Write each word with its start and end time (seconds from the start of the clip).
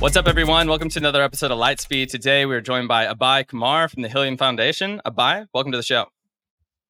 What's 0.00 0.16
up, 0.16 0.26
everyone? 0.26 0.66
Welcome 0.66 0.88
to 0.88 0.98
another 0.98 1.22
episode 1.22 1.50
of 1.50 1.58
Lightspeed. 1.58 2.08
Today, 2.08 2.46
we're 2.46 2.62
joined 2.62 2.88
by 2.88 3.04
Abhay 3.04 3.46
Kumar 3.46 3.86
from 3.86 4.00
the 4.00 4.08
Helium 4.08 4.38
Foundation. 4.38 4.98
Abhay, 5.04 5.46
welcome 5.52 5.72
to 5.72 5.76
the 5.76 5.84
show. 5.84 6.06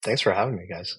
Thanks 0.04 0.20
for 0.20 0.32
having 0.32 0.56
me, 0.56 0.68
guys. 0.68 0.96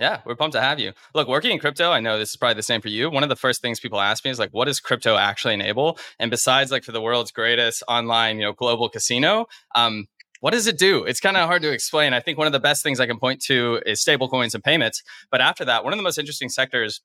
Yeah, 0.00 0.22
we're 0.24 0.34
pumped 0.34 0.54
to 0.54 0.62
have 0.62 0.80
you. 0.80 0.94
Look, 1.14 1.28
working 1.28 1.50
in 1.50 1.58
crypto, 1.58 1.90
I 1.90 2.00
know 2.00 2.18
this 2.18 2.30
is 2.30 2.36
probably 2.36 2.54
the 2.54 2.62
same 2.62 2.80
for 2.80 2.88
you. 2.88 3.10
One 3.10 3.22
of 3.22 3.28
the 3.28 3.36
first 3.36 3.60
things 3.60 3.80
people 3.80 4.00
ask 4.00 4.24
me 4.24 4.30
is 4.30 4.38
like, 4.38 4.48
what 4.52 4.64
does 4.64 4.80
crypto 4.80 5.18
actually 5.18 5.52
enable? 5.52 5.98
And 6.18 6.30
besides, 6.30 6.70
like, 6.70 6.84
for 6.84 6.92
the 6.92 7.02
world's 7.02 7.30
greatest 7.30 7.82
online, 7.86 8.38
you 8.38 8.44
know, 8.44 8.54
global 8.54 8.88
casino, 8.88 9.44
um, 9.74 10.06
what 10.40 10.52
does 10.52 10.66
it 10.66 10.78
do? 10.78 11.04
It's 11.04 11.20
kind 11.20 11.36
of 11.36 11.46
hard 11.46 11.60
to 11.62 11.70
explain. 11.70 12.14
I 12.14 12.20
think 12.20 12.38
one 12.38 12.46
of 12.46 12.54
the 12.54 12.60
best 12.60 12.82
things 12.82 12.98
I 12.98 13.06
can 13.06 13.18
point 13.18 13.42
to 13.42 13.78
is 13.84 14.02
stablecoins 14.02 14.54
and 14.54 14.64
payments. 14.64 15.02
But 15.30 15.42
after 15.42 15.66
that, 15.66 15.84
one 15.84 15.92
of 15.92 15.98
the 15.98 16.02
most 16.02 16.16
interesting 16.16 16.48
sectors 16.48 17.02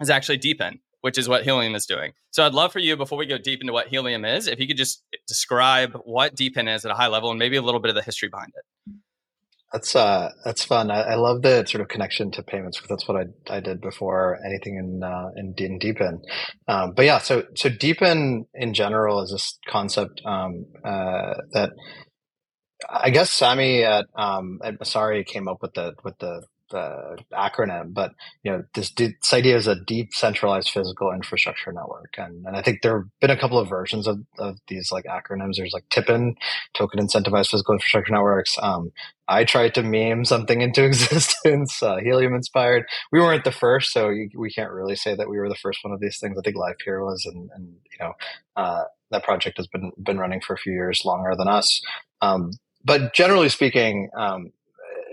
is 0.00 0.10
actually 0.10 0.38
DePIN, 0.38 0.80
which 1.04 1.18
is 1.18 1.28
what 1.28 1.44
Helium 1.44 1.74
is 1.74 1.84
doing. 1.84 2.14
So 2.30 2.46
I'd 2.46 2.54
love 2.54 2.72
for 2.72 2.78
you, 2.78 2.96
before 2.96 3.18
we 3.18 3.26
go 3.26 3.36
deep 3.36 3.60
into 3.60 3.74
what 3.74 3.88
Helium 3.88 4.24
is, 4.24 4.46
if 4.46 4.58
you 4.58 4.66
could 4.66 4.78
just 4.78 5.02
describe 5.28 5.92
what 6.06 6.34
DePIN 6.34 6.66
is 6.74 6.86
at 6.86 6.90
a 6.90 6.94
high 6.94 7.08
level 7.08 7.28
and 7.28 7.38
maybe 7.38 7.56
a 7.56 7.60
little 7.60 7.78
bit 7.78 7.90
of 7.90 7.94
the 7.94 8.00
history 8.00 8.30
behind 8.30 8.52
it. 8.56 8.94
That's 9.70 9.94
uh, 9.94 10.30
that's 10.46 10.64
fun. 10.64 10.90
I, 10.90 11.02
I, 11.02 11.14
love 11.16 11.42
the 11.42 11.66
sort 11.66 11.82
of 11.82 11.88
connection 11.88 12.30
to 12.30 12.42
payments 12.42 12.78
because 12.78 12.88
that's 12.88 13.06
what 13.06 13.18
I, 13.18 13.54
I 13.54 13.60
did 13.60 13.82
before 13.82 14.38
anything 14.46 14.76
in 14.76 15.02
uh, 15.02 15.28
in, 15.36 15.52
in 15.58 15.78
DePIN. 15.78 16.22
Um, 16.68 16.94
but 16.94 17.04
yeah, 17.04 17.18
so 17.18 17.42
so 17.54 17.68
DePIN 17.68 18.46
in 18.54 18.72
general 18.72 19.20
is 19.20 19.30
this 19.30 19.58
concept 19.68 20.22
um, 20.24 20.64
uh, 20.82 21.34
that 21.52 21.72
I 22.88 23.10
guess 23.10 23.30
Sami 23.30 23.82
at 23.82 24.06
um, 24.16 24.58
at 24.64 24.78
Messari 24.78 25.26
came 25.26 25.48
up 25.48 25.60
with 25.60 25.74
the 25.74 25.92
with 26.02 26.16
the 26.18 26.46
the 26.74 27.16
acronym, 27.32 27.94
but 27.94 28.12
you 28.42 28.50
know 28.50 28.64
this, 28.74 28.90
this 28.90 29.32
idea 29.32 29.56
is 29.56 29.68
a 29.68 29.76
decentralized 29.76 30.70
physical 30.70 31.12
infrastructure 31.12 31.72
network, 31.72 32.14
and 32.18 32.44
and 32.44 32.56
I 32.56 32.62
think 32.62 32.82
there 32.82 32.98
have 32.98 33.08
been 33.20 33.30
a 33.30 33.38
couple 33.38 33.58
of 33.58 33.68
versions 33.68 34.06
of, 34.06 34.18
of 34.38 34.58
these 34.66 34.90
like 34.90 35.04
acronyms. 35.04 35.54
There's 35.56 35.72
like 35.72 35.88
TIPIN, 35.88 36.34
Token 36.74 37.00
Incentivized 37.00 37.50
Physical 37.50 37.74
Infrastructure 37.74 38.12
Networks. 38.12 38.56
Um, 38.60 38.90
I 39.28 39.44
tried 39.44 39.74
to 39.74 39.82
meme 39.82 40.24
something 40.24 40.60
into 40.60 40.84
existence, 40.90 41.82
uh, 41.82 41.96
helium 41.96 42.34
inspired. 42.34 42.84
We 43.12 43.20
weren't 43.20 43.44
the 43.44 43.52
first, 43.52 43.92
so 43.92 44.10
you, 44.10 44.28
we 44.36 44.50
can't 44.50 44.72
really 44.72 44.96
say 44.96 45.14
that 45.14 45.30
we 45.30 45.38
were 45.38 45.48
the 45.48 45.54
first 45.54 45.78
one 45.82 45.94
of 45.94 46.00
these 46.00 46.18
things. 46.18 46.36
I 46.36 46.42
think 46.42 46.56
Livepeer 46.56 47.04
was, 47.06 47.24
and, 47.24 47.50
and 47.54 47.68
you 47.68 47.98
know 48.00 48.12
uh, 48.56 48.84
that 49.12 49.22
project 49.22 49.58
has 49.58 49.68
been 49.68 49.92
been 50.02 50.18
running 50.18 50.40
for 50.40 50.54
a 50.54 50.58
few 50.58 50.72
years 50.72 51.02
longer 51.04 51.36
than 51.36 51.46
us. 51.46 51.80
Um, 52.20 52.50
but 52.84 53.14
generally 53.14 53.48
speaking, 53.48 54.10
um, 54.16 54.50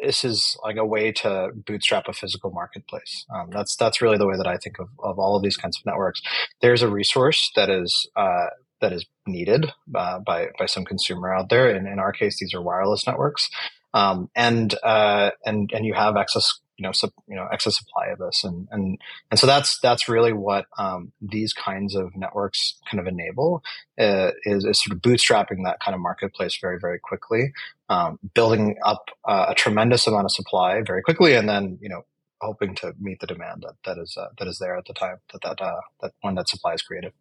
this 0.02 0.24
is 0.24 0.58
like 0.64 0.78
a 0.78 0.86
way 0.86 1.12
to 1.12 1.50
bootstrap 1.54 2.08
a 2.08 2.14
physical 2.14 2.52
marketplace. 2.52 3.26
Um, 3.34 3.50
that's 3.52 3.76
that's 3.76 4.02
really 4.02 4.18
the 4.18 4.28
way 4.28 4.38
that 4.38 4.48
I 4.48 4.58
think 4.58 4.80
of, 4.80 4.90
of 5.00 5.20
all 5.20 5.36
of 5.36 5.44
these 5.44 5.58
kinds 5.58 5.78
of 5.78 5.86
networks. 5.86 6.22
There's 6.62 6.82
a 6.82 6.90
resource 6.90 7.52
that 7.56 7.70
is 7.70 8.10
uh, 8.16 8.48
that 8.82 8.94
is 8.94 9.06
needed 9.28 9.72
uh, 9.96 10.20
by 10.20 10.48
by 10.58 10.66
some 10.66 10.86
consumer 10.86 11.34
out 11.34 11.50
there, 11.50 11.70
and 11.70 11.88
in 11.88 12.00
our 12.00 12.12
case, 12.12 12.40
these 12.40 12.54
are 12.54 12.62
wireless 12.62 13.06
networks, 13.06 13.50
um, 13.94 14.30
and 14.36 14.76
uh, 14.84 15.32
and 15.46 15.72
and 15.74 15.86
you 15.86 15.94
have 15.94 16.16
access 16.18 16.60
you 16.82 16.88
know, 16.88 16.94
sup, 16.94 17.14
you 17.28 17.36
know, 17.36 17.48
excess 17.52 17.78
supply 17.78 18.08
of 18.08 18.18
this, 18.18 18.44
and 18.44 18.68
and 18.72 18.98
and 19.30 19.40
so 19.40 19.46
that's 19.46 19.80
that's 19.82 20.10
really 20.10 20.34
what 20.34 20.66
um, 20.80 21.12
these 21.22 21.54
kinds 21.54 21.96
of 21.96 22.16
networks 22.16 22.80
kind 22.90 23.00
of 23.00 23.06
enable 23.06 23.62
uh, 24.00 24.32
is, 24.46 24.66
is 24.66 24.84
sort 24.84 24.96
of 24.96 25.02
bootstrapping 25.04 25.64
that 25.64 25.80
kind 25.80 25.94
of 25.94 26.02
marketplace 26.02 26.58
very 26.60 26.80
very 26.82 26.98
quickly, 26.98 27.54
um, 27.92 28.18
building 28.34 28.78
up 28.86 29.04
uh, 29.28 29.48
a 29.50 29.54
tremendous 29.54 30.08
amount 30.08 30.26
of 30.26 30.32
supply 30.32 30.82
very 30.82 31.02
quickly, 31.02 31.36
and 31.36 31.48
then 31.50 31.78
you 31.82 31.90
know 31.90 32.04
hoping 32.42 32.74
to 32.76 32.94
meet 33.00 33.20
the 33.20 33.28
demand 33.28 33.64
that 33.68 33.76
that 33.86 34.02
is 34.02 34.16
uh, 34.18 34.30
that 34.40 34.48
is 34.48 34.58
there 34.60 34.78
at 34.78 34.86
the 34.86 34.94
time 34.94 35.18
that 35.32 35.42
that 35.44 35.62
uh, 35.62 35.82
that 36.02 36.12
when 36.22 36.36
that 36.36 36.48
supply 36.48 36.74
is 36.74 36.82
created. 36.82 37.12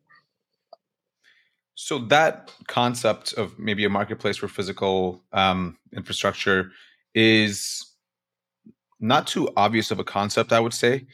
So 1.75 1.99
that 2.07 2.53
concept 2.69 3.33
of 3.33 3.59
maybe 3.59 3.85
a 3.85 3.91
marketplace 3.91 4.37
for 4.37 4.49
physical 4.49 5.25
um, 5.33 5.77
infrastructure 5.97 6.71
is 7.15 7.85
not 9.01 9.27
too 9.27 9.49
obvious 9.57 9.91
of 9.91 9.99
a 9.99 10.05
concept, 10.05 10.53
I 10.53 10.61
would 10.61 10.75
say. 10.75 11.07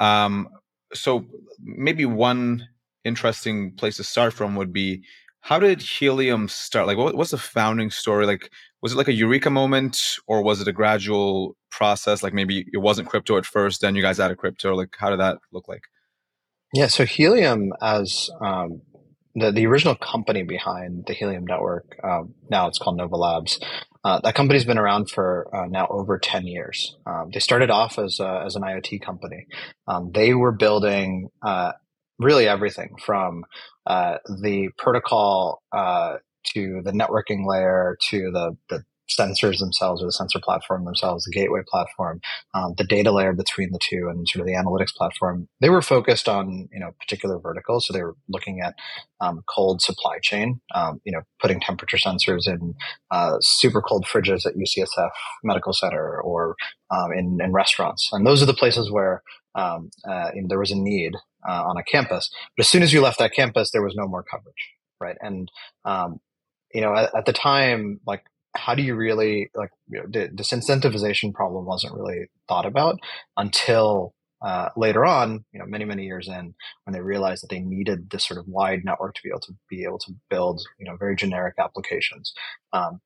Um, 0.00 0.48
so 0.92 1.26
maybe 1.62 2.04
one 2.04 2.66
interesting 3.04 3.72
place 3.76 3.98
to 3.98 4.04
start 4.04 4.32
from 4.32 4.56
would 4.56 4.72
be 4.72 5.04
how 5.40 5.58
did 5.58 5.80
helium 5.80 6.48
start 6.48 6.86
like 6.86 6.96
what, 6.98 7.14
what's 7.14 7.30
the 7.30 7.38
founding 7.38 7.90
story 7.90 8.26
like 8.26 8.50
was 8.82 8.92
it 8.92 8.96
like 8.96 9.08
a 9.08 9.12
eureka 9.12 9.50
moment 9.50 9.98
or 10.26 10.42
was 10.42 10.60
it 10.60 10.68
a 10.68 10.72
gradual 10.72 11.56
process 11.70 12.22
like 12.22 12.32
maybe 12.32 12.64
it 12.72 12.78
wasn't 12.78 13.08
crypto 13.08 13.36
at 13.36 13.46
first 13.46 13.80
then 13.80 13.94
you 13.94 14.02
guys 14.02 14.20
added 14.20 14.38
crypto 14.38 14.74
like 14.74 14.94
how 14.98 15.10
did 15.10 15.20
that 15.20 15.38
look 15.52 15.68
like 15.68 15.82
yeah 16.74 16.86
so 16.86 17.04
helium 17.04 17.72
as 17.82 18.30
um, 18.40 18.82
the, 19.34 19.50
the 19.52 19.66
original 19.66 19.94
company 19.94 20.42
behind 20.42 21.04
the 21.06 21.12
helium 21.12 21.44
network 21.44 21.96
um, 22.02 22.34
now 22.50 22.66
it's 22.68 22.78
called 22.78 22.96
nova 22.96 23.16
labs 23.16 23.58
uh, 24.04 24.20
that 24.20 24.34
company's 24.34 24.64
been 24.64 24.78
around 24.78 25.10
for 25.10 25.48
uh, 25.54 25.66
now 25.66 25.86
over 25.90 26.18
10 26.18 26.46
years. 26.46 26.96
Um, 27.04 27.30
they 27.32 27.40
started 27.40 27.70
off 27.70 27.98
as, 27.98 28.20
a, 28.20 28.42
as 28.46 28.54
an 28.54 28.62
IoT 28.62 29.02
company. 29.02 29.46
Um, 29.86 30.12
they 30.14 30.34
were 30.34 30.52
building 30.52 31.28
uh, 31.42 31.72
really 32.18 32.48
everything 32.48 32.94
from 33.04 33.44
uh, 33.86 34.18
the 34.42 34.70
protocol 34.78 35.62
uh, 35.72 36.16
to 36.54 36.80
the 36.84 36.92
networking 36.92 37.46
layer 37.46 37.96
to 38.10 38.30
the, 38.30 38.56
the 38.68 38.84
sensors 39.08 39.58
themselves 39.58 40.02
or 40.02 40.06
the 40.06 40.12
sensor 40.12 40.38
platform 40.38 40.84
themselves, 40.84 41.24
the 41.24 41.32
gateway 41.32 41.60
platform, 41.66 42.20
um, 42.54 42.74
the 42.76 42.84
data 42.84 43.10
layer 43.10 43.32
between 43.32 43.72
the 43.72 43.78
two, 43.82 44.08
and 44.08 44.28
sort 44.28 44.40
of 44.40 44.46
the 44.46 44.52
analytics 44.52 44.94
platform. 44.94 45.48
They 45.60 45.70
were 45.70 45.82
focused 45.82 46.28
on 46.28 46.68
you 46.72 46.80
know 46.80 46.90
particular 47.00 47.38
verticals, 47.38 47.86
so 47.86 47.92
they 47.92 48.02
were 48.02 48.16
looking 48.28 48.60
at 48.60 48.74
um, 49.20 49.42
cold 49.48 49.80
supply 49.80 50.18
chain, 50.22 50.60
um, 50.74 51.00
you 51.04 51.12
know, 51.12 51.22
putting 51.40 51.60
temperature 51.60 51.96
sensors 51.96 52.46
in 52.46 52.74
uh, 53.10 53.36
super 53.40 53.80
cold 53.80 54.06
fridges 54.06 54.46
at 54.46 54.54
UCSF 54.54 55.10
Medical 55.42 55.72
Center 55.72 56.20
or 56.20 56.56
um, 56.90 57.12
in, 57.12 57.38
in 57.42 57.52
restaurants, 57.52 58.08
and 58.12 58.26
those 58.26 58.42
are 58.42 58.46
the 58.46 58.54
places 58.54 58.90
where 58.90 59.22
um, 59.54 59.90
uh, 60.08 60.30
there 60.48 60.58
was 60.58 60.70
a 60.70 60.76
need 60.76 61.14
uh, 61.48 61.64
on 61.64 61.76
a 61.76 61.82
campus. 61.82 62.30
But 62.56 62.64
as 62.64 62.68
soon 62.68 62.82
as 62.82 62.92
you 62.92 63.00
left 63.00 63.18
that 63.18 63.32
campus, 63.32 63.70
there 63.70 63.82
was 63.82 63.94
no 63.96 64.06
more 64.06 64.22
coverage, 64.22 64.74
right? 65.00 65.16
And 65.20 65.50
um, 65.84 66.20
you 66.72 66.80
know, 66.80 66.94
at, 66.94 67.14
at, 67.14 67.26
the 67.26 67.32
time, 67.32 68.00
like 68.06 68.22
how 68.54 68.74
do 68.74 68.82
you 68.82 68.94
really 68.94 69.50
like 69.54 69.70
you 69.88 69.98
know, 69.98 70.06
the 70.08 70.28
disincentivization 70.28 71.32
problem 71.32 71.64
wasn't 71.64 71.94
really 71.94 72.26
thought 72.48 72.66
about 72.66 72.98
until 73.36 74.14
uh, 74.40 74.68
later 74.76 75.04
on, 75.04 75.44
you 75.52 75.58
know, 75.58 75.66
many 75.66 75.84
many 75.84 76.04
years 76.04 76.28
in, 76.28 76.54
when 76.84 76.92
they 76.92 77.00
realized 77.00 77.42
that 77.42 77.50
they 77.50 77.60
needed 77.60 78.10
this 78.10 78.26
sort 78.26 78.38
of 78.38 78.46
wide 78.46 78.84
network 78.84 79.14
to 79.14 79.20
be 79.22 79.30
able 79.30 79.40
to 79.40 79.52
be 79.68 79.84
able 79.84 79.98
to 79.98 80.12
build, 80.30 80.62
you 80.78 80.86
know, 80.86 80.96
very 80.96 81.16
generic 81.16 81.54
applications. 81.58 82.32
Um, 82.72 83.00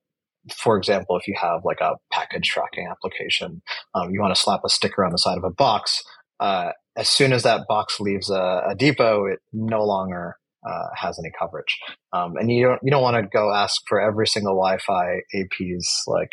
for 0.53 0.77
example, 0.77 1.17
if 1.17 1.27
you 1.27 1.35
have 1.39 1.61
like 1.63 1.79
a 1.81 1.95
package 2.11 2.47
tracking 2.47 2.87
application, 2.89 3.61
um, 3.95 4.11
you 4.11 4.21
want 4.21 4.35
to 4.35 4.39
slap 4.39 4.61
a 4.65 4.69
sticker 4.69 5.05
on 5.05 5.11
the 5.11 5.17
side 5.17 5.37
of 5.37 5.43
a 5.43 5.49
box. 5.49 6.03
Uh, 6.39 6.71
as 6.95 7.09
soon 7.09 7.33
as 7.33 7.43
that 7.43 7.65
box 7.67 7.99
leaves 7.99 8.29
a, 8.29 8.63
a 8.69 8.75
depot, 8.75 9.25
it 9.25 9.39
no 9.51 9.83
longer 9.83 10.35
uh, 10.65 10.87
has 10.95 11.19
any 11.19 11.31
coverage. 11.37 11.79
Um, 12.11 12.35
and 12.37 12.51
you 12.51 12.65
don't 12.67 12.79
you 12.83 12.91
don't 12.91 13.03
want 13.03 13.17
to 13.17 13.29
go 13.31 13.53
ask 13.53 13.81
for 13.87 13.99
every 13.99 14.27
single 14.27 14.53
Wi-Fi 14.53 15.21
AP's 15.33 16.03
like 16.07 16.29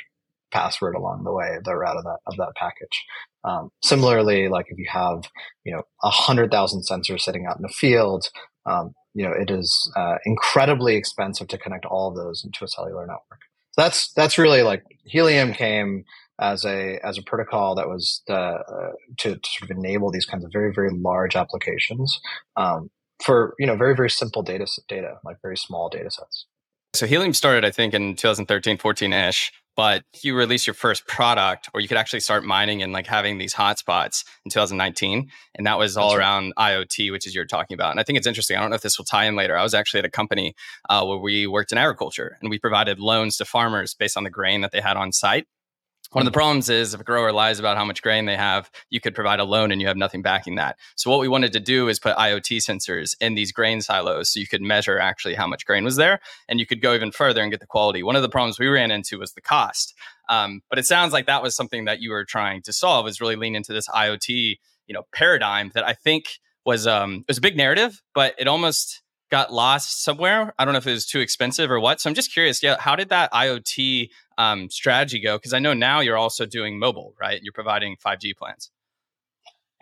password 0.50 0.94
along 0.94 1.24
the 1.24 1.32
way, 1.32 1.58
the 1.64 1.76
route 1.76 1.96
of 1.96 2.04
that 2.04 2.18
of 2.26 2.36
that 2.36 2.52
package. 2.56 3.04
Um, 3.44 3.70
similarly, 3.82 4.48
like 4.48 4.66
if 4.68 4.78
you 4.78 4.86
have 4.90 5.24
you 5.64 5.72
know 5.72 5.82
a 6.02 6.10
hundred 6.10 6.50
thousand 6.50 6.82
sensors 6.90 7.20
sitting 7.20 7.46
out 7.46 7.56
in 7.56 7.62
the 7.62 7.68
field, 7.68 8.26
um, 8.66 8.92
you 9.14 9.24
know 9.24 9.32
it 9.32 9.50
is 9.50 9.92
uh, 9.96 10.16
incredibly 10.24 10.96
expensive 10.96 11.48
to 11.48 11.58
connect 11.58 11.84
all 11.86 12.08
of 12.08 12.16
those 12.16 12.44
into 12.44 12.64
a 12.64 12.68
cellular 12.68 13.02
network. 13.02 13.40
So 13.72 13.82
that's 13.82 14.12
that's 14.12 14.38
really 14.38 14.62
like 14.62 14.84
Helium 15.04 15.52
came 15.52 16.04
as 16.40 16.64
a 16.64 16.98
as 17.04 17.18
a 17.18 17.22
protocol 17.22 17.74
that 17.74 17.88
was 17.88 18.22
the, 18.26 18.34
uh, 18.34 18.92
to, 19.18 19.36
to, 19.36 19.50
sort 19.58 19.70
of 19.70 19.76
enable 19.76 20.10
these 20.10 20.24
kinds 20.24 20.44
of 20.44 20.50
very 20.52 20.72
very 20.74 20.90
large 20.90 21.36
applications 21.36 22.18
um, 22.56 22.90
for 23.24 23.54
you 23.58 23.66
know 23.66 23.76
very 23.76 23.94
very 23.94 24.10
simple 24.10 24.42
data 24.42 24.66
data 24.88 25.18
like 25.24 25.36
very 25.42 25.56
small 25.56 25.88
data 25.88 26.10
sets 26.10 26.46
so 26.94 27.06
helium 27.06 27.34
started 27.34 27.64
i 27.64 27.70
think 27.70 27.94
in 27.94 28.16
2013 28.16 28.78
14ish 28.78 29.50
but 29.76 30.04
you 30.22 30.34
released 30.34 30.66
your 30.66 30.74
first 30.74 31.06
product 31.06 31.70
or 31.72 31.80
you 31.80 31.88
could 31.88 31.96
actually 31.96 32.20
start 32.20 32.44
mining 32.44 32.82
and 32.82 32.92
like 32.92 33.06
having 33.06 33.38
these 33.38 33.54
hotspots 33.54 34.24
in 34.44 34.50
2019 34.50 35.30
and 35.54 35.66
that 35.66 35.78
was 35.78 35.96
all 35.96 36.10
That's 36.10 36.18
around 36.18 36.52
right. 36.58 36.76
iot 36.76 37.10
which 37.12 37.26
is 37.26 37.34
you're 37.34 37.46
talking 37.46 37.74
about 37.74 37.90
and 37.90 38.00
i 38.00 38.02
think 38.02 38.18
it's 38.18 38.26
interesting 38.26 38.56
i 38.56 38.60
don't 38.60 38.70
know 38.70 38.76
if 38.76 38.82
this 38.82 38.98
will 38.98 39.04
tie 39.04 39.26
in 39.26 39.36
later 39.36 39.56
i 39.56 39.62
was 39.62 39.74
actually 39.74 40.00
at 40.00 40.06
a 40.06 40.10
company 40.10 40.54
uh, 40.88 41.04
where 41.04 41.18
we 41.18 41.46
worked 41.46 41.72
in 41.72 41.78
agriculture 41.78 42.36
and 42.40 42.50
we 42.50 42.58
provided 42.58 42.98
loans 42.98 43.36
to 43.36 43.44
farmers 43.44 43.94
based 43.94 44.16
on 44.16 44.24
the 44.24 44.30
grain 44.30 44.60
that 44.60 44.72
they 44.72 44.80
had 44.80 44.96
on 44.96 45.12
site 45.12 45.46
one 46.12 46.26
of 46.26 46.32
the 46.32 46.36
problems 46.36 46.68
is 46.68 46.92
if 46.92 47.00
a 47.00 47.04
grower 47.04 47.32
lies 47.32 47.58
about 47.60 47.76
how 47.76 47.84
much 47.84 48.02
grain 48.02 48.26
they 48.26 48.36
have, 48.36 48.70
you 48.90 49.00
could 49.00 49.14
provide 49.14 49.38
a 49.38 49.44
loan 49.44 49.70
and 49.70 49.80
you 49.80 49.86
have 49.86 49.96
nothing 49.96 50.22
backing 50.22 50.56
that. 50.56 50.76
So 50.96 51.10
what 51.10 51.20
we 51.20 51.28
wanted 51.28 51.52
to 51.52 51.60
do 51.60 51.88
is 51.88 52.00
put 52.00 52.16
IoT 52.16 52.58
sensors 52.58 53.14
in 53.20 53.34
these 53.34 53.52
grain 53.52 53.80
silos 53.80 54.32
so 54.32 54.40
you 54.40 54.46
could 54.46 54.62
measure 54.62 54.98
actually 54.98 55.34
how 55.34 55.46
much 55.46 55.64
grain 55.64 55.84
was 55.84 55.96
there 55.96 56.20
and 56.48 56.58
you 56.58 56.66
could 56.66 56.82
go 56.82 56.94
even 56.94 57.12
further 57.12 57.42
and 57.42 57.50
get 57.50 57.60
the 57.60 57.66
quality. 57.66 58.02
One 58.02 58.16
of 58.16 58.22
the 58.22 58.28
problems 58.28 58.58
we 58.58 58.66
ran 58.66 58.90
into 58.90 59.18
was 59.18 59.32
the 59.32 59.40
cost. 59.40 59.94
Um, 60.28 60.62
but 60.68 60.78
it 60.78 60.86
sounds 60.86 61.12
like 61.12 61.26
that 61.26 61.42
was 61.42 61.54
something 61.54 61.84
that 61.84 62.00
you 62.00 62.10
were 62.10 62.24
trying 62.24 62.62
to 62.62 62.72
solve 62.72 63.06
is 63.06 63.20
really 63.20 63.36
lean 63.36 63.54
into 63.54 63.72
this 63.72 63.88
IoT, 63.88 64.58
you 64.86 64.94
know, 64.94 65.02
paradigm 65.12 65.70
that 65.74 65.86
I 65.86 65.92
think 65.92 66.24
was 66.66 66.86
um 66.86 67.20
it 67.20 67.28
was 67.28 67.38
a 67.38 67.40
big 67.42 67.56
narrative, 67.56 68.02
but 68.14 68.34
it 68.38 68.46
almost 68.46 69.02
got 69.30 69.52
lost 69.52 70.02
somewhere. 70.02 70.52
I 70.58 70.64
don't 70.64 70.72
know 70.72 70.78
if 70.78 70.86
it 70.86 70.92
was 70.92 71.06
too 71.06 71.20
expensive 71.20 71.70
or 71.70 71.80
what. 71.80 72.00
So 72.00 72.10
I'm 72.10 72.14
just 72.14 72.32
curious. 72.32 72.62
Yeah, 72.62 72.76
how 72.78 72.96
did 72.96 73.08
that 73.10 73.32
IoT 73.32 74.10
um, 74.40 74.70
strategy 74.70 75.20
go? 75.20 75.36
Because 75.36 75.52
I 75.52 75.58
know 75.58 75.74
now 75.74 76.00
you're 76.00 76.16
also 76.16 76.46
doing 76.46 76.78
mobile, 76.78 77.14
right? 77.20 77.40
You're 77.42 77.52
providing 77.52 77.96
5G 77.96 78.36
plans. 78.36 78.70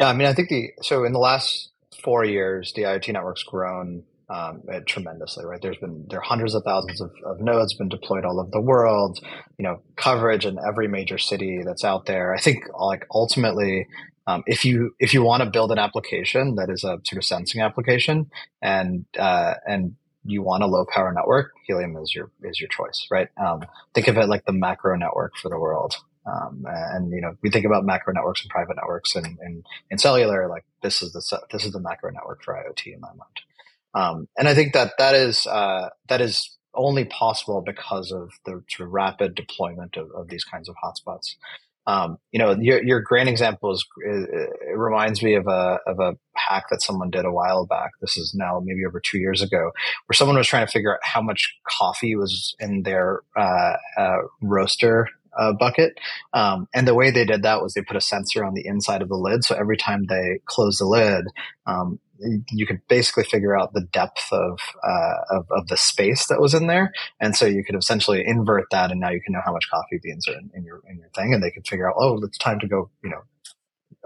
Yeah, 0.00 0.08
I 0.08 0.12
mean, 0.12 0.26
I 0.26 0.34
think 0.34 0.48
the 0.48 0.70
so 0.82 1.04
in 1.04 1.12
the 1.12 1.18
last 1.18 1.70
four 2.02 2.24
years, 2.24 2.72
the 2.74 2.82
IoT 2.82 3.12
network's 3.12 3.42
grown 3.42 4.04
um, 4.30 4.62
tremendously, 4.86 5.44
right? 5.44 5.60
There's 5.62 5.78
been 5.78 6.06
there 6.10 6.18
are 6.18 6.22
hundreds 6.22 6.54
of 6.54 6.62
thousands 6.64 7.00
of, 7.00 7.10
of, 7.24 7.40
nodes 7.40 7.74
been 7.74 7.88
deployed 7.88 8.24
all 8.24 8.40
over 8.40 8.50
the 8.52 8.60
world. 8.60 9.18
You 9.58 9.64
know, 9.64 9.82
coverage 9.96 10.44
in 10.44 10.58
every 10.68 10.86
major 10.86 11.18
city 11.18 11.62
that's 11.64 11.84
out 11.84 12.06
there. 12.06 12.34
I 12.34 12.40
think 12.40 12.64
like 12.78 13.06
ultimately, 13.12 13.86
um, 14.26 14.42
if 14.46 14.64
you 14.64 14.94
if 14.98 15.14
you 15.14 15.22
want 15.22 15.42
to 15.42 15.50
build 15.50 15.72
an 15.72 15.78
application 15.78 16.56
that 16.56 16.68
is 16.70 16.84
a 16.84 16.98
sort 17.04 17.16
of 17.16 17.24
sensing 17.24 17.62
application 17.62 18.30
and 18.60 19.06
uh, 19.18 19.54
and 19.66 19.94
you 20.28 20.42
want 20.42 20.62
a 20.62 20.66
low 20.66 20.84
power 20.92 21.12
network, 21.12 21.52
Helium 21.66 21.96
is 21.96 22.14
your 22.14 22.30
is 22.42 22.60
your 22.60 22.68
choice, 22.68 23.06
right? 23.10 23.28
Um, 23.36 23.62
think 23.94 24.08
of 24.08 24.16
it 24.16 24.28
like 24.28 24.44
the 24.44 24.52
macro 24.52 24.96
network 24.96 25.36
for 25.36 25.48
the 25.48 25.58
world. 25.58 25.96
Um, 26.26 26.64
and 26.66 27.10
you 27.10 27.20
know, 27.20 27.34
we 27.42 27.50
think 27.50 27.64
about 27.64 27.84
macro 27.84 28.12
networks 28.12 28.42
and 28.42 28.50
private 28.50 28.76
networks 28.76 29.16
and, 29.16 29.38
and, 29.40 29.64
and 29.90 30.00
cellular, 30.00 30.46
like 30.48 30.64
this 30.82 31.00
is 31.00 31.12
the 31.12 31.40
this 31.50 31.64
is 31.64 31.72
the 31.72 31.80
macro 31.80 32.10
network 32.10 32.42
for 32.44 32.54
IoT 32.54 32.94
in 32.94 33.00
my 33.00 33.08
mind. 33.08 33.40
Um, 33.94 34.28
and 34.36 34.48
I 34.48 34.54
think 34.54 34.74
that 34.74 34.92
that 34.98 35.14
is 35.14 35.46
uh, 35.46 35.88
that 36.08 36.20
is 36.20 36.56
only 36.74 37.06
possible 37.06 37.62
because 37.62 38.12
of 38.12 38.30
the 38.44 38.62
rapid 38.78 39.34
deployment 39.34 39.96
of, 39.96 40.10
of 40.14 40.28
these 40.28 40.44
kinds 40.44 40.68
of 40.68 40.76
hotspots. 40.84 41.34
Um, 41.88 42.18
you 42.32 42.38
know, 42.38 42.54
your, 42.60 42.84
your 42.84 43.02
example 43.28 43.72
is 43.72 43.86
it 44.04 44.76
reminds 44.76 45.22
me 45.22 45.36
of 45.36 45.46
a 45.46 45.78
of 45.86 45.98
a 46.00 46.16
hack 46.36 46.64
that 46.70 46.82
someone 46.82 47.08
did 47.08 47.24
a 47.24 47.32
while 47.32 47.64
back. 47.64 47.92
This 48.02 48.18
is 48.18 48.34
now 48.36 48.60
maybe 48.62 48.84
over 48.86 49.00
two 49.00 49.18
years 49.18 49.40
ago, 49.40 49.70
where 50.06 50.14
someone 50.14 50.36
was 50.36 50.46
trying 50.46 50.66
to 50.66 50.70
figure 50.70 50.92
out 50.92 51.00
how 51.02 51.22
much 51.22 51.56
coffee 51.66 52.14
was 52.14 52.54
in 52.60 52.82
their 52.82 53.22
uh, 53.34 53.72
uh, 53.96 54.18
roaster 54.42 55.08
uh, 55.38 55.54
bucket. 55.54 55.98
Um, 56.34 56.68
and 56.74 56.86
the 56.86 56.94
way 56.94 57.10
they 57.10 57.24
did 57.24 57.42
that 57.44 57.62
was 57.62 57.72
they 57.72 57.82
put 57.82 57.96
a 57.96 58.02
sensor 58.02 58.44
on 58.44 58.52
the 58.52 58.66
inside 58.66 59.00
of 59.00 59.08
the 59.08 59.16
lid. 59.16 59.44
So 59.44 59.54
every 59.54 59.78
time 59.78 60.04
they 60.08 60.40
close 60.44 60.76
the 60.76 60.86
lid, 60.86 61.24
um, 61.66 62.00
you 62.50 62.66
could 62.66 62.80
basically 62.88 63.24
figure 63.24 63.58
out 63.58 63.72
the 63.72 63.86
depth 63.92 64.32
of, 64.32 64.58
uh, 64.82 65.14
of, 65.30 65.46
of 65.50 65.68
the 65.68 65.76
space 65.76 66.26
that 66.26 66.40
was 66.40 66.54
in 66.54 66.66
there, 66.66 66.92
and 67.20 67.36
so 67.36 67.46
you 67.46 67.64
could 67.64 67.76
essentially 67.76 68.24
invert 68.26 68.64
that, 68.70 68.90
and 68.90 69.00
now 69.00 69.10
you 69.10 69.20
can 69.20 69.32
know 69.32 69.42
how 69.44 69.52
much 69.52 69.68
coffee 69.70 70.00
beans 70.02 70.26
are 70.28 70.34
in, 70.34 70.50
in 70.54 70.64
your 70.64 70.80
in 70.88 70.98
your 70.98 71.08
thing, 71.14 71.32
and 71.34 71.42
they 71.42 71.50
could 71.50 71.66
figure 71.66 71.88
out, 71.88 71.96
oh, 71.98 72.22
it's 72.24 72.38
time 72.38 72.58
to 72.60 72.68
go, 72.68 72.90
you 73.02 73.10
know, 73.10 73.20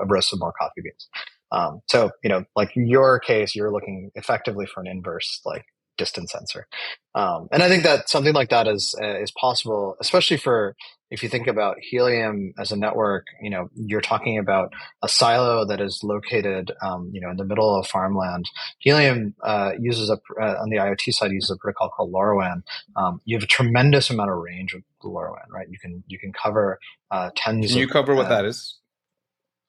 roast 0.06 0.30
some 0.30 0.38
more 0.38 0.52
coffee 0.52 0.82
beans. 0.82 1.08
Um, 1.50 1.80
so 1.86 2.10
you 2.22 2.30
know, 2.30 2.44
like 2.56 2.72
your 2.74 3.18
case, 3.18 3.54
you're 3.54 3.72
looking 3.72 4.10
effectively 4.14 4.66
for 4.66 4.80
an 4.80 4.86
inverse 4.86 5.40
like 5.44 5.64
distance 5.98 6.32
sensor, 6.32 6.66
um, 7.14 7.48
and 7.52 7.62
I 7.62 7.68
think 7.68 7.82
that 7.84 8.08
something 8.08 8.34
like 8.34 8.50
that 8.50 8.66
is 8.66 8.94
uh, 9.00 9.20
is 9.20 9.32
possible, 9.32 9.96
especially 10.00 10.36
for 10.36 10.74
if 11.12 11.22
you 11.22 11.28
think 11.28 11.46
about 11.46 11.76
Helium 11.78 12.54
as 12.58 12.72
a 12.72 12.76
network, 12.76 13.26
you 13.42 13.50
know, 13.50 13.68
you're 13.74 14.00
talking 14.00 14.38
about 14.38 14.72
a 15.02 15.08
silo 15.08 15.66
that 15.66 15.78
is 15.78 16.00
located, 16.02 16.72
um, 16.82 17.10
you 17.12 17.20
know, 17.20 17.28
in 17.30 17.36
the 17.36 17.44
middle 17.44 17.78
of 17.78 17.86
farmland. 17.86 18.46
Helium 18.78 19.34
uh, 19.44 19.72
uses 19.78 20.08
a 20.08 20.14
uh, 20.40 20.54
on 20.62 20.70
the 20.70 20.78
IoT 20.78 21.12
side 21.12 21.30
uses 21.30 21.50
a 21.50 21.58
protocol 21.58 21.90
called 21.90 22.10
LoRaWAN. 22.10 22.62
Um, 22.96 23.20
you 23.26 23.36
have 23.36 23.44
a 23.44 23.46
tremendous 23.46 24.08
amount 24.08 24.30
of 24.30 24.38
range 24.38 24.72
with 24.72 24.84
LoRaWAN, 25.04 25.50
right? 25.50 25.66
You 25.68 25.78
can 25.78 26.02
you 26.06 26.18
can 26.18 26.32
cover 26.32 26.78
uh, 27.10 27.28
tens. 27.36 27.68
Can 27.68 27.76
you 27.76 27.84
of, 27.84 27.90
cover 27.90 28.14
what 28.14 28.30
that 28.30 28.46
is? 28.46 28.78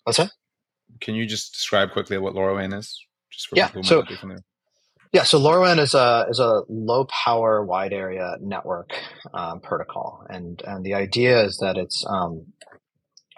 What's 0.06 0.20
that? 0.20 0.32
Can 1.02 1.14
you 1.14 1.26
just 1.26 1.52
describe 1.52 1.92
quickly 1.92 2.18
what 2.18 2.36
LoRaWAN 2.36 2.74
is? 2.74 3.06
Just 3.32 3.50
for 3.50 3.58
yeah. 3.58 3.70
so, 3.82 4.06
yeah, 5.14 5.24
so 5.24 5.40
LoRaWAN 5.40 5.80
is 5.80 5.94
a 5.94 6.26
is 6.28 6.40
a 6.40 6.64
low 6.68 7.06
power 7.06 7.64
wide 7.64 7.94
area 7.94 8.36
network 8.42 8.94
um, 9.32 9.60
protocol, 9.62 10.26
and 10.28 10.60
and 10.66 10.84
the 10.84 10.96
idea 10.96 11.44
is 11.46 11.60
that 11.60 11.78
it's 11.78 12.04
um, 12.10 12.48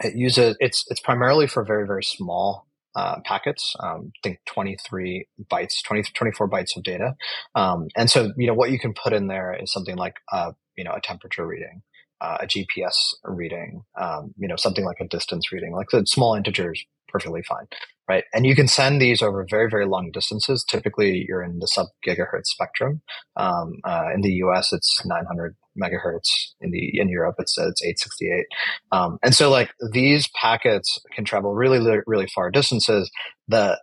it 0.01 0.15
uses 0.15 0.55
it's 0.61 0.85
it's 0.87 1.01
primarily 1.01 1.47
for 1.47 1.65
very 1.65 1.85
very 1.85 2.03
small 2.03 2.65
uh, 2.95 3.17
packets. 3.25 3.75
Um, 3.81 4.13
think 4.23 4.39
23 4.45 5.27
bytes, 5.51 5.83
20, 5.83 6.03
24 6.13 6.49
bytes 6.49 6.77
of 6.77 6.83
data, 6.83 7.15
um, 7.55 7.89
and 7.97 8.09
so 8.09 8.31
you 8.37 8.47
know 8.47 8.53
what 8.53 8.71
you 8.71 8.79
can 8.79 8.93
put 8.93 9.11
in 9.11 9.27
there 9.27 9.53
is 9.61 9.73
something 9.73 9.97
like 9.97 10.15
uh, 10.31 10.53
you 10.77 10.85
know 10.85 10.93
a 10.93 11.01
temperature 11.01 11.45
reading, 11.45 11.81
uh, 12.21 12.37
a 12.39 12.47
GPS 12.47 12.95
reading, 13.25 13.83
um, 13.99 14.33
you 14.37 14.47
know 14.47 14.55
something 14.55 14.85
like 14.85 15.01
a 15.01 15.07
distance 15.09 15.51
reading, 15.51 15.73
like 15.73 15.87
the 15.91 16.05
small 16.05 16.35
integers, 16.35 16.85
perfectly 17.09 17.43
fine 17.43 17.67
right? 18.07 18.23
And 18.33 18.45
you 18.45 18.55
can 18.55 18.67
send 18.67 19.01
these 19.01 19.21
over 19.21 19.45
very, 19.49 19.69
very 19.69 19.85
long 19.85 20.11
distances. 20.11 20.63
Typically, 20.69 21.25
you're 21.27 21.43
in 21.43 21.59
the 21.59 21.67
sub 21.67 21.87
gigahertz 22.05 22.45
spectrum. 22.45 23.01
Um, 23.35 23.79
uh, 23.83 24.05
in 24.13 24.21
the 24.21 24.31
US, 24.45 24.71
it's 24.71 25.05
900 25.05 25.55
megahertz. 25.81 26.29
In 26.61 26.71
the 26.71 26.99
in 26.99 27.09
Europe, 27.09 27.35
it's 27.39 27.57
it's 27.57 27.83
868. 27.83 28.45
Um, 28.91 29.17
and 29.23 29.35
so, 29.35 29.49
like 29.49 29.71
these 29.91 30.29
packets 30.39 30.99
can 31.13 31.25
travel 31.25 31.53
really, 31.53 31.99
really 32.05 32.27
far 32.33 32.51
distances. 32.51 33.09
The 33.47 33.79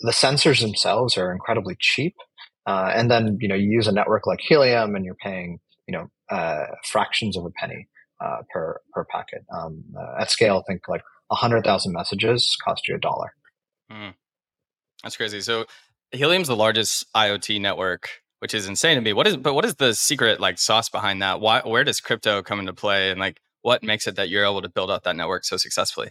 the 0.00 0.12
sensors 0.12 0.60
themselves 0.60 1.16
are 1.16 1.32
incredibly 1.32 1.76
cheap. 1.78 2.14
Uh, 2.66 2.90
and 2.94 3.10
then 3.10 3.36
you 3.40 3.48
know 3.48 3.54
you 3.54 3.70
use 3.70 3.86
a 3.86 3.92
network 3.92 4.26
like 4.26 4.40
Helium, 4.40 4.94
and 4.94 5.04
you're 5.04 5.16
paying 5.16 5.58
you 5.86 5.92
know 5.92 6.06
uh, 6.30 6.64
fractions 6.84 7.36
of 7.36 7.44
a 7.44 7.50
penny 7.50 7.88
uh, 8.24 8.38
per 8.50 8.80
per 8.92 9.04
packet. 9.04 9.44
Um, 9.54 9.84
uh, 9.98 10.20
at 10.20 10.30
scale, 10.30 10.64
think 10.66 10.88
like 10.88 11.02
100,000 11.28 11.92
messages 11.92 12.56
cost 12.64 12.88
you 12.88 12.94
a 12.94 12.98
dollar. 12.98 13.32
Mm. 13.90 14.14
That's 15.02 15.16
crazy. 15.16 15.40
So 15.40 15.66
Helium's 16.12 16.48
the 16.48 16.56
largest 16.56 17.06
IoT 17.14 17.60
network, 17.60 18.08
which 18.38 18.54
is 18.54 18.66
insane 18.66 18.96
to 18.96 19.00
me. 19.00 19.12
What 19.12 19.26
is 19.26 19.36
but 19.36 19.54
what 19.54 19.64
is 19.64 19.76
the 19.76 19.94
secret 19.94 20.40
like 20.40 20.58
sauce 20.58 20.88
behind 20.88 21.22
that? 21.22 21.40
Why 21.40 21.60
where 21.60 21.84
does 21.84 22.00
crypto 22.00 22.42
come 22.42 22.60
into 22.60 22.72
play 22.72 23.10
and 23.10 23.20
like 23.20 23.40
what 23.62 23.82
makes 23.82 24.06
it 24.06 24.16
that 24.16 24.28
you're 24.28 24.44
able 24.44 24.62
to 24.62 24.68
build 24.68 24.90
out 24.90 25.04
that 25.04 25.16
network 25.16 25.44
so 25.44 25.56
successfully? 25.56 26.10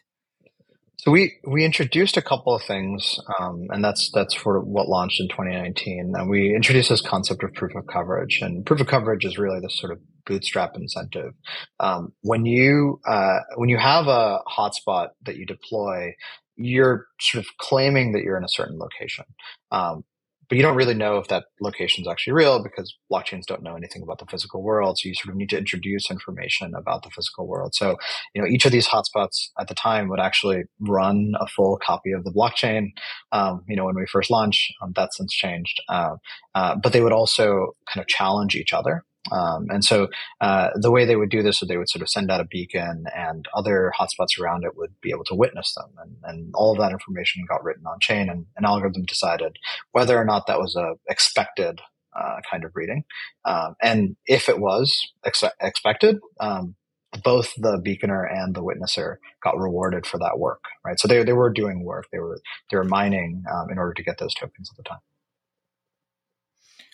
So 1.03 1.11
we 1.11 1.33
we 1.45 1.65
introduced 1.65 2.15
a 2.15 2.21
couple 2.21 2.55
of 2.55 2.63
things, 2.63 3.19
um, 3.37 3.67
and 3.71 3.83
that's 3.83 4.09
that's 4.13 4.33
for 4.33 4.61
what 4.61 4.87
launched 4.87 5.19
in 5.19 5.27
2019. 5.27 6.13
And 6.15 6.29
we 6.29 6.55
introduced 6.55 6.87
this 6.87 7.01
concept 7.01 7.43
of 7.43 7.51
proof 7.53 7.75
of 7.75 7.87
coverage, 7.87 8.39
and 8.41 8.65
proof 8.65 8.79
of 8.79 8.87
coverage 8.87 9.25
is 9.25 9.37
really 9.37 9.59
this 9.59 9.77
sort 9.77 9.91
of 9.91 9.99
bootstrap 10.25 10.77
incentive. 10.77 11.33
Um, 11.81 12.13
when 12.21 12.45
you 12.45 13.01
uh, 13.05 13.39
when 13.57 13.67
you 13.67 13.77
have 13.77 14.07
a 14.07 14.39
hotspot 14.47 15.09
that 15.25 15.35
you 15.35 15.45
deploy, 15.45 16.13
you're 16.55 17.07
sort 17.19 17.43
of 17.43 17.49
claiming 17.59 18.13
that 18.13 18.23
you're 18.23 18.37
in 18.37 18.43
a 18.43 18.49
certain 18.49 18.77
location. 18.77 19.25
Um, 19.71 20.03
but 20.49 20.57
you 20.57 20.61
don't 20.61 20.75
really 20.75 20.93
know 20.93 21.17
if 21.17 21.27
that 21.29 21.45
location 21.61 22.03
is 22.03 22.07
actually 22.07 22.33
real 22.33 22.61
because 22.61 22.95
blockchains 23.11 23.45
don't 23.47 23.63
know 23.63 23.75
anything 23.75 24.03
about 24.03 24.19
the 24.19 24.25
physical 24.25 24.61
world. 24.61 24.97
So 24.97 25.07
you 25.07 25.15
sort 25.15 25.33
of 25.33 25.37
need 25.37 25.49
to 25.49 25.57
introduce 25.57 26.11
information 26.11 26.73
about 26.75 27.03
the 27.03 27.09
physical 27.09 27.47
world. 27.47 27.73
So, 27.73 27.97
you 28.35 28.41
know, 28.41 28.47
each 28.47 28.65
of 28.65 28.71
these 28.71 28.87
hotspots 28.87 29.47
at 29.59 29.67
the 29.67 29.73
time 29.73 30.09
would 30.09 30.19
actually 30.19 30.63
run 30.79 31.33
a 31.39 31.47
full 31.47 31.79
copy 31.83 32.11
of 32.11 32.23
the 32.23 32.31
blockchain. 32.31 32.89
Um, 33.31 33.63
you 33.67 33.75
know, 33.75 33.85
when 33.85 33.95
we 33.95 34.05
first 34.05 34.29
launched, 34.29 34.73
um, 34.83 34.91
that's 34.95 35.17
since 35.17 35.33
changed. 35.33 35.81
Uh, 35.89 36.17
uh, 36.53 36.75
but 36.75 36.93
they 36.93 37.01
would 37.01 37.13
also 37.13 37.75
kind 37.91 38.01
of 38.01 38.07
challenge 38.07 38.55
each 38.55 38.73
other. 38.73 39.03
Um, 39.31 39.67
and 39.69 39.83
so 39.83 40.09
uh, 40.41 40.69
the 40.75 40.91
way 40.91 41.05
they 41.05 41.15
would 41.15 41.29
do 41.29 41.41
this 41.41 41.61
is 41.61 41.67
they 41.67 41.77
would 41.77 41.89
sort 41.89 42.01
of 42.01 42.09
send 42.09 42.29
out 42.29 42.41
a 42.41 42.45
beacon 42.45 43.05
and 43.15 43.47
other 43.55 43.91
hotspots 43.97 44.39
around 44.39 44.65
it 44.65 44.75
would 44.75 44.99
be 45.01 45.11
able 45.11 45.23
to 45.25 45.35
witness 45.35 45.73
them. 45.75 45.89
And, 45.97 46.15
and 46.23 46.51
all 46.55 46.73
of 46.73 46.79
that 46.79 46.91
information 46.91 47.45
got 47.47 47.63
written 47.63 47.85
on 47.85 47.99
chain 47.99 48.29
and 48.29 48.45
an 48.57 48.65
algorithm 48.65 49.03
decided 49.03 49.57
whether 49.91 50.17
or 50.17 50.25
not 50.25 50.47
that 50.47 50.59
was 50.59 50.75
a 50.75 50.95
expected 51.09 51.79
uh, 52.15 52.41
kind 52.49 52.63
of 52.63 52.71
reading. 52.75 53.05
Um, 53.45 53.75
and 53.81 54.15
if 54.25 54.49
it 54.49 54.59
was 54.59 54.95
ex- 55.25 55.43
expected, 55.61 56.17
um, 56.39 56.75
both 57.23 57.53
the 57.57 57.79
beaconer 57.83 58.23
and 58.23 58.55
the 58.55 58.63
witnesser 58.63 59.17
got 59.43 59.57
rewarded 59.57 60.05
for 60.05 60.17
that 60.17 60.37
work, 60.39 60.63
right? 60.83 60.99
So 60.99 61.07
they, 61.07 61.23
they 61.23 61.33
were 61.33 61.51
doing 61.51 61.83
work. 61.83 62.05
They 62.11 62.19
were, 62.19 62.39
they 62.69 62.77
were 62.77 62.83
mining 62.83 63.43
um, 63.51 63.69
in 63.71 63.77
order 63.77 63.93
to 63.93 64.03
get 64.03 64.17
those 64.17 64.33
tokens 64.33 64.69
at 64.71 64.77
the 64.77 64.83
time. 64.83 64.99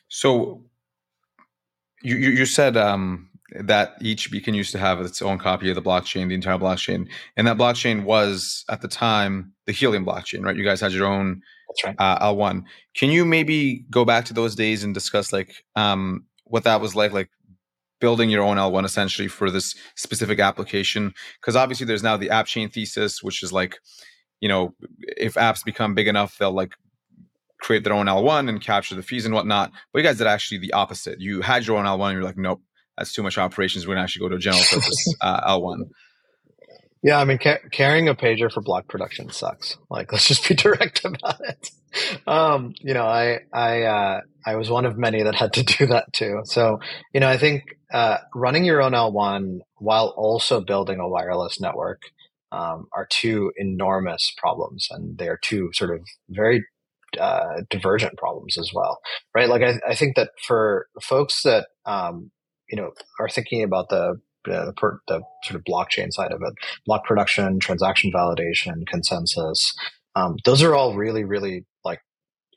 So 0.09 0.63
you, 2.01 2.15
you, 2.15 2.29
you 2.29 2.45
said 2.45 2.77
um, 2.77 3.29
that 3.51 3.95
each 4.01 4.31
beacon 4.31 4.53
used 4.53 4.71
to 4.71 4.79
have 4.79 5.01
its 5.01 5.21
own 5.21 5.37
copy 5.37 5.69
of 5.69 5.75
the 5.75 5.81
blockchain, 5.81 6.27
the 6.27 6.35
entire 6.35 6.57
blockchain, 6.57 7.07
and 7.35 7.47
that 7.47 7.57
blockchain 7.57 8.03
was 8.03 8.63
at 8.69 8.81
the 8.81 8.87
time 8.87 9.53
the 9.65 9.71
Helium 9.71 10.05
blockchain, 10.05 10.43
right? 10.43 10.55
You 10.55 10.63
guys 10.63 10.81
had 10.81 10.91
your 10.91 11.07
own 11.07 11.41
That's 11.67 11.83
right. 11.83 11.95
uh, 11.97 12.33
L1. 12.33 12.63
Can 12.95 13.09
you 13.09 13.25
maybe 13.25 13.85
go 13.89 14.05
back 14.05 14.25
to 14.25 14.33
those 14.33 14.55
days 14.55 14.83
and 14.83 14.93
discuss 14.93 15.33
like 15.33 15.63
um, 15.75 16.25
what 16.45 16.63
that 16.63 16.81
was 16.81 16.95
like, 16.95 17.11
like 17.11 17.29
building 17.99 18.29
your 18.29 18.43
own 18.43 18.57
L1 18.57 18.85
essentially 18.85 19.27
for 19.27 19.49
this 19.49 19.75
specific 19.95 20.39
application? 20.39 21.13
Because 21.41 21.55
obviously 21.55 21.85
there's 21.85 22.03
now 22.03 22.17
the 22.17 22.29
app 22.29 22.45
chain 22.45 22.69
thesis, 22.69 23.23
which 23.23 23.43
is 23.43 23.51
like, 23.51 23.77
you 24.41 24.49
know, 24.49 24.73
if 25.17 25.33
apps 25.33 25.63
become 25.65 25.95
big 25.95 26.07
enough, 26.07 26.37
they'll 26.37 26.51
like 26.51 26.73
create 27.59 27.83
their 27.83 27.93
own 27.93 28.07
L1 28.07 28.49
and 28.49 28.61
capture 28.61 28.95
the 28.95 29.03
fees 29.03 29.25
and 29.25 29.33
whatnot. 29.33 29.71
But 29.91 29.99
you 29.99 30.03
guys 30.03 30.17
did 30.17 30.27
actually 30.27 30.59
the 30.59 30.73
opposite. 30.73 31.19
You 31.19 31.41
had 31.41 31.65
your 31.65 31.77
own 31.77 31.85
L1 31.85 32.05
and 32.07 32.13
you're 32.13 32.23
like, 32.23 32.37
nope, 32.37 32.61
that's 32.97 33.13
too 33.13 33.23
much 33.23 33.37
operations. 33.37 33.85
We're 33.85 33.95
going 33.95 33.99
to 33.99 34.03
actually 34.03 34.21
go 34.21 34.29
to 34.29 34.35
a 34.35 34.39
general 34.39 34.63
purpose 34.69 35.15
uh, 35.21 35.49
L1. 35.57 35.77
Yeah, 37.01 37.17
I 37.19 37.25
mean, 37.25 37.37
ca- 37.37 37.59
carrying 37.71 38.09
a 38.09 38.15
pager 38.15 38.51
for 38.51 38.61
block 38.61 38.87
production 38.87 39.29
sucks. 39.31 39.77
Like, 39.89 40.11
let's 40.11 40.27
just 40.27 40.47
be 40.47 40.55
direct 40.55 41.05
about 41.05 41.39
it. 41.41 41.69
Um, 42.27 42.73
you 42.81 42.93
know, 42.93 43.05
I 43.05 43.39
I 43.53 43.83
uh, 43.83 44.21
I 44.45 44.55
was 44.55 44.69
one 44.69 44.85
of 44.85 44.97
many 44.97 45.23
that 45.23 45.35
had 45.35 45.53
to 45.53 45.63
do 45.63 45.87
that 45.87 46.11
too. 46.13 46.41
So, 46.43 46.79
you 47.13 47.19
know, 47.19 47.29
I 47.29 47.37
think 47.37 47.63
uh, 47.91 48.17
running 48.35 48.65
your 48.65 48.81
own 48.81 48.91
L1 48.91 49.59
while 49.77 50.13
also 50.15 50.61
building 50.61 50.99
a 50.99 51.07
wireless 51.07 51.59
network 51.59 52.01
um, 52.51 52.87
are 52.93 53.07
two 53.09 53.51
enormous 53.57 54.33
problems, 54.37 54.87
and 54.91 55.17
they 55.17 55.27
are 55.27 55.39
two 55.41 55.69
sort 55.73 55.95
of 55.95 56.05
very 56.29 56.65
uh, 57.19 57.61
divergent 57.69 58.17
problems 58.17 58.57
as 58.57 58.71
well, 58.73 58.99
right? 59.35 59.49
Like, 59.49 59.61
I, 59.61 59.79
I 59.87 59.95
think 59.95 60.15
that 60.15 60.31
for 60.45 60.87
folks 61.01 61.43
that 61.43 61.67
um, 61.85 62.31
you 62.69 62.77
know 62.77 62.91
are 63.19 63.29
thinking 63.29 63.63
about 63.63 63.89
the 63.89 64.19
the, 64.45 64.73
the, 65.07 65.21
sort 65.43 65.55
of 65.55 65.63
blockchain 65.63 66.11
side 66.11 66.31
of 66.31 66.41
it, 66.41 66.53
block 66.85 67.05
production, 67.05 67.59
transaction 67.59 68.11
validation, 68.13 68.87
consensus. 68.87 69.73
Um, 70.15 70.37
those 70.45 70.63
are 70.63 70.75
all 70.75 70.95
really, 70.95 71.23
really 71.23 71.65
like 71.83 71.99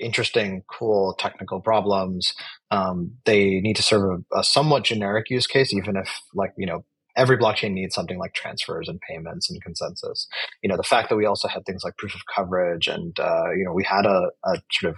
interesting, 0.00 0.62
cool 0.70 1.14
technical 1.18 1.60
problems. 1.60 2.34
Um, 2.70 3.12
they 3.24 3.60
need 3.60 3.76
to 3.76 3.82
serve 3.82 4.22
a, 4.32 4.38
a, 4.38 4.44
somewhat 4.44 4.84
generic 4.84 5.28
use 5.30 5.46
case, 5.46 5.72
even 5.72 5.96
if 5.96 6.08
like, 6.34 6.52
you 6.56 6.66
know, 6.66 6.84
every 7.16 7.36
blockchain 7.36 7.72
needs 7.72 7.94
something 7.94 8.18
like 8.18 8.34
transfers 8.34 8.88
and 8.88 9.00
payments 9.00 9.50
and 9.50 9.62
consensus. 9.62 10.26
You 10.62 10.68
know, 10.68 10.76
the 10.76 10.82
fact 10.82 11.08
that 11.08 11.16
we 11.16 11.26
also 11.26 11.48
had 11.48 11.64
things 11.64 11.84
like 11.84 11.96
proof 11.96 12.14
of 12.14 12.22
coverage 12.34 12.88
and, 12.88 13.18
uh, 13.18 13.50
you 13.56 13.64
know, 13.64 13.72
we 13.72 13.84
had 13.84 14.06
a, 14.06 14.30
a 14.44 14.62
sort 14.70 14.90
of 14.90 14.96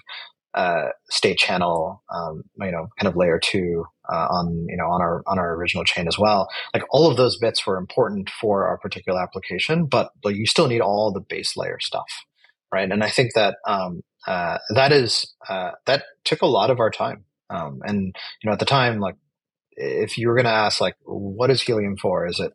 uh, 0.54 0.90
state 1.11 1.37
channel, 1.37 2.02
um, 2.14 2.44
you 2.61 2.71
know, 2.71 2.87
kind 2.99 3.09
of 3.09 3.16
layer 3.16 3.40
two 3.42 3.85
uh, 4.12 4.26
on 4.30 4.66
you 4.68 4.76
know 4.76 4.85
on 4.85 5.02
our 5.02 5.23
on 5.26 5.38
our 5.38 5.54
original 5.54 5.85
chain 5.85 6.06
as 6.06 6.18
well. 6.18 6.49
Like 6.73 6.85
all 6.90 7.11
of 7.11 7.16
those 7.16 7.37
bits 7.38 7.66
were 7.66 7.76
important 7.76 8.30
for 8.30 8.66
our 8.66 8.78
particular 8.78 9.21
application, 9.21 9.87
but 9.87 10.11
like, 10.23 10.37
you 10.37 10.47
still 10.47 10.68
need 10.68 10.80
all 10.80 11.12
the 11.12 11.21
base 11.21 11.56
layer 11.56 11.78
stuff, 11.80 12.06
right? 12.73 12.90
And 12.90 13.02
I 13.02 13.11
think 13.11 13.35
that 13.35 13.56
um, 13.66 14.02
uh, 14.26 14.59
that 14.75 14.92
is 14.92 15.35
uh, 15.49 15.73
that 15.87 16.04
took 16.25 16.42
a 16.42 16.47
lot 16.47 16.71
of 16.71 16.78
our 16.78 16.90
time. 16.90 17.25
Um, 17.50 17.80
and 17.85 18.14
you 18.42 18.49
know, 18.49 18.52
at 18.52 18.59
the 18.59 18.64
time, 18.64 19.00
like 19.00 19.16
if 19.76 20.18
you 20.18 20.28
were 20.28 20.34
going 20.34 20.44
to 20.44 20.50
ask, 20.50 20.80
like, 20.80 20.96
what 21.04 21.50
is 21.50 21.62
Helium 21.62 21.96
for? 21.96 22.26
Is 22.26 22.40
it 22.40 22.52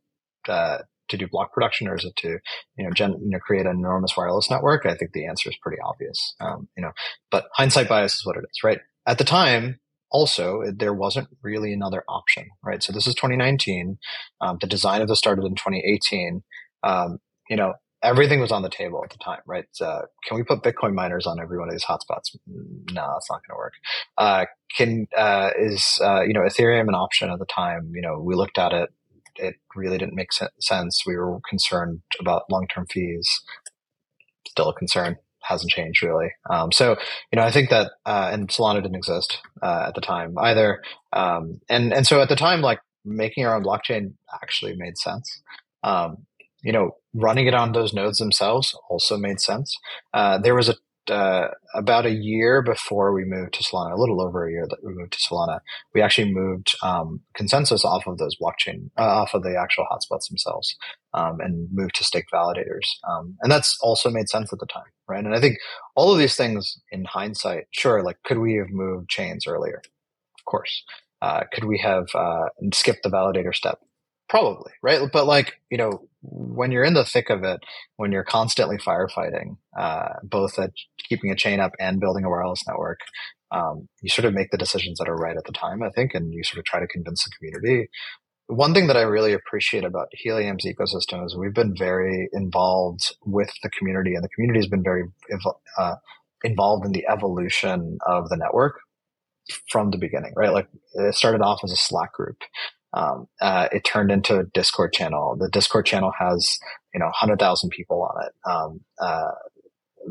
uh, 0.47 0.79
to 1.09 1.17
do 1.17 1.27
block 1.27 1.53
production 1.53 1.87
or 1.87 1.95
is 1.95 2.05
it 2.05 2.15
to 2.17 2.39
you 2.77 2.85
know 2.85 2.91
gen, 2.91 3.11
you 3.21 3.29
know 3.29 3.39
create 3.39 3.65
an 3.65 3.75
enormous 3.77 4.15
wireless 4.15 4.49
network? 4.49 4.85
I 4.85 4.95
think 4.95 5.11
the 5.11 5.27
answer 5.27 5.49
is 5.49 5.57
pretty 5.61 5.79
obvious. 5.83 6.35
Um, 6.39 6.69
you 6.77 6.83
know 6.83 6.91
but 7.29 7.45
hindsight 7.53 7.89
bias 7.89 8.15
is 8.15 8.25
what 8.25 8.37
it 8.37 8.43
is 8.43 8.63
right? 8.63 8.79
At 9.05 9.17
the 9.17 9.23
time 9.23 9.79
also 10.11 10.63
there 10.75 10.93
wasn't 10.93 11.27
really 11.43 11.73
another 11.73 12.03
option 12.07 12.47
right? 12.63 12.81
So 12.81 12.93
this 12.93 13.07
is 13.07 13.15
2019 13.15 13.97
um, 14.41 14.57
the 14.61 14.67
design 14.67 15.01
of 15.01 15.07
this 15.07 15.19
started 15.19 15.45
in 15.45 15.55
2018 15.55 16.43
um, 16.83 17.17
you 17.49 17.57
know 17.57 17.73
everything 18.01 18.39
was 18.39 18.51
on 18.51 18.61
the 18.61 18.69
table 18.69 19.01
at 19.03 19.09
the 19.09 19.17
time 19.17 19.41
right 19.45 19.65
uh, 19.81 20.01
can 20.25 20.37
we 20.37 20.43
put 20.43 20.61
bitcoin 20.61 20.93
miners 20.93 21.27
on 21.27 21.39
every 21.39 21.57
one 21.57 21.67
of 21.67 21.73
these 21.73 21.85
hotspots 21.85 22.35
no 22.47 23.07
that's 23.13 23.29
not 23.29 23.41
going 23.47 23.51
to 23.51 23.55
work 23.55 23.73
uh, 24.17 24.45
can 24.75 25.07
uh, 25.17 25.49
is 25.59 25.99
uh, 26.03 26.21
you 26.21 26.33
know 26.33 26.41
ethereum 26.41 26.87
an 26.87 26.95
option 26.95 27.29
at 27.29 27.39
the 27.39 27.45
time 27.45 27.91
you 27.93 28.01
know 28.01 28.19
we 28.19 28.35
looked 28.35 28.57
at 28.57 28.73
it 28.73 28.89
it 29.39 29.55
really 29.75 29.97
didn't 29.97 30.15
make 30.15 30.29
sense. 30.59 31.03
We 31.05 31.15
were 31.15 31.39
concerned 31.49 32.01
about 32.19 32.43
long 32.51 32.67
term 32.67 32.85
fees. 32.87 33.27
Still 34.47 34.69
a 34.69 34.73
concern. 34.73 35.17
Hasn't 35.41 35.71
changed 35.71 36.03
really. 36.03 36.31
Um, 36.49 36.71
so 36.71 36.97
you 37.31 37.37
know, 37.37 37.43
I 37.43 37.51
think 37.51 37.69
that 37.69 37.91
uh, 38.05 38.29
and 38.31 38.49
Solana 38.49 38.81
didn't 38.81 38.95
exist 38.95 39.39
uh, 39.63 39.85
at 39.87 39.95
the 39.95 40.01
time 40.01 40.37
either. 40.37 40.81
Um, 41.13 41.61
and 41.69 41.93
and 41.93 42.05
so 42.05 42.21
at 42.21 42.29
the 42.29 42.35
time, 42.35 42.61
like 42.61 42.79
making 43.05 43.45
our 43.45 43.55
own 43.55 43.63
blockchain 43.63 44.13
actually 44.33 44.75
made 44.75 44.97
sense. 44.97 45.41
Um, 45.83 46.25
you 46.63 46.71
know, 46.71 46.91
running 47.13 47.47
it 47.47 47.53
on 47.53 47.71
those 47.71 47.93
nodes 47.93 48.19
themselves 48.19 48.75
also 48.89 49.17
made 49.17 49.39
sense. 49.39 49.75
Uh, 50.13 50.37
there 50.37 50.55
was 50.55 50.69
a 50.69 50.75
uh, 51.09 51.47
about 51.73 52.05
a 52.05 52.11
year 52.11 52.61
before 52.61 53.13
we 53.13 53.23
moved 53.25 53.53
to 53.53 53.63
Solana, 53.63 53.93
a 53.93 53.99
little 53.99 54.21
over 54.21 54.47
a 54.47 54.51
year 54.51 54.67
that 54.69 54.77
we 54.83 54.93
moved 54.93 55.13
to 55.13 55.19
Solana, 55.19 55.59
we 55.93 56.01
actually 56.01 56.31
moved 56.31 56.75
um, 56.83 57.21
consensus 57.35 57.83
off 57.83 58.05
of 58.07 58.17
those 58.17 58.35
blockchain, 58.37 58.89
uh, 58.97 59.21
off 59.21 59.33
of 59.33 59.43
the 59.43 59.57
actual 59.59 59.85
hotspots 59.91 60.27
themselves, 60.29 60.75
um, 61.13 61.39
and 61.39 61.67
moved 61.71 61.95
to 61.95 62.03
stake 62.03 62.25
validators. 62.33 62.85
Um, 63.07 63.35
and 63.41 63.51
that's 63.51 63.77
also 63.81 64.09
made 64.09 64.29
sense 64.29 64.51
at 64.53 64.59
the 64.59 64.65
time, 64.65 64.83
right? 65.07 65.23
And 65.23 65.35
I 65.35 65.39
think 65.39 65.57
all 65.95 66.11
of 66.11 66.19
these 66.19 66.35
things, 66.35 66.79
in 66.91 67.05
hindsight, 67.05 67.65
sure, 67.71 68.03
like 68.03 68.17
could 68.23 68.39
we 68.39 68.55
have 68.55 68.69
moved 68.69 69.09
chains 69.09 69.47
earlier? 69.47 69.81
Of 70.37 70.45
course. 70.45 70.83
Uh, 71.21 71.41
could 71.51 71.65
we 71.65 71.77
have 71.79 72.07
uh, 72.15 72.45
skipped 72.73 73.03
the 73.03 73.09
validator 73.09 73.53
step? 73.53 73.79
Probably, 74.29 74.71
right? 74.83 75.09
But 75.11 75.25
like, 75.25 75.59
you 75.71 75.77
know, 75.77 76.07
when 76.21 76.71
you're 76.71 76.83
in 76.83 76.93
the 76.93 77.03
thick 77.03 77.31
of 77.31 77.43
it, 77.43 77.61
when 77.97 78.11
you're 78.11 78.23
constantly 78.23 78.77
firefighting, 78.77 79.57
uh, 79.77 80.09
both 80.21 80.59
at 80.59 80.71
keeping 81.07 81.31
a 81.31 81.35
chain 81.35 81.59
up 81.59 81.71
and 81.79 81.99
building 81.99 82.25
a 82.25 82.29
wireless 82.29 82.61
network, 82.67 82.99
um, 83.51 83.89
you 84.01 84.09
sort 84.09 84.25
of 84.25 84.35
make 84.35 84.51
the 84.51 84.57
decisions 84.57 84.99
that 84.99 85.09
are 85.09 85.15
right 85.15 85.35
at 85.35 85.45
the 85.45 85.51
time, 85.51 85.81
I 85.81 85.89
think, 85.89 86.13
and 86.13 86.31
you 86.31 86.43
sort 86.43 86.59
of 86.59 86.65
try 86.65 86.79
to 86.79 86.87
convince 86.87 87.23
the 87.23 87.31
community. 87.37 87.89
One 88.45 88.73
thing 88.73 88.87
that 88.87 88.97
I 88.97 89.01
really 89.01 89.33
appreciate 89.33 89.83
about 89.83 90.09
Helium's 90.11 90.65
ecosystem 90.65 91.25
is 91.25 91.35
we've 91.35 91.53
been 91.53 91.75
very 91.75 92.29
involved 92.31 93.15
with 93.25 93.51
the 93.63 93.69
community, 93.69 94.13
and 94.13 94.23
the 94.23 94.29
community 94.29 94.59
has 94.59 94.67
been 94.67 94.83
very 94.83 95.05
uh, 95.77 95.95
involved 96.43 96.85
in 96.85 96.91
the 96.91 97.07
evolution 97.07 97.97
of 98.05 98.29
the 98.29 98.37
network 98.37 98.79
from 99.71 99.89
the 99.89 99.97
beginning, 99.97 100.33
right? 100.35 100.53
Like 100.53 100.67
it 100.93 101.15
started 101.15 101.41
off 101.41 101.61
as 101.63 101.71
a 101.71 101.77
Slack 101.77 102.13
group 102.13 102.37
um, 102.93 103.27
uh, 103.41 103.67
it 103.71 103.83
turned 103.83 104.11
into 104.11 104.39
a 104.39 104.45
Discord 104.45 104.93
channel. 104.93 105.35
The 105.39 105.49
Discord 105.49 105.85
channel 105.85 106.11
has 106.17 106.57
you 106.93 106.99
know 106.99 107.09
hundred 107.13 107.39
thousand 107.39 107.69
people 107.69 108.01
on 108.03 108.25
it. 108.25 108.49
Um, 108.49 108.81
uh, 108.99 109.31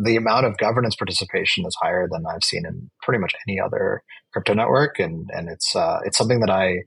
the 0.00 0.16
amount 0.16 0.46
of 0.46 0.56
governance 0.58 0.94
participation 0.96 1.64
is 1.66 1.76
higher 1.80 2.08
than 2.10 2.24
I've 2.26 2.44
seen 2.44 2.64
in 2.66 2.90
pretty 3.02 3.20
much 3.20 3.34
any 3.48 3.58
other 3.60 4.02
crypto 4.32 4.54
network, 4.54 4.98
and 4.98 5.28
and 5.32 5.48
it's 5.48 5.74
uh, 5.74 5.98
it's 6.04 6.16
something 6.16 6.40
that 6.40 6.50
I, 6.50 6.78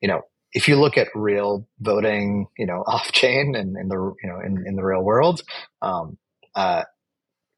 you 0.00 0.08
know, 0.08 0.22
if 0.52 0.66
you 0.66 0.76
look 0.76 0.96
at 0.96 1.08
real 1.14 1.68
voting, 1.78 2.46
you 2.58 2.66
know, 2.66 2.82
off 2.86 3.12
chain 3.12 3.54
and 3.54 3.76
in 3.76 3.88
the 3.88 3.96
you 4.22 4.28
know 4.28 4.40
in, 4.44 4.64
in 4.66 4.76
the 4.76 4.84
real 4.84 5.02
world, 5.02 5.42
um, 5.82 6.18
uh, 6.54 6.82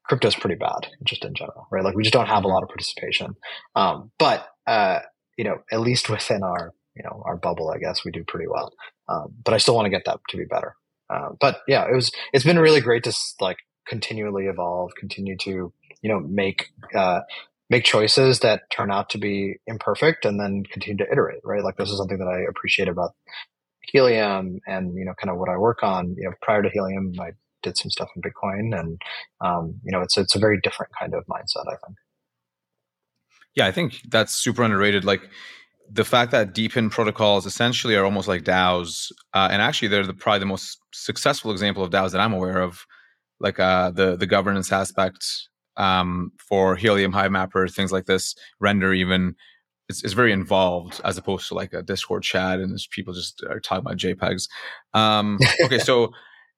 crypto 0.05 0.27
is 0.27 0.35
pretty 0.35 0.55
bad 0.55 0.87
just 1.03 1.25
in 1.25 1.33
general, 1.33 1.67
right? 1.71 1.83
Like 1.83 1.95
we 1.95 2.03
just 2.03 2.13
don't 2.13 2.27
have 2.27 2.43
a 2.43 2.47
lot 2.47 2.63
of 2.63 2.69
participation. 2.69 3.35
Um, 3.75 4.11
but 4.19 4.47
uh, 4.67 4.99
you 5.37 5.43
know, 5.43 5.57
at 5.71 5.79
least 5.79 6.09
within 6.09 6.43
our 6.43 6.73
you 6.95 7.03
know 7.03 7.21
our 7.25 7.35
bubble 7.37 7.69
i 7.69 7.77
guess 7.77 8.05
we 8.05 8.11
do 8.11 8.23
pretty 8.23 8.47
well. 8.47 8.73
Um, 9.09 9.33
but 9.43 9.53
i 9.53 9.57
still 9.57 9.75
want 9.75 9.85
to 9.85 9.89
get 9.89 10.05
that 10.05 10.19
to 10.29 10.37
be 10.37 10.45
better. 10.45 10.75
Uh, 11.09 11.29
but 11.39 11.61
yeah 11.67 11.85
it 11.85 11.93
was 11.93 12.11
it's 12.33 12.45
been 12.45 12.59
really 12.59 12.81
great 12.81 13.03
to 13.03 13.13
like 13.39 13.57
continually 13.87 14.45
evolve 14.45 14.91
continue 14.97 15.37
to 15.37 15.73
you 16.01 16.09
know 16.09 16.19
make 16.19 16.69
uh, 16.95 17.21
make 17.69 17.83
choices 17.83 18.39
that 18.39 18.69
turn 18.69 18.91
out 18.91 19.09
to 19.09 19.17
be 19.17 19.55
imperfect 19.67 20.25
and 20.25 20.39
then 20.39 20.63
continue 20.71 20.97
to 20.97 21.11
iterate 21.11 21.41
right? 21.43 21.63
Like 21.63 21.77
this 21.77 21.89
is 21.89 21.97
something 21.97 22.19
that 22.19 22.27
i 22.27 22.39
appreciate 22.49 22.87
about 22.87 23.11
helium 23.81 24.59
and 24.65 24.95
you 24.97 25.05
know 25.05 25.13
kind 25.19 25.29
of 25.29 25.37
what 25.37 25.49
i 25.49 25.57
work 25.57 25.83
on. 25.83 26.15
You 26.17 26.29
know 26.29 26.33
prior 26.41 26.61
to 26.61 26.69
helium 26.69 27.13
i 27.19 27.31
did 27.61 27.77
some 27.77 27.89
stuff 27.89 28.09
in 28.15 28.21
bitcoin 28.21 28.77
and 28.77 29.01
um, 29.41 29.79
you 29.83 29.91
know 29.91 30.01
it's 30.01 30.17
it's 30.17 30.35
a 30.35 30.39
very 30.39 30.59
different 30.61 30.91
kind 30.99 31.13
of 31.13 31.25
mindset 31.27 31.67
i 31.67 31.75
think. 31.85 31.97
Yeah 33.55 33.67
i 33.67 33.71
think 33.71 33.99
that's 34.09 34.35
super 34.35 34.63
underrated. 34.63 35.05
Like 35.05 35.21
the 35.91 36.05
fact 36.05 36.31
that 36.31 36.53
DePIN 36.53 36.91
protocols 36.91 37.45
essentially 37.45 37.95
are 37.95 38.05
almost 38.05 38.27
like 38.27 38.43
DAOs, 38.43 39.11
uh, 39.33 39.49
and 39.51 39.61
actually 39.61 39.87
they're 39.89 40.05
the, 40.05 40.13
probably 40.13 40.39
the 40.39 40.45
most 40.45 40.77
successful 40.91 41.51
example 41.51 41.83
of 41.83 41.91
DAOs 41.91 42.11
that 42.11 42.21
I'm 42.21 42.33
aware 42.33 42.61
of, 42.61 42.85
like 43.39 43.59
uh, 43.59 43.91
the 43.91 44.15
the 44.15 44.25
governance 44.25 44.71
aspect 44.71 45.25
um, 45.77 46.31
for 46.37 46.75
Helium, 46.75 47.11
Hivemapper, 47.11 47.73
things 47.73 47.91
like 47.91 48.05
this, 48.05 48.35
Render 48.59 48.93
even. 48.93 49.35
It's, 49.89 50.01
it's 50.01 50.13
very 50.13 50.31
involved 50.31 51.01
as 51.03 51.17
opposed 51.17 51.49
to 51.49 51.55
like 51.55 51.73
a 51.73 51.83
Discord 51.83 52.23
chat 52.23 52.59
and 52.59 52.79
people 52.91 53.13
just 53.13 53.43
are 53.49 53.59
talking 53.59 53.85
about 53.85 53.97
JPEGs. 53.97 54.47
Um, 54.93 55.37
okay, 55.65 55.77
so 55.77 56.13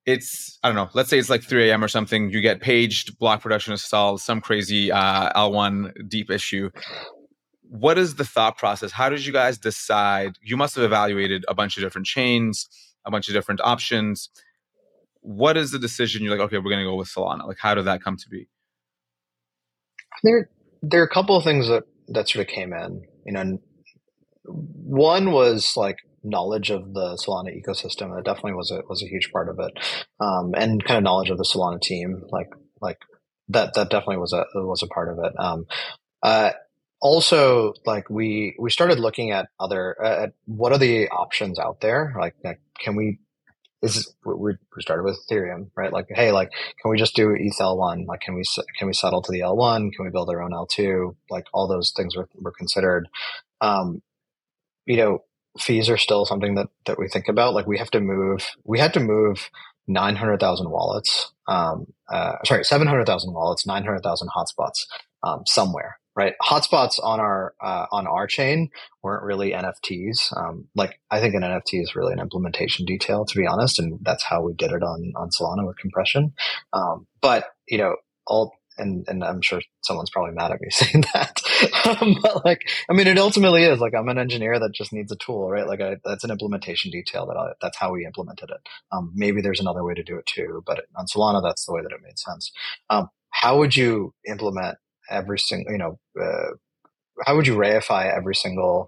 it's 0.06 0.60
I 0.64 0.70
don't 0.70 0.76
know. 0.76 0.90
Let's 0.94 1.10
say 1.10 1.18
it's 1.18 1.30
like 1.30 1.44
3 1.44 1.70
a.m. 1.70 1.84
or 1.84 1.88
something. 1.88 2.30
You 2.30 2.40
get 2.40 2.62
paged, 2.62 3.18
block 3.18 3.42
production 3.42 3.72
installed, 3.72 4.22
some 4.22 4.42
crazy 4.42 4.92
uh, 4.92 5.32
L1 5.34 6.08
deep 6.08 6.30
issue 6.30 6.70
what 7.70 7.98
is 7.98 8.16
the 8.16 8.26
thought 8.26 8.58
process? 8.58 8.92
How 8.92 9.10
did 9.10 9.26
you 9.26 9.34
guys 9.34 9.58
decide? 9.58 10.38
You 10.42 10.58
must 10.58 10.76
have 10.76 10.84
evaluated 10.84 11.46
a 11.48 11.56
bunch 11.56 11.78
of 11.78 11.84
different 11.84 12.08
chains, 12.08 12.68
a 13.06 13.12
bunch 13.12 13.28
of 13.28 13.34
different 13.34 13.62
options. 13.64 14.30
What 15.22 15.58
is 15.58 15.72
the 15.72 15.80
decision? 15.80 16.24
You're 16.24 16.38
like, 16.38 16.46
okay, 16.48 16.58
we're 16.58 16.72
going 16.72 16.84
to 16.84 16.90
go 16.90 16.96
with 16.96 17.10
Solana. 17.10 17.48
Like, 17.48 17.58
how 17.60 17.76
did 17.76 17.86
that 17.86 18.04
come 18.04 18.18
to 18.18 18.30
be? 18.30 18.48
There, 20.24 20.50
there 20.82 21.02
are 21.02 21.06
a 21.06 21.10
couple 21.10 21.36
of 21.36 21.44
things 21.44 21.68
that 21.68 21.84
that 22.10 22.30
sort 22.30 22.48
of 22.48 22.54
came 22.54 22.74
in. 22.74 23.04
You 23.26 23.34
know, 23.34 23.60
one 24.46 25.32
was 25.32 25.74
like 25.76 25.98
knowledge 26.24 26.70
of 26.70 26.94
the 26.94 27.18
Solana 27.26 27.50
ecosystem. 27.50 28.16
That 28.16 28.24
definitely 28.26 28.54
was 28.54 28.72
a 28.72 28.82
was 28.88 29.04
a 29.04 29.08
huge 29.08 29.32
part 29.32 29.50
of 29.50 29.60
it, 29.60 29.72
um, 30.20 30.54
and 30.56 30.84
kind 30.84 30.98
of 30.98 31.04
knowledge 31.04 31.30
of 31.30 31.38
the 31.38 31.44
Solana 31.44 31.82
team. 31.82 32.24
Like 32.30 32.50
like 32.82 33.00
that 33.50 33.74
that 33.74 33.90
definitely 33.90 34.18
was 34.18 34.34
a 34.34 34.46
was 34.56 34.84
a 34.84 34.88
part 34.88 35.10
of 35.10 35.24
it. 35.24 35.34
Um, 35.40 35.66
uh, 36.22 36.52
also 37.02 37.74
like 37.86 38.10
we 38.10 38.56
we 38.60 38.70
started 38.70 39.00
looking 39.00 39.32
at 39.32 39.50
other 39.60 39.96
uh, 40.04 40.24
at 40.24 40.34
what 40.46 40.72
are 40.72 40.78
the 40.78 41.08
options 41.10 41.60
out 41.60 41.82
there 41.82 42.16
like, 42.20 42.36
can 42.80 42.96
we 42.96 43.20
is 43.86 44.14
we, 44.26 44.54
we 44.76 44.82
started 44.82 45.04
with 45.04 45.20
Ethereum, 45.30 45.70
right? 45.76 45.94
Like, 45.94 46.08
hey, 46.10 46.32
like, 46.32 46.50
can 46.82 46.90
we 46.90 46.98
just 46.98 47.16
do 47.16 47.36
ETH 47.38 47.58
L1? 47.60 48.08
Like, 48.08 48.22
can 48.22 48.36
we 48.36 48.44
can 48.78 48.88
we 48.88 48.94
settle 48.94 49.22
to 49.22 49.32
the 49.32 49.42
L1? 49.42 49.94
Can 49.94 50.06
we 50.06 50.12
build 50.12 50.30
our 50.30 50.42
own 50.42 50.52
L2? 50.52 51.16
Like, 51.30 51.46
all 51.54 51.68
those 51.68 51.92
things 51.96 52.16
were 52.16 52.28
were 52.36 52.52
considered. 52.52 53.08
Um, 53.62 54.02
you 54.86 54.98
know, 54.98 55.20
fees 55.60 55.90
are 55.90 55.98
still 55.98 56.26
something 56.26 56.56
that 56.56 56.68
that 56.86 57.00
we 57.00 57.08
think 57.08 57.28
about. 57.28 57.54
Like, 57.54 57.68
we 57.68 57.78
have 57.78 57.92
to 57.92 58.00
move. 58.00 58.46
We 58.64 58.80
had 58.80 58.94
to 58.94 59.00
move 59.00 59.50
nine 59.88 60.16
hundred 60.16 60.40
thousand 60.40 60.70
wallets. 60.70 61.32
Um, 61.48 61.88
uh, 62.12 62.38
sorry, 62.44 62.64
seven 62.64 62.88
hundred 62.88 63.06
thousand 63.06 63.34
wallets, 63.34 63.68
nine 63.68 63.84
hundred 63.84 64.02
thousand 64.02 64.30
hotspots 64.36 64.86
um, 65.24 65.44
somewhere 65.46 66.00
right? 66.16 66.34
Hotspots 66.42 67.00
on 67.04 67.20
our 67.20 67.54
uh, 67.62 67.86
on 67.92 68.08
our 68.08 68.28
chain 68.28 68.70
weren't 69.04 69.24
really 69.24 69.52
NFTs. 69.52 70.36
Um, 70.36 70.68
like 70.76 71.00
I 71.12 71.20
think 71.20 71.36
an 71.36 71.42
NFT 71.42 71.82
is 71.82 71.96
really 71.96 72.14
an 72.14 72.20
implementation 72.20 72.86
detail, 72.86 73.26
to 73.26 73.38
be 73.38 73.46
honest, 73.46 73.80
and 73.80 74.00
that's 74.02 74.24
how 74.24 74.42
we 74.42 74.54
did 74.54 74.72
it 74.72 74.84
on 74.84 75.14
on 75.16 75.30
Solana 75.30 75.68
with 75.68 75.78
compression. 75.78 76.34
Um, 76.74 77.08
but 77.22 77.46
you 77.68 77.78
know, 77.78 77.96
all 78.26 78.54
and 78.78 79.06
and 79.08 79.24
I'm 79.24 79.42
sure 79.42 79.62
someone's 79.82 80.10
probably 80.10 80.34
mad 80.34 80.52
at 80.52 80.62
me 80.62 80.68
saying 80.72 81.06
that, 81.14 81.42
um, 81.86 82.16
but 82.22 82.46
like 82.46 82.62
I 82.90 82.94
mean, 82.94 83.08
it 83.08 83.18
ultimately 83.18 83.64
is 83.64 83.80
like 83.80 83.94
I'm 83.94 84.10
an 84.10 84.18
engineer 84.18 84.58
that 84.60 84.74
just 84.74 84.94
needs 84.94 85.12
a 85.12 85.18
tool, 85.18 85.50
right? 85.50 85.68
Like 85.68 85.82
I, 85.82 85.98
that's 86.04 86.24
an 86.24 86.32
implementation 86.32 86.92
detail 86.92 87.26
that 87.28 87.38
I, 87.38 87.54
that's 87.62 87.78
how 87.78 87.92
we 87.92 88.06
implemented 88.06 88.50
it. 88.52 88.70
Um, 88.92 89.12
maybe 89.16 89.42
there's 89.42 89.60
another 89.60 89.84
way 89.84 89.94
to 89.94 90.04
do 90.04 90.18
it 90.18 90.26
too, 90.26 90.64
but 90.66 90.86
on 90.96 91.06
Solana, 91.08 91.44
that's 91.44 91.66
the 91.66 91.74
way 91.74 91.82
that 91.82 91.92
it 91.92 92.02
made 92.04 92.20
sense. 92.20 92.52
Um, 92.90 93.10
how 93.30 93.58
would 93.58 93.76
you 93.76 94.14
implement 94.26 94.78
every 95.10 95.40
single, 95.40 95.72
you 95.72 95.78
know, 95.78 96.00
uh, 96.22 96.56
how 97.26 97.36
would 97.36 97.48
you 97.48 97.56
reify 97.56 98.16
every 98.16 98.36
single 98.36 98.88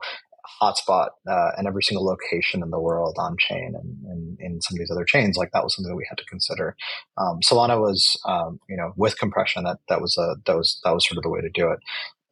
hotspot 0.62 1.10
uh, 1.30 1.52
and 1.58 1.68
every 1.68 1.84
single 1.84 2.06
location 2.06 2.64
in 2.64 2.70
the 2.70 2.80
world 2.80 3.16
on 3.20 3.36
chain 3.38 3.74
and, 3.76 4.38
in 4.40 4.62
some 4.62 4.76
of 4.76 4.80
these 4.80 4.92
other 4.92 5.06
chains? 5.06 5.38
Like 5.38 5.52
that 5.52 5.64
was 5.64 5.76
something 5.76 5.90
that 5.90 5.98
we 5.98 6.08
had 6.10 6.18
to 6.18 6.26
consider. 6.26 6.76
Um, 7.18 7.40
Solana 7.46 7.80
was, 7.80 8.20
um, 8.26 8.60
you 8.70 8.78
know, 8.78 8.94
with 8.96 9.18
compression, 9.20 9.64
that 9.64 9.78
that 9.90 10.02
was 10.02 10.18
a 10.18 10.36
that 10.46 10.56
was 10.56 10.80
that 10.84 10.94
was 10.94 11.08
sort 11.08 11.18
of 11.18 11.24
the 11.24 11.30
way 11.30 11.42
to 11.42 11.50
do 11.54 11.72
it. 11.72 11.80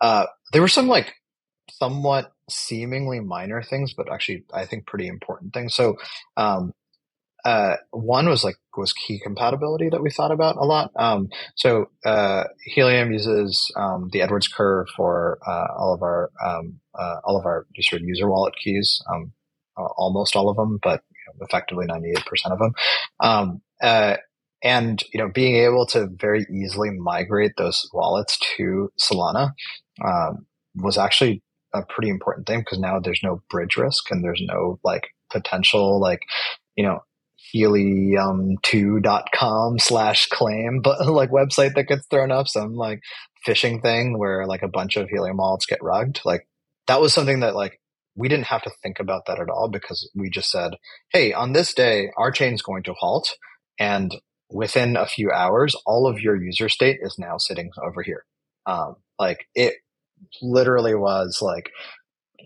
Uh, 0.01 0.25
there 0.53 0.61
were 0.61 0.67
some 0.67 0.87
like 0.87 1.13
somewhat 1.71 2.31
seemingly 2.49 3.19
minor 3.19 3.61
things, 3.61 3.93
but 3.93 4.11
actually 4.11 4.43
I 4.53 4.65
think 4.65 4.85
pretty 4.85 5.07
important 5.07 5.53
things. 5.53 5.73
So 5.75 5.95
um, 6.37 6.73
uh, 7.45 7.75
one 7.91 8.27
was 8.27 8.43
like 8.43 8.55
was 8.75 8.91
key 8.91 9.19
compatibility 9.23 9.87
that 9.89 10.01
we 10.01 10.09
thought 10.09 10.31
about 10.31 10.57
a 10.57 10.65
lot. 10.65 10.91
Um, 10.95 11.29
so 11.55 11.85
uh, 12.03 12.45
Helium 12.63 13.13
uses 13.13 13.71
um, 13.75 14.09
the 14.11 14.21
Edwards 14.21 14.47
curve 14.47 14.87
for 14.95 15.37
uh, 15.47 15.67
all 15.77 15.93
of 15.93 16.01
our 16.01 16.31
um, 16.43 16.79
uh, 16.97 17.17
all 17.23 17.37
of 17.37 17.45
our 17.45 17.67
user 18.01 18.29
wallet 18.29 18.55
keys, 18.61 18.99
um, 19.13 19.31
almost 19.77 20.35
all 20.35 20.49
of 20.49 20.57
them, 20.57 20.79
but 20.81 21.03
you 21.11 21.33
know, 21.39 21.45
effectively 21.45 21.85
ninety 21.85 22.09
eight 22.09 22.25
percent 22.25 22.53
of 22.53 22.59
them. 22.59 22.73
Um, 23.19 23.61
uh, 23.81 24.17
and 24.63 25.03
you 25.13 25.19
know, 25.19 25.29
being 25.31 25.55
able 25.55 25.85
to 25.87 26.07
very 26.07 26.47
easily 26.51 26.89
migrate 26.89 27.51
those 27.57 27.87
wallets 27.93 28.39
to 28.57 28.91
Solana 28.99 29.51
um, 30.03 30.47
was 30.73 30.97
actually 30.97 31.43
a 31.75 31.83
pretty 31.83 32.09
important 32.09 32.47
thing 32.47 32.61
because 32.61 32.79
now 32.79 32.99
there's 32.99 33.21
no 33.21 33.43
bridge 33.51 33.77
risk 33.77 34.09
and 34.09 34.23
there's 34.23 34.41
no 34.43 34.79
like 34.83 35.09
potential 35.31 35.99
like 35.99 36.21
you 36.75 36.83
know 36.83 37.01
helium2.com 37.53 39.79
slash 39.79 40.27
claim, 40.27 40.81
but 40.83 41.07
like 41.07 41.29
website 41.29 41.75
that 41.75 41.87
gets 41.87 42.05
thrown 42.07 42.31
up, 42.31 42.47
some 42.47 42.75
like 42.75 43.01
phishing 43.45 43.81
thing 43.81 44.17
where 44.17 44.45
like 44.45 44.63
a 44.63 44.67
bunch 44.67 44.97
of 44.97 45.09
helium 45.09 45.37
wallets 45.37 45.65
get 45.65 45.83
rugged. 45.83 46.19
Like 46.25 46.47
that 46.87 47.01
was 47.01 47.13
something 47.13 47.41
that 47.41 47.55
like 47.55 47.79
we 48.15 48.29
didn't 48.29 48.47
have 48.47 48.63
to 48.63 48.71
think 48.81 48.99
about 48.99 49.25
that 49.27 49.39
at 49.39 49.49
all 49.49 49.69
because 49.69 50.09
we 50.15 50.29
just 50.29 50.49
said, 50.49 50.73
Hey, 51.11 51.33
on 51.33 51.53
this 51.53 51.73
day, 51.73 52.09
our 52.17 52.31
chain's 52.31 52.61
going 52.61 52.83
to 52.83 52.93
halt. 52.93 53.35
And 53.77 54.15
within 54.49 54.95
a 54.95 55.05
few 55.05 55.31
hours, 55.31 55.75
all 55.85 56.07
of 56.07 56.19
your 56.19 56.41
user 56.41 56.69
state 56.69 56.99
is 57.01 57.17
now 57.19 57.37
sitting 57.37 57.71
over 57.83 58.01
here. 58.01 58.23
Um, 58.65 58.95
like 59.19 59.45
it 59.53 59.75
literally 60.41 60.95
was 60.95 61.39
like, 61.41 61.69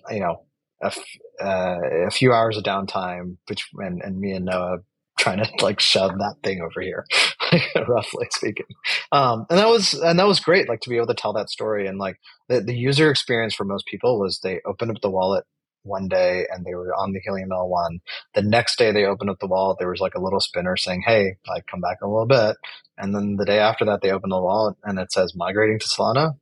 you 0.09 0.19
know, 0.19 0.43
a, 0.81 0.88
f- 0.88 1.17
uh, 1.41 2.07
a 2.07 2.12
few 2.12 2.33
hours 2.33 2.57
of 2.57 2.63
downtime, 2.63 3.38
which, 3.47 3.69
and, 3.75 4.01
and 4.01 4.19
me 4.19 4.31
and 4.31 4.45
Noah 4.45 4.79
trying 5.19 5.43
to 5.43 5.49
like 5.62 5.79
shove 5.79 6.17
that 6.17 6.36
thing 6.43 6.62
over 6.62 6.82
here, 6.82 7.05
roughly 7.88 8.27
speaking. 8.32 8.65
Um, 9.12 9.45
and 9.49 9.60
that 9.60 9.67
was 9.67 9.93
and 9.93 10.17
that 10.17 10.27
was 10.27 10.39
great, 10.39 10.69
like 10.69 10.82
to 10.82 10.89
be 10.89 10.97
able 10.97 11.08
to 11.08 11.13
tell 11.13 11.34
that 11.34 11.49
story. 11.49 11.88
And 11.88 11.99
like 11.99 12.19
the, 12.47 12.62
the 12.62 12.75
user 12.75 13.12
experience 13.12 13.53
for 13.53 13.65
most 13.65 13.86
people 13.86 14.19
was 14.19 14.39
they 14.39 14.62
opened 14.65 14.91
up 14.91 15.01
the 15.01 15.10
wallet 15.10 15.45
one 15.84 16.08
day 16.08 16.45
and 16.49 16.65
they 16.65 16.73
were 16.73 16.93
on 16.93 17.13
the 17.13 17.19
Helium 17.19 17.49
L1. 17.49 17.99
The 18.34 18.41
next 18.41 18.77
day 18.77 18.91
they 18.91 19.05
opened 19.05 19.29
up 19.29 19.39
the 19.39 19.47
wallet, 19.47 19.77
there 19.79 19.89
was 19.89 20.01
like 20.01 20.15
a 20.15 20.21
little 20.21 20.39
spinner 20.39 20.77
saying, 20.77 21.03
"Hey, 21.05 21.36
like 21.47 21.67
come 21.67 21.82
back 21.82 21.97
a 22.01 22.08
little 22.08 22.27
bit." 22.27 22.58
And 22.97 23.13
then 23.13 23.36
the 23.38 23.45
day 23.45 23.60
after 23.60 23.86
that, 23.86 24.01
they 24.01 24.12
opened 24.12 24.32
the 24.32 24.41
wallet 24.41 24.75
and 24.84 24.99
it 24.99 25.12
says 25.12 25.34
migrating 25.36 25.79
to 25.79 25.88
Solana. 25.88 26.36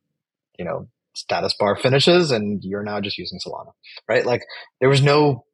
You 0.58 0.66
know, 0.66 0.88
status 1.14 1.56
bar 1.60 1.76
finishes 1.76 2.32
and 2.32 2.64
you're 2.64 2.84
now 2.84 3.02
just 3.02 3.18
using 3.18 3.40
Solana, 3.40 3.74
right? 4.08 4.26
Like 4.26 4.42
there 4.80 4.90
was 4.90 5.02
no, 5.02 5.46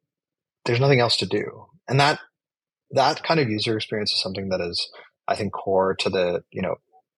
there's 0.64 0.80
nothing 0.80 1.00
else 1.00 1.16
to 1.18 1.26
do. 1.26 1.66
And 1.88 2.00
that 2.00 2.18
that 2.94 3.22
kind 3.22 3.40
of 3.40 3.48
user 3.48 3.76
experience 3.76 4.12
is 4.12 4.22
something 4.22 4.48
that 4.48 4.60
is, 4.60 4.88
I 5.28 5.36
think, 5.36 5.52
core 5.52 5.94
to 6.00 6.10
the, 6.10 6.42
you 6.50 6.62
know, 6.62 6.76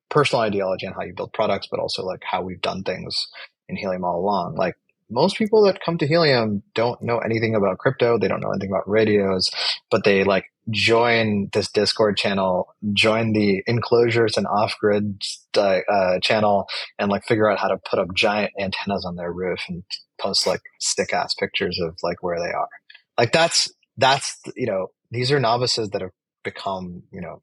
personal 0.09 0.43
ideology 0.43 0.87
and 0.87 0.95
how 0.95 1.03
you 1.03 1.15
build 1.15 1.33
products, 1.33 1.69
but 1.71 1.81
also 1.81 2.05
like 2.05 2.23
how 2.23 2.43
we've 2.43 2.61
done 2.61 2.83
things 2.83 3.27
in 3.69 3.77
Helium 3.77 4.05
all 4.05 4.21
along. 4.21 4.55
Like 4.57 4.77
most 5.11 5.37
people 5.37 5.63
that 5.65 5.81
come 5.85 5.99
to 5.99 6.07
Helium 6.07 6.63
don't 6.75 7.01
know 7.03 7.19
anything 7.19 7.55
about 7.55 7.79
crypto. 7.79 8.19
They 8.19 8.29
don't 8.29 8.41
know 8.41 8.51
anything 8.51 8.71
about 8.71 8.89
radios, 8.89 9.51
but 9.91 10.05
they 10.05 10.25
like 10.25 10.47
join 10.71 11.49
this 11.53 11.71
Discord 11.71 12.17
channel, 12.17 12.75
join 12.93 13.33
the 13.33 13.63
enclosures 13.67 14.37
and 14.37 14.47
off 14.47 14.75
grid 14.81 15.23
uh, 15.57 15.79
uh, 15.89 16.21
channel 16.21 16.67
and 16.99 17.11
like 17.11 17.25
figure 17.25 17.51
out 17.51 17.59
how 17.59 17.69
to 17.69 17.79
put 17.89 17.99
up 17.99 18.09
giant 18.15 18.53
antennas 18.59 19.05
on 19.07 19.17
their 19.17 19.33
roof 19.33 19.61
and 19.69 19.85
post 20.21 20.47
like 20.47 20.63
stick 20.81 21.13
ass 21.13 21.35
pictures 21.35 21.79
of 21.81 21.97
like 22.03 22.23
where 22.23 22.39
they 22.39 22.53
are. 22.53 22.69
Like 23.19 23.33
that's, 23.33 23.73
that's, 23.97 24.41
you 24.57 24.67
know, 24.67 24.89
these 25.11 25.31
are 25.31 25.41
novices 25.41 25.91
that 25.91 26.03
have 26.03 26.11
become, 26.45 27.03
you 27.13 27.21
know, 27.21 27.43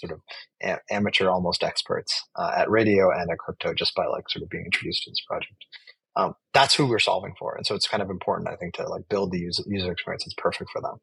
sort 0.00 0.12
of 0.12 0.20
a- 0.62 0.78
amateur, 0.90 1.28
almost 1.28 1.62
experts 1.62 2.24
uh, 2.36 2.52
at 2.56 2.70
radio 2.70 3.10
and 3.10 3.30
at 3.30 3.38
crypto 3.38 3.74
just 3.74 3.94
by 3.94 4.06
like 4.06 4.28
sort 4.28 4.42
of 4.42 4.48
being 4.48 4.64
introduced 4.64 5.04
to 5.04 5.10
this 5.10 5.22
project. 5.26 5.64
Um, 6.16 6.34
that's 6.52 6.74
who 6.74 6.86
we're 6.86 6.98
solving 6.98 7.34
for, 7.38 7.54
and 7.54 7.64
so 7.64 7.74
it's 7.74 7.86
kind 7.86 8.02
of 8.02 8.10
important, 8.10 8.48
I 8.48 8.56
think, 8.56 8.74
to 8.74 8.88
like 8.88 9.08
build 9.08 9.30
the 9.30 9.38
user, 9.38 9.62
user 9.66 9.92
experience 9.92 10.24
that's 10.24 10.34
perfect 10.36 10.70
for 10.72 10.82
them. 10.82 10.96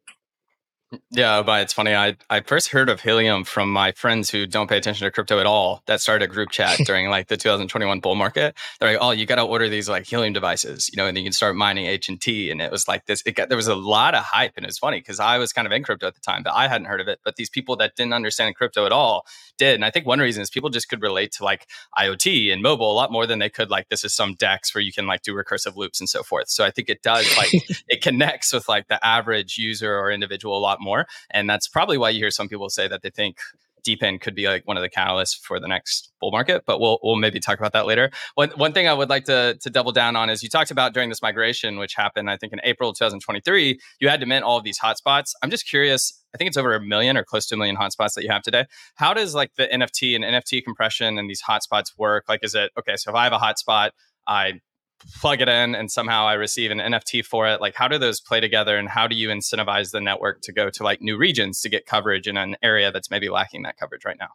Yeah, 1.12 1.42
but 1.42 1.64
it's 1.64 1.74
funny. 1.74 1.94
I, 1.94 2.16
I 2.30 2.40
first 2.40 2.70
heard 2.70 2.88
of 2.88 3.02
Helium 3.02 3.44
from 3.44 3.70
my 3.70 3.92
friends 3.92 4.30
who 4.30 4.46
don't 4.48 4.70
pay 4.70 4.78
attention 4.78 5.04
to 5.04 5.12
crypto 5.12 5.38
at 5.40 5.46
all 5.46 5.84
that 5.86 6.00
started 6.00 6.24
a 6.24 6.34
group 6.34 6.50
chat 6.50 6.78
during 6.86 7.10
like 7.10 7.28
the 7.28 7.36
2021 7.36 8.00
bull 8.00 8.16
market. 8.16 8.56
They're 8.80 8.94
like, 8.94 9.02
oh, 9.02 9.12
you 9.12 9.26
got 9.26 9.36
to 9.36 9.42
order 9.44 9.68
these 9.68 9.90
like 9.90 10.06
Helium 10.06 10.32
devices, 10.32 10.90
you 10.90 10.96
know, 10.96 11.06
and 11.06 11.18
you 11.18 11.26
can 11.26 11.34
start 11.34 11.58
mining 11.58 11.88
HNT. 11.88 12.52
And 12.52 12.62
it 12.62 12.72
was 12.72 12.88
like 12.88 13.06
this, 13.06 13.22
it 13.26 13.36
got, 13.36 13.50
there 13.50 13.58
was 13.58 13.68
a 13.68 13.76
lot 13.76 14.16
of 14.16 14.24
hype. 14.24 14.54
And 14.56 14.66
it's 14.66 14.78
funny 14.78 15.00
because 15.00 15.20
I 15.20 15.38
was 15.40 15.52
kind 15.52 15.66
of 15.66 15.74
in 15.74 15.84
crypto 15.84 16.08
at 16.08 16.16
the 16.16 16.22
time, 16.22 16.42
but 16.42 16.54
I 16.54 16.70
hadn't 16.70 16.88
heard 16.88 17.02
of 17.02 17.10
it. 17.10 17.20
But 17.22 17.36
these 17.36 17.50
people 17.50 17.76
that 17.78 17.98
didn't 17.98 18.14
understand 18.14 18.56
crypto 18.56 18.86
at 18.86 18.94
all 18.94 19.26
did. 19.58 19.76
And 19.76 19.84
I 19.84 19.92
think 19.92 20.06
one 20.06 20.20
reason 20.20 20.42
is 20.42 20.50
people 20.50 20.70
just 20.70 20.88
could 20.88 21.02
relate 21.02 21.34
to 21.34 21.44
like 21.44 21.68
IoT 21.98 22.54
and 22.54 22.62
mobile 22.62 22.90
a 22.90 22.94
lot 22.94 23.12
more 23.12 23.26
than 23.28 23.40
they 23.40 23.50
could 23.50 23.70
like, 23.70 23.90
this 23.90 24.06
is 24.06 24.14
some 24.14 24.36
DEX 24.36 24.74
where 24.74 24.82
you 24.82 24.94
can 24.94 25.06
like 25.06 25.22
do 25.22 25.34
recursive 25.34 25.76
loops 25.76 26.00
and 26.00 26.08
so 26.08 26.24
forth. 26.24 26.48
So 26.48 26.64
I 26.64 26.72
think 26.72 26.88
it 26.88 27.02
does 27.02 27.36
like, 27.36 27.52
it 27.90 28.02
connects 28.02 28.54
with 28.54 28.70
like 28.70 28.88
the 28.88 29.06
average 29.06 29.58
user 29.58 29.94
or 29.94 30.12
individual 30.12 30.58
a 30.58 30.60
lot 30.60 30.77
more. 30.80 31.08
And 31.30 31.50
that's 31.50 31.68
probably 31.68 31.98
why 31.98 32.10
you 32.10 32.20
hear 32.20 32.32
some 32.32 32.48
people 32.48 32.70
say 32.70 32.88
that 32.88 33.02
they 33.02 33.10
think 33.10 33.38
DePIN 33.88 34.20
could 34.20 34.36
be 34.36 34.48
like 34.48 34.68
one 34.68 34.76
of 34.76 34.84
the 34.84 34.90
catalysts 34.90 35.40
for 35.40 35.60
the 35.60 35.68
next 35.68 36.12
bull 36.20 36.32
market, 36.32 36.64
but 36.66 36.80
we'll 36.80 37.00
we'll 37.02 37.16
maybe 37.16 37.40
talk 37.40 37.58
about 37.58 37.74
that 37.74 37.86
later. 37.86 38.12
One 38.36 38.50
one 38.52 38.74
thing 38.74 38.88
I 38.88 38.94
would 38.94 39.10
like 39.10 39.26
to 39.26 39.58
to 39.62 39.70
double 39.70 39.92
down 39.92 40.16
on 40.16 40.30
is 40.30 40.44
you 40.44 40.50
talked 40.50 40.72
about 40.72 40.94
during 40.94 41.10
this 41.10 41.22
migration, 41.22 41.78
which 41.78 41.94
happened 41.96 42.30
I 42.30 42.38
think 42.38 42.54
in 42.54 42.60
April 42.64 42.92
2023, 42.94 43.80
you 44.00 44.10
had 44.10 44.20
to 44.20 44.26
mint 44.26 44.44
all 44.44 44.58
of 44.58 44.64
these 44.64 44.80
hotspots. 44.80 45.32
I'm 45.42 45.50
just 45.50 45.68
curious. 45.68 46.22
I 46.34 46.38
think 46.38 46.50
it's 46.50 46.58
over 46.58 46.76
a 46.76 46.82
million 46.82 47.16
or 47.16 47.24
close 47.24 47.46
to 47.48 47.56
a 47.56 47.58
million 47.58 47.78
hotspots 47.78 48.14
that 48.16 48.24
you 48.24 48.30
have 48.30 48.44
today. 48.44 48.66
How 48.96 49.14
does 49.14 49.34
like 49.34 49.56
the 49.56 49.68
NFT 49.68 50.16
and 50.16 50.24
NFT 50.24 50.64
compression 50.64 51.18
and 51.18 51.30
these 51.30 51.42
hotspots 51.42 51.98
work? 51.98 52.26
Like, 52.28 52.42
is 52.44 52.56
it 52.56 52.72
okay? 52.78 52.98
So 52.98 53.12
if 53.12 53.16
I 53.16 53.24
have 53.24 53.34
a 53.34 53.38
hotspot, 53.38 53.92
I 54.28 54.60
plug 55.20 55.42
it 55.42 55.50
in 55.50 55.76
and 55.76 55.92
somehow 55.92 56.26
I 56.26 56.34
receive 56.34 56.72
an 56.72 56.80
NFT 56.80 57.26
for 57.26 57.48
it. 57.48 57.62
Like, 57.62 57.76
how 57.76 57.88
do 57.88 57.98
those 57.98 58.20
play 58.20 58.40
together 58.40 58.78
and 58.78 58.90
how 58.90 59.08
do 59.08 59.16
you 59.16 59.30
incentivize 59.30 59.92
the 59.92 60.02
network 60.02 60.42
to 60.44 60.52
go 60.52 60.70
to 60.70 60.84
like 60.84 61.02
new 61.02 61.18
regions 61.18 61.62
to 61.62 61.70
get 61.70 61.86
coverage 61.86 62.28
in 62.28 62.38
an 62.38 62.56
area 62.62 62.92
that's 62.92 63.12
maybe 63.12 63.30
lacking 63.30 63.64
that 63.64 63.78
coverage 63.78 64.06
right 64.06 64.18
now? 64.20 64.30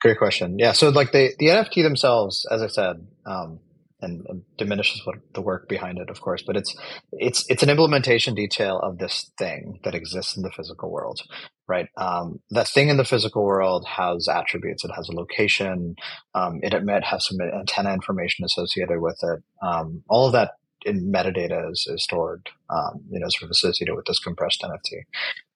Great 0.00 0.18
question. 0.18 0.58
Yeah. 0.58 0.72
So, 0.72 0.88
like 0.88 1.12
the, 1.12 1.32
the 1.38 1.46
NFT 1.46 1.82
themselves, 1.82 2.44
as 2.50 2.60
I 2.60 2.66
said, 2.66 3.06
um, 3.24 3.60
and, 4.02 4.26
and, 4.28 4.42
diminishes 4.58 5.00
what 5.06 5.16
the 5.34 5.40
work 5.40 5.68
behind 5.68 5.98
it, 5.98 6.10
of 6.10 6.20
course. 6.20 6.42
But 6.42 6.56
it's 6.56 6.74
it's 7.12 7.44
it's 7.48 7.62
an 7.62 7.70
implementation 7.70 8.34
detail 8.34 8.78
of 8.78 8.98
this 8.98 9.30
thing 9.38 9.80
that 9.84 9.94
exists 9.94 10.36
in 10.36 10.42
the 10.42 10.50
physical 10.50 10.90
world, 10.90 11.20
right? 11.68 11.88
Um, 11.96 12.40
that 12.50 12.68
thing 12.68 12.88
in 12.88 12.96
the 12.96 13.04
physical 13.04 13.44
world 13.44 13.86
has 13.86 14.28
attributes. 14.28 14.84
It 14.84 14.92
has 14.94 15.08
a 15.08 15.16
location. 15.16 15.96
Um, 16.34 16.60
it, 16.62 16.74
it 16.74 16.84
might 16.84 17.04
have 17.04 17.22
some 17.22 17.38
antenna 17.40 17.92
information 17.92 18.44
associated 18.44 19.00
with 19.00 19.18
it. 19.22 19.42
Um, 19.62 20.02
all 20.08 20.26
of 20.26 20.32
that 20.32 20.52
in 20.84 21.12
metadata 21.12 21.70
is, 21.70 21.86
is 21.88 22.02
stored, 22.04 22.48
um, 22.70 23.00
you 23.10 23.20
know, 23.20 23.28
sort 23.28 23.44
of 23.44 23.50
associated 23.50 23.94
with 23.94 24.06
this 24.06 24.18
compressed 24.18 24.62
NFT. 24.62 25.02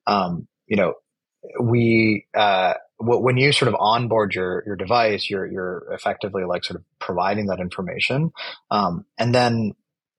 Um, 0.07 0.47
you 0.67 0.77
know, 0.77 0.95
we 1.61 2.27
uh, 2.35 2.75
when 2.99 3.37
you 3.37 3.53
sort 3.53 3.69
of 3.69 3.77
onboard 3.79 4.35
your 4.35 4.63
your 4.67 4.77
device, 4.77 5.29
you're 5.29 5.47
you're 5.47 5.87
effectively 5.93 6.45
like 6.45 6.65
sort 6.65 6.81
of 6.81 6.85
providing 6.99 7.47
that 7.47 7.61
information, 7.61 8.33
um, 8.71 9.05
and 9.19 9.35
then 9.35 9.73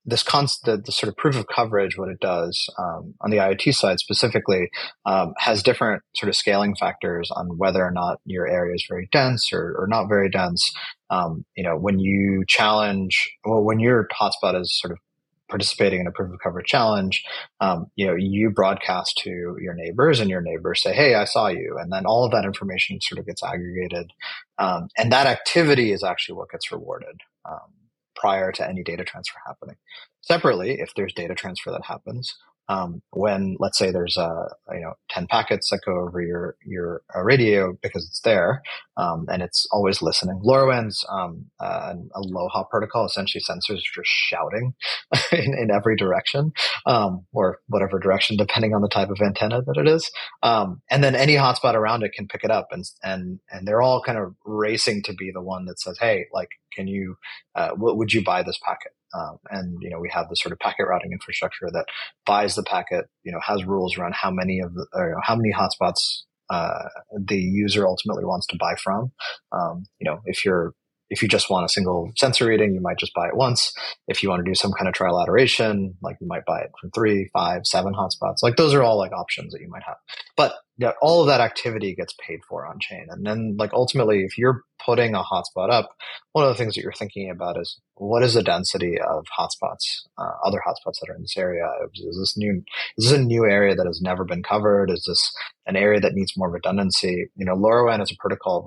this 0.07 0.23
const 0.23 0.63
the, 0.63 0.77
the, 0.77 0.91
sort 0.91 1.09
of 1.09 1.17
proof 1.17 1.35
of 1.35 1.47
coverage, 1.47 1.97
what 1.97 2.07
it 2.07 2.21
does 2.21 2.73
um, 2.79 3.13
on 3.19 3.29
the 3.29 3.37
IoT 3.37 3.75
side 3.75 3.99
specifically, 3.99 4.69
um, 5.05 5.33
has 5.37 5.61
different 5.61 6.01
sort 6.15 6.29
of 6.29 6.35
scaling 6.35 6.75
factors 6.75 7.29
on 7.35 7.57
whether 7.57 7.83
or 7.83 7.91
not 7.91 8.19
your 8.23 8.47
area 8.47 8.73
is 8.73 8.85
very 8.87 9.09
dense 9.11 9.51
or, 9.51 9.75
or 9.77 9.85
not 9.85 10.07
very 10.07 10.29
dense. 10.29 10.73
Um, 11.09 11.45
you 11.57 11.63
know, 11.63 11.77
when 11.77 11.99
you 11.99 12.45
challenge, 12.47 13.29
well, 13.43 13.61
when 13.61 13.79
your 13.79 14.07
hotspot 14.17 14.59
is 14.59 14.79
sort 14.79 14.93
of 14.93 14.99
participating 15.49 16.01
in 16.01 16.07
a 16.07 16.11
proof 16.11 16.33
of 16.33 16.39
coverage 16.43 16.67
challenge, 16.67 17.23
um, 17.61 17.87
you 17.95 18.07
know, 18.07 18.15
you 18.15 18.51
broadcast 18.51 19.17
to 19.23 19.29
your 19.61 19.73
neighbors 19.73 20.19
and 20.19 20.29
your 20.29 20.41
neighbors 20.41 20.81
say, 20.81 20.93
Hey, 20.93 21.15
I 21.15 21.25
saw 21.25 21.47
you. 21.47 21.77
And 21.79 21.91
then 21.91 22.05
all 22.05 22.25
of 22.25 22.31
that 22.31 22.45
information 22.45 22.99
sort 23.01 23.19
of 23.19 23.25
gets 23.25 23.43
aggregated. 23.43 24.11
Um, 24.57 24.89
and 24.97 25.11
that 25.11 25.27
activity 25.27 25.91
is 25.91 26.03
actually 26.03 26.35
what 26.35 26.51
gets 26.51 26.71
rewarded. 26.71 27.21
Um, 27.45 27.73
prior 28.15 28.51
to 28.51 28.67
any 28.67 28.83
data 28.83 29.03
transfer 29.03 29.37
happening. 29.45 29.75
Separately, 30.21 30.79
if 30.79 30.93
there's 30.95 31.13
data 31.13 31.35
transfer 31.35 31.71
that 31.71 31.85
happens, 31.85 32.35
um, 32.69 33.01
when 33.11 33.55
let's 33.59 33.77
say 33.77 33.91
there's 33.91 34.17
a 34.17 34.47
you 34.73 34.81
know 34.81 34.93
10 35.09 35.27
packets 35.27 35.69
that 35.69 35.81
go 35.85 35.93
over 35.99 36.21
your 36.21 36.55
your 36.65 37.01
uh, 37.15 37.21
radio 37.21 37.73
because 37.81 38.05
it's 38.05 38.21
there 38.21 38.61
um, 38.97 39.25
and 39.31 39.41
it's 39.41 39.67
always 39.71 40.01
listening. 40.01 40.41
LoRaWAN's 40.43 41.03
um, 41.09 41.45
uh, 41.59 41.93
Aloha 42.15 42.63
protocol 42.63 43.05
essentially 43.05 43.41
sensors 43.47 43.81
just 43.93 44.07
shouting 44.07 44.73
in, 45.31 45.53
in 45.57 45.71
every 45.71 45.95
direction 45.95 46.51
um, 46.85 47.25
or 47.33 47.59
whatever 47.67 47.99
direction 47.99 48.37
depending 48.37 48.73
on 48.73 48.81
the 48.81 48.89
type 48.89 49.09
of 49.09 49.19
antenna 49.21 49.61
that 49.61 49.77
it 49.77 49.87
is. 49.87 50.09
Um, 50.43 50.81
and 50.89 51.03
then 51.03 51.15
any 51.15 51.35
hotspot 51.35 51.73
around 51.73 52.03
it 52.03 52.13
can 52.13 52.27
pick 52.27 52.43
it 52.43 52.51
up 52.51 52.67
and 52.71 52.83
and 53.03 53.39
and 53.51 53.67
they're 53.67 53.81
all 53.81 54.01
kind 54.01 54.17
of 54.17 54.35
racing 54.45 55.03
to 55.03 55.13
be 55.13 55.31
the 55.31 55.41
one 55.41 55.65
that 55.65 55.79
says 55.79 55.97
hey 55.99 56.25
like 56.33 56.49
can 56.73 56.87
you 56.87 57.17
uh, 57.55 57.69
what 57.71 57.97
would 57.97 58.13
you 58.13 58.23
buy 58.23 58.43
this 58.43 58.59
packet 58.63 58.91
um, 59.15 59.37
and 59.49 59.77
you 59.81 59.89
know 59.89 59.99
we 59.99 60.09
have 60.11 60.29
the 60.29 60.35
sort 60.35 60.53
of 60.53 60.59
packet 60.59 60.85
routing 60.87 61.11
infrastructure 61.11 61.67
that 61.71 61.85
buys 62.25 62.55
the 62.55 62.63
packet. 62.63 63.05
You 63.23 63.31
know 63.31 63.39
has 63.45 63.65
rules 63.65 63.97
around 63.97 64.15
how 64.15 64.31
many 64.31 64.59
of 64.59 64.73
the 64.73 64.85
or 64.93 65.15
how 65.23 65.35
many 65.35 65.53
hotspots 65.53 66.23
uh, 66.49 66.89
the 67.25 67.37
user 67.37 67.87
ultimately 67.87 68.25
wants 68.25 68.47
to 68.47 68.57
buy 68.57 68.75
from. 68.75 69.11
Um, 69.51 69.85
you 69.99 70.09
know 70.09 70.19
if 70.25 70.43
you're 70.45 70.73
if 71.09 71.21
you 71.21 71.27
just 71.27 71.49
want 71.49 71.65
a 71.65 71.69
single 71.69 72.11
sensor 72.17 72.45
reading, 72.45 72.73
you 72.73 72.81
might 72.81 72.97
just 72.97 73.13
buy 73.13 73.27
it 73.27 73.37
once. 73.37 73.71
If 74.07 74.21
you 74.21 74.29
want 74.29 74.43
to 74.43 74.49
do 74.49 74.55
some 74.55 74.71
kind 74.71 74.87
of 74.87 74.93
trilateration, 74.93 75.95
like 76.01 76.17
you 76.19 76.27
might 76.27 76.45
buy 76.45 76.59
it 76.59 76.71
from 76.79 76.91
three, 76.91 77.29
five, 77.33 77.61
seven 77.65 77.93
hotspots. 77.93 78.37
Like 78.41 78.57
those 78.57 78.73
are 78.73 78.83
all 78.83 78.97
like 78.97 79.11
options 79.13 79.53
that 79.53 79.61
you 79.61 79.69
might 79.69 79.83
have. 79.83 79.97
But 80.35 80.53
yeah, 80.77 80.91
all 81.01 81.21
of 81.21 81.27
that 81.27 81.41
activity 81.41 81.95
gets 81.95 82.13
paid 82.25 82.39
for 82.47 82.67
on 82.67 82.79
chain. 82.79 83.07
And 83.09 83.25
then 83.25 83.55
like 83.57 83.73
ultimately, 83.73 84.23
if 84.23 84.37
you're 84.37 84.61
putting 84.85 85.15
a 85.15 85.23
hotspot 85.23 85.71
up, 85.71 85.89
one 86.33 86.45
of 86.45 86.49
the 86.49 86.55
things 86.55 86.75
that 86.75 86.81
you're 86.81 86.91
thinking 86.93 87.31
about 87.31 87.59
is 87.59 87.79
what 87.95 88.21
is 88.21 88.35
the 88.35 88.43
density 88.43 88.97
of 88.99 89.25
hotspots, 89.37 90.03
uh, 90.19 90.33
other 90.45 90.61
hotspots 90.67 90.99
that 91.01 91.09
are 91.09 91.15
in 91.15 91.23
this 91.23 91.37
area? 91.37 91.65
Is 91.95 92.17
this 92.19 92.37
new, 92.37 92.63
is 92.97 93.09
this 93.09 93.19
a 93.19 93.23
new 93.23 93.45
area 93.45 93.75
that 93.75 93.87
has 93.87 94.01
never 94.01 94.23
been 94.23 94.43
covered? 94.43 94.91
Is 94.91 95.03
this 95.07 95.33
an 95.65 95.75
area 95.75 95.99
that 95.99 96.13
needs 96.13 96.37
more 96.37 96.51
redundancy? 96.51 97.25
You 97.35 97.45
know, 97.45 97.55
LoRaWAN 97.55 98.03
is 98.03 98.11
a 98.11 98.15
protocol 98.19 98.61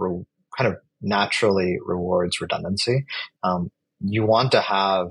kind 0.61 0.73
of 0.75 0.81
naturally 1.01 1.79
rewards 1.85 2.41
redundancy. 2.41 3.07
Um, 3.43 3.71
you 4.01 4.25
want 4.25 4.53
to 4.53 4.61
have, 4.61 5.11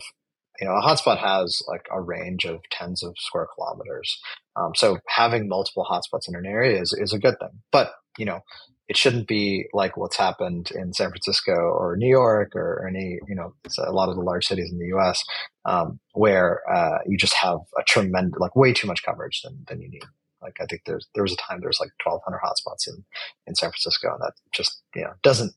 you 0.60 0.68
know, 0.68 0.74
a 0.74 0.82
hotspot 0.82 1.18
has 1.18 1.62
like 1.68 1.88
a 1.92 2.02
range 2.02 2.46
of 2.46 2.62
tens 2.70 3.04
of 3.04 3.16
square 3.18 3.48
kilometers. 3.56 4.20
Um, 4.56 4.72
so 4.76 4.98
having 5.08 5.48
multiple 5.48 5.88
hotspots 5.90 6.28
in 6.28 6.36
an 6.36 6.46
area 6.46 6.80
is, 6.80 6.94
is 6.94 7.14
a 7.14 7.20
good 7.20 7.40
thing. 7.40 7.62
But, 7.72 7.94
you 8.18 8.26
know, 8.26 8.42
it 8.88 8.98
shouldn't 8.98 9.28
be 9.28 9.66
like 9.74 9.98
what's 9.98 10.18
happened 10.18 10.72
in 10.72 10.94
San 10.94 11.10
Francisco 11.10 11.54
or 11.54 11.96
New 11.96 12.10
York 12.10 12.56
or 12.56 12.88
any, 12.88 13.20
you 13.28 13.36
know, 13.36 13.54
a 13.80 13.92
lot 13.92 14.10
of 14.10 14.16
the 14.16 14.22
large 14.22 14.46
cities 14.46 14.72
in 14.72 14.80
the 14.80 14.88
U.S. 14.88 15.24
Um, 15.66 16.00
where 16.14 16.62
uh, 16.72 16.98
you 17.08 17.18
just 17.18 17.34
have 17.34 17.60
a 17.78 17.84
tremendous, 17.88 18.40
like 18.40 18.56
way 18.56 18.74
too 18.74 18.88
much 18.88 19.04
coverage 19.04 19.42
than, 19.44 19.64
than 19.68 19.82
you 19.82 19.90
need. 19.90 20.04
Like 20.42 20.58
I 20.62 20.66
think 20.66 20.84
there's 20.86 21.08
there 21.14 21.24
was 21.24 21.34
a 21.34 21.38
time 21.38 21.60
there 21.60 21.70
was 21.70 21.80
like 21.80 21.92
1,200 22.04 22.40
hotspots 22.40 22.88
in 22.88 23.04
in 23.48 23.56
San 23.56 23.70
Francisco, 23.70 24.12
and 24.14 24.22
that 24.22 24.34
just 24.54 24.82
you 24.96 25.04
know 25.04 25.14
doesn't 25.24 25.54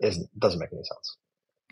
isn't 0.00 0.28
doesn't 0.38 0.60
make 0.60 0.72
any 0.72 0.82
sense. 0.82 1.16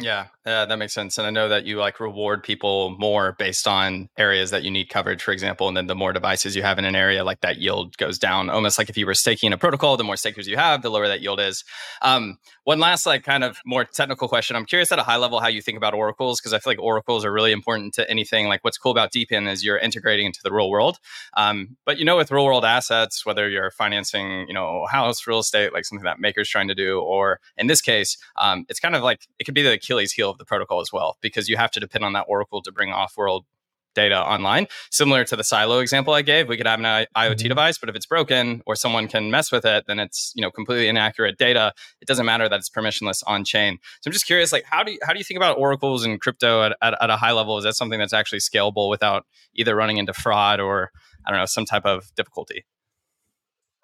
Yeah, 0.01 0.27
that 0.45 0.79
makes 0.79 0.95
sense. 0.95 1.19
And 1.19 1.27
I 1.27 1.31
know 1.31 1.49
that 1.49 1.65
you 1.67 1.77
like 1.79 1.99
reward 1.99 2.45
people 2.45 2.97
more 3.01 3.35
based 3.37 3.67
on 3.67 4.09
areas 4.17 4.51
that 4.53 4.63
you 4.63 4.71
need 4.71 4.89
coverage, 4.91 5.21
for 5.23 5.33
example. 5.33 5.67
And 5.67 5.77
then 5.77 5.89
the 5.89 5.97
more 5.97 6.13
devices 6.13 6.55
you 6.55 6.63
have 6.63 6.79
in 6.79 6.85
an 6.85 6.95
area, 6.95 7.25
like 7.25 7.41
that 7.41 7.59
yield 7.59 7.97
goes 7.97 8.17
down. 8.17 8.49
Almost 8.49 8.79
like 8.79 8.89
if 8.89 8.97
you 8.97 9.07
were 9.07 9.15
staking 9.15 9.53
a 9.53 9.59
protocol, 9.59 9.97
the 9.97 10.05
more 10.05 10.17
stakers 10.17 10.47
you 10.47 10.57
have, 10.57 10.83
the 10.83 10.91
lower 10.91 11.09
that 11.09 11.21
yield 11.21 11.41
is. 11.41 11.65
Um, 12.01 12.39
one 12.63 12.79
last, 12.79 13.07
like, 13.07 13.25
kind 13.25 13.43
of 13.43 13.59
more 13.67 13.85
technical 13.85 14.29
question. 14.29 14.55
I'm 14.55 14.67
curious 14.67 14.93
at 14.93 14.99
a 15.01 15.03
high 15.03 15.17
level 15.17 15.41
how 15.41 15.49
you 15.49 15.63
think 15.63 15.77
about 15.79 15.95
oracles 15.95 16.39
because 16.41 16.53
I 16.53 16.59
feel 16.59 16.71
like 16.73 16.81
oracles 16.83 17.25
are 17.25 17.33
really 17.33 17.51
important 17.51 17.95
to 17.95 18.09
anything. 18.11 18.47
Like, 18.47 18.63
what's 18.63 18.79
cool 18.79 18.93
about 18.93 19.11
DePIN 19.11 19.51
is 19.51 19.65
you're 19.65 19.79
integrating 19.79 20.27
into 20.27 20.41
the 20.45 20.53
real 20.53 20.71
world. 20.71 20.99
Um, 21.37 21.77
but 21.85 21.99
you 21.99 22.05
know, 22.05 22.17
with 22.17 22.31
real 22.31 22.45
world 22.45 22.65
assets, 22.65 23.25
whether 23.25 23.49
you're 23.49 23.71
financing, 23.71 24.47
you 24.49 24.55
know, 24.55 24.87
house, 24.91 25.27
real 25.27 25.39
estate, 25.39 25.73
like 25.73 25.85
something 25.85 26.05
that 26.05 26.21
Maker's 26.21 26.49
trying 26.49 26.69
to 26.69 26.75
do, 26.75 27.01
or 27.01 27.41
in 27.57 27.67
this 27.67 27.81
case, 27.81 28.17
um, 28.37 28.65
it's 28.69 28.81
kind 28.81 28.95
of 28.95 29.03
like 29.03 29.27
it 29.39 29.45
could 29.45 29.55
be 29.55 29.63
the 29.63 29.79
Achilles 29.89 30.13
heel 30.13 30.31
of 30.31 30.39
the 30.39 30.45
protocol 30.45 30.81
as 30.81 30.93
well, 30.93 31.17
because 31.21 31.49
you 31.49 31.57
have 31.57 31.71
to 31.73 31.81
depend 31.81 32.05
on 32.05 32.13
that 32.13 32.27
Oracle 32.29 32.63
to 32.63 32.73
bring 32.73 32.93
off 32.93 33.17
world 33.17 33.47
data 33.95 34.21
online. 34.21 34.67
Similar 34.91 35.25
to 35.25 35.35
the 35.35 35.43
silo 35.43 35.79
example 35.81 36.15
I 36.15 36.23
gave, 36.23 36.49
we 36.49 36.57
could 36.57 36.67
have 36.67 36.79
an 36.79 36.87
I- 36.87 37.07
IoT 37.17 37.35
mm-hmm. 37.35 37.49
device, 37.49 37.79
but 37.79 37.89
if 37.89 37.97
it's 37.97 38.07
broken 38.07 38.63
or 38.67 38.77
someone 38.77 39.09
can 39.09 39.31
mess 39.31 39.51
with 39.51 39.65
it, 39.65 39.85
then 39.87 39.99
it's 39.99 40.33
you 40.37 40.43
know 40.43 40.51
completely 40.51 40.89
inaccurate 40.89 41.39
data. 41.39 41.73
It 42.01 42.07
doesn't 42.07 42.27
matter 42.27 42.49
that 42.49 42.59
it's 42.59 42.71
permissionless 42.71 43.23
on 43.27 43.45
chain. 43.45 43.79
So 44.01 44.09
I'm 44.09 44.13
just 44.13 44.27
curious, 44.27 44.53
like 44.53 44.65
how 44.65 44.83
do 44.83 44.93
you, 44.93 44.99
how 45.03 45.13
do 45.13 45.19
you 45.19 45.25
think 45.25 45.39
about 45.39 45.59
oracles 45.59 46.05
and 46.05 46.21
crypto 46.21 46.63
at, 46.63 46.77
at, 46.83 47.03
at 47.03 47.11
a 47.11 47.17
high 47.17 47.33
level? 47.33 47.59
Is 47.59 47.65
that 47.65 47.75
something 47.75 47.99
that's 47.99 48.13
actually 48.13 48.41
scalable 48.41 48.89
without 48.89 49.27
either 49.55 49.75
running 49.75 49.97
into 49.97 50.13
fraud 50.13 50.61
or 50.61 50.93
I 51.27 51.31
don't 51.31 51.41
know 51.41 51.47
some 51.47 51.65
type 51.65 51.85
of 51.85 52.15
difficulty? 52.15 52.65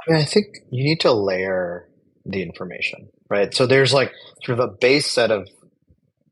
I 0.06 0.12
mean, 0.12 0.20
I 0.20 0.24
think 0.24 0.46
you 0.70 0.84
need 0.84 1.00
to 1.00 1.12
layer 1.12 1.88
the 2.26 2.42
information, 2.42 3.08
right? 3.28 3.52
So 3.54 3.66
there's 3.66 3.92
like 3.92 4.12
sort 4.44 4.58
of 4.58 4.68
a 4.68 4.72
base 4.80 5.10
set 5.10 5.30
of 5.30 5.48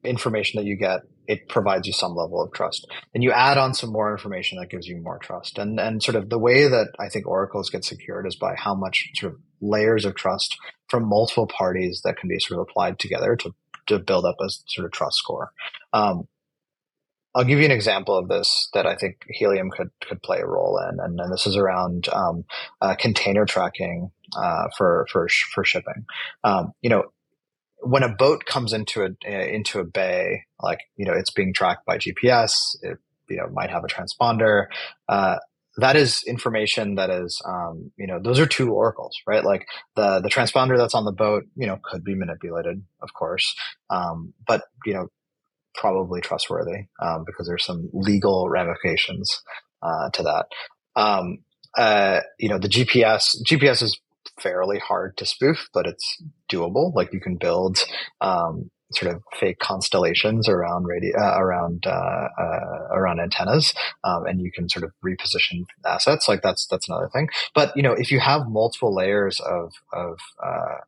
information 0.04 0.58
that 0.58 0.66
you 0.66 0.76
get, 0.76 1.00
it 1.26 1.48
provides 1.48 1.86
you 1.86 1.92
some 1.92 2.14
level 2.14 2.42
of 2.42 2.52
trust. 2.52 2.86
And 3.14 3.22
you 3.22 3.32
add 3.32 3.58
on 3.58 3.74
some 3.74 3.92
more 3.92 4.10
information 4.10 4.58
that 4.58 4.70
gives 4.70 4.86
you 4.86 4.96
more 4.96 5.18
trust. 5.18 5.58
And 5.58 5.78
and 5.78 6.02
sort 6.02 6.16
of 6.16 6.28
the 6.28 6.38
way 6.38 6.68
that 6.68 6.88
I 6.98 7.08
think 7.08 7.26
oracles 7.26 7.70
get 7.70 7.84
secured 7.84 8.26
is 8.26 8.36
by 8.36 8.54
how 8.56 8.74
much 8.74 9.10
sort 9.14 9.34
of 9.34 9.40
layers 9.60 10.04
of 10.04 10.14
trust 10.14 10.56
from 10.88 11.08
multiple 11.08 11.46
parties 11.46 12.02
that 12.04 12.16
can 12.16 12.28
be 12.28 12.38
sort 12.38 12.60
of 12.60 12.66
applied 12.68 12.98
together 12.98 13.36
to 13.36 13.54
to 13.86 13.98
build 13.98 14.24
up 14.24 14.36
a 14.40 14.48
sort 14.68 14.84
of 14.84 14.92
trust 14.92 15.18
score. 15.18 15.52
Um, 15.92 16.28
I'll 17.34 17.44
give 17.44 17.58
you 17.58 17.64
an 17.64 17.70
example 17.70 18.16
of 18.16 18.28
this 18.28 18.68
that 18.74 18.86
I 18.86 18.94
think 18.94 19.24
Helium 19.28 19.70
could 19.70 19.90
could 20.06 20.22
play 20.22 20.40
a 20.40 20.46
role 20.46 20.78
in, 20.78 21.00
and, 21.00 21.18
and 21.18 21.32
this 21.32 21.46
is 21.46 21.56
around 21.56 22.08
um, 22.12 22.44
uh, 22.80 22.94
container 22.94 23.46
tracking 23.46 24.10
uh, 24.36 24.68
for 24.76 25.06
for 25.10 25.28
for 25.54 25.64
shipping. 25.64 26.04
Um, 26.44 26.72
you 26.82 26.90
know, 26.90 27.04
when 27.82 28.02
a 28.02 28.08
boat 28.08 28.44
comes 28.46 28.72
into 28.72 29.02
a 29.02 29.54
into 29.54 29.80
a 29.80 29.84
bay, 29.84 30.44
like 30.60 30.80
you 30.96 31.04
know, 31.04 31.12
it's 31.12 31.30
being 31.30 31.52
tracked 31.52 31.84
by 31.86 31.98
GPS. 31.98 32.76
It 32.82 32.98
you 33.28 33.36
know 33.36 33.48
might 33.52 33.70
have 33.70 33.84
a 33.84 33.88
transponder. 33.88 34.66
Uh, 35.08 35.36
that 35.78 35.96
is 35.96 36.22
information 36.26 36.96
that 36.96 37.10
is 37.10 37.40
um, 37.46 37.90
you 37.96 38.06
know 38.06 38.20
those 38.22 38.38
are 38.38 38.46
two 38.46 38.72
oracles 38.72 39.16
right 39.26 39.44
like 39.44 39.66
the 39.96 40.20
the 40.20 40.28
transponder 40.28 40.76
that's 40.76 40.94
on 40.94 41.04
the 41.04 41.12
boat 41.12 41.44
you 41.56 41.66
know 41.66 41.78
could 41.82 42.04
be 42.04 42.14
manipulated 42.14 42.82
of 43.00 43.14
course 43.14 43.54
um, 43.90 44.34
but 44.46 44.64
you 44.84 44.92
know 44.92 45.08
probably 45.74 46.20
trustworthy 46.20 46.86
um, 47.00 47.24
because 47.24 47.46
there's 47.46 47.64
some 47.64 47.88
legal 47.92 48.48
ramifications 48.50 49.42
uh, 49.82 50.10
to 50.10 50.22
that 50.22 50.46
um, 50.94 51.38
uh, 51.78 52.20
you 52.38 52.48
know 52.48 52.58
the 52.58 52.68
gps 52.68 53.36
gps 53.42 53.82
is 53.82 53.98
fairly 54.40 54.78
hard 54.78 55.16
to 55.18 55.26
spoof, 55.26 55.68
but 55.72 55.86
it's 55.86 56.22
doable. 56.50 56.94
Like 56.94 57.12
you 57.12 57.20
can 57.20 57.36
build 57.36 57.78
um, 58.20 58.70
sort 58.92 59.14
of 59.14 59.22
fake 59.38 59.58
constellations 59.58 60.48
around 60.48 60.84
radio 60.84 61.18
uh, 61.18 61.36
around 61.38 61.84
uh, 61.86 62.28
uh, 62.38 62.88
around 62.92 63.20
antennas, 63.20 63.74
um, 64.04 64.26
and 64.26 64.40
you 64.40 64.50
can 64.52 64.68
sort 64.68 64.84
of 64.84 64.92
reposition 65.04 65.64
assets. 65.86 66.28
Like 66.28 66.42
that's 66.42 66.66
that's 66.66 66.88
another 66.88 67.08
thing. 67.12 67.28
But 67.54 67.76
you 67.76 67.82
know, 67.82 67.92
if 67.92 68.10
you 68.10 68.20
have 68.20 68.48
multiple 68.48 68.94
layers 68.94 69.40
of 69.40 69.72
of 69.92 70.18
uh, 70.42 70.78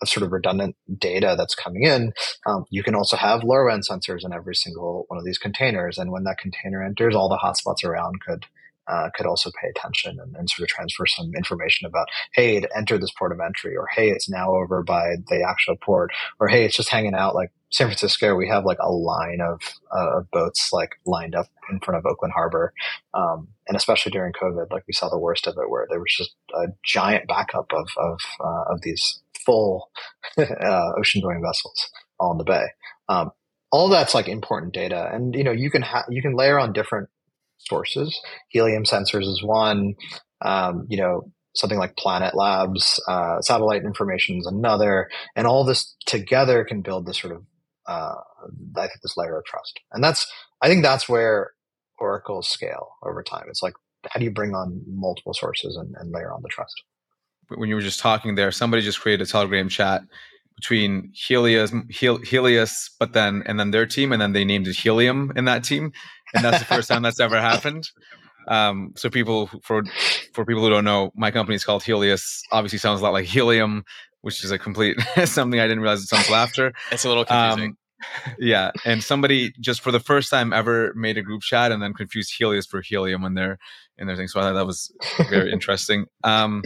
of 0.00 0.08
sort 0.08 0.24
of 0.24 0.32
redundant 0.32 0.76
data 0.98 1.34
that's 1.38 1.54
coming 1.54 1.84
in, 1.84 2.12
um, 2.46 2.64
you 2.70 2.82
can 2.82 2.94
also 2.94 3.16
have 3.16 3.42
LoRaWAN 3.42 3.82
sensors 3.88 4.24
in 4.24 4.32
every 4.32 4.54
single 4.54 5.04
one 5.08 5.18
of 5.18 5.24
these 5.24 5.38
containers. 5.38 5.96
And 5.96 6.10
when 6.10 6.24
that 6.24 6.38
container 6.38 6.84
enters, 6.84 7.14
all 7.14 7.28
the 7.28 7.38
hotspots 7.38 7.84
around 7.84 8.20
could 8.20 8.46
uh, 8.88 9.10
could 9.14 9.26
also 9.26 9.50
pay 9.60 9.68
attention 9.68 10.18
and, 10.20 10.34
and, 10.36 10.50
sort 10.50 10.64
of 10.64 10.68
transfer 10.68 11.06
some 11.06 11.32
information 11.36 11.86
about, 11.86 12.08
hey, 12.34 12.56
it 12.56 12.70
entered 12.76 13.00
this 13.00 13.12
port 13.16 13.32
of 13.32 13.40
entry, 13.40 13.76
or 13.76 13.86
hey, 13.94 14.10
it's 14.10 14.28
now 14.28 14.54
over 14.54 14.82
by 14.82 15.14
the 15.28 15.46
actual 15.48 15.76
port, 15.76 16.10
or 16.40 16.48
hey, 16.48 16.64
it's 16.64 16.76
just 16.76 16.88
hanging 16.88 17.14
out. 17.14 17.34
Like 17.34 17.52
San 17.70 17.86
Francisco, 17.86 18.34
we 18.34 18.48
have 18.48 18.64
like 18.64 18.78
a 18.80 18.90
line 18.90 19.40
of, 19.40 19.60
uh, 19.94 20.18
of 20.18 20.30
boats 20.30 20.70
like 20.72 20.90
lined 21.06 21.34
up 21.34 21.46
in 21.70 21.80
front 21.80 21.98
of 21.98 22.06
Oakland 22.06 22.34
Harbor, 22.34 22.72
um, 23.14 23.48
and 23.68 23.76
especially 23.76 24.10
during 24.10 24.32
COVID, 24.32 24.72
like 24.72 24.84
we 24.86 24.94
saw 24.94 25.08
the 25.08 25.18
worst 25.18 25.46
of 25.46 25.54
it, 25.58 25.70
where 25.70 25.86
there 25.88 26.00
was 26.00 26.14
just 26.16 26.34
a 26.54 26.66
giant 26.84 27.28
backup 27.28 27.72
of 27.72 27.88
of 27.96 28.20
uh, 28.40 28.72
of 28.72 28.82
these 28.82 29.20
full 29.44 29.90
uh, 30.38 30.92
ocean 30.98 31.20
going 31.20 31.42
vessels 31.42 31.90
all 32.18 32.32
in 32.32 32.38
the 32.38 32.44
bay. 32.44 32.66
Um, 33.08 33.30
all 33.70 33.88
that's 33.88 34.14
like 34.14 34.28
important 34.28 34.74
data, 34.74 35.08
and 35.12 35.34
you 35.34 35.44
know 35.44 35.52
you 35.52 35.70
can 35.70 35.82
ha- 35.82 36.04
you 36.10 36.20
can 36.20 36.36
layer 36.36 36.58
on 36.58 36.72
different 36.72 37.08
sources. 37.68 38.18
Helium 38.48 38.84
sensors 38.84 39.22
is 39.22 39.42
one. 39.42 39.94
Um, 40.44 40.86
you 40.88 40.96
know, 40.96 41.30
something 41.54 41.78
like 41.78 41.96
Planet 41.96 42.34
Labs, 42.34 43.00
uh, 43.08 43.40
satellite 43.40 43.84
information 43.84 44.38
is 44.38 44.46
another, 44.46 45.08
and 45.36 45.46
all 45.46 45.64
this 45.64 45.94
together 46.06 46.64
can 46.64 46.82
build 46.82 47.06
this 47.06 47.18
sort 47.18 47.36
of, 47.36 47.42
uh, 47.86 48.14
I 48.76 48.86
think, 48.86 49.02
this 49.02 49.16
layer 49.16 49.38
of 49.38 49.44
trust. 49.44 49.78
And 49.92 50.02
that's, 50.02 50.26
I 50.62 50.68
think, 50.68 50.82
that's 50.82 51.08
where 51.08 51.52
oracles 51.98 52.48
scale 52.48 52.96
over 53.04 53.22
time. 53.22 53.44
It's 53.48 53.62
like, 53.62 53.74
how 54.08 54.18
do 54.18 54.24
you 54.24 54.32
bring 54.32 54.54
on 54.54 54.82
multiple 54.86 55.34
sources 55.34 55.76
and, 55.76 55.94
and 55.98 56.10
layer 56.12 56.32
on 56.32 56.42
the 56.42 56.48
trust? 56.48 56.82
When 57.48 57.68
you 57.68 57.74
were 57.74 57.82
just 57.82 58.00
talking 58.00 58.34
there, 58.34 58.50
somebody 58.50 58.82
just 58.82 59.00
created 59.00 59.26
a 59.26 59.30
Telegram 59.30 59.68
chat 59.68 60.02
between 60.56 61.12
Helius, 61.14 61.70
Helius, 61.90 62.90
but 62.98 63.12
then 63.12 63.42
and 63.46 63.58
then 63.58 63.70
their 63.70 63.86
team, 63.86 64.12
and 64.12 64.20
then 64.20 64.32
they 64.32 64.44
named 64.44 64.68
it 64.68 64.76
Helium 64.76 65.32
in 65.36 65.44
that 65.46 65.64
team, 65.64 65.92
and 66.34 66.44
that's 66.44 66.58
the 66.58 66.64
first 66.64 66.88
time 66.88 67.02
that's 67.02 67.20
ever 67.20 67.40
happened. 67.40 67.88
Um, 68.48 68.92
so 68.96 69.08
people 69.08 69.48
for 69.62 69.82
for 70.32 70.44
people 70.44 70.62
who 70.62 70.70
don't 70.70 70.84
know, 70.84 71.10
my 71.14 71.30
company 71.30 71.54
is 71.56 71.64
called 71.64 71.82
Helius. 71.82 72.42
Obviously, 72.50 72.78
sounds 72.78 73.00
a 73.00 73.04
lot 73.04 73.12
like 73.12 73.26
helium, 73.26 73.84
which 74.22 74.42
is 74.44 74.50
a 74.50 74.58
complete 74.58 74.96
something 75.24 75.60
I 75.60 75.64
didn't 75.64 75.80
realize 75.80 76.02
it 76.02 76.08
sounds 76.08 76.30
laughter. 76.30 76.72
It's 76.90 77.04
a 77.04 77.08
little 77.08 77.24
confusing. 77.24 77.70
Um, 77.70 77.76
yeah, 78.38 78.72
and 78.84 79.02
somebody 79.02 79.52
just 79.60 79.80
for 79.80 79.92
the 79.92 80.00
first 80.00 80.28
time 80.28 80.52
ever 80.52 80.92
made 80.94 81.16
a 81.16 81.22
group 81.22 81.42
chat 81.42 81.70
and 81.70 81.80
then 81.80 81.94
confused 81.94 82.34
Helius 82.36 82.66
for 82.66 82.82
helium 82.82 83.24
in 83.24 83.34
their 83.34 83.58
in 83.96 84.08
their 84.08 84.16
thing. 84.16 84.26
So 84.28 84.40
I 84.40 84.44
thought 84.44 84.54
that 84.54 84.66
was 84.66 84.92
very 85.28 85.52
interesting. 85.52 86.06
Um, 86.24 86.62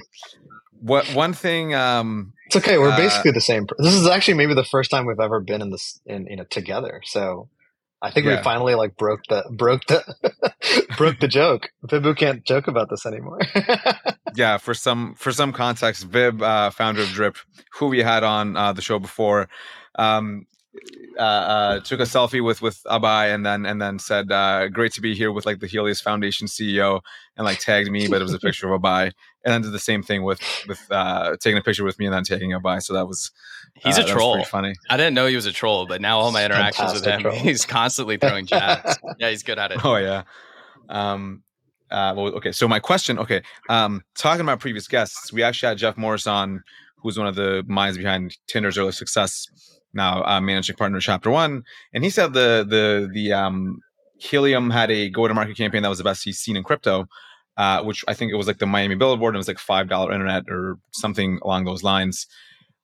what 0.81 1.07
one 1.15 1.33
thing 1.33 1.75
um, 1.75 2.33
it's 2.47 2.57
okay 2.57 2.79
we're 2.79 2.91
uh, 2.91 2.97
basically 2.97 3.31
the 3.31 3.41
same 3.41 3.67
this 3.79 3.95
is 3.95 4.07
actually 4.07 4.35
maybe 4.35 4.55
the 4.55 4.65
first 4.65 4.91
time 4.91 5.07
we've 5.07 5.21
ever 5.21 5.41
been 5.41 5.63
in 5.63 5.71
this 5.71 6.01
in 6.05 6.27
you 6.27 6.37
know 6.37 6.45
together 6.51 7.01
so 7.05 7.49
i 8.07 8.11
think 8.11 8.27
yeah. 8.27 8.37
we 8.37 8.43
finally 8.43 8.75
like 8.75 8.97
broke 8.97 9.21
the 9.29 9.45
broke 9.51 9.85
the 9.87 10.03
broke 10.97 11.19
the 11.21 11.29
joke 11.29 11.71
Vibhu 11.85 12.17
can't 12.17 12.45
joke 12.45 12.69
about 12.69 12.89
this 12.91 13.07
anymore 13.07 13.41
yeah 14.35 14.57
for 14.59 14.75
some 14.75 15.15
for 15.15 15.33
some 15.33 15.53
context 15.53 16.09
vib 16.09 16.43
uh, 16.43 16.71
founder 16.71 17.03
of 17.03 17.09
drip 17.09 17.37
who 17.75 17.87
we 17.87 18.01
had 18.03 18.25
on 18.25 18.57
uh, 18.57 18.73
the 18.73 18.83
show 18.83 18.99
before 18.99 19.49
um, 19.99 20.47
uh, 21.19 21.23
uh, 21.23 21.81
took 21.81 22.01
a 22.01 22.05
selfie 22.05 22.45
with 22.45 22.61
with 22.61 22.83
Abhay 22.85 23.35
and 23.35 23.45
then 23.45 23.65
and 23.65 23.81
then 23.81 23.99
said, 23.99 24.31
uh, 24.31 24.69
"Great 24.69 24.93
to 24.93 25.01
be 25.01 25.15
here 25.15 25.33
with 25.33 25.47
like 25.47 25.61
the 25.61 25.67
Helius 25.67 26.03
Foundation 26.03 26.47
CEO," 26.47 27.01
and 27.37 27.45
like 27.45 27.59
tagged 27.59 27.91
me, 27.91 28.07
but 28.09 28.21
it 28.21 28.25
was 28.25 28.35
a 28.35 28.39
picture 28.39 28.71
of 28.71 28.81
Abhay, 28.81 29.13
and 29.45 29.53
then 29.53 29.63
did 29.63 29.73
the 29.73 29.79
same 29.79 30.03
thing 30.03 30.25
with 30.25 30.41
with 30.69 30.81
uh, 30.91 31.37
taking 31.41 31.59
a 31.59 31.63
picture 31.63 31.85
with 31.85 31.99
me 31.99 32.07
and 32.07 32.15
then 32.15 32.25
tagging 32.25 32.51
Abhay. 32.51 32.83
So 32.83 32.93
that 32.93 33.07
was 33.07 33.31
he's 33.83 33.99
uh, 33.99 34.03
a 34.03 34.05
troll. 34.05 34.43
funny. 34.45 34.75
I 34.91 34.97
didn't 34.97 35.15
know 35.15 35.27
he 35.27 35.37
was 35.37 35.47
a 35.47 35.53
troll, 35.53 35.87
but 35.87 36.01
now 36.01 36.19
all 36.19 36.33
my 36.33 36.45
interactions 36.45 36.93
with 36.93 37.05
him, 37.05 37.23
troll. 37.23 37.35
he's 37.35 37.65
constantly 37.65 38.17
throwing 38.17 38.47
jabs. 38.47 38.99
yeah, 39.19 39.31
he's 39.31 39.43
good 39.43 39.59
at 39.59 39.73
it. 39.73 39.85
Oh 39.85 39.97
yeah. 39.97 40.23
Um, 40.89 41.43
uh, 41.91 42.15
well, 42.17 42.27
okay. 42.35 42.53
So 42.53 42.67
my 42.67 42.81
question, 42.81 43.19
okay, 43.19 43.43
um, 43.69 44.03
talking 44.17 44.41
about 44.41 44.61
previous 44.61 44.89
guests, 44.89 45.33
we 45.33 45.43
actually 45.43 45.69
had 45.69 45.79
Jeff 45.79 45.97
Morris 45.97 46.27
on, 46.27 46.63
who's 46.97 47.17
one 47.17 47.29
of 47.29 47.37
the 47.37 47.65
minds 47.69 47.97
behind 47.97 48.37
Tinder's 48.49 48.77
early 48.77 48.93
success 48.93 49.47
now 49.97 50.23
uh, 50.25 50.41
managing 50.41 50.77
partner 50.77 51.01
chapter 51.01 51.31
one 51.31 51.65
and 51.93 52.05
he 52.05 52.11
said 52.11 52.33
the 52.35 52.65
the 52.69 53.11
the 53.13 53.33
um, 53.33 53.81
helium 54.19 54.71
had 54.71 54.91
a 54.91 55.09
go 55.11 55.27
to 55.27 55.35
market 55.35 55.57
campaign 55.57 55.83
that 55.83 55.89
was 55.89 55.99
the 55.99 56.05
best 56.05 56.23
he's 56.23 56.39
seen 56.39 56.57
in 56.57 56.63
crypto 56.63 57.07
uh, 57.57 57.83
which 57.83 58.05
i 58.07 58.15
think 58.15 58.31
it 58.31 58.37
was 58.37 58.47
like 58.47 58.59
the 58.59 58.67
miami 58.67 58.95
billboard 58.95 59.35
and 59.35 59.37
it 59.37 59.39
was 59.39 59.49
like 59.49 59.59
five 59.59 59.89
dollar 59.89 60.13
internet 60.13 60.45
or 60.49 60.79
something 60.93 61.41
along 61.43 61.65
those 61.65 61.83
lines 61.83 62.27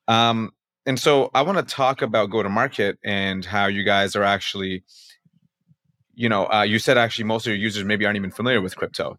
um, 0.09 0.51
and 0.87 0.99
so 0.99 1.31
i 1.35 1.43
want 1.43 1.59
to 1.59 1.75
talk 1.75 2.03
about 2.03 2.31
go 2.31 2.43
to 2.43 2.49
market 2.49 2.99
and 3.05 3.45
how 3.45 3.67
you 3.67 3.85
guys 3.85 4.17
are 4.17 4.25
actually 4.25 4.83
you 6.15 6.29
know 6.29 6.47
uh, 6.53 6.63
you 6.63 6.79
said 6.79 6.99
actually 6.99 7.25
most 7.25 7.47
of 7.47 7.51
your 7.51 7.59
users 7.59 7.85
maybe 7.85 8.05
aren't 8.05 8.17
even 8.17 8.31
familiar 8.31 8.61
with 8.61 8.77
crypto 8.77 9.19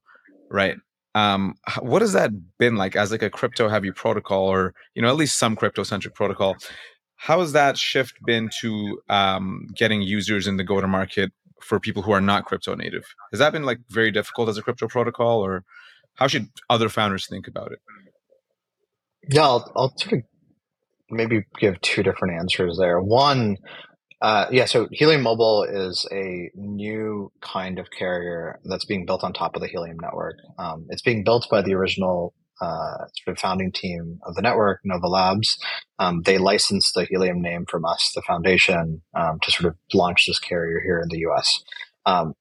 right 0.49 0.78
um, 1.15 1.54
what 1.82 2.02
has 2.02 2.13
that 2.13 2.32
been 2.58 2.76
like 2.76 2.95
as 2.95 3.12
like 3.12 3.21
a 3.21 3.30
crypto 3.30 3.69
heavy 3.69 3.91
protocol 3.91 4.47
or 4.47 4.73
you 4.95 5.02
know 5.02 5.10
at 5.10 5.15
least 5.15 5.38
some 5.38 5.56
crypto 5.56 5.84
centric 5.84 6.15
protocol 6.15 6.56
how 7.23 7.39
has 7.39 7.54
that 7.54 7.78
shift 7.78 8.15
been 8.26 8.49
to 8.60 8.99
um, 9.10 9.67
getting 9.76 10.02
users 10.02 10.45
in 10.45 10.58
the 10.58 10.63
go 10.63 10.82
to 10.82 10.88
market 10.88 11.32
for 11.62 11.80
people 11.80 12.04
who 12.04 12.12
are 12.12 12.19
not 12.19 12.43
crypto 12.43 12.76
native? 12.76 13.06
Has 13.32 13.39
that 13.39 13.54
been 13.54 13.63
like 13.63 13.80
very 13.89 14.12
difficult 14.12 14.49
as 14.49 14.58
a 14.58 14.62
crypto 14.62 14.89
protocol, 14.89 15.39
or 15.39 15.63
how 16.15 16.28
should 16.28 16.49
other 16.69 16.89
founders 16.89 17.26
think 17.28 17.47
about 17.47 17.71
it? 17.71 17.80
Yeah, 19.30 19.43
I'll, 19.43 19.71
I'll 19.76 19.93
sort 19.97 20.13
of 20.13 20.19
maybe 21.10 21.46
give 21.60 21.80
two 21.82 22.04
different 22.04 22.36
answers 22.39 22.78
there. 22.80 23.02
One, 23.02 23.58
uh, 24.22 24.48
yeah, 24.52 24.66
so 24.66 24.88
Helium 24.92 25.22
Mobile 25.22 25.63
is 25.63 26.08
a 26.12 26.50
new 26.56 27.32
kind 27.42 27.80
of 27.80 27.92
carrier 27.92 28.60
that's 28.63 28.86
being 28.86 29.06
built 29.06 29.24
on 29.24 29.34
top 29.34 29.56
of 29.56 29.62
the 29.62 29.68
Helium 29.68 29.98
network. 30.02 30.38
Um, 30.58 30.86
it's 30.89 31.02
being 31.02 31.24
built 31.24 31.48
by 31.52 31.62
the 31.62 31.74
original 31.74 32.34
uh, 32.62 33.06
sort 33.24 33.36
of 33.36 33.39
founding 33.39 33.72
team 33.72 34.20
of 34.26 34.36
the 34.36 34.42
network, 34.42 34.80
Nova 34.84 35.08
Labs. 35.08 35.58
Um, 36.00 36.22
they 36.24 36.38
licensed 36.38 36.94
the 36.94 37.06
Helium 37.06 37.42
name 37.42 37.66
from 37.66 37.84
us, 37.84 38.12
the 38.16 38.22
foundation, 38.22 39.02
um, 39.13 39.39
to 39.42 39.52
sort 39.52 39.74
of 39.74 39.78
launch 39.94 40.26
this 40.26 40.39
carrier 40.39 40.80
here 40.82 41.00
in 41.00 41.10
the 41.10 41.20
U.S. 41.20 41.63
Um, 42.06 42.34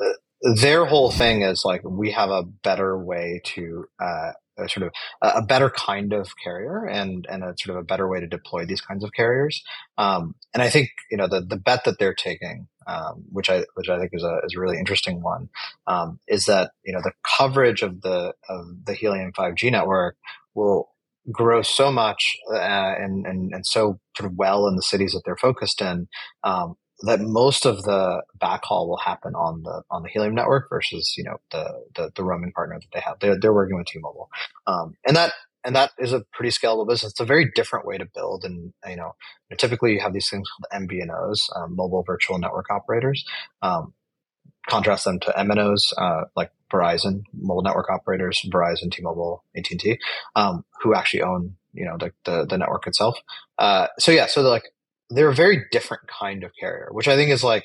uh, 0.00 0.54
their 0.54 0.84
whole 0.84 1.10
thing 1.10 1.42
is 1.42 1.64
like 1.64 1.82
we 1.82 2.12
have 2.12 2.30
a 2.30 2.42
better 2.42 2.96
way 2.96 3.40
to 3.44 3.86
uh, 4.00 4.32
a 4.58 4.68
sort 4.68 4.86
of 4.86 4.92
a, 5.22 5.42
better 5.42 5.70
kind 5.70 6.12
of 6.12 6.28
carrier 6.42 6.86
and 6.86 7.26
and 7.30 7.44
a 7.44 7.54
sort 7.58 7.76
of 7.76 7.82
a 7.82 7.84
better 7.84 8.08
way 8.08 8.20
to 8.20 8.26
deploy 8.26 8.64
these 8.64 8.80
kinds 8.80 9.04
of 9.04 9.12
carriers. 9.12 9.62
Um, 9.98 10.34
and 10.54 10.62
I 10.62 10.70
think 10.70 10.90
you 11.10 11.16
know 11.16 11.28
the 11.28 11.40
the 11.40 11.56
bet 11.56 11.84
that 11.84 11.98
they're 11.98 12.14
taking, 12.14 12.68
um, 12.86 13.24
which 13.30 13.50
I 13.50 13.64
which 13.74 13.88
I 13.88 13.98
think 13.98 14.10
is 14.12 14.22
a 14.22 14.40
is 14.44 14.54
a 14.56 14.60
really 14.60 14.78
interesting 14.78 15.22
one, 15.22 15.48
um, 15.86 16.20
is 16.28 16.46
that 16.46 16.72
you 16.84 16.92
know 16.92 17.00
the 17.02 17.12
coverage 17.36 17.82
of 17.82 18.02
the 18.02 18.34
of 18.48 18.66
the 18.84 18.94
Helium 18.94 19.32
5G 19.32 19.70
network 19.70 20.16
will 20.54 20.88
grow 21.32 21.60
so 21.60 21.90
much 21.90 22.36
uh, 22.52 22.56
and, 22.56 23.26
and 23.26 23.52
and 23.52 23.66
so 23.66 23.98
sort 24.16 24.30
of 24.30 24.36
well 24.36 24.68
in 24.68 24.76
the 24.76 24.82
cities 24.82 25.12
that 25.12 25.22
they're 25.24 25.36
focused 25.36 25.80
in 25.80 26.08
um, 26.44 26.76
that 27.02 27.20
most 27.20 27.66
of 27.66 27.82
the 27.82 28.22
backhaul 28.38 28.88
will 28.88 28.98
happen 28.98 29.34
on 29.34 29.62
the 29.62 29.82
on 29.90 30.02
the 30.02 30.08
Helium 30.08 30.34
network 30.34 30.68
versus 30.70 31.14
you 31.16 31.24
know 31.24 31.36
the 31.50 31.84
the, 31.94 32.10
the 32.14 32.24
roaming 32.24 32.52
partner 32.52 32.78
that 32.78 32.88
they 32.92 33.00
have. 33.00 33.18
They're 33.20 33.38
they're 33.38 33.52
working 33.52 33.76
with 33.76 33.86
T-Mobile, 33.86 34.28
um, 34.66 34.94
and 35.06 35.16
that 35.16 35.32
and 35.64 35.74
that 35.76 35.90
is 35.98 36.12
a 36.12 36.24
pretty 36.32 36.50
scalable 36.50 36.88
business. 36.88 37.12
It's 37.12 37.20
a 37.20 37.24
very 37.24 37.50
different 37.54 37.86
way 37.86 37.98
to 37.98 38.06
build, 38.06 38.44
and 38.44 38.72
you 38.88 38.96
know 38.96 39.14
typically 39.58 39.92
you 39.92 40.00
have 40.00 40.12
these 40.12 40.28
things 40.30 40.48
called 40.48 40.88
MVNOs, 40.88 41.48
um, 41.56 41.76
mobile 41.76 42.02
virtual 42.06 42.38
network 42.38 42.70
operators. 42.70 43.24
Um, 43.62 43.92
contrast 44.68 45.04
them 45.04 45.20
to 45.20 45.30
MNOs 45.32 45.92
uh, 45.96 46.24
like 46.34 46.50
Verizon, 46.72 47.22
mobile 47.32 47.62
network 47.62 47.88
operators, 47.88 48.40
Verizon, 48.52 48.90
T-Mobile, 48.90 49.44
AT&T, 49.56 49.98
um, 50.34 50.64
who 50.82 50.92
actually 50.92 51.22
own 51.22 51.56
you 51.72 51.84
know 51.84 51.96
the 51.98 52.12
the, 52.24 52.46
the 52.46 52.58
network 52.58 52.86
itself. 52.86 53.18
Uh, 53.58 53.88
so 53.98 54.12
yeah, 54.12 54.26
so 54.26 54.42
they're 54.42 54.50
like 54.50 54.72
they're 55.10 55.28
a 55.30 55.34
very 55.34 55.64
different 55.70 56.04
kind 56.08 56.44
of 56.44 56.50
carrier, 56.58 56.88
which 56.92 57.08
I 57.08 57.16
think 57.16 57.30
is 57.30 57.44
like, 57.44 57.64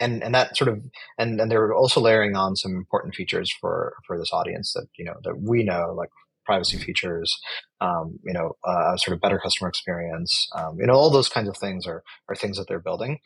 and 0.00 0.22
and 0.22 0.34
that 0.34 0.56
sort 0.56 0.68
of, 0.68 0.84
and 1.18 1.40
and 1.40 1.50
they're 1.50 1.74
also 1.74 2.00
layering 2.00 2.36
on 2.36 2.56
some 2.56 2.72
important 2.72 3.14
features 3.14 3.52
for 3.60 3.94
for 4.06 4.18
this 4.18 4.32
audience 4.32 4.72
that 4.74 4.86
you 4.98 5.04
know 5.04 5.14
that 5.24 5.40
we 5.40 5.62
know, 5.64 5.94
like 5.96 6.10
privacy 6.44 6.76
features, 6.78 7.38
um, 7.80 8.18
you 8.24 8.32
know, 8.32 8.52
uh, 8.64 8.96
sort 8.96 9.14
of 9.14 9.20
better 9.20 9.38
customer 9.38 9.68
experience, 9.68 10.48
um, 10.56 10.76
you 10.80 10.86
know, 10.86 10.94
all 10.94 11.10
those 11.10 11.28
kinds 11.28 11.48
of 11.48 11.56
things 11.56 11.86
are 11.86 12.02
are 12.28 12.34
things 12.34 12.58
that 12.58 12.66
they're 12.68 12.80
building. 12.80 13.18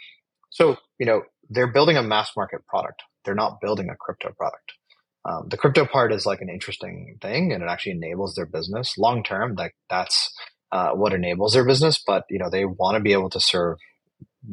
So 0.50 0.76
you 0.98 1.06
know, 1.06 1.22
they're 1.50 1.72
building 1.72 1.96
a 1.96 2.02
mass 2.02 2.30
market 2.36 2.66
product. 2.66 3.02
They're 3.24 3.34
not 3.34 3.60
building 3.60 3.88
a 3.90 3.96
crypto 3.96 4.32
product. 4.36 4.72
Um, 5.28 5.48
the 5.48 5.56
crypto 5.56 5.84
part 5.86 6.12
is 6.12 6.24
like 6.26 6.40
an 6.40 6.48
interesting 6.48 7.18
thing, 7.20 7.52
and 7.52 7.62
it 7.62 7.68
actually 7.68 7.92
enables 7.92 8.34
their 8.34 8.46
business 8.46 8.96
long 8.96 9.22
term. 9.24 9.54
Like 9.56 9.74
that's 9.90 10.32
uh, 10.72 10.90
what 10.90 11.12
enables 11.12 11.52
their 11.54 11.64
business, 11.64 12.02
but 12.04 12.24
you 12.30 12.38
know 12.38 12.50
they 12.50 12.64
want 12.64 12.96
to 12.96 13.00
be 13.00 13.12
able 13.12 13.30
to 13.30 13.40
serve 13.40 13.78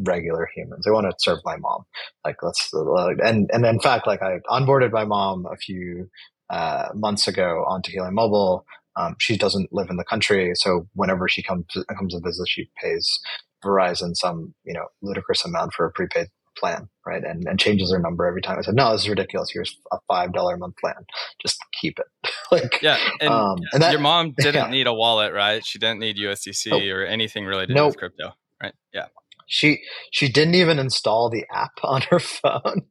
regular 0.04 0.50
humans. 0.56 0.86
They 0.86 0.92
want 0.92 1.08
to 1.08 1.16
serve 1.20 1.40
my 1.46 1.58
mom. 1.58 1.84
Like 2.26 2.38
let's 2.42 2.70
and 2.74 3.50
and 3.52 3.66
in 3.66 3.80
fact, 3.80 4.08
like 4.08 4.22
I 4.22 4.40
onboarded 4.50 4.92
my 4.92 5.06
mom 5.06 5.46
a 5.52 5.58
few 5.58 6.10
uh, 6.50 6.90
months 6.94 7.28
ago 7.28 7.66
onto 7.68 7.92
Helium 7.92 8.16
Mobile. 8.16 8.66
Um, 8.96 9.16
she 9.20 9.38
doesn't 9.38 9.74
live 9.74 9.90
in 9.90 9.98
the 9.98 10.04
country, 10.04 10.52
so 10.56 10.88
whenever 10.94 11.28
she 11.28 11.44
comes 11.44 11.66
comes 11.98 12.14
to 12.14 12.20
visit, 12.22 12.48
she 12.48 12.70
pays 12.82 13.20
Verizon 13.64 14.16
some 14.16 14.54
you 14.66 14.74
know 14.74 14.86
ludicrous 15.02 15.46
amount 15.46 15.74
for 15.74 15.86
a 15.86 15.92
prepaid 15.92 16.28
plan, 16.58 16.88
right? 17.06 17.24
And, 17.24 17.46
and 17.48 17.60
changes 17.60 17.90
their 17.90 18.00
number 18.00 18.26
every 18.28 18.42
time. 18.42 18.58
I 18.60 18.62
said, 18.62 18.76
no, 18.76 18.92
this 18.92 19.02
is 19.02 19.10
ridiculous. 19.10 19.50
Here's 19.52 19.76
a 19.92 19.98
$5 20.12 20.54
a 20.54 20.58
month 20.58 20.76
plan. 20.78 20.94
Just 21.42 21.58
keep 21.82 21.98
it. 22.00 22.30
like, 22.52 22.82
yeah. 22.82 22.98
And, 23.20 23.30
um, 23.30 23.58
and 23.72 23.82
that, 23.82 23.92
your 23.92 24.02
mom 24.02 24.34
didn't 24.38 24.66
yeah. 24.66 24.70
need 24.70 24.88
a 24.88 24.94
wallet, 24.94 25.34
right? 25.34 25.66
She 25.66 25.80
didn't 25.80 26.00
need 26.00 26.18
USDC 26.18 26.72
nope. 26.72 26.84
or 26.84 27.06
anything 27.06 27.46
related 27.46 27.76
nope. 27.76 27.90
with 27.90 27.98
crypto, 27.98 28.34
right? 28.62 28.74
Yeah. 28.94 29.08
She, 29.48 29.82
she 30.12 30.30
didn't 30.30 30.56
even 30.56 30.80
install 30.80 31.30
the 31.30 31.46
app 31.54 31.72
on 31.84 32.02
her 32.10 32.20
phone. 32.20 32.84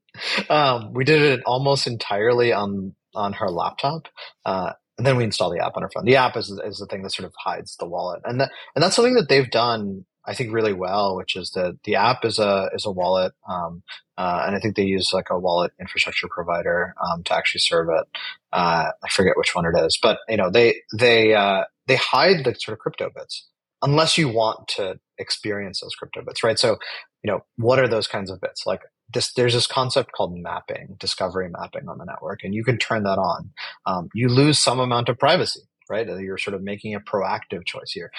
Um, 0.48 0.92
we 0.92 1.04
did 1.04 1.22
it 1.22 1.40
almost 1.46 1.86
entirely 1.86 2.52
on, 2.52 2.94
on 3.14 3.34
her 3.34 3.50
laptop. 3.50 4.08
Uh, 4.44 4.72
and 4.98 5.06
then 5.06 5.16
we 5.16 5.24
install 5.24 5.50
the 5.50 5.64
app 5.64 5.76
on 5.76 5.82
her 5.82 5.90
phone. 5.92 6.04
The 6.04 6.16
app 6.16 6.36
is, 6.36 6.50
is 6.64 6.78
the 6.78 6.86
thing 6.86 7.02
that 7.02 7.12
sort 7.12 7.26
of 7.26 7.34
hides 7.42 7.76
the 7.76 7.86
wallet, 7.86 8.20
and 8.24 8.40
that, 8.40 8.50
and 8.74 8.82
that's 8.82 8.94
something 8.94 9.14
that 9.14 9.28
they've 9.28 9.50
done 9.50 10.04
I 10.26 10.34
think 10.34 10.52
really 10.52 10.72
well, 10.72 11.16
which 11.16 11.36
is 11.36 11.50
that 11.50 11.78
the 11.84 11.96
app 11.96 12.24
is 12.24 12.38
a 12.38 12.68
is 12.74 12.86
a 12.86 12.90
wallet, 12.90 13.32
um, 13.48 13.82
uh, 14.16 14.44
and 14.46 14.54
I 14.54 14.60
think 14.60 14.76
they 14.76 14.84
use 14.84 15.10
like 15.12 15.30
a 15.30 15.38
wallet 15.38 15.72
infrastructure 15.80 16.28
provider 16.28 16.94
um, 17.02 17.24
to 17.24 17.34
actually 17.34 17.60
serve 17.60 17.88
it. 17.90 18.06
Uh, 18.52 18.90
I 19.02 19.08
forget 19.10 19.36
which 19.36 19.54
one 19.54 19.66
it 19.66 19.78
is, 19.84 19.98
but 20.00 20.18
you 20.28 20.36
know 20.36 20.50
they 20.50 20.76
they 20.96 21.34
uh, 21.34 21.64
they 21.86 21.96
hide 21.96 22.44
the 22.44 22.54
sort 22.58 22.74
of 22.74 22.78
crypto 22.78 23.10
bits 23.14 23.48
unless 23.82 24.16
you 24.16 24.28
want 24.28 24.68
to 24.68 25.00
experience 25.18 25.80
those 25.80 25.94
crypto 25.96 26.22
bits, 26.24 26.44
right? 26.44 26.58
So 26.58 26.76
you 27.24 27.30
know 27.30 27.40
what 27.56 27.78
are 27.78 27.88
those 27.88 28.06
kinds 28.06 28.30
of 28.30 28.40
bits 28.40 28.64
like? 28.66 28.80
This, 29.12 29.30
there's 29.34 29.52
this 29.52 29.66
concept 29.66 30.12
called 30.12 30.34
mapping, 30.38 30.96
discovery 30.98 31.50
mapping 31.50 31.86
on 31.86 31.98
the 31.98 32.06
network, 32.06 32.44
and 32.44 32.54
you 32.54 32.64
can 32.64 32.78
turn 32.78 33.02
that 33.02 33.18
on. 33.18 33.50
Um, 33.84 34.08
you 34.14 34.28
lose 34.28 34.58
some 34.58 34.80
amount 34.80 35.10
of 35.10 35.18
privacy, 35.18 35.60
right? 35.90 36.06
You're 36.06 36.38
sort 36.38 36.54
of 36.54 36.62
making 36.62 36.94
a 36.94 37.00
proactive 37.00 37.66
choice 37.66 37.90
here. 37.92 38.10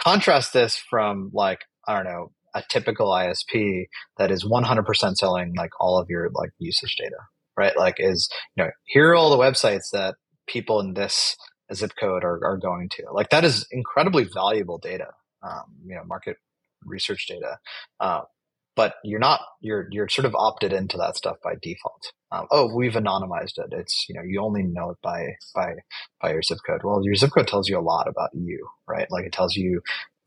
Contrast 0.00 0.52
this 0.52 0.76
from 0.76 1.30
like 1.32 1.60
I 1.86 1.94
don't 1.94 2.04
know 2.04 2.32
a 2.54 2.62
typical 2.68 3.08
ISP 3.08 3.86
that 4.16 4.30
is 4.30 4.44
100% 4.44 5.16
selling 5.16 5.54
like 5.56 5.70
all 5.80 5.98
of 5.98 6.08
your 6.08 6.30
like 6.32 6.50
usage 6.58 6.94
data, 6.96 7.16
right? 7.56 7.76
Like 7.76 7.96
is 7.98 8.28
you 8.56 8.64
know 8.64 8.70
here 8.84 9.10
are 9.10 9.14
all 9.14 9.30
the 9.30 9.42
websites 9.42 9.90
that 9.92 10.14
people 10.46 10.80
in 10.80 10.94
this 10.94 11.36
zip 11.72 11.92
code 11.98 12.24
are, 12.24 12.44
are 12.44 12.58
going 12.58 12.88
to. 12.90 13.04
Like 13.12 13.30
that 13.30 13.44
is 13.44 13.66
incredibly 13.70 14.24
valuable 14.24 14.78
data, 14.78 15.08
um, 15.42 15.64
you 15.86 15.94
know, 15.94 16.04
market 16.04 16.36
research 16.84 17.26
data. 17.26 17.58
Uh, 18.00 18.22
but 18.76 18.94
you're 19.04 19.20
not 19.20 19.40
you're 19.60 19.86
you're 19.90 20.08
sort 20.08 20.24
of 20.24 20.34
opted 20.34 20.72
into 20.72 20.96
that 20.96 21.16
stuff 21.16 21.36
by 21.42 21.54
default. 21.62 22.12
Um, 22.32 22.46
oh, 22.50 22.74
we've 22.74 22.94
anonymized 22.94 23.58
it. 23.58 23.72
It's 23.72 24.06
you 24.08 24.14
know 24.14 24.22
you 24.26 24.40
only 24.42 24.62
know 24.62 24.90
it 24.90 24.98
by 25.02 25.36
by 25.54 25.74
by 26.20 26.32
your 26.32 26.42
zip 26.42 26.58
code. 26.66 26.80
Well, 26.82 27.00
your 27.04 27.14
zip 27.14 27.30
code 27.36 27.48
tells 27.48 27.68
you 27.68 27.78
a 27.78 27.80
lot 27.80 28.08
about 28.08 28.30
you, 28.34 28.66
right? 28.88 29.06
Like 29.10 29.24
it 29.26 29.32
tells 29.32 29.56
you 29.56 29.80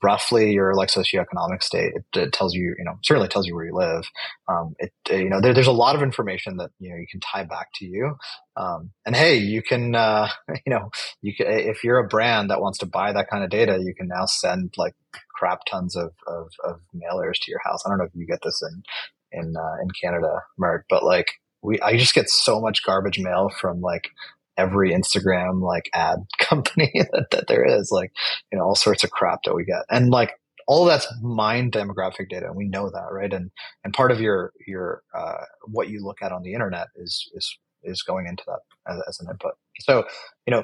roughly 0.03 0.53
your 0.53 0.75
like 0.75 0.89
socioeconomic 0.89 1.63
state. 1.63 1.93
It, 1.95 2.19
it, 2.19 2.33
tells 2.33 2.53
you, 2.53 2.75
you 2.77 2.85
know, 2.85 2.99
certainly 3.03 3.27
tells 3.27 3.47
you 3.47 3.55
where 3.55 3.65
you 3.65 3.75
live. 3.75 4.05
Um, 4.47 4.75
it, 4.79 4.91
you 5.09 5.29
know, 5.29 5.41
there, 5.41 5.53
there's 5.53 5.67
a 5.67 5.71
lot 5.71 5.95
of 5.95 6.01
information 6.01 6.57
that 6.57 6.71
you 6.79 6.89
know 6.89 6.95
you 6.95 7.07
can 7.09 7.19
tie 7.19 7.43
back 7.43 7.69
to 7.75 7.85
you. 7.85 8.15
Um, 8.55 8.91
and 9.05 9.15
hey, 9.15 9.37
you 9.37 9.61
can, 9.61 9.95
uh, 9.95 10.29
you 10.65 10.73
know, 10.73 10.89
you 11.21 11.35
can 11.35 11.47
if 11.47 11.83
you're 11.83 11.99
a 11.99 12.07
brand 12.07 12.49
that 12.49 12.61
wants 12.61 12.79
to 12.79 12.85
buy 12.85 13.11
that 13.13 13.29
kind 13.29 13.43
of 13.43 13.49
data, 13.49 13.79
you 13.79 13.93
can 13.95 14.07
now 14.07 14.25
send 14.25 14.73
like 14.77 14.95
crap 15.33 15.59
tons 15.69 15.95
of, 15.95 16.11
of, 16.27 16.47
of 16.63 16.79
mailers 16.95 17.35
to 17.41 17.51
your 17.51 17.61
house. 17.63 17.83
I 17.85 17.89
don't 17.89 17.99
know 17.99 18.05
if 18.05 18.15
you 18.15 18.25
get 18.25 18.39
this 18.43 18.61
in 18.61 18.83
in 19.31 19.55
uh, 19.57 19.81
in 19.81 19.89
Canada, 20.01 20.41
Mert, 20.57 20.85
but 20.89 21.03
like 21.03 21.27
we, 21.61 21.79
I 21.81 21.97
just 21.97 22.13
get 22.13 22.29
so 22.29 22.61
much 22.61 22.83
garbage 22.85 23.19
mail 23.19 23.49
from 23.49 23.81
like 23.81 24.09
every 24.57 24.91
Instagram 24.91 25.61
like 25.61 25.89
ad 25.93 26.19
company 26.39 26.91
that, 27.11 27.27
that 27.31 27.47
there 27.47 27.65
is, 27.65 27.89
like, 27.91 28.11
you 28.51 28.57
know, 28.57 28.65
all 28.65 28.75
sorts 28.75 29.03
of 29.03 29.11
crap 29.11 29.39
that 29.45 29.55
we 29.55 29.65
get. 29.65 29.83
And 29.89 30.09
like 30.09 30.33
all 30.67 30.85
that's 30.85 31.07
mine 31.21 31.71
demographic 31.71 32.29
data. 32.29 32.47
And 32.47 32.55
we 32.55 32.67
know 32.67 32.89
that, 32.89 33.07
right? 33.11 33.31
And, 33.31 33.51
and 33.83 33.93
part 33.93 34.11
of 34.11 34.19
your, 34.19 34.51
your, 34.65 35.01
uh, 35.13 35.43
what 35.65 35.89
you 35.89 36.03
look 36.03 36.21
at 36.21 36.31
on 36.31 36.43
the 36.43 36.53
internet 36.53 36.87
is, 36.95 37.29
is, 37.35 37.57
is 37.83 38.01
going 38.01 38.27
into 38.27 38.43
that 38.47 38.59
as, 38.91 39.01
as 39.07 39.19
an 39.21 39.27
input. 39.31 39.53
So, 39.79 40.05
you 40.45 40.51
know, 40.51 40.63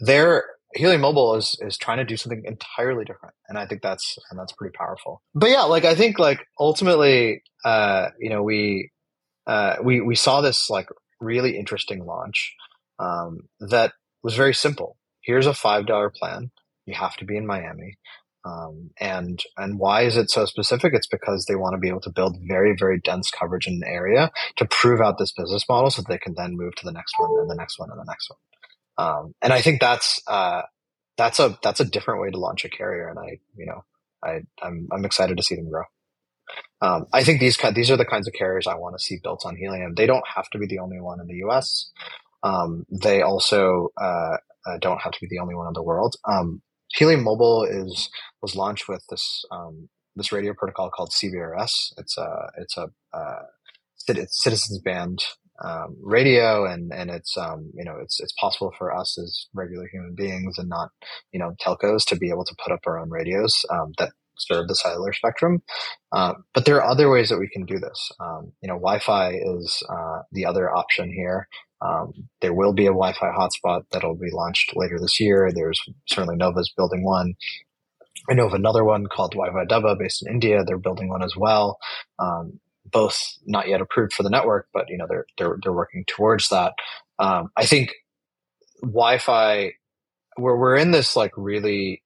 there, 0.00 0.44
Helium 0.74 1.02
Mobile 1.02 1.36
is 1.36 1.56
is 1.60 1.78
trying 1.78 1.98
to 1.98 2.04
do 2.04 2.16
something 2.16 2.42
entirely 2.44 3.04
different, 3.04 3.34
and 3.48 3.56
I 3.58 3.66
think 3.66 3.82
that's 3.82 4.18
and 4.30 4.38
that's 4.38 4.52
pretty 4.52 4.74
powerful. 4.76 5.22
But 5.34 5.50
yeah, 5.50 5.62
like 5.62 5.84
I 5.84 5.94
think 5.94 6.18
like 6.18 6.40
ultimately, 6.58 7.42
uh, 7.64 8.08
you 8.18 8.28
know, 8.30 8.42
we 8.42 8.90
uh, 9.46 9.76
we 9.82 10.00
we 10.00 10.16
saw 10.16 10.40
this 10.40 10.68
like 10.68 10.88
really 11.24 11.58
interesting 11.58 12.04
launch 12.04 12.54
um, 12.98 13.48
that 13.60 13.92
was 14.22 14.34
very 14.36 14.54
simple. 14.54 14.96
Here's 15.22 15.46
a 15.46 15.54
five 15.54 15.86
dollar 15.86 16.10
plan. 16.10 16.50
You 16.86 16.94
have 16.94 17.16
to 17.16 17.24
be 17.24 17.36
in 17.36 17.46
Miami. 17.46 17.96
Um, 18.46 18.90
and 19.00 19.42
and 19.56 19.78
why 19.78 20.02
is 20.02 20.16
it 20.18 20.30
so 20.30 20.44
specific? 20.44 20.92
It's 20.94 21.06
because 21.06 21.46
they 21.46 21.56
want 21.56 21.74
to 21.74 21.78
be 21.78 21.88
able 21.88 22.02
to 22.02 22.12
build 22.12 22.36
very 22.46 22.74
very 22.78 23.00
dense 23.00 23.30
coverage 23.30 23.66
in 23.66 23.74
an 23.74 23.84
area 23.86 24.30
to 24.56 24.66
prove 24.66 25.00
out 25.00 25.16
this 25.18 25.32
business 25.32 25.64
model, 25.68 25.90
so 25.90 26.02
they 26.02 26.18
can 26.18 26.34
then 26.36 26.56
move 26.56 26.74
to 26.76 26.84
the 26.84 26.92
next 26.92 27.14
one 27.18 27.30
and 27.40 27.50
the 27.50 27.54
next 27.54 27.78
one 27.78 27.90
and 27.90 27.98
the 27.98 28.04
next 28.06 28.30
one. 28.30 29.06
Um, 29.06 29.34
and 29.40 29.52
I 29.52 29.62
think 29.62 29.80
that's 29.80 30.20
uh, 30.26 30.62
that's 31.16 31.40
a 31.40 31.58
that's 31.62 31.80
a 31.80 31.86
different 31.86 32.20
way 32.20 32.30
to 32.30 32.38
launch 32.38 32.66
a 32.66 32.68
carrier, 32.68 33.08
and 33.08 33.18
I 33.18 33.38
you 33.56 33.66
know 33.66 33.84
I 34.22 34.40
I'm 34.62 34.88
I'm 34.92 35.06
excited 35.06 35.38
to 35.38 35.42
see 35.42 35.54
them 35.56 35.70
grow. 35.70 35.84
Um, 36.80 37.06
I 37.12 37.24
think 37.24 37.40
these 37.40 37.56
these 37.74 37.90
are 37.90 37.96
the 37.96 38.04
kinds 38.04 38.28
of 38.28 38.34
carriers 38.34 38.66
I 38.66 38.74
want 38.74 38.96
to 38.98 39.02
see 39.02 39.18
built 39.22 39.42
on 39.46 39.56
Helium. 39.56 39.94
They 39.94 40.06
don't 40.06 40.26
have 40.34 40.48
to 40.50 40.58
be 40.58 40.66
the 40.66 40.80
only 40.80 41.00
one 41.00 41.20
in 41.20 41.26
the 41.26 41.36
U.S. 41.46 41.90
Um, 42.42 42.84
they 42.90 43.22
also 43.22 43.88
uh, 44.00 44.36
uh, 44.66 44.78
don't 44.80 45.00
have 45.00 45.12
to 45.12 45.18
be 45.20 45.28
the 45.30 45.38
only 45.38 45.54
one 45.54 45.66
in 45.66 45.72
the 45.72 45.82
world. 45.82 46.16
Um, 46.30 46.62
Helium 46.96 47.22
Mobile 47.22 47.64
is 47.64 48.10
was 48.42 48.54
launched 48.54 48.88
with 48.88 49.04
this 49.08 49.44
um, 49.50 49.88
this 50.14 50.32
radio 50.32 50.52
protocol 50.56 50.90
called 50.90 51.10
CBRS. 51.10 51.94
It's 51.96 52.18
a 52.18 52.50
it's 52.58 52.76
a 52.76 52.88
uh, 53.12 53.42
citizens 53.96 54.78
band 54.80 55.24
um, 55.64 55.96
radio, 56.02 56.66
and 56.66 56.92
and 56.92 57.10
it's 57.10 57.36
um, 57.38 57.70
you 57.74 57.84
know 57.84 57.96
it's 58.02 58.20
it's 58.20 58.34
possible 58.38 58.72
for 58.76 58.94
us 58.94 59.18
as 59.18 59.46
regular 59.54 59.88
human 59.90 60.14
beings 60.14 60.58
and 60.58 60.68
not 60.68 60.90
you 61.32 61.40
know 61.40 61.54
telcos 61.62 62.04
to 62.06 62.16
be 62.16 62.28
able 62.30 62.44
to 62.44 62.56
put 62.62 62.72
up 62.72 62.80
our 62.86 62.98
own 62.98 63.10
radios 63.10 63.64
that 63.98 64.10
serve 64.38 64.68
the 64.68 64.74
cellular 64.74 65.12
spectrum. 65.12 65.62
Uh, 66.12 66.34
but 66.52 66.64
there 66.64 66.76
are 66.76 66.90
other 66.90 67.10
ways 67.10 67.28
that 67.28 67.38
we 67.38 67.48
can 67.48 67.64
do 67.64 67.78
this. 67.78 68.12
Um, 68.20 68.52
you 68.62 68.68
know, 68.68 68.74
Wi-Fi 68.74 69.34
is 69.34 69.82
uh, 69.88 70.22
the 70.32 70.46
other 70.46 70.74
option 70.74 71.12
here. 71.12 71.48
Um, 71.80 72.12
there 72.40 72.54
will 72.54 72.72
be 72.72 72.86
a 72.86 72.90
Wi-Fi 72.90 73.32
hotspot 73.32 73.84
that'll 73.92 74.16
be 74.16 74.30
launched 74.30 74.74
later 74.76 74.98
this 74.98 75.20
year. 75.20 75.50
There's 75.54 75.80
certainly 76.06 76.36
Nova's 76.36 76.72
building 76.76 77.04
one. 77.04 77.34
I 78.30 78.34
know 78.34 78.46
of 78.46 78.54
another 78.54 78.84
one 78.84 79.06
called 79.06 79.32
Wi-Fi 79.32 79.66
Dabba 79.66 79.98
based 79.98 80.24
in 80.24 80.32
India. 80.32 80.64
They're 80.64 80.78
building 80.78 81.10
one 81.10 81.22
as 81.22 81.36
well. 81.36 81.78
Um, 82.18 82.58
both 82.90 83.18
not 83.44 83.68
yet 83.68 83.80
approved 83.80 84.12
for 84.12 84.22
the 84.22 84.30
network, 84.30 84.68
but 84.72 84.88
you 84.88 84.96
know 84.96 85.06
they're 85.08 85.26
they're 85.36 85.58
they're 85.62 85.72
working 85.72 86.04
towards 86.06 86.48
that. 86.48 86.74
Um, 87.18 87.50
I 87.56 87.66
think 87.66 87.92
Wi-Fi, 88.82 89.72
we're 90.38 90.56
we're 90.56 90.76
in 90.76 90.90
this 90.90 91.16
like 91.16 91.32
really 91.36 92.02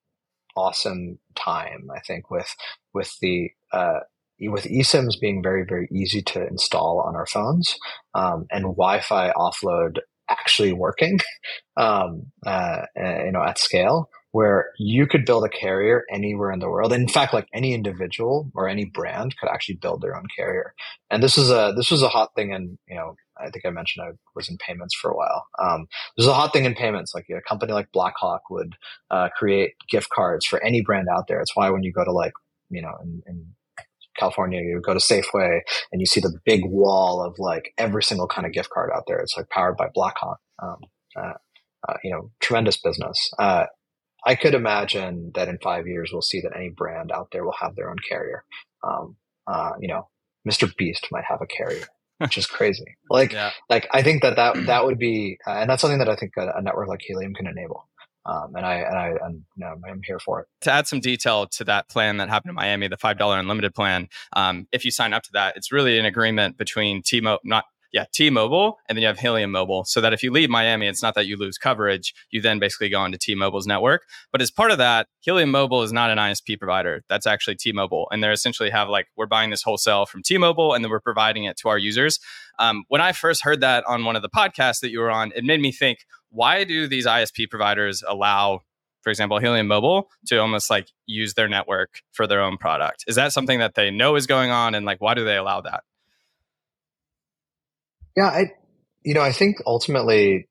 awesome 0.58 1.18
time. 1.36 1.88
I 1.94 2.00
think 2.00 2.30
with 2.30 2.54
with 2.92 3.12
the 3.20 3.50
uh, 3.72 4.00
with 4.40 4.64
eSIMs 4.64 5.20
being 5.20 5.42
very 5.42 5.64
very 5.68 5.88
easy 5.92 6.22
to 6.22 6.46
install 6.46 7.00
on 7.06 7.14
our 7.16 7.26
phones 7.26 7.76
um, 8.14 8.46
and 8.50 8.64
Wi-Fi 8.64 9.32
offload 9.36 9.98
actually 10.28 10.72
working, 10.72 11.18
um, 11.76 12.26
uh, 12.44 12.82
you 12.96 13.32
know, 13.32 13.42
at 13.42 13.58
scale, 13.58 14.10
where 14.32 14.70
you 14.78 15.06
could 15.06 15.24
build 15.24 15.44
a 15.44 15.48
carrier 15.48 16.04
anywhere 16.12 16.52
in 16.52 16.58
the 16.58 16.68
world. 16.68 16.92
In 16.92 17.08
fact, 17.08 17.32
like 17.32 17.48
any 17.54 17.72
individual 17.72 18.50
or 18.54 18.68
any 18.68 18.84
brand 18.84 19.36
could 19.38 19.48
actually 19.48 19.76
build 19.76 20.02
their 20.02 20.16
own 20.16 20.26
carrier. 20.36 20.74
And 21.10 21.22
this 21.22 21.38
is 21.38 21.50
a 21.50 21.72
this 21.76 21.90
was 21.90 22.02
a 22.02 22.08
hot 22.08 22.30
thing 22.34 22.52
in 22.52 22.78
you 22.88 22.96
know 22.96 23.14
I 23.40 23.50
think 23.50 23.64
I 23.64 23.70
mentioned 23.70 24.06
I 24.06 24.12
was 24.34 24.48
in 24.48 24.58
payments 24.58 24.94
for 24.94 25.10
a 25.10 25.16
while. 25.16 25.46
Um, 25.58 25.86
there's 26.16 26.28
a 26.28 26.34
hot 26.34 26.52
thing 26.52 26.64
in 26.64 26.74
payments. 26.74 27.14
Like 27.14 27.26
a 27.30 27.40
company 27.48 27.72
like 27.72 27.92
Blackhawk 27.92 28.50
would 28.50 28.74
uh, 29.10 29.28
create 29.36 29.74
gift 29.88 30.08
cards 30.10 30.46
for 30.46 30.62
any 30.62 30.82
brand 30.82 31.08
out 31.12 31.28
there. 31.28 31.40
It's 31.40 31.56
why 31.56 31.70
when 31.70 31.82
you 31.82 31.92
go 31.92 32.04
to 32.04 32.12
like, 32.12 32.32
you 32.70 32.82
know, 32.82 32.92
in, 33.02 33.22
in 33.26 33.46
California, 34.18 34.60
you 34.60 34.80
go 34.84 34.92
to 34.94 35.00
Safeway 35.00 35.60
and 35.92 36.00
you 36.00 36.06
see 36.06 36.20
the 36.20 36.36
big 36.44 36.62
wall 36.64 37.22
of 37.22 37.36
like 37.38 37.72
every 37.78 38.02
single 38.02 38.26
kind 38.26 38.46
of 38.46 38.52
gift 38.52 38.70
card 38.70 38.90
out 38.94 39.04
there. 39.06 39.18
It's 39.18 39.36
like 39.36 39.48
powered 39.50 39.76
by 39.76 39.86
Blackhawk. 39.94 40.38
Um, 40.60 40.78
uh, 41.16 41.34
uh, 41.88 41.94
you 42.02 42.10
know, 42.10 42.30
tremendous 42.40 42.76
business. 42.76 43.30
Uh, 43.38 43.66
I 44.26 44.35
could 44.35 44.54
imagine 44.54 45.33
that 45.35 45.48
in 45.48 45.59
five 45.59 45.87
years 45.87 46.11
we'll 46.12 46.22
see 46.22 46.40
that 46.40 46.57
any 46.57 46.70
brand 46.70 47.12
out 47.12 47.28
there 47.33 47.44
will 47.44 47.54
have 47.61 47.76
their 47.76 47.90
own 47.90 47.98
carrier. 48.09 48.44
Um, 48.87 49.16
uh, 49.46 49.72
you 49.81 49.88
know, 49.88 50.09
Mr. 50.48 50.74
Beast 50.76 51.09
might 51.11 51.24
have 51.24 51.40
a 51.40 51.46
carrier 51.46 51.87
which 52.18 52.37
is 52.37 52.46
crazy. 52.46 52.85
Like, 53.11 53.33
yeah. 53.33 53.52
like 53.70 53.88
I 53.90 54.02
think 54.02 54.20
that 54.20 54.37
that 54.37 54.66
that 54.66 54.85
would 54.85 54.98
be, 54.98 55.38
uh, 55.46 55.53
and 55.53 55.70
that's 55.70 55.80
something 55.80 55.99
that 55.99 56.11
I 56.11 56.16
think 56.16 56.32
a, 56.36 56.53
a, 56.57 56.61
network 56.61 56.88
like 56.88 57.01
Helium 57.01 57.32
can 57.32 57.47
enable. 57.47 57.88
Um, 58.26 58.53
and 58.55 58.66
I 58.66 58.74
and 58.74 58.99
I 58.99 59.07
and, 59.24 59.42
you 59.57 59.64
know, 59.64 59.74
I'm 59.88 60.03
here 60.05 60.18
for 60.18 60.42
it. 60.42 60.47
To 60.62 60.70
add 60.70 60.86
some 60.86 61.01
detail 61.01 61.47
to 61.47 61.64
that 61.64 61.88
plan 61.88 62.18
that 62.18 62.28
happened 62.28 62.51
in 62.51 62.55
Miami, 62.55 62.86
the 62.86 62.99
five 62.99 63.16
dollar 63.16 63.38
unlimited 63.38 63.74
plan. 63.74 64.09
Um, 64.34 64.68
if 64.72 64.84
you 64.84 64.90
sign 64.90 65.14
up 65.14 65.22
to 65.22 65.30
that, 65.32 65.57
it's 65.57 65.72
really 65.72 65.99
an 65.99 66.05
agreement 66.05 66.59
between 66.59 67.01
T-Mobile, 67.01 67.40
not 67.45 67.64
yeah, 67.93 68.05
T-Mobile, 68.12 68.78
and 68.89 68.97
then 68.97 69.03
you 69.03 69.07
have 69.07 69.18
Helium 69.18 69.51
Mobile. 69.51 69.84
So 69.84 70.01
that 70.01 70.12
if 70.12 70.22
you 70.22 70.30
leave 70.30 70.51
Miami, 70.51 70.86
it's 70.86 71.03
not 71.03 71.14
that 71.14 71.26
you 71.26 71.36
lose 71.36 71.57
coverage. 71.57 72.14
You 72.30 72.41
then 72.41 72.59
basically 72.59 72.89
go 72.91 73.01
onto 73.01 73.16
T-Mobile's 73.16 73.66
network. 73.66 74.03
But 74.30 74.43
as 74.43 74.51
part 74.51 74.70
of 74.70 74.78
that, 74.78 75.07
Helium 75.20 75.51
Mobile 75.51 75.82
is 75.82 75.93
not 75.93 76.11
an 76.11 76.18
ISP 76.18 76.59
provider. 76.59 77.03
That's 77.09 77.26
actually 77.26 77.57
T-Mobile, 77.57 78.09
and 78.11 78.22
they 78.22 78.30
essentially 78.30 78.70
have 78.70 78.89
like 78.89 79.07
we're 79.16 79.26
buying 79.26 79.51
this 79.51 79.62
wholesale 79.62 80.07
from 80.07 80.22
T-Mobile, 80.22 80.74
and 80.74 80.84
then 80.84 80.91
we're 80.91 81.01
providing 81.01 81.45
it 81.45 81.57
to 81.59 81.68
our 81.68 81.78
users. 81.78 82.20
Um, 82.59 82.84
when 82.89 83.01
I 83.01 83.12
first 83.12 83.45
heard 83.45 83.61
that 83.61 83.84
on 83.86 84.05
one 84.05 84.16
of 84.16 84.22
the 84.22 84.28
podcasts 84.28 84.80
that 84.80 84.91
you 84.91 85.01
were 85.01 85.11
on, 85.11 85.32
it 85.34 85.45
made 85.45 85.61
me 85.61 85.72
think: 85.72 86.01
Why 86.30 86.64
do 86.64 86.86
these 86.86 87.07
ISP 87.07 87.49
providers 87.49 88.03
allow 88.07 88.62
for 89.03 89.11
example, 89.11 89.39
Helium 89.39 89.68
Mobile 89.68 90.11
to 90.26 90.39
almost 90.39 90.68
like 90.68 90.89
use 91.07 91.32
their 91.34 91.49
network 91.49 92.03
for 92.12 92.26
their 92.26 92.43
own 92.43 92.59
product. 92.59 93.05
Is 93.07 93.14
that 93.14 93.32
something 93.32 93.59
that 93.61 93.74
they 93.74 93.91
know 93.91 94.16
is 94.16 94.26
going 94.26 94.51
on 94.51 94.74
and 94.74 94.84
like 94.84 95.01
why 95.01 95.14
do 95.14 95.24
they 95.24 95.36
allow 95.36 95.61
that? 95.62 95.84
Yeah, 98.18 98.26
I 98.26 98.50
you 99.04 99.14
know, 99.14 99.22
I 99.22 99.30
think 99.30 99.58
ultimately 99.64 100.48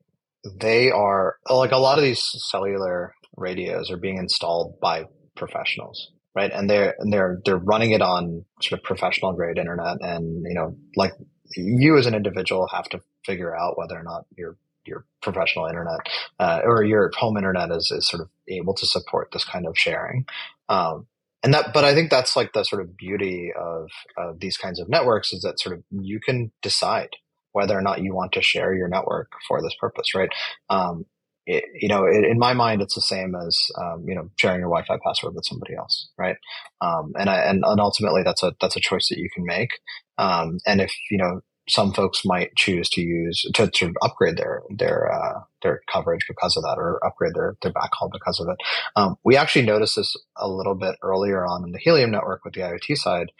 they 0.58 0.90
are 0.90 1.36
like 1.50 1.72
a 1.72 1.76
lot 1.76 1.98
of 1.98 2.04
these 2.04 2.22
cellular 2.50 3.14
radios 3.36 3.90
are 3.90 3.98
being 3.98 4.16
installed 4.16 4.80
by 4.80 5.04
professionals, 5.36 6.10
right? 6.34 6.50
And 6.50 6.70
they're 6.70 6.94
and 6.98 7.12
they're 7.12 7.40
they're 7.44 7.58
running 7.58 7.90
it 7.90 8.00
on 8.00 8.46
sort 8.62 8.80
of 8.80 8.84
professional 8.84 9.34
grade 9.34 9.58
internet 9.58 9.98
and 10.00 10.44
you 10.48 10.54
know, 10.54 10.78
like 10.96 11.12
you 11.56 11.98
as 11.98 12.06
an 12.06 12.14
individual 12.14 12.66
have 12.72 12.88
to 12.88 13.00
figure 13.26 13.54
out 13.54 13.76
whether 13.76 13.98
or 13.98 14.02
not 14.02 14.24
you're 14.34 14.56
your 14.86 15.04
professional 15.20 15.66
internet 15.66 16.00
uh, 16.40 16.60
or 16.64 16.82
your 16.82 17.10
home 17.18 17.36
internet 17.36 17.70
is, 17.70 17.92
is 17.94 18.08
sort 18.08 18.22
of 18.22 18.30
able 18.48 18.72
to 18.72 18.86
support 18.86 19.28
this 19.32 19.44
kind 19.44 19.66
of 19.66 19.76
sharing. 19.76 20.24
Um, 20.70 21.06
and 21.42 21.52
that, 21.52 21.74
but 21.74 21.84
I 21.84 21.94
think 21.94 22.08
that's 22.08 22.34
like 22.34 22.54
the 22.54 22.64
sort 22.64 22.80
of 22.80 22.96
beauty 22.96 23.52
of, 23.54 23.90
of 24.16 24.40
these 24.40 24.56
kinds 24.56 24.80
of 24.80 24.88
networks 24.88 25.34
is 25.34 25.42
that 25.42 25.60
sort 25.60 25.76
of 25.76 25.84
you 25.90 26.18
can 26.18 26.50
decide 26.62 27.10
whether 27.52 27.76
or 27.76 27.82
not 27.82 28.02
you 28.02 28.14
want 28.14 28.32
to 28.32 28.42
share 28.42 28.74
your 28.74 28.88
network 28.88 29.32
for 29.46 29.62
this 29.62 29.74
purpose, 29.80 30.14
right? 30.14 30.30
Um, 30.70 31.04
it, 31.46 31.64
you 31.80 31.88
know, 31.88 32.04
it, 32.04 32.24
in 32.24 32.38
my 32.38 32.52
mind, 32.52 32.82
it's 32.82 32.94
the 32.94 33.00
same 33.00 33.34
as 33.34 33.58
um, 33.80 34.04
you 34.06 34.14
know 34.14 34.30
sharing 34.36 34.60
your 34.60 34.68
Wi-Fi 34.68 34.98
password 35.04 35.34
with 35.34 35.46
somebody 35.46 35.74
else, 35.74 36.08
right? 36.18 36.36
Um, 36.80 37.12
and 37.18 37.30
I, 37.30 37.38
and, 37.38 37.64
and 37.64 37.80
ultimately, 37.80 38.22
that's 38.22 38.42
a 38.42 38.54
that's 38.60 38.76
a 38.76 38.80
choice 38.80 39.08
that 39.08 39.18
you 39.18 39.30
can 39.34 39.44
make. 39.44 39.70
Um, 40.18 40.58
and 40.66 40.80
if 40.80 40.92
you 41.10 41.16
know 41.16 41.40
some 41.68 41.92
folks 41.92 42.22
might 42.24 42.54
choose 42.56 42.88
to 42.88 43.00
use 43.00 43.44
to, 43.54 43.70
to 43.70 43.92
upgrade 44.02 44.36
their 44.36 44.62
their 44.70 45.12
uh, 45.12 45.40
their 45.62 45.80
coverage 45.92 46.24
because 46.28 46.56
of 46.56 46.62
that, 46.64 46.76
or 46.78 47.04
upgrade 47.04 47.34
their 47.34 47.56
their 47.62 47.72
backhaul 47.72 48.10
because 48.12 48.40
of 48.40 48.48
it. 48.48 48.56
Um, 48.96 49.16
we 49.24 49.36
actually 49.36 49.66
noticed 49.66 49.96
this 49.96 50.16
a 50.36 50.48
little 50.48 50.74
bit 50.74 50.96
earlier 51.02 51.46
on 51.46 51.64
in 51.64 51.72
the 51.72 51.78
Helium 51.78 52.10
network 52.10 52.44
with 52.44 52.54
the 52.54 52.60
IoT 52.60 52.96
side. 52.96 53.30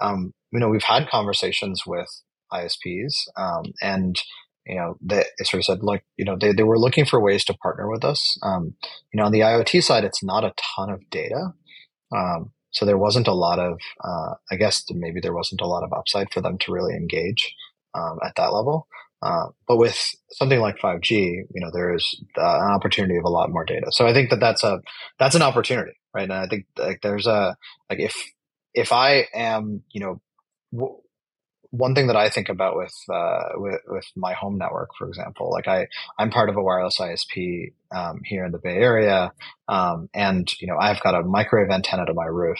Um, 0.00 0.34
you 0.52 0.60
know, 0.60 0.68
we've 0.68 0.82
had 0.82 1.08
conversations 1.08 1.82
with 1.86 2.08
ISPs, 2.52 3.28
um, 3.36 3.72
and 3.82 4.20
you 4.66 4.74
know, 4.74 4.96
they, 5.00 5.24
sort 5.42 5.60
of 5.60 5.64
said 5.64 5.78
look, 5.82 6.02
you 6.16 6.24
know, 6.24 6.36
they, 6.40 6.52
they 6.52 6.64
were 6.64 6.78
looking 6.78 7.04
for 7.04 7.20
ways 7.20 7.44
to 7.44 7.54
partner 7.54 7.88
with 7.88 8.04
us. 8.04 8.36
Um, 8.42 8.74
you 9.12 9.18
know, 9.18 9.24
on 9.24 9.32
the 9.32 9.40
IoT 9.40 9.82
side, 9.82 10.04
it's 10.04 10.24
not 10.24 10.44
a 10.44 10.52
ton 10.76 10.90
of 10.90 11.08
data. 11.10 11.52
Um, 12.14 12.52
so 12.72 12.84
there 12.84 12.98
wasn't 12.98 13.28
a 13.28 13.32
lot 13.32 13.58
of, 13.58 13.78
uh, 14.04 14.34
I 14.50 14.56
guess 14.56 14.84
maybe 14.90 15.20
there 15.20 15.32
wasn't 15.32 15.60
a 15.60 15.66
lot 15.66 15.84
of 15.84 15.92
upside 15.92 16.32
for 16.32 16.40
them 16.40 16.58
to 16.58 16.72
really 16.72 16.94
engage 16.94 17.54
um, 17.94 18.18
at 18.24 18.34
that 18.36 18.52
level. 18.52 18.88
Uh, 19.22 19.46
but 19.66 19.78
with 19.78 19.98
something 20.32 20.60
like 20.60 20.78
5G, 20.78 21.10
you 21.10 21.60
know, 21.60 21.70
there 21.72 21.94
is 21.94 22.20
uh, 22.36 22.42
an 22.42 22.70
opportunity 22.70 23.16
of 23.16 23.24
a 23.24 23.30
lot 23.30 23.50
more 23.50 23.64
data. 23.64 23.86
So 23.90 24.06
I 24.06 24.12
think 24.12 24.30
that 24.30 24.40
that's 24.40 24.62
a 24.62 24.80
that's 25.18 25.34
an 25.34 25.42
opportunity, 25.42 25.92
right? 26.14 26.24
And 26.24 26.32
I 26.32 26.46
think 26.46 26.66
like 26.76 27.00
there's 27.02 27.26
a 27.26 27.56
like 27.88 27.98
if 27.98 28.14
if 28.74 28.92
I 28.92 29.26
am, 29.32 29.82
you 29.90 30.00
know, 30.00 30.20
w- 30.72 30.98
one 31.76 31.94
thing 31.94 32.06
that 32.06 32.16
I 32.16 32.28
think 32.30 32.48
about 32.48 32.76
with, 32.76 32.94
uh, 33.12 33.48
with 33.56 33.80
with 33.86 34.06
my 34.16 34.32
home 34.32 34.58
network, 34.58 34.90
for 34.98 35.08
example, 35.08 35.50
like 35.50 35.68
I 35.68 35.88
I'm 36.18 36.30
part 36.30 36.48
of 36.48 36.56
a 36.56 36.62
wireless 36.62 36.98
ISP 36.98 37.72
um, 37.94 38.20
here 38.24 38.44
in 38.44 38.52
the 38.52 38.58
Bay 38.58 38.76
Area, 38.76 39.32
um, 39.68 40.08
and 40.14 40.50
you 40.60 40.66
know 40.66 40.76
I've 40.78 41.00
got 41.00 41.14
a 41.14 41.22
microwave 41.22 41.70
antenna 41.70 42.06
to 42.06 42.14
my 42.14 42.26
roof, 42.26 42.58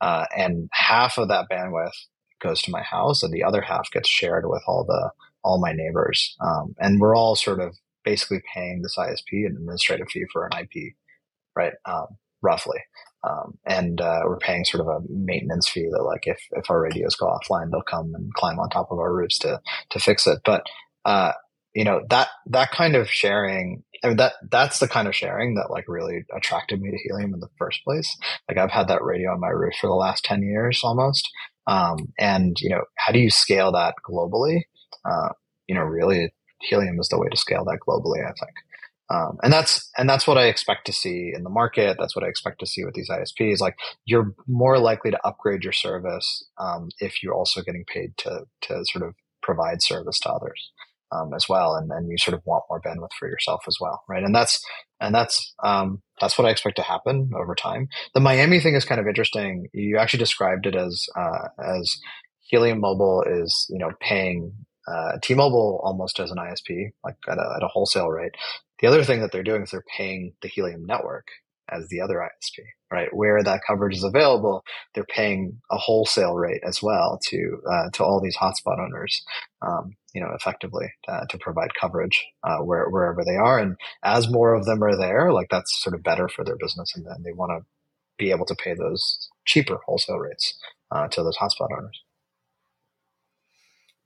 uh, 0.00 0.26
and 0.36 0.68
half 0.72 1.18
of 1.18 1.28
that 1.28 1.46
bandwidth 1.50 1.92
goes 2.40 2.62
to 2.62 2.70
my 2.70 2.82
house, 2.82 3.22
and 3.22 3.32
the 3.32 3.44
other 3.44 3.60
half 3.60 3.90
gets 3.90 4.08
shared 4.08 4.44
with 4.48 4.62
all 4.66 4.84
the 4.84 5.10
all 5.42 5.60
my 5.60 5.72
neighbors. 5.72 6.36
Um, 6.40 6.74
and 6.78 7.00
we're 7.00 7.16
all 7.16 7.36
sort 7.36 7.60
of 7.60 7.76
basically 8.04 8.42
paying 8.54 8.82
this 8.82 8.96
ISP 8.98 9.46
an 9.46 9.56
administrative 9.58 10.08
fee 10.10 10.24
for 10.32 10.46
an 10.46 10.58
IP, 10.58 10.94
right? 11.56 11.72
Um, 11.84 12.06
roughly. 12.42 12.78
Um, 13.26 13.58
and 13.66 14.00
uh, 14.00 14.20
we're 14.24 14.38
paying 14.38 14.64
sort 14.64 14.82
of 14.82 14.88
a 14.88 15.00
maintenance 15.08 15.68
fee 15.68 15.88
that, 15.90 16.02
like, 16.02 16.26
if 16.26 16.38
if 16.52 16.70
our 16.70 16.82
radios 16.82 17.16
go 17.16 17.26
offline, 17.26 17.70
they'll 17.70 17.82
come 17.82 18.12
and 18.14 18.32
climb 18.34 18.58
on 18.58 18.68
top 18.68 18.90
of 18.90 18.98
our 18.98 19.14
roofs 19.14 19.38
to 19.40 19.60
to 19.90 19.98
fix 19.98 20.26
it. 20.26 20.40
But 20.44 20.66
uh, 21.04 21.32
you 21.74 21.84
know 21.84 22.02
that 22.10 22.28
that 22.46 22.70
kind 22.70 22.96
of 22.96 23.08
sharing 23.08 23.82
I 24.04 24.08
mean, 24.08 24.16
that 24.18 24.34
that's 24.50 24.80
the 24.80 24.88
kind 24.88 25.08
of 25.08 25.16
sharing 25.16 25.54
that 25.54 25.70
like 25.70 25.86
really 25.88 26.24
attracted 26.36 26.80
me 26.80 26.90
to 26.90 26.98
helium 26.98 27.32
in 27.32 27.40
the 27.40 27.48
first 27.58 27.82
place. 27.84 28.14
Like 28.48 28.58
I've 28.58 28.70
had 28.70 28.88
that 28.88 29.02
radio 29.02 29.32
on 29.32 29.40
my 29.40 29.48
roof 29.48 29.72
for 29.80 29.86
the 29.86 29.94
last 29.94 30.24
10 30.24 30.42
years 30.42 30.82
almost. 30.84 31.30
Um, 31.66 32.12
and, 32.18 32.60
you 32.60 32.68
know, 32.68 32.82
how 32.98 33.12
do 33.12 33.18
you 33.18 33.30
scale 33.30 33.72
that 33.72 33.94
globally? 34.06 34.62
Uh, 35.06 35.30
you 35.66 35.74
know, 35.74 35.80
really 35.80 36.34
helium 36.60 37.00
is 37.00 37.08
the 37.08 37.18
way 37.18 37.28
to 37.30 37.36
scale 37.36 37.64
that 37.64 37.78
globally, 37.88 38.22
I 38.22 38.32
think. 38.32 38.54
Um, 39.10 39.36
and 39.42 39.52
that's 39.52 39.90
and 39.98 40.08
that's 40.08 40.26
what 40.26 40.38
I 40.38 40.46
expect 40.46 40.86
to 40.86 40.92
see 40.92 41.32
in 41.34 41.42
the 41.42 41.50
market. 41.50 41.96
That's 41.98 42.16
what 42.16 42.24
I 42.24 42.28
expect 42.28 42.60
to 42.60 42.66
see 42.66 42.84
with 42.84 42.94
these 42.94 43.10
ISPs. 43.10 43.60
Like 43.60 43.76
you're 44.06 44.34
more 44.46 44.78
likely 44.78 45.10
to 45.10 45.26
upgrade 45.26 45.62
your 45.62 45.72
service 45.72 46.44
um, 46.58 46.88
if 47.00 47.22
you're 47.22 47.34
also 47.34 47.62
getting 47.62 47.84
paid 47.84 48.16
to 48.18 48.44
to 48.62 48.84
sort 48.86 49.06
of 49.06 49.14
provide 49.42 49.82
service 49.82 50.18
to 50.20 50.30
others 50.30 50.72
um, 51.12 51.34
as 51.34 51.48
well, 51.48 51.74
and 51.74 51.90
then 51.90 52.08
you 52.08 52.16
sort 52.16 52.34
of 52.34 52.40
want 52.46 52.64
more 52.70 52.80
bandwidth 52.80 53.12
for 53.18 53.28
yourself 53.28 53.62
as 53.68 53.76
well, 53.78 54.02
right? 54.08 54.24
And 54.24 54.34
that's 54.34 54.64
and 55.00 55.14
that's 55.14 55.54
um, 55.62 56.02
that's 56.20 56.38
what 56.38 56.46
I 56.46 56.50
expect 56.50 56.76
to 56.76 56.82
happen 56.82 57.30
over 57.36 57.54
time. 57.54 57.88
The 58.14 58.20
Miami 58.20 58.58
thing 58.58 58.74
is 58.74 58.86
kind 58.86 59.00
of 59.00 59.06
interesting. 59.06 59.68
You 59.74 59.98
actually 59.98 60.20
described 60.20 60.66
it 60.66 60.74
as 60.74 61.06
uh, 61.14 61.48
as 61.62 61.94
Helium 62.40 62.80
Mobile 62.80 63.22
is 63.28 63.66
you 63.68 63.78
know 63.78 63.90
paying 64.00 64.52
uh, 64.86 65.18
T-Mobile 65.22 65.80
almost 65.82 66.20
as 66.20 66.30
an 66.30 66.38
ISP, 66.38 66.90
like 67.04 67.16
at 67.28 67.38
a, 67.38 67.54
at 67.56 67.62
a 67.62 67.68
wholesale 67.68 68.08
rate. 68.08 68.34
The 68.84 68.90
other 68.90 69.02
thing 69.02 69.22
that 69.22 69.32
they're 69.32 69.42
doing 69.42 69.62
is 69.62 69.70
they're 69.70 69.82
paying 69.96 70.34
the 70.42 70.48
Helium 70.48 70.84
network 70.84 71.28
as 71.70 71.88
the 71.88 72.02
other 72.02 72.16
ISP, 72.16 72.64
right? 72.92 73.08
Where 73.16 73.42
that 73.42 73.62
coverage 73.66 73.96
is 73.96 74.04
available, 74.04 74.62
they're 74.92 75.06
paying 75.06 75.62
a 75.70 75.78
wholesale 75.78 76.34
rate 76.34 76.60
as 76.68 76.82
well 76.82 77.18
to 77.30 77.62
uh, 77.66 77.88
to 77.94 78.04
all 78.04 78.20
these 78.20 78.36
hotspot 78.36 78.78
owners, 78.78 79.24
um, 79.62 79.96
you 80.12 80.20
know, 80.20 80.28
effectively 80.34 80.92
uh, 81.08 81.24
to 81.30 81.38
provide 81.38 81.70
coverage 81.80 82.26
uh, 82.42 82.58
where, 82.58 82.90
wherever 82.90 83.24
they 83.24 83.36
are. 83.36 83.58
And 83.58 83.78
as 84.02 84.30
more 84.30 84.52
of 84.52 84.66
them 84.66 84.84
are 84.84 84.98
there, 84.98 85.32
like 85.32 85.48
that's 85.50 85.82
sort 85.82 85.94
of 85.94 86.02
better 86.02 86.28
for 86.28 86.44
their 86.44 86.56
business, 86.56 86.94
and 86.94 87.06
then 87.06 87.22
they 87.24 87.32
want 87.32 87.52
to 87.52 87.64
be 88.18 88.32
able 88.32 88.44
to 88.44 88.54
pay 88.54 88.74
those 88.74 89.30
cheaper 89.46 89.78
wholesale 89.86 90.18
rates 90.18 90.58
uh, 90.90 91.08
to 91.08 91.22
those 91.22 91.38
hotspot 91.38 91.74
owners. 91.74 92.02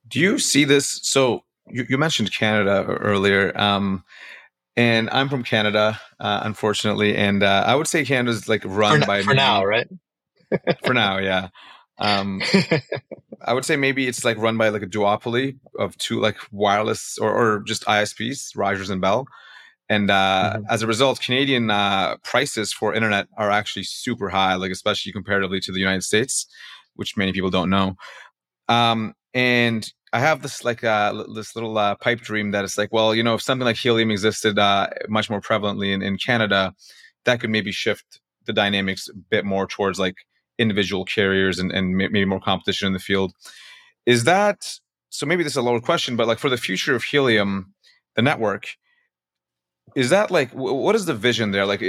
Do 0.06 0.20
you 0.20 0.38
see 0.38 0.62
this? 0.62 1.00
So 1.02 1.42
you, 1.66 1.84
you 1.88 1.98
mentioned 1.98 2.32
Canada 2.32 2.84
earlier. 2.84 3.60
Um, 3.60 4.04
and 4.78 5.10
I'm 5.10 5.28
from 5.28 5.42
Canada, 5.42 6.00
uh, 6.20 6.40
unfortunately, 6.44 7.16
and 7.16 7.42
uh, 7.42 7.64
I 7.66 7.74
would 7.74 7.88
say 7.88 8.04
Canada's 8.04 8.48
like 8.48 8.62
run 8.64 9.00
for, 9.00 9.06
by 9.08 9.22
for 9.22 9.34
now, 9.34 9.64
right? 9.64 9.88
for 10.84 10.94
now, 10.94 11.18
yeah. 11.18 11.48
Um, 11.98 12.40
I 13.44 13.54
would 13.54 13.64
say 13.64 13.74
maybe 13.74 14.06
it's 14.06 14.24
like 14.24 14.38
run 14.38 14.56
by 14.56 14.68
like 14.68 14.82
a 14.82 14.86
duopoly 14.86 15.58
of 15.80 15.98
two 15.98 16.20
like 16.20 16.36
wireless 16.52 17.18
or, 17.18 17.32
or 17.32 17.62
just 17.64 17.84
ISPs, 17.86 18.56
Rogers 18.56 18.88
and 18.88 19.00
Bell. 19.00 19.26
And 19.88 20.12
uh, 20.12 20.52
mm-hmm. 20.54 20.62
as 20.70 20.82
a 20.82 20.86
result, 20.86 21.20
Canadian 21.20 21.72
uh, 21.72 22.16
prices 22.22 22.72
for 22.72 22.94
internet 22.94 23.26
are 23.36 23.50
actually 23.50 23.82
super 23.82 24.28
high, 24.28 24.54
like 24.54 24.70
especially 24.70 25.10
comparatively 25.10 25.58
to 25.58 25.72
the 25.72 25.80
United 25.80 26.04
States, 26.04 26.46
which 26.94 27.16
many 27.16 27.32
people 27.32 27.50
don't 27.50 27.68
know. 27.68 27.96
Um, 28.68 29.14
and 29.34 29.90
I 30.12 30.20
have 30.20 30.42
this 30.42 30.64
like 30.64 30.84
uh, 30.84 31.24
this 31.34 31.54
little 31.54 31.76
uh, 31.76 31.94
pipe 31.96 32.20
dream 32.20 32.50
that 32.52 32.64
it's 32.64 32.78
like, 32.78 32.92
well, 32.92 33.14
you 33.14 33.22
know, 33.22 33.34
if 33.34 33.42
something 33.42 33.64
like 33.64 33.76
helium 33.76 34.10
existed 34.10 34.58
uh, 34.58 34.88
much 35.08 35.28
more 35.28 35.40
prevalently 35.40 35.92
in, 35.92 36.02
in 36.02 36.16
Canada, 36.16 36.74
that 37.24 37.40
could 37.40 37.50
maybe 37.50 37.72
shift 37.72 38.20
the 38.46 38.52
dynamics 38.52 39.08
a 39.08 39.14
bit 39.14 39.44
more 39.44 39.66
towards 39.66 39.98
like 39.98 40.16
individual 40.58 41.04
carriers 41.04 41.58
and, 41.58 41.70
and 41.72 41.96
maybe 41.96 42.24
more 42.24 42.40
competition 42.40 42.86
in 42.86 42.92
the 42.92 42.98
field. 42.98 43.32
Is 44.06 44.24
that 44.24 44.66
so? 45.10 45.26
Maybe 45.26 45.42
this 45.42 45.52
is 45.52 45.58
a 45.58 45.62
lower 45.62 45.80
question, 45.80 46.16
but 46.16 46.26
like 46.26 46.38
for 46.38 46.48
the 46.48 46.56
future 46.56 46.94
of 46.94 47.04
helium, 47.04 47.74
the 48.16 48.22
network, 48.22 48.66
is 49.94 50.10
that 50.10 50.30
like 50.30 50.50
what 50.52 50.94
is 50.94 51.04
the 51.04 51.14
vision 51.14 51.50
there? 51.50 51.66
Like 51.66 51.82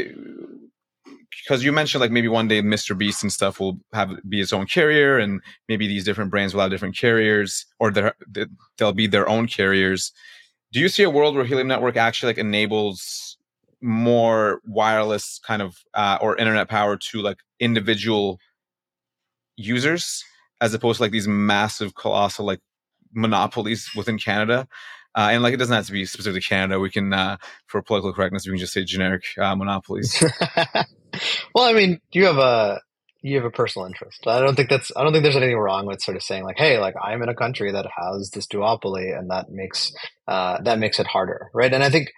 because 1.32 1.64
you 1.64 1.72
mentioned 1.72 2.02
like 2.02 2.12
maybe 2.12 2.28
one 2.28 2.48
day 2.48 2.62
Mr. 2.62 2.98
Beast 2.98 3.24
and 3.24 3.32
stuff 3.32 3.60
will 3.60 3.80
have 3.94 4.12
be 4.28 4.42
its 4.42 4.54
own 4.54 4.66
carrier, 4.66 5.18
and 5.18 5.42
maybe 5.68 5.88
these 5.88 6.04
different 6.04 6.32
brands 6.32 6.54
will 6.54 6.62
have 6.62 6.72
different 6.72 6.98
carriers, 6.98 7.66
or 7.80 7.92
they'll 8.78 8.94
be 8.94 9.08
their 9.08 9.28
own 9.30 9.48
carriers. 9.48 10.12
Do 10.72 10.80
you 10.80 10.90
see 10.90 11.04
a 11.04 11.10
world 11.10 11.36
where 11.36 11.46
Helium 11.46 11.68
Network 11.68 11.98
actually 11.98 12.30
like 12.30 12.38
enables 12.38 13.38
more 13.82 14.62
wireless 14.66 15.40
kind 15.46 15.62
of 15.62 15.78
uh, 15.94 16.18
or 16.22 16.38
internet 16.38 16.70
power 16.70 16.98
to 16.98 17.22
like 17.22 17.38
individual 17.60 18.40
users 19.56 20.24
as 20.62 20.74
opposed 20.74 20.98
to 20.98 21.04
like 21.04 21.12
these 21.12 21.28
massive 21.28 21.96
colossal 21.96 22.46
like 22.46 22.60
monopolies 23.14 23.90
within 23.96 24.18
Canada. 24.18 24.68
Uh, 25.16 25.30
and 25.32 25.44
like 25.44 25.54
it 25.54 25.58
doesn't 25.58 25.76
have 25.76 25.86
to 25.88 25.92
be 25.92 26.06
specific 26.06 26.42
to 26.42 26.48
Canada. 26.48 26.80
We 26.80 26.90
can, 26.90 27.12
uh, 27.12 27.38
for 27.68 27.82
political 27.82 28.14
correctness, 28.14 28.46
we 28.46 28.52
can 28.52 28.60
just 28.60 28.74
say 28.74 28.84
generic 28.84 29.24
uh, 29.38 29.56
monopolies. 29.56 30.24
well, 31.56 31.66
I 31.66 31.74
mean, 31.74 32.00
you 32.12 32.26
have 32.26 32.38
a 32.38 32.82
you 33.22 33.36
have 33.36 33.46
a 33.46 33.52
personal 33.52 33.86
interest. 33.86 34.26
I 34.28 34.40
don't 34.40 34.56
think 34.56 34.70
that's 34.70 34.92
I 34.96 35.04
don't 35.04 35.12
think 35.12 35.24
there's 35.24 35.36
anything 35.36 35.58
wrong 35.58 35.86
with 35.86 36.02
sort 36.02 36.16
of 36.16 36.24
saying 36.24 36.44
like, 36.44 36.58
hey, 36.58 36.80
like 36.80 36.96
I'm 37.02 37.22
in 37.22 37.30
a 37.30 37.36
country 37.36 37.72
that 37.72 37.86
has 37.98 38.30
this 38.32 38.48
duopoly, 38.48 39.18
and 39.18 39.30
that 39.32 39.50
makes 39.50 39.92
uh, 40.28 40.62
that 40.62 40.80
makes 40.80 41.00
it 41.00 41.08
harder, 41.08 41.50
right? 41.54 41.74
And 41.74 41.84
I 41.84 41.90
think 41.90 42.12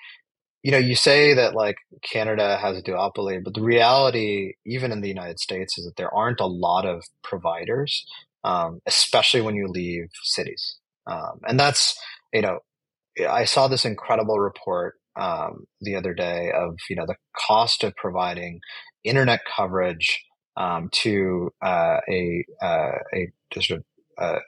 you 0.64 0.72
know, 0.72 0.78
you 0.78 0.96
say 0.96 1.34
that 1.34 1.56
like 1.56 1.78
Canada 2.04 2.58
has 2.58 2.78
a 2.78 2.84
duopoly, 2.84 3.44
but 3.44 3.56
the 3.56 3.64
reality, 3.64 4.54
even 4.66 4.92
in 4.92 5.02
the 5.02 5.08
United 5.08 5.40
States, 5.40 5.78
is 5.78 5.86
that 5.86 5.96
there 5.98 6.14
aren't 6.14 6.40
a 6.40 6.46
lot 6.46 6.86
of 6.86 7.04
providers, 7.24 8.06
um, 8.44 8.80
especially 8.86 9.42
when 9.42 9.56
you 9.56 9.68
leave 9.68 10.10
cities. 10.24 10.78
Um, 11.08 11.40
and 11.48 11.60
that's, 11.60 12.00
you 12.32 12.44
know, 12.44 12.60
I 13.28 13.46
saw 13.46 13.68
this 13.68 13.86
incredible 13.86 14.40
report 14.40 14.96
um, 15.20 15.66
the 15.82 15.96
other 15.96 16.14
day 16.14 16.52
of, 16.56 16.78
you 16.90 16.96
know, 16.96 17.06
the 17.06 17.18
cost 17.36 17.84
of 17.84 17.96
providing 17.96 18.60
internet 19.04 19.42
coverage 19.46 20.24
um, 20.58 20.90
to 20.94 21.52
uh, 21.62 21.98
a, 22.10 22.46
uh, 22.62 22.98
a 23.14 23.32
just 23.52 23.72
a, 23.72 23.84
a 24.18 24.40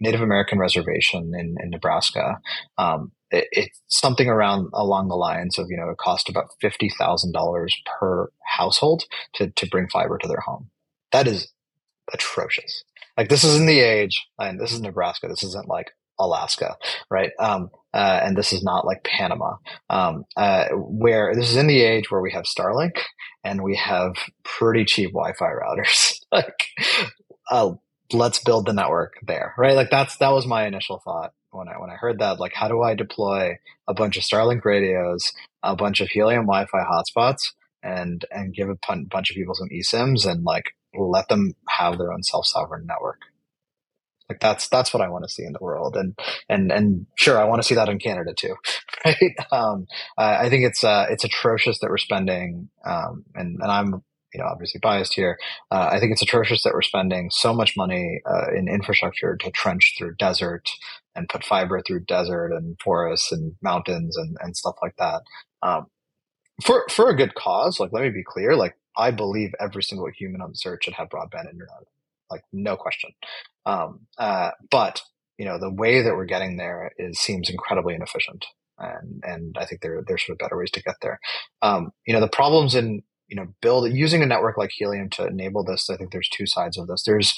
Native 0.00 0.20
American 0.20 0.58
reservation 0.58 1.32
in, 1.38 1.56
in 1.60 1.70
Nebraska. 1.70 2.38
Um, 2.78 3.12
it, 3.30 3.48
it's 3.50 3.80
something 3.88 4.28
around 4.28 4.68
along 4.72 5.08
the 5.08 5.16
lines 5.16 5.58
of 5.58 5.66
you 5.68 5.76
know 5.76 5.90
it 5.90 5.98
cost 5.98 6.28
about 6.28 6.50
fifty 6.60 6.88
thousand 6.88 7.32
dollars 7.32 7.76
per 7.98 8.30
household 8.44 9.04
to 9.34 9.50
to 9.50 9.66
bring 9.68 9.88
fiber 9.88 10.18
to 10.18 10.28
their 10.28 10.40
home. 10.40 10.70
That 11.12 11.26
is 11.26 11.48
atrocious. 12.12 12.84
Like 13.16 13.28
this 13.28 13.44
is 13.44 13.56
in 13.56 13.66
the 13.66 13.80
age, 13.80 14.26
and 14.38 14.60
this 14.60 14.72
is 14.72 14.80
Nebraska. 14.80 15.28
This 15.28 15.42
isn't 15.42 15.68
like 15.68 15.90
Alaska, 16.18 16.76
right? 17.10 17.32
Um, 17.38 17.70
uh, 17.92 18.20
and 18.22 18.36
this 18.36 18.52
is 18.52 18.62
not 18.62 18.84
like 18.84 19.04
Panama, 19.04 19.56
um, 19.88 20.24
uh, 20.36 20.66
where 20.74 21.34
this 21.34 21.50
is 21.50 21.56
in 21.56 21.66
the 21.66 21.82
age 21.82 22.10
where 22.10 22.20
we 22.20 22.32
have 22.32 22.44
Starlink 22.44 22.98
and 23.42 23.62
we 23.62 23.76
have 23.76 24.14
pretty 24.44 24.84
cheap 24.84 25.12
Wi-Fi 25.12 25.46
routers. 25.46 26.20
like, 26.32 26.66
uh, 27.50 27.72
let's 28.12 28.38
build 28.42 28.66
the 28.66 28.72
network 28.72 29.14
there, 29.26 29.54
right? 29.56 29.76
Like 29.76 29.90
that's 29.90 30.16
that 30.18 30.32
was 30.32 30.46
my 30.46 30.66
initial 30.66 31.00
thought 31.04 31.32
when 31.50 31.68
I 31.68 31.78
when 31.78 31.90
I 31.90 31.94
heard 31.94 32.18
that. 32.18 32.38
Like, 32.38 32.52
how 32.54 32.68
do 32.68 32.82
I 32.82 32.94
deploy 32.94 33.58
a 33.88 33.94
bunch 33.94 34.16
of 34.16 34.24
Starlink 34.24 34.64
radios, 34.64 35.32
a 35.62 35.76
bunch 35.76 36.00
of 36.00 36.08
Helium 36.08 36.46
Wi-Fi 36.46 36.84
hotspots, 36.84 37.52
and 37.82 38.24
and 38.30 38.54
give 38.54 38.68
a 38.68 38.76
bunch 38.84 39.30
of 39.30 39.36
people 39.36 39.54
some 39.54 39.68
eSIMs 39.68 40.30
and 40.30 40.44
like 40.44 40.72
let 40.98 41.28
them 41.28 41.54
have 41.68 41.98
their 41.98 42.12
own 42.12 42.22
self-sovereign 42.22 42.86
network? 42.86 43.20
Like 44.28 44.40
that's 44.40 44.68
that's 44.68 44.92
what 44.92 45.02
I 45.02 45.08
want 45.08 45.24
to 45.24 45.30
see 45.30 45.44
in 45.44 45.52
the 45.52 45.60
world, 45.60 45.96
and 45.96 46.18
and 46.48 46.72
and 46.72 47.06
sure, 47.16 47.38
I 47.38 47.44
want 47.44 47.62
to 47.62 47.68
see 47.68 47.76
that 47.76 47.88
in 47.88 47.98
Canada 47.98 48.34
too, 48.36 48.56
right? 49.04 49.34
Um, 49.52 49.86
I 50.18 50.48
think 50.48 50.64
it's 50.64 50.82
uh, 50.82 51.06
it's 51.10 51.24
atrocious 51.24 51.78
that 51.78 51.90
we're 51.90 51.98
spending, 51.98 52.68
um, 52.84 53.24
and 53.34 53.58
and 53.60 53.70
I'm 53.70 54.02
you 54.36 54.42
know, 54.42 54.48
obviously 54.50 54.80
biased 54.82 55.14
here. 55.14 55.38
Uh, 55.70 55.88
I 55.90 55.98
think 55.98 56.12
it's 56.12 56.20
atrocious 56.20 56.62
that 56.64 56.74
we're 56.74 56.82
spending 56.82 57.30
so 57.30 57.54
much 57.54 57.74
money 57.74 58.20
uh, 58.26 58.52
in 58.54 58.68
infrastructure 58.68 59.34
to 59.34 59.50
trench 59.50 59.94
through 59.96 60.16
desert 60.16 60.68
and 61.14 61.28
put 61.28 61.42
fiber 61.42 61.80
through 61.80 62.04
desert 62.04 62.52
and 62.52 62.76
forests 62.84 63.32
and 63.32 63.54
mountains 63.62 64.14
and, 64.18 64.36
and 64.40 64.54
stuff 64.54 64.74
like 64.82 64.94
that. 64.98 65.22
Um, 65.62 65.86
for 66.62 66.86
for 66.90 67.08
a 67.08 67.16
good 67.16 67.34
cause. 67.34 67.80
Like, 67.80 67.92
let 67.92 68.02
me 68.02 68.10
be 68.10 68.24
clear. 68.24 68.56
Like, 68.56 68.74
I 68.96 69.10
believe 69.10 69.54
every 69.58 69.82
single 69.82 70.08
human 70.14 70.42
on 70.42 70.52
earth 70.66 70.78
should 70.82 70.94
have 70.94 71.08
broadband 71.08 71.50
internet. 71.50 71.84
Like, 72.30 72.42
no 72.52 72.76
question. 72.76 73.10
Um, 73.64 74.06
uh, 74.18 74.50
but 74.70 75.02
you 75.38 75.44
know, 75.44 75.58
the 75.58 75.72
way 75.72 76.02
that 76.02 76.14
we're 76.14 76.24
getting 76.24 76.56
there 76.56 76.92
is 76.98 77.18
seems 77.18 77.50
incredibly 77.50 77.94
inefficient 77.94 78.46
and 78.78 79.22
and 79.24 79.56
I 79.58 79.64
think 79.64 79.80
there 79.80 80.02
there's 80.06 80.24
sort 80.26 80.34
of 80.34 80.38
better 80.38 80.58
ways 80.58 80.70
to 80.72 80.82
get 80.82 80.96
there. 81.02 81.18
Um, 81.62 81.90
you 82.06 82.14
know, 82.14 82.20
the 82.20 82.28
problems 82.28 82.74
in 82.74 83.02
you 83.28 83.36
know 83.36 83.46
build 83.60 83.92
using 83.92 84.22
a 84.22 84.26
network 84.26 84.56
like 84.56 84.70
helium 84.72 85.10
to 85.10 85.26
enable 85.26 85.64
this 85.64 85.90
i 85.90 85.96
think 85.96 86.12
there's 86.12 86.28
two 86.28 86.46
sides 86.46 86.78
of 86.78 86.86
this 86.86 87.02
there's 87.04 87.36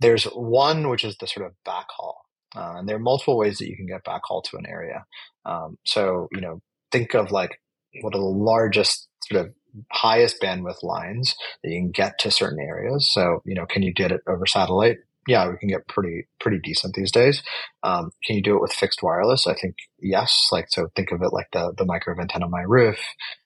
there's 0.00 0.24
one 0.24 0.88
which 0.88 1.04
is 1.04 1.16
the 1.18 1.26
sort 1.26 1.46
of 1.46 1.52
backhaul 1.66 2.14
uh, 2.56 2.74
and 2.78 2.88
there 2.88 2.96
are 2.96 3.00
multiple 3.00 3.36
ways 3.36 3.58
that 3.58 3.68
you 3.68 3.76
can 3.76 3.86
get 3.86 4.04
backhaul 4.04 4.42
to 4.42 4.56
an 4.56 4.66
area 4.66 5.04
um, 5.44 5.76
so 5.84 6.28
you 6.32 6.40
know 6.40 6.60
think 6.90 7.14
of 7.14 7.30
like 7.30 7.60
what 8.00 8.14
are 8.14 8.20
the 8.20 8.24
largest 8.24 9.08
sort 9.30 9.46
of 9.46 9.52
highest 9.90 10.40
bandwidth 10.40 10.82
lines 10.82 11.34
that 11.62 11.70
you 11.70 11.80
can 11.80 11.90
get 11.90 12.18
to 12.18 12.30
certain 12.30 12.58
areas 12.60 13.08
so 13.12 13.42
you 13.44 13.54
know 13.54 13.66
can 13.66 13.82
you 13.82 13.92
get 13.92 14.12
it 14.12 14.20
over 14.26 14.46
satellite 14.46 14.98
yeah, 15.28 15.46
we 15.46 15.58
can 15.58 15.68
get 15.68 15.86
pretty 15.86 16.26
pretty 16.40 16.58
decent 16.58 16.94
these 16.94 17.12
days. 17.12 17.42
Um, 17.82 18.10
can 18.24 18.34
you 18.34 18.42
do 18.42 18.56
it 18.56 18.62
with 18.62 18.72
fixed 18.72 19.02
wireless? 19.02 19.46
I 19.46 19.52
think 19.52 19.76
yes. 20.00 20.48
Like 20.50 20.68
so, 20.70 20.88
think 20.96 21.12
of 21.12 21.20
it 21.20 21.34
like 21.34 21.48
the 21.52 21.74
the 21.76 21.84
microwave 21.84 22.18
antenna 22.18 22.46
on 22.46 22.50
my 22.50 22.62
roof. 22.62 22.98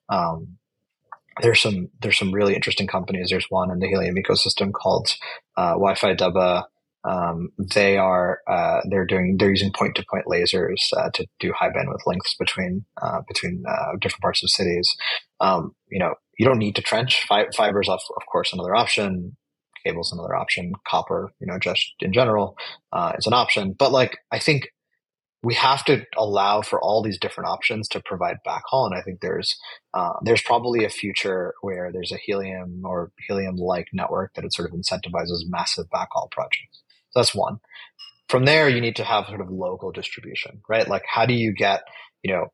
Um, 0.09 0.59
there's 1.43 1.61
some 1.61 1.89
there's 2.01 2.17
some 2.19 2.33
really 2.33 2.55
interesting 2.55 2.87
companies. 2.87 3.31
There's 3.31 3.47
one 3.49 3.73
in 3.73 3.81
the 3.81 3.89
Helium 3.89 4.15
ecosystem 4.15 4.73
called 4.73 5.17
uh, 5.57 5.73
Wi-Fi 5.73 6.15
Dabba. 6.15 6.65
Um, 7.05 7.51
they 7.75 7.97
are 7.97 8.41
uh, 8.49 8.81
they're 8.89 9.07
doing 9.07 9.37
they're 9.39 9.51
using 9.51 9.73
point 9.73 9.97
to 9.97 10.05
point 10.09 10.27
lasers 10.27 10.77
uh, 10.97 11.11
to 11.15 11.27
do 11.41 11.53
high 11.53 11.71
bandwidth 11.71 12.07
links 12.07 12.35
between 12.39 12.85
uh, 13.01 13.21
between 13.27 13.65
uh, 13.69 13.97
different 14.01 14.23
parts 14.23 14.43
of 14.43 14.51
cities. 14.51 14.89
Um, 15.41 15.73
you 15.91 15.99
know, 15.99 16.15
you 16.39 16.47
don't 16.47 16.59
need 16.59 16.77
to 16.77 16.83
trench. 16.83 17.25
Fi- 17.29 17.51
Fiber 17.57 17.81
is 17.81 17.89
of, 17.89 18.01
of 18.17 18.23
course 18.31 18.53
another 18.53 18.75
option. 18.75 19.37
Cable's 19.85 20.13
another 20.13 20.37
option. 20.37 20.73
Copper, 20.87 21.33
you 21.41 21.47
know, 21.47 21.59
just 21.59 21.93
in 22.01 22.13
general, 22.13 22.57
uh, 22.93 23.13
is 23.19 23.27
an 23.27 23.33
option. 23.33 23.75
But 23.77 23.91
like, 23.91 24.19
I 24.31 24.39
think 24.39 24.69
we 25.43 25.55
have 25.55 25.85
to 25.87 26.05
allow 26.17 26.63
for 26.63 26.81
all 26.81 27.03
these 27.03 27.19
different 27.19 27.51
options 27.51 27.89
to 27.89 28.01
provide 28.05 28.37
backhaul. 28.47 28.87
And 28.87 28.95
I 28.95 29.03
think 29.03 29.21
there's 29.21 29.57
uh, 29.93 30.13
there's 30.23 30.43
probably 30.43 30.85
a 30.85 30.91
future 30.91 31.55
where 31.63 31.91
there's 31.93 32.13
a 32.13 32.17
helium 32.17 32.83
or 32.85 33.11
helium 33.27 33.57
like 33.57 33.89
network 33.93 34.35
that 34.35 34.45
it 34.45 34.55
sort 34.55 34.71
of 34.71 34.79
incentivizes 34.79 35.41
massive 35.49 35.87
backhaul 35.93 36.31
projects. 36.31 36.83
So 37.13 37.21
that's 37.21 37.35
one. 37.35 37.59
From 38.29 38.45
there, 38.45 38.69
you 38.69 38.81
need 38.81 38.97
to 38.97 39.05
have 39.05 39.27
sort 39.27 39.41
of 39.41 39.51
local 39.51 39.93
distribution, 39.93 40.63
right? 40.69 40.89
Like, 40.89 41.05
how 41.07 41.27
do 41.27 41.35
you 41.35 41.53
get, 41.53 41.83
you 42.23 42.33
know, 42.33 42.47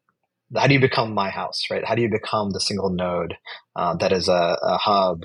how 0.56 0.66
do 0.66 0.74
you 0.74 0.80
become 0.80 1.14
my 1.14 1.30
house, 1.30 1.64
right? 1.70 1.84
How 1.84 1.94
do 1.94 2.02
you 2.02 2.10
become 2.10 2.50
the 2.52 2.60
single 2.60 2.90
node 2.90 3.36
uh, 3.76 3.94
that 3.96 4.12
is 4.12 4.28
a, 4.28 4.58
a 4.62 4.78
hub 4.78 5.22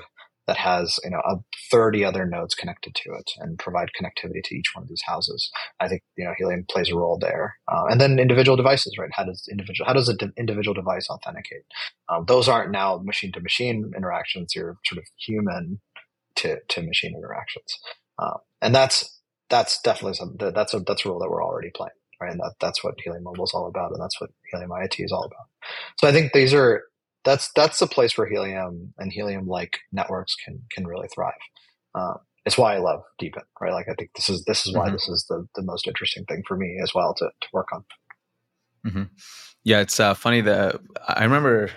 that 0.48 0.58
has 0.58 1.00
you 1.04 1.10
know 1.10 1.22
a 1.26 1.38
30 1.72 2.04
other 2.04 2.26
nodes 2.26 2.56
connected 2.56 2.94
to 2.96 3.14
it 3.14 3.32
and 3.40 3.58
provide 3.60 3.90
connectivity 4.00 4.44
to 4.44 4.56
each 4.56 4.72
one 4.74 4.84
of 4.84 4.90
these 4.90 5.04
houses 5.06 5.52
i 5.80 5.88
think 5.88 6.02
you 6.18 6.26
know 6.26 6.34
helium 6.38 6.66
plays 6.70 6.90
a 6.92 6.96
role 6.96 7.18
there 7.18 7.56
uh, 7.72 7.86
and 7.90 8.02
then 8.02 8.20
individual 8.20 8.58
devices 8.58 8.96
right 8.98 9.12
how 9.14 9.24
does 9.24 9.48
individual 9.50 9.88
how 9.88 9.94
does 9.94 10.10
an 10.10 10.18
de- 10.18 10.32
individual 10.38 10.74
device 10.74 11.10
authenticate 11.10 11.64
um, 12.10 12.26
those 12.28 12.50
aren't 12.50 12.72
now 12.72 12.98
machine 13.04 13.32
to 13.32 13.40
machine 13.40 13.92
interactions 13.96 14.54
you're 14.56 14.78
sort 14.86 15.00
of 15.00 15.06
human 15.18 15.80
to 16.36 16.58
to 16.68 16.82
machine 16.82 17.14
interactions 17.16 17.80
uh, 18.20 18.38
and 18.62 18.76
that's 18.76 19.13
that's 19.54 19.82
definitely 19.82 20.16
some 20.16 20.36
that's 20.40 20.74
a 20.74 20.80
that's 20.80 21.06
a 21.06 21.10
role 21.10 21.20
that 21.20 21.30
we're 21.30 21.44
already 21.44 21.72
playing 21.76 21.92
right 22.22 22.32
and 22.32 22.40
that, 22.40 22.54
that's 22.60 22.84
what 22.84 22.96
helium 23.04 23.24
mobile 23.24 23.44
is 23.44 23.54
all 23.54 23.68
about 23.68 23.92
and 23.92 24.02
that's 24.02 24.20
what 24.20 24.30
helium 24.52 24.72
iot 24.72 24.96
is 24.98 25.12
all 25.12 25.26
about 25.26 25.48
so 26.00 26.08
i 26.08 26.12
think 26.12 26.34
these 26.34 26.54
are 26.54 26.84
that's 27.24 27.52
that's 27.54 27.80
the 27.80 27.88
place 27.88 28.18
where 28.18 28.28
helium 28.28 28.94
and 28.98 29.12
helium 29.12 29.48
like 29.48 29.80
networks 29.92 30.36
can 30.36 30.62
can 30.72 30.86
really 30.86 31.08
thrive. 31.14 31.34
Um, 31.96 32.18
it's 32.46 32.58
why 32.58 32.76
I 32.76 32.80
love 32.80 33.04
DePIN, 33.22 33.44
right? 33.62 33.72
Like 33.72 33.88
I 33.90 33.94
think 33.94 34.12
this 34.16 34.30
is 34.30 34.44
this 34.46 34.68
is 34.68 34.76
why 34.76 34.86
mm-hmm. 34.86 34.94
this 34.94 35.08
is 35.08 35.26
the 35.30 35.48
the 35.56 35.62
most 35.62 35.88
interesting 35.88 36.26
thing 36.26 36.44
for 36.48 36.58
me 36.58 36.80
as 36.82 36.94
well 36.94 37.14
to 37.16 37.26
to 37.26 37.48
work 37.54 37.68
on. 37.74 37.84
Mm-hmm. 38.86 39.04
Yeah, 39.64 39.80
it's 39.80 40.00
uh, 40.00 40.14
funny 40.14 40.42
that 40.42 40.76
I 41.08 41.24
remember 41.24 41.70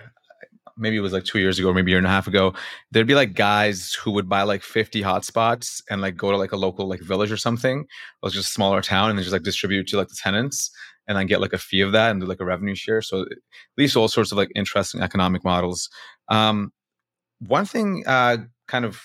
maybe 0.77 0.97
it 0.97 1.01
was 1.01 1.13
like 1.13 1.25
two 1.25 1.39
years 1.39 1.59
ago, 1.59 1.69
or 1.69 1.75
maybe 1.75 1.91
a 1.91 1.93
year 1.93 1.99
and 1.99 2.07
a 2.07 2.11
half 2.11 2.27
ago. 2.27 2.55
There'd 2.91 3.07
be 3.07 3.15
like 3.15 3.35
guys 3.35 3.95
who 3.95 4.11
would 4.13 4.29
buy 4.29 4.43
like 4.43 4.63
50 4.63 5.03
hotspots 5.03 5.83
and 5.91 6.01
like 6.01 6.17
go 6.17 6.31
to 6.31 6.37
like 6.37 6.53
a 6.53 6.57
local 6.57 6.87
like 6.87 7.01
village 7.01 7.33
or 7.33 7.37
something, 7.37 7.87
or 8.23 8.31
just 8.31 8.51
a 8.51 8.53
smaller 8.53 8.83
town, 8.83 9.11
and 9.11 9.19
then 9.19 9.25
just 9.25 9.33
like 9.33 9.43
distribute 9.43 9.87
to 9.89 9.97
like 9.97 10.09
the 10.09 10.17
tenants 10.21 10.71
and 11.09 11.17
then 11.17 11.27
get 11.27 11.41
like 11.41 11.53
a 11.53 11.59
fee 11.59 11.81
of 11.81 11.93
that 11.93 12.11
and 12.11 12.21
do 12.21 12.27
like 12.27 12.41
a 12.41 12.45
revenue 12.45 12.75
share. 12.75 13.01
So 13.01 13.23
at 13.23 13.29
least 13.77 13.97
all 13.97 14.09
sorts 14.09 14.33
of 14.33 14.39
like 14.39 14.51
interesting 14.55 15.03
economic 15.03 15.45
models. 15.45 15.89
Um, 16.29 16.73
one 17.41 17.65
thing 17.65 18.05
uh, 18.07 18.39
kind 18.67 18.85
of 18.85 19.01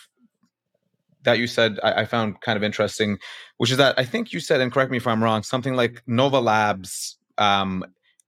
that 1.24 1.38
you 1.38 1.48
said 1.48 1.80
I, 1.84 2.02
I, 2.02 2.06
found 2.06 2.42
kind 2.42 2.58
of 2.58 2.64
interesting, 2.64 3.20
which 3.58 3.70
is 3.70 3.78
that 3.78 3.98
I 3.98 4.06
think 4.06 4.34
you 4.34 4.40
said, 4.40 4.62
and 4.62 4.72
correct 4.72 4.90
me 4.90 4.98
if 4.98 5.06
I'm 5.06 5.24
wrong, 5.24 5.44
something 5.44 5.76
like 5.76 6.02
Nova 6.08 6.40
Labs 6.40 7.18
um, 7.38 7.86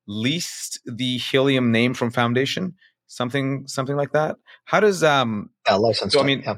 leased 0.08 0.80
the 0.86 1.18
Helium 1.18 1.72
name 1.72 1.94
from 1.96 2.12
Foundation, 2.12 2.76
something 3.16 3.68
something 3.68 3.96
like 3.96 4.12
that. 4.12 4.38
How 4.66 4.80
does 4.80 5.04
um 5.04 5.50
yeah, 5.68 5.76
license? 5.76 6.14
So 6.14 6.22
I 6.22 6.24
mean, 6.24 6.42
yeah. 6.46 6.56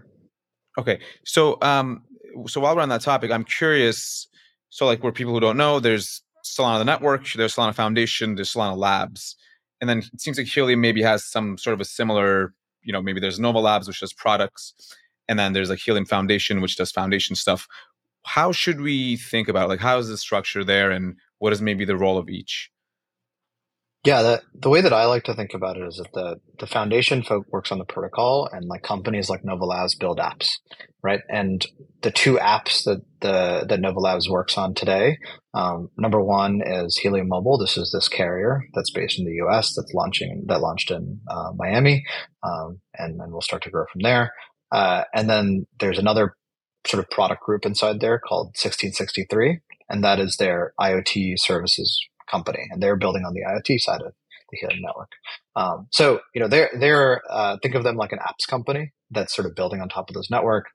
okay. 0.77 0.99
So 1.25 1.57
um, 1.61 2.03
so 2.47 2.61
while 2.61 2.75
we're 2.75 2.81
on 2.81 2.89
that 2.89 3.01
topic, 3.01 3.31
I'm 3.31 3.43
curious. 3.43 4.27
So 4.69 4.85
like, 4.85 5.03
where 5.03 5.11
people 5.11 5.33
who 5.33 5.39
don't 5.39 5.57
know, 5.57 5.79
there's 5.79 6.21
Solana 6.45 6.79
the 6.79 6.85
network, 6.85 7.31
there's 7.33 7.55
Solana 7.55 7.73
Foundation, 7.73 8.35
there's 8.35 8.53
Solana 8.53 8.77
Labs. 8.77 9.35
And 9.81 9.89
then 9.89 9.99
it 9.99 10.21
seems 10.21 10.37
like 10.37 10.47
Helium 10.47 10.81
maybe 10.81 11.01
has 11.01 11.25
some 11.25 11.57
sort 11.57 11.73
of 11.73 11.81
a 11.81 11.85
similar, 11.85 12.53
you 12.83 12.93
know, 12.93 13.01
maybe 13.01 13.19
there's 13.19 13.39
Nova 13.39 13.59
Labs, 13.59 13.87
which 13.87 13.99
does 13.99 14.13
products. 14.13 14.73
And 15.27 15.39
then 15.39 15.53
there's 15.53 15.69
like 15.69 15.79
Helium 15.79 16.05
Foundation, 16.05 16.61
which 16.61 16.77
does 16.77 16.91
foundation 16.91 17.35
stuff. 17.35 17.67
how 18.25 18.51
should 18.51 18.81
we 18.81 19.17
think 19.17 19.47
about 19.47 19.65
it? 19.65 19.69
like 19.69 19.79
how 19.79 19.97
is 19.97 20.07
the 20.07 20.17
structure 20.17 20.63
there 20.63 20.91
and 20.91 21.15
what 21.39 21.53
is 21.53 21.61
maybe 21.61 21.85
the 21.85 21.97
role 21.97 22.17
of 22.17 22.29
each? 22.29 22.71
Yeah, 24.05 24.21
the, 24.21 24.41
the 24.53 24.69
way 24.69 24.81
that 24.81 24.93
I 24.93 25.05
like 25.05 25.23
to 25.23 25.33
think 25.33 25.55
about 25.55 25.77
it 25.77 25.87
is 25.87 25.97
that 25.97 26.13
the, 26.13 26.39
the 26.59 26.67
foundation 26.67 27.23
folk 27.23 27.47
works 27.51 27.71
on 27.71 27.79
the 27.79 27.85
protocol 27.85 28.47
and 28.51 28.67
like 28.67 28.83
companies 28.83 29.31
like 29.31 29.43
Nova 29.43 29.65
Labs 29.65 29.95
build 29.95 30.19
apps, 30.19 30.47
right? 31.03 31.21
And 31.27 31.65
the 32.03 32.11
two 32.11 32.35
apps 32.35 32.83
that 32.83 33.01
the 33.21 33.65
that 33.67 33.79
Nova 33.79 33.99
Labs 33.99 34.29
works 34.29 34.59
on 34.59 34.75
today, 34.75 35.17
um, 35.55 35.89
number 35.97 36.21
one 36.21 36.61
is 36.63 36.97
Helium 36.97 37.29
Mobile. 37.29 37.57
This 37.57 37.77
is 37.77 37.91
this 37.91 38.07
carrier 38.07 38.61
that's 38.75 38.91
based 38.91 39.17
in 39.17 39.25
the 39.25 39.33
U.S. 39.45 39.73
that's 39.75 39.93
launching 39.93 40.43
that 40.47 40.61
launched 40.61 40.91
in 40.91 41.19
uh, 41.27 41.51
Miami, 41.55 42.05
um, 42.43 42.79
and 42.93 43.19
then 43.19 43.31
we'll 43.31 43.41
start 43.41 43.63
to 43.63 43.71
grow 43.71 43.85
from 43.91 44.01
there. 44.03 44.33
Uh, 44.71 45.05
and 45.15 45.27
then 45.27 45.65
there's 45.79 45.97
another 45.97 46.35
sort 46.85 47.03
of 47.03 47.09
product 47.09 47.41
group 47.41 47.65
inside 47.65 48.01
there 48.01 48.19
called 48.19 48.49
1663, 48.49 49.61
and 49.89 50.03
that 50.03 50.19
is 50.19 50.37
their 50.37 50.73
IoT 50.79 51.39
services 51.39 51.99
company, 52.29 52.67
and 52.71 52.81
they're 52.81 52.95
building 52.95 53.23
on 53.25 53.33
the 53.33 53.41
IoT 53.41 53.79
side 53.79 54.01
of 54.01 54.13
the 54.51 54.57
Helium 54.57 54.81
network. 54.81 55.11
Um, 55.55 55.87
so 55.91 56.21
you 56.33 56.41
know 56.41 56.47
they're 56.47 56.69
they're 56.77 57.21
uh, 57.29 57.57
think 57.61 57.75
of 57.75 57.83
them 57.83 57.95
like 57.95 58.11
an 58.11 58.19
apps 58.19 58.47
company 58.47 58.91
that's 59.11 59.35
sort 59.35 59.45
of 59.45 59.55
building 59.55 59.81
on 59.81 59.89
top 59.89 60.09
of 60.09 60.15
this 60.15 60.29
network. 60.29 60.65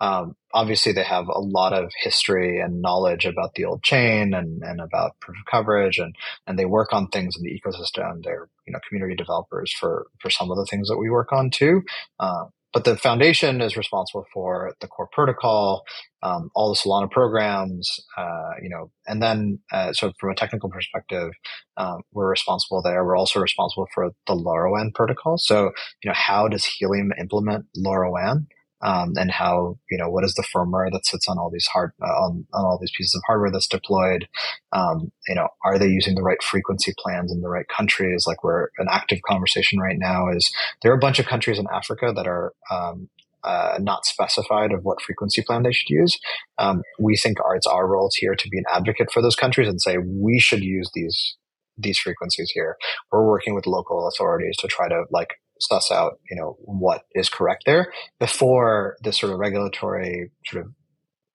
Um, 0.00 0.34
obviously, 0.54 0.92
they 0.92 1.02
have 1.02 1.28
a 1.28 1.40
lot 1.40 1.72
of 1.72 1.90
history 2.00 2.60
and 2.60 2.80
knowledge 2.80 3.26
about 3.26 3.54
the 3.54 3.64
old 3.64 3.82
chain 3.82 4.32
and, 4.32 4.62
and 4.62 4.80
about 4.80 5.18
proof 5.20 5.36
of 5.38 5.50
coverage, 5.50 5.98
and 5.98 6.14
and 6.46 6.58
they 6.58 6.64
work 6.64 6.92
on 6.92 7.08
things 7.08 7.36
in 7.36 7.42
the 7.42 7.60
ecosystem. 7.60 8.22
They're 8.22 8.48
you 8.66 8.72
know 8.72 8.80
community 8.88 9.16
developers 9.16 9.72
for 9.72 10.06
for 10.20 10.30
some 10.30 10.50
of 10.50 10.56
the 10.56 10.66
things 10.66 10.88
that 10.88 10.98
we 10.98 11.10
work 11.10 11.32
on 11.32 11.50
too. 11.50 11.82
Uh, 12.18 12.46
but 12.72 12.84
the 12.84 12.96
foundation 12.96 13.60
is 13.60 13.76
responsible 13.76 14.24
for 14.32 14.74
the 14.80 14.86
core 14.86 15.08
protocol, 15.12 15.82
um, 16.22 16.50
all 16.54 16.72
the 16.72 16.78
Solana 16.78 17.10
programs, 17.10 18.00
uh, 18.16 18.50
you 18.62 18.68
know, 18.68 18.90
and 19.06 19.22
then 19.22 19.58
uh, 19.72 19.92
so 19.92 20.12
from 20.20 20.30
a 20.30 20.34
technical 20.34 20.70
perspective, 20.70 21.32
um, 21.76 22.02
we're 22.12 22.30
responsible 22.30 22.82
there. 22.82 23.04
We're 23.04 23.16
also 23.16 23.40
responsible 23.40 23.88
for 23.94 24.10
the 24.26 24.34
LoRaWAN 24.34 24.94
protocol. 24.94 25.36
So, 25.38 25.72
you 26.02 26.10
know, 26.10 26.14
how 26.14 26.48
does 26.48 26.64
Helium 26.64 27.10
implement 27.18 27.66
LoRaWAN? 27.76 28.46
Um, 28.82 29.12
and 29.16 29.30
how 29.30 29.78
you 29.90 29.98
know 29.98 30.08
what 30.08 30.24
is 30.24 30.34
the 30.34 30.46
firmware 30.54 30.90
that 30.90 31.06
sits 31.06 31.28
on 31.28 31.38
all 31.38 31.50
these 31.50 31.66
hard 31.66 31.92
uh, 32.02 32.06
on, 32.06 32.46
on 32.52 32.64
all 32.64 32.78
these 32.80 32.92
pieces 32.96 33.14
of 33.14 33.22
hardware 33.26 33.50
that's 33.50 33.68
deployed 33.68 34.28
um, 34.72 35.10
you 35.28 35.34
know 35.34 35.48
are 35.64 35.78
they 35.78 35.88
using 35.88 36.14
the 36.14 36.22
right 36.22 36.42
frequency 36.42 36.92
plans 36.98 37.32
in 37.32 37.40
the 37.40 37.48
right 37.48 37.68
countries 37.68 38.24
like 38.26 38.42
we're 38.44 38.68
an 38.78 38.86
active 38.90 39.20
conversation 39.26 39.78
right 39.78 39.98
now 39.98 40.28
is 40.30 40.50
there 40.82 40.92
are 40.92 40.96
a 40.96 41.00
bunch 41.00 41.18
of 41.18 41.26
countries 41.26 41.58
in 41.58 41.66
africa 41.72 42.12
that 42.14 42.26
are 42.26 42.52
um, 42.70 43.08
uh, 43.42 43.78
not 43.80 44.04
specified 44.04 44.72
of 44.72 44.84
what 44.84 45.00
frequency 45.00 45.42
plan 45.42 45.62
they 45.62 45.72
should 45.72 45.88
use. 45.88 46.18
Um, 46.58 46.82
we 46.98 47.16
think 47.16 47.40
our, 47.40 47.56
it's 47.56 47.66
our 47.66 47.86
role 47.86 48.10
here 48.14 48.34
to 48.34 48.48
be 48.48 48.58
an 48.58 48.64
advocate 48.70 49.10
for 49.10 49.22
those 49.22 49.34
countries 49.34 49.66
and 49.66 49.80
say 49.80 49.96
we 49.96 50.38
should 50.38 50.60
use 50.62 50.90
these 50.94 51.36
these 51.78 51.98
frequencies 51.98 52.50
here. 52.52 52.76
We're 53.10 53.26
working 53.26 53.54
with 53.54 53.66
local 53.66 54.06
authorities 54.06 54.56
to 54.58 54.68
try 54.68 54.88
to 54.88 55.04
like 55.10 55.36
suss 55.60 55.90
out, 55.90 56.18
you 56.30 56.36
know, 56.36 56.56
what 56.60 57.02
is 57.12 57.28
correct 57.28 57.64
there 57.66 57.92
before 58.18 58.96
this 59.02 59.18
sort 59.18 59.32
of 59.32 59.38
regulatory 59.38 60.30
sort 60.46 60.64
of 60.64 60.72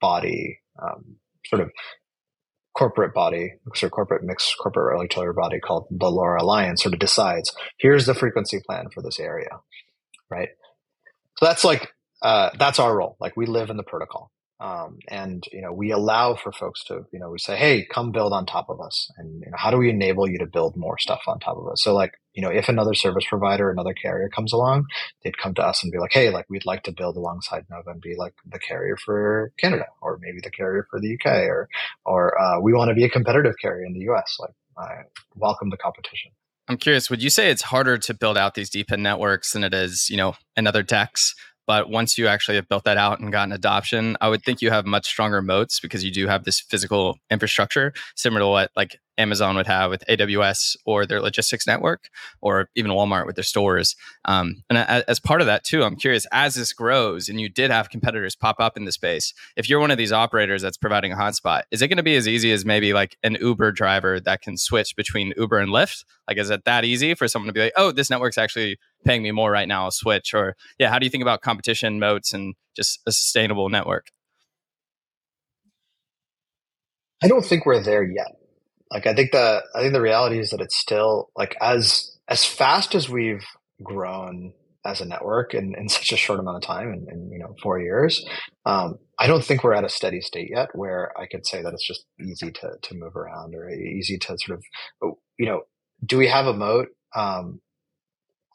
body, 0.02 0.60
um, 0.82 1.18
sort 1.46 1.62
of 1.62 1.72
corporate 2.76 3.14
body, 3.14 3.54
sort 3.74 3.90
of 3.90 3.92
corporate 3.92 4.24
mixed 4.24 4.56
corporate 4.62 4.94
regulatory 4.94 5.34
body 5.34 5.60
called 5.60 5.88
the 5.90 6.08
LoRa 6.08 6.42
Alliance 6.42 6.84
sort 6.84 6.94
of 6.94 7.00
decides 7.00 7.56
here's 7.80 8.06
the 8.06 8.14
frequency 8.14 8.60
plan 8.66 8.88
for 8.94 9.02
this 9.02 9.20
area, 9.20 9.50
right? 10.30 10.50
So 11.38 11.46
that's 11.46 11.64
like 11.64 11.94
uh, 12.22 12.50
that's 12.58 12.80
our 12.80 12.96
role. 12.96 13.18
Like 13.20 13.38
we 13.38 13.46
live 13.46 13.70
in 13.70 13.78
the 13.78 13.84
protocol. 13.84 14.32
Um, 14.60 15.00
and 15.10 15.44
you 15.52 15.62
know 15.62 15.74
we 15.74 15.92
allow 15.92 16.36
for 16.36 16.52
folks 16.52 16.84
to 16.86 17.06
you 17.12 17.20
know 17.20 17.30
we 17.30 17.40
say 17.40 17.58
hey 17.58 17.86
come 17.86 18.12
build 18.12 18.34
on 18.34 18.46
top 18.46 18.70
of 18.70 18.80
us. 18.80 19.12
And 19.18 19.42
you 19.42 19.52
know 19.52 19.58
how 19.58 19.72
do 19.72 19.78
we 19.78 19.90
enable 19.90 20.30
you 20.30 20.40
to 20.40 20.46
build 20.46 20.76
more 20.78 20.98
stuff 20.98 21.22
on 21.28 21.40
top 21.40 21.58
of 21.58 21.68
us? 21.68 21.84
So 21.84 21.94
like 21.94 22.14
you 22.34 22.42
know 22.42 22.50
if 22.50 22.70
another 22.70 22.94
service 22.94 23.26
provider 23.28 23.70
another 23.70 23.94
carrier 23.94 24.28
comes 24.28 24.52
along 24.52 24.86
they'd 25.24 25.38
come 25.38 25.54
to 25.54 25.66
us 25.66 25.82
and 25.82 25.90
be 25.90 26.00
like 26.00 26.12
hey 26.12 26.30
like 26.30 26.46
we'd 26.50 26.66
like 26.66 26.84
to 26.84 26.92
build 26.92 27.16
alongside 27.16 27.64
nova 27.70 27.92
and 27.92 28.02
be 28.02 28.14
like 28.18 28.34
the 28.46 28.60
carrier 28.60 28.98
for 28.98 29.54
canada 29.58 29.86
or 30.02 30.20
maybe 30.22 30.40
the 30.44 30.52
carrier 30.52 30.86
for 30.90 31.00
the 31.00 31.14
uk 31.16 31.26
or 31.26 31.70
or 32.06 32.38
uh, 32.38 32.60
we 32.60 32.74
want 32.74 32.90
to 32.90 32.94
be 32.94 33.06
a 33.06 33.10
competitive 33.10 33.56
carrier 33.62 33.86
in 33.86 33.94
the 33.94 34.02
us 34.02 34.38
like 34.42 34.52
I 34.78 35.04
welcome 35.36 35.70
the 35.70 35.78
competition. 35.78 36.32
I'm 36.68 36.78
curious, 36.78 37.10
would 37.10 37.22
you 37.22 37.30
say 37.30 37.50
it's 37.50 37.62
harder 37.62 37.98
to 37.98 38.14
build 38.14 38.38
out 38.38 38.56
these 38.56 38.70
DePIN 38.70 39.00
networks 39.00 39.54
than 39.54 39.64
it 39.64 39.74
is, 39.74 40.10
you 40.10 40.18
know, 40.18 40.36
another 40.58 40.82
DEX 40.82 41.36
but 41.68 41.90
once 41.90 42.18
you 42.18 42.28
actually 42.28 42.56
have 42.56 42.68
built 42.68 42.84
that 42.86 42.98
out 42.98 43.20
and 43.20 43.32
gotten 43.32 43.52
adoption, 43.52 44.18
I 44.22 44.30
would 44.30 44.44
think 44.44 44.62
you 44.62 44.72
have 44.72 44.86
much 44.86 45.08
stronger 45.08 45.42
moats 45.42 45.80
because 45.80 46.04
you 46.04 46.12
do 46.12 46.28
have 46.28 46.44
this 46.44 46.60
physical 46.60 47.18
infrastructure, 47.30 47.94
similar 48.16 48.42
to 48.42 48.48
what 48.48 48.72
like 48.76 49.00
Amazon 49.18 49.56
would 49.56 49.68
have 49.68 49.90
with 49.90 50.04
AWS 50.10 50.76
or 50.86 51.06
their 51.06 51.22
logistics 51.22 51.68
network, 51.68 52.10
or 52.42 52.70
even 52.76 52.92
Walmart 52.92 53.26
with 53.26 53.36
their 53.36 53.44
stores. 53.44 53.96
Um, 54.26 54.64
and 54.70 54.78
as 54.78 55.20
part 55.20 55.42
of 55.42 55.48
that 55.48 55.64
too, 55.64 55.84
I'm 55.84 55.96
curious 55.96 56.26
as 56.32 56.56
this 56.56 56.74
grows 56.74 57.30
and 57.30 57.40
you 57.40 57.50
did 57.50 57.72
have 57.72 57.90
competitors 57.90 58.36
pop 58.36 58.60
up 58.60 58.78
in 58.78 58.86
the 58.86 58.92
space. 58.92 59.34
If 59.56 59.70
you're 59.70 59.80
one 59.80 59.92
of 59.92 59.98
these 59.98 60.12
operators 60.12 60.62
that's 60.62 60.78
providing 60.78 61.12
a 61.12 61.16
hotspot, 61.16 61.64
is 61.72 61.82
it 61.82 61.88
going 61.88 61.98
to 61.98 62.04
be 62.04 62.16
as 62.16 62.28
easy 62.28 62.52
as 62.52 62.66
maybe 62.66 62.94
like 62.94 63.18
an 63.24 63.38
Uber 63.40 63.72
driver 63.72 64.20
that 64.20 64.42
can 64.42 64.58
switch 64.58 64.96
between 64.96 65.34
Uber 65.38 65.60
and 65.60 65.72
Lyft? 65.72 66.04
Like, 66.28 66.38
is 66.38 66.50
it 66.50 66.66
that 66.66 66.86
easy 66.86 67.14
for 67.14 67.28
someone 67.28 67.48
to 67.48 67.54
be 67.54 67.62
like, 67.62 67.74
oh, 67.76 67.92
this 67.92 68.10
network's 68.10 68.38
actually 68.38 68.78
paying 69.04 69.24
me 69.24 69.32
more 69.32 69.52
right 69.52 69.68
now, 69.68 69.84
I'll 69.84 69.92
switch? 69.92 70.34
Or 70.34 70.56
yeah, 70.80 70.90
how 70.90 71.00
do 71.00 71.06
you 71.06 71.10
think 71.10 71.22
about 71.22 71.42
competition 71.42 72.00
moats 72.00 72.34
and 72.34 72.56
just 72.76 73.00
a 73.06 73.12
sustainable 73.12 73.70
network? 73.70 74.08
I 77.24 77.28
don't 77.28 77.46
think 77.46 77.66
we're 77.66 77.82
there 77.82 78.04
yet. 78.04 78.36
Like 78.92 79.08
I 79.08 79.14
think 79.14 79.32
the 79.32 79.64
I 79.76 79.82
think 79.82 79.94
the 79.94 80.02
reality 80.02 80.40
is 80.40 80.52
that 80.52 80.62
it's 80.62 80.78
still 80.78 81.30
like 81.36 81.56
as 81.62 82.12
as 82.28 82.46
fast 82.46 82.96
as 82.96 83.10
we've 83.10 83.46
grown 83.84 84.54
as 84.86 85.02
a 85.02 85.06
network 85.06 85.54
in, 85.54 85.74
in 85.76 85.90
such 85.90 86.12
a 86.12 86.18
short 86.18 86.40
amount 86.40 86.58
of 86.58 86.64
time 86.64 86.94
in, 86.94 87.08
in 87.12 87.32
you 87.32 87.40
know 87.40 87.56
four 87.62 87.80
years 87.80 88.24
um, 88.66 88.98
i 89.20 89.28
don't 89.28 89.44
think 89.44 89.64
we're 89.64 89.74
at 89.74 89.84
a 89.84 89.90
steady 89.90 90.22
state 90.22 90.50
yet 90.50 90.70
where 90.74 91.12
i 91.20 91.26
could 91.26 91.46
say 91.46 91.62
that 91.62 91.74
it's 91.74 91.86
just 91.86 92.06
easy 92.22 92.52
to 92.52 92.72
to 92.82 92.96
move 92.96 93.16
around 93.16 93.56
or 93.56 93.70
easy 93.70 94.18
to 94.18 94.38
sort 94.38 94.60
of 94.60 94.64
oh, 95.04 95.18
you 95.38 95.46
know 95.46 95.62
do 96.06 96.18
we 96.18 96.28
have 96.28 96.46
a 96.46 96.54
moat? 96.54 96.90
Um, 97.16 97.62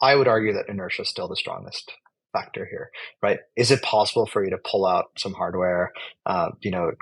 i 0.01 0.14
would 0.14 0.28
argue 0.28 0.53
that 0.55 0.68
inertia 0.68 1.03
is 1.03 1.09
still 1.09 1.28
the 1.28 1.37
strongest 1.37 1.93
factor 2.33 2.66
here, 2.70 2.91
right? 3.22 3.41
Is 3.57 3.70
it 3.70 3.83
possible 3.83 4.26
for 4.26 4.45
you 4.45 4.51
to 4.51 4.59
pull 4.59 4.87
out 4.87 5.07
some 5.16 5.35
hardware, 5.35 5.93
uh, 6.26 6.51
you 6.61 6.70
know, 6.70 6.93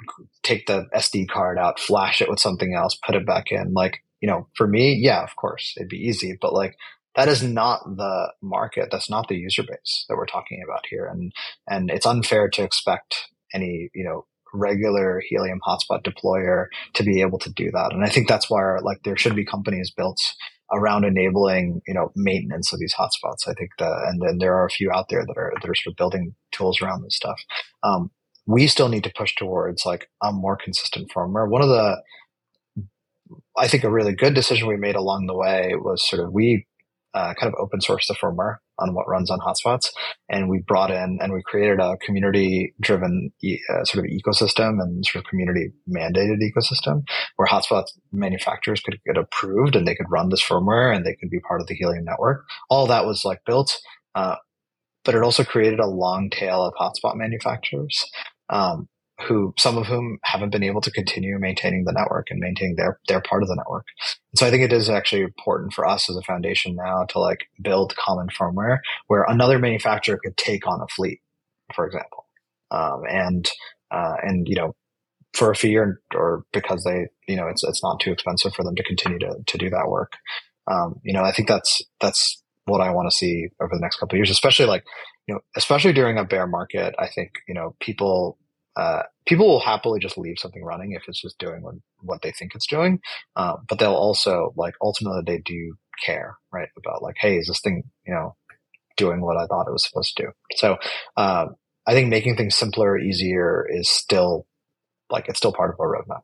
take 0.43 0.67
the 0.67 0.87
SD 0.95 1.29
card 1.29 1.59
out, 1.59 1.81
flash 1.81 2.21
it 2.21 2.29
with 2.29 2.41
something 2.41 2.75
else, 2.75 2.99
put 3.05 3.15
it 3.15 3.27
back 3.27 3.51
in? 3.51 3.73
Like, 3.73 3.99
you 4.21 4.29
know, 4.29 4.49
for 4.55 4.67
me, 4.67 4.95
yeah, 4.95 5.23
of 5.23 5.37
course, 5.37 5.75
it'd 5.77 5.89
be 5.89 5.97
easy, 5.97 6.37
but 6.41 6.53
like 6.53 6.77
that 7.17 7.29
is 7.29 7.43
not 7.43 7.81
the 7.85 8.33
market. 8.43 8.89
That's 8.91 9.11
not 9.11 9.29
the 9.29 9.37
user 9.37 9.63
base 9.63 10.05
that 10.09 10.17
we're 10.17 10.27
talking 10.27 10.63
about 10.65 10.85
here, 10.89 11.07
and 11.07 11.33
and 11.69 11.91
it's 11.91 12.07
unfair 12.07 12.49
to 12.51 12.63
expect 12.63 13.29
any, 13.55 13.91
you 13.95 14.05
know, 14.05 14.27
regular 14.53 15.23
helium 15.29 15.61
hotspot 15.67 16.03
deployer 16.03 16.67
to 16.95 17.03
be 17.03 17.21
able 17.21 17.39
to 17.39 17.53
do 17.53 17.71
that 17.71 17.93
and 17.93 18.05
i 18.05 18.09
think 18.09 18.29
that's 18.29 18.49
why 18.49 18.79
like 18.79 18.99
there 19.05 19.17
should 19.17 19.37
be 19.37 19.45
companies 19.45 19.91
built 19.91 20.21
around 20.73 21.05
enabling 21.05 21.81
you 21.87 21.95
know 21.95 22.13
maintenance 22.15 22.73
of 22.73 22.79
these 22.79 22.95
hotspots. 22.95 23.49
I 23.49 23.55
think 23.55 23.71
the, 23.79 23.91
and 24.09 24.21
then 24.21 24.39
there 24.39 24.55
are 24.55 24.67
a 24.67 24.71
few 24.71 24.91
out 24.93 25.07
there 25.09 25.25
that 25.27 25.37
are 25.37 25.53
that 25.61 25.69
are 25.69 25.75
sort 25.75 25.93
of 25.93 25.97
building 25.97 26.35
tools 26.53 26.81
around 26.83 27.03
this 27.03 27.17
stuff. 27.17 27.41
Um, 27.83 28.11
we 28.47 28.67
still 28.67 28.89
need 28.89 29.05
to 29.05 29.13
push 29.17 29.35
towards 29.35 29.85
like 29.85 30.09
a 30.23 30.33
more 30.33 30.57
consistent 30.57 31.11
firmware. 31.15 31.49
One 31.49 31.63
of 31.63 31.69
the 31.69 32.03
I 33.57 33.69
think 33.69 33.85
a 33.85 33.91
really 33.91 34.15
good 34.15 34.35
decision 34.35 34.69
we 34.69 34.77
made 34.77 34.97
along 34.97 35.27
the 35.27 35.37
way 35.37 35.73
was 35.75 36.09
sort 36.09 36.25
of 36.25 36.33
we 36.33 36.67
uh, 37.15 37.35
kind 37.35 37.53
of 37.53 37.59
open 37.61 37.81
source 37.81 38.07
the 38.07 38.15
firmware 38.15 38.57
on 38.79 38.95
what 38.95 39.09
runs 39.09 39.31
on 39.31 39.41
hotspots. 39.41 39.89
And 40.29 40.49
we 40.49 40.63
brought 40.67 40.91
in 40.91 41.19
and 41.21 41.33
we 41.33 41.43
created 41.45 41.81
a 41.81 41.97
community 41.99 42.75
driven 42.81 43.33
uh, 43.45 43.85
sort 43.85 44.05
of 44.05 44.11
ecosystem 44.11 44.81
and 44.81 45.05
sort 45.05 45.25
of 45.25 45.29
community 45.29 45.73
mandated 45.89 46.39
ecosystem 46.43 47.03
where 47.37 47.49
hotspot 47.49 47.85
manufacturers 48.13 48.81
could 48.81 48.99
get 49.07 49.17
approved 49.17 49.77
and 49.77 49.87
they 49.87 49.95
could 49.95 50.11
run 50.11 50.29
this 50.29 50.43
firmware 50.43 50.95
and 50.95 51.05
they 51.05 51.15
could 51.15 51.31
be 51.31 51.41
part 51.41 51.61
of 51.61 51.67
the 51.67 51.75
Helium 51.75 52.05
network. 52.05 52.45
All 52.71 52.87
that 52.87 53.07
was 53.07 53.25
like 53.25 53.41
built. 53.45 53.79
Uh, 54.15 54.37
but 55.05 55.15
it 55.15 55.23
also 55.23 55.45
created 55.45 55.81
a 55.81 55.87
long 55.87 56.29
tail 56.29 56.63
of 56.63 56.75
hotspot 56.75 57.17
manufacturers 57.17 58.11
um, 58.51 58.89
who 59.27 59.53
some 59.59 59.77
of 59.77 59.87
whom 59.87 60.19
haven't 60.23 60.51
been 60.51 60.63
able 60.63 60.81
to 60.81 60.91
continue 60.91 61.39
maintaining 61.39 61.85
the 61.85 61.93
network 61.93 62.29
and 62.31 62.39
maintaining 62.39 62.77
their 62.77 62.99
their 63.09 63.21
part 63.21 63.43
of 63.43 63.49
the 63.49 63.57
network. 63.57 63.87
And 64.33 64.39
so 64.39 64.47
I 64.47 64.51
think 64.51 64.63
it 64.63 64.73
is 64.73 64.89
actually 64.89 65.23
important 65.23 65.73
for 65.73 65.87
us 65.87 66.09
as 66.09 66.17
a 66.17 66.23
foundation 66.23 66.77
now 66.77 67.05
to 67.11 67.19
like 67.19 67.47
build 67.63 67.97
common 67.97 68.29
firmware 68.29 68.79
where 69.09 69.25
another 69.29 69.59
manufacturer 69.59 70.19
could 70.23 70.37
take 70.37 70.67
on 70.67 70.81
a 70.81 70.87
fleet, 70.95 71.21
for 71.75 71.87
example, 71.87 72.27
um, 72.71 73.03
and 73.09 73.49
uh, 73.91 74.15
and 74.23 74.47
you 74.49 74.55
know 74.55 74.75
for 75.35 75.51
a 75.51 75.57
fee 75.57 75.77
or, 75.77 76.01
or 76.15 76.45
because 76.53 76.85
they 76.85 77.07
you 77.27 77.37
know 77.37 77.49
it's 77.49 77.65
it's 77.65 77.83
not 77.83 78.01
too 78.01 78.13
expensive 78.13 78.55
for 78.55 78.63
them 78.63 78.77
to 78.77 78.85
continue 78.85 79.19
to 79.19 79.35
to 79.47 79.59
do 79.59 79.69
that 79.71 79.89
work. 79.89 80.13
Um, 80.71 81.01
you 81.03 81.13
know 81.13 81.25
I 81.25 81.33
think 81.33 81.49
that's 81.49 81.83
that's 82.01 82.41
what 82.67 82.81
I 82.81 82.91
want 82.91 83.11
to 83.11 83.17
see 83.17 83.49
over 83.61 83.75
the 83.75 83.81
next 83.81 83.97
couple 83.97 84.15
of 84.15 84.19
years, 84.19 84.31
especially 84.31 84.67
like 84.67 84.85
you 85.27 85.35
know 85.35 85.41
especially 85.57 85.93
during 85.93 86.19
a 86.19 86.25
bear 86.25 86.47
market. 86.47 86.95
I 87.01 87.09
think 87.09 87.33
you 87.49 87.55
know 87.55 87.75
people 87.81 88.39
uh, 88.79 89.03
people 89.27 89.49
will 89.49 89.61
happily 89.61 89.99
just 89.99 90.17
leave 90.17 90.39
something 90.39 90.63
running 90.63 90.93
if 90.93 91.03
it's 91.09 91.21
just 91.21 91.39
doing 91.39 91.63
what, 91.63 91.75
what 92.01 92.23
they 92.23 92.31
think 92.31 92.55
it's 92.55 92.67
doing. 92.67 93.01
Uh, 93.35 93.57
but 93.69 93.79
they'll 93.79 93.93
also 93.93 94.53
like 94.57 94.75
ultimately 94.81 95.23
they 95.27 95.39
do 95.45 95.75
care, 96.05 96.37
right? 96.53 96.69
About 96.77 97.03
like, 97.03 97.17
hey, 97.19 97.37
is 97.37 97.49
this 97.49 97.61
thing, 97.61 97.83
you 98.07 98.15
know, 98.15 98.37
doing 98.97 99.21
what 99.21 99.37
I 99.37 99.47
thought 99.47 99.67
it 99.67 99.73
was 99.73 99.87
supposed 99.87 100.17
to 100.17 100.23
do? 100.25 100.29
So, 100.57 100.77
uh, 101.17 101.47
I 101.87 101.93
think 101.93 102.09
making 102.09 102.37
things 102.37 102.55
simpler, 102.55 102.99
easier 102.99 103.67
is 103.69 103.91
still 103.91 104.47
like 105.11 105.29
it's 105.29 105.39
still 105.39 105.53
part 105.53 105.71
of 105.71 105.81
our 105.81 105.95
roadmap. 105.95 106.21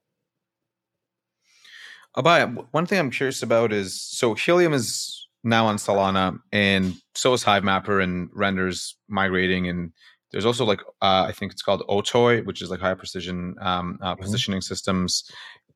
Abhay, 2.17 2.67
one 2.71 2.87
thing 2.87 3.01
I'm 3.01 3.11
curious 3.11 3.43
about 3.43 3.73
is 3.73 4.01
so 4.01 4.35
Helium 4.35 4.73
is 4.73 5.27
now 5.43 5.67
on 5.67 5.77
Solana, 5.77 6.39
and 6.53 6.95
so 7.15 7.33
is 7.33 7.45
Hivemapper 7.45 8.03
and 8.03 8.29
renders 8.33 8.97
migrating. 9.09 9.67
And 9.67 9.93
there's 10.35 10.45
also 10.45 10.65
like 10.65 10.81
uh, 11.01 11.25
I 11.29 11.33
think 11.33 11.53
it's 11.53 11.63
called 11.63 11.85
Otoy, 11.89 12.45
which 12.45 12.61
is 12.61 12.69
like 12.69 12.81
high 12.81 12.95
precision 12.95 13.55
um, 13.61 14.01
uh, 14.03 14.13
mm-hmm. 14.13 14.23
positioning 14.23 14.61
systems, 14.63 15.23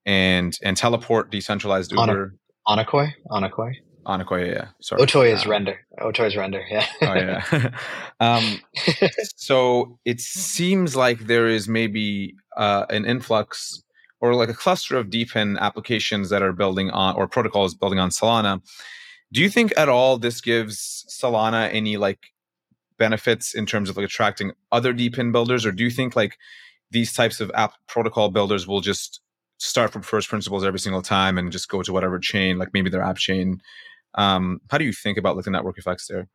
and 0.04 0.58
and 0.64 0.76
Teleport 0.76 1.30
decentralized 1.30 1.92
Uber. 1.92 2.34
Onocoy, 2.66 3.12
Onocoy. 3.30 3.74
Onocoy, 4.04 4.52
yeah. 4.52 4.68
Sorry. 4.80 5.00
Otoy 5.00 5.32
is 5.32 5.46
uh, 5.46 5.50
render. 5.50 5.78
Otoy 6.00 6.26
is 6.26 6.36
render. 6.36 6.64
Yeah. 6.68 6.86
oh 7.02 7.14
yeah. 7.14 7.70
um, 8.20 8.60
so 9.36 9.98
it 10.04 10.20
seems 10.20 10.96
like 10.96 11.26
there 11.26 11.46
is 11.46 11.68
maybe 11.68 12.34
uh, 12.56 12.84
an 12.90 13.04
influx 13.04 13.84
or 14.20 14.34
like 14.34 14.48
a 14.48 14.54
cluster 14.54 14.96
of 14.96 15.06
DePIN 15.06 15.56
applications 15.60 16.30
that 16.30 16.42
are 16.42 16.52
building 16.52 16.90
on 16.90 17.14
or 17.14 17.28
protocols 17.28 17.74
building 17.74 18.00
on 18.00 18.10
Solana. 18.10 18.60
Do 19.32 19.40
you 19.40 19.50
think 19.50 19.72
at 19.76 19.88
all 19.88 20.18
this 20.18 20.40
gives 20.40 21.04
Solana 21.08 21.72
any 21.72 21.96
like 21.96 22.18
benefits 22.98 23.54
in 23.54 23.66
terms 23.66 23.88
of 23.88 23.96
like 23.96 24.06
attracting 24.06 24.52
other 24.72 24.92
DePIN 24.92 25.32
builders, 25.32 25.64
or 25.64 25.72
do 25.72 25.84
you 25.84 25.90
think 25.90 26.16
like 26.16 26.36
these 26.90 27.12
types 27.12 27.40
of 27.40 27.50
app 27.54 27.74
protocol 27.86 28.30
builders 28.30 28.66
will 28.66 28.80
just 28.80 29.20
start 29.58 29.92
from 29.92 30.02
first 30.02 30.28
principles 30.28 30.64
every 30.64 30.78
single 30.78 31.02
time 31.02 31.38
and 31.38 31.52
just 31.52 31.68
go 31.68 31.82
to 31.82 31.92
whatever 31.92 32.18
chain, 32.18 32.58
like 32.58 32.70
maybe 32.72 32.90
their 32.90 33.02
app 33.02 33.16
chain? 33.16 33.60
Um, 34.14 34.60
how 34.70 34.78
do 34.78 34.84
you 34.84 34.92
think 34.92 35.18
about 35.18 35.36
like 35.36 35.44
the 35.44 35.50
network 35.50 35.78
effects 35.78 36.06
there? 36.08 36.28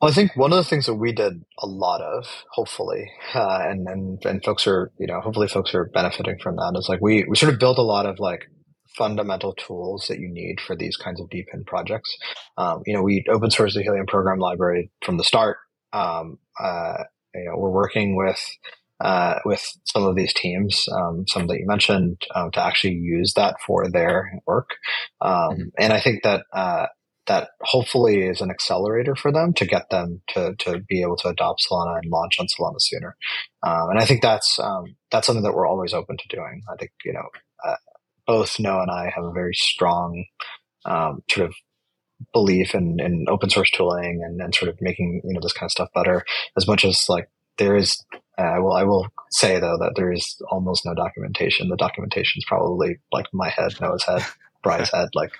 Well, 0.00 0.10
I 0.10 0.14
think 0.14 0.36
one 0.36 0.52
of 0.52 0.58
the 0.58 0.64
things 0.64 0.86
that 0.86 0.94
we 0.94 1.12
did 1.12 1.42
a 1.58 1.66
lot 1.66 2.02
of, 2.02 2.26
hopefully, 2.52 3.10
uh, 3.34 3.60
and, 3.62 3.88
and 3.88 4.24
and 4.26 4.44
folks 4.44 4.66
are, 4.66 4.92
you 4.98 5.06
know, 5.06 5.22
hopefully 5.22 5.48
folks 5.48 5.74
are 5.74 5.86
benefiting 5.86 6.38
from 6.38 6.56
that. 6.56 6.74
Is 6.78 6.88
like 6.88 7.00
we 7.00 7.24
we 7.24 7.34
sort 7.36 7.52
of 7.52 7.58
built 7.58 7.78
a 7.78 7.82
lot 7.82 8.04
of 8.04 8.18
like 8.18 8.50
fundamental 8.96 9.52
tools 9.54 10.06
that 10.08 10.18
you 10.18 10.28
need 10.28 10.60
for 10.60 10.76
these 10.76 10.96
kinds 10.96 11.20
of 11.20 11.28
DePIN 11.28 11.66
projects. 11.66 12.16
Um, 12.56 12.82
you 12.86 12.94
know, 12.94 13.02
we 13.02 13.24
open 13.28 13.50
source 13.50 13.74
the 13.74 13.82
Helium 13.82 14.06
program 14.06 14.38
library 14.38 14.90
from 15.04 15.16
the 15.16 15.24
start. 15.24 15.58
Um, 15.92 16.38
uh, 16.60 17.04
you 17.34 17.44
know, 17.44 17.56
we're 17.58 17.70
working 17.70 18.16
with 18.16 18.40
uh, 19.00 19.38
with 19.44 19.62
some 19.84 20.04
of 20.04 20.16
these 20.16 20.32
teams, 20.32 20.86
um, 20.90 21.24
some 21.28 21.46
that 21.48 21.58
you 21.58 21.66
mentioned, 21.66 22.22
um, 22.34 22.50
to 22.52 22.64
actually 22.64 22.94
use 22.94 23.34
that 23.34 23.56
for 23.66 23.90
their 23.90 24.32
work. 24.46 24.70
Um, 25.20 25.32
mm-hmm. 25.32 25.62
And 25.78 25.92
I 25.92 26.00
think 26.00 26.22
that 26.22 26.44
uh, 26.52 26.86
that 27.26 27.50
hopefully 27.60 28.22
is 28.22 28.40
an 28.40 28.50
accelerator 28.50 29.14
for 29.14 29.32
them 29.32 29.52
to 29.54 29.66
get 29.66 29.90
them 29.90 30.22
to, 30.28 30.54
to 30.60 30.80
be 30.88 31.02
able 31.02 31.16
to 31.16 31.28
adopt 31.28 31.66
Solana 31.68 31.98
and 32.00 32.10
launch 32.10 32.38
on 32.38 32.46
Solana 32.46 32.76
sooner. 32.78 33.16
Um, 33.66 33.90
and 33.90 33.98
I 33.98 34.04
think 34.04 34.22
that's, 34.22 34.58
um, 34.58 34.96
that's 35.10 35.26
something 35.26 35.42
that 35.42 35.52
we're 35.52 35.66
always 35.66 35.92
open 35.92 36.16
to 36.16 36.36
doing. 36.36 36.62
I 36.72 36.76
think, 36.76 36.92
you 37.04 37.12
know, 37.12 37.28
uh, 37.66 37.74
both 38.26 38.58
Noah 38.58 38.82
and 38.82 38.90
I 38.90 39.10
have 39.14 39.24
a 39.24 39.32
very 39.32 39.54
strong, 39.54 40.24
um, 40.84 41.22
sort 41.30 41.48
of 41.48 41.54
belief 42.32 42.74
in, 42.74 42.98
in 43.00 43.26
open 43.28 43.50
source 43.50 43.70
tooling 43.70 44.22
and, 44.24 44.40
and 44.40 44.54
sort 44.54 44.70
of 44.70 44.80
making, 44.80 45.20
you 45.24 45.34
know, 45.34 45.40
this 45.42 45.52
kind 45.52 45.68
of 45.68 45.72
stuff 45.72 45.88
better 45.94 46.24
as 46.56 46.66
much 46.66 46.84
as 46.84 47.06
like 47.08 47.28
there 47.58 47.76
is, 47.76 48.04
uh, 48.38 48.42
I 48.42 48.58
will, 48.58 48.72
I 48.72 48.84
will 48.84 49.08
say 49.30 49.58
though 49.60 49.76
that 49.78 49.92
there 49.96 50.12
is 50.12 50.40
almost 50.50 50.86
no 50.86 50.94
documentation. 50.94 51.68
The 51.68 51.76
documentation 51.76 52.38
is 52.38 52.44
probably 52.46 52.98
like 53.12 53.26
my 53.32 53.50
head, 53.50 53.72
Noah's 53.80 54.04
head, 54.04 54.22
Bry's 54.62 54.90
head, 54.90 55.08
like, 55.14 55.32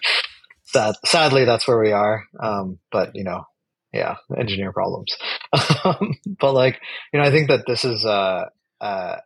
sad, 0.66 0.94
sadly, 1.04 1.44
that's 1.44 1.66
where 1.66 1.80
we 1.80 1.92
are. 1.92 2.24
Um, 2.38 2.78
but 2.92 3.12
you 3.14 3.24
know, 3.24 3.44
yeah, 3.92 4.16
engineer 4.36 4.72
problems. 4.72 5.16
Um, 5.84 6.16
but 6.40 6.52
like, 6.52 6.80
you 7.12 7.20
know, 7.20 7.26
I 7.26 7.30
think 7.30 7.48
that 7.48 7.64
this 7.66 7.84
is 7.84 8.04
uh, 8.04 8.44
uh, 8.80 9.16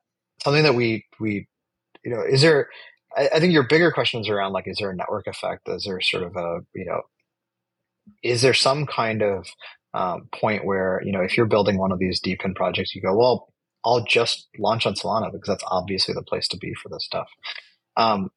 something 0.42 0.62
that 0.62 0.74
we 0.74 1.06
we, 1.18 1.48
you 2.04 2.12
know, 2.12 2.22
is 2.22 2.42
there? 2.42 2.68
I, 3.16 3.28
I 3.34 3.40
think 3.40 3.52
your 3.52 3.66
bigger 3.66 3.90
questions 3.90 4.28
around 4.28 4.52
like, 4.52 4.68
is 4.68 4.78
there 4.78 4.90
a 4.90 4.96
network 4.96 5.26
effect? 5.26 5.68
Is 5.68 5.84
there 5.84 6.00
sort 6.00 6.24
of 6.24 6.36
a 6.36 6.60
you 6.74 6.86
know, 6.86 7.02
is 8.22 8.42
there 8.42 8.54
some 8.54 8.86
kind 8.86 9.22
of 9.22 9.46
um, 9.94 10.28
point 10.32 10.64
where 10.64 11.00
you 11.04 11.12
know, 11.12 11.20
if 11.20 11.36
you're 11.36 11.46
building 11.46 11.78
one 11.78 11.92
of 11.92 11.98
these 11.98 12.20
DePIN 12.20 12.54
projects, 12.54 12.94
you 12.94 13.02
go, 13.02 13.16
well, 13.16 13.52
I'll 13.84 14.04
just 14.04 14.48
launch 14.58 14.86
on 14.86 14.94
Solana 14.94 15.32
because 15.32 15.48
that's 15.48 15.64
obviously 15.66 16.14
the 16.14 16.22
place 16.22 16.48
to 16.48 16.56
be 16.58 16.74
for 16.74 16.88
this 16.88 17.04
stuff. 17.04 17.28
Um, 17.96 18.30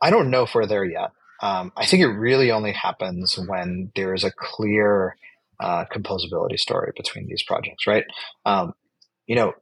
I 0.00 0.10
don't 0.10 0.30
know 0.30 0.42
if 0.42 0.54
we're 0.54 0.66
there 0.66 0.84
yet. 0.84 1.10
Um, 1.40 1.72
I 1.76 1.86
think 1.86 2.02
it 2.02 2.08
really 2.08 2.50
only 2.50 2.72
happens 2.72 3.38
when 3.38 3.90
there 3.96 4.14
is 4.14 4.24
a 4.24 4.30
clear 4.30 5.16
uh, 5.60 5.84
composability 5.92 6.58
story 6.58 6.92
between 6.96 7.26
these 7.26 7.42
projects, 7.42 7.86
right? 7.86 8.04
Um, 8.44 8.74
you 9.26 9.36
know, 9.36 9.52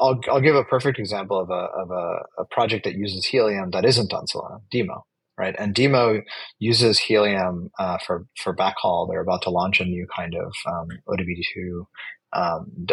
I'll, 0.00 0.20
I'll 0.30 0.40
give 0.40 0.56
a 0.56 0.64
perfect 0.64 0.98
example 0.98 1.38
of 1.38 1.50
a, 1.50 1.52
of 1.52 1.90
a, 1.90 2.42
a, 2.42 2.44
project 2.50 2.84
that 2.84 2.94
uses 2.94 3.24
Helium 3.26 3.70
that 3.70 3.84
isn't 3.84 4.12
on 4.12 4.26
Solana, 4.26 4.60
DIMO, 4.70 5.04
right? 5.38 5.54
And 5.58 5.74
DIMO 5.74 6.22
uses 6.58 6.98
Helium 6.98 7.70
uh, 7.78 7.98
for, 8.04 8.26
for 8.42 8.54
backhaul. 8.54 9.08
They're 9.08 9.20
about 9.20 9.42
to 9.42 9.50
launch 9.50 9.80
a 9.80 9.84
new 9.84 10.06
kind 10.14 10.34
of 10.34 10.52
um, 10.66 10.88
OBD2 11.08 11.84
um, 12.32 12.86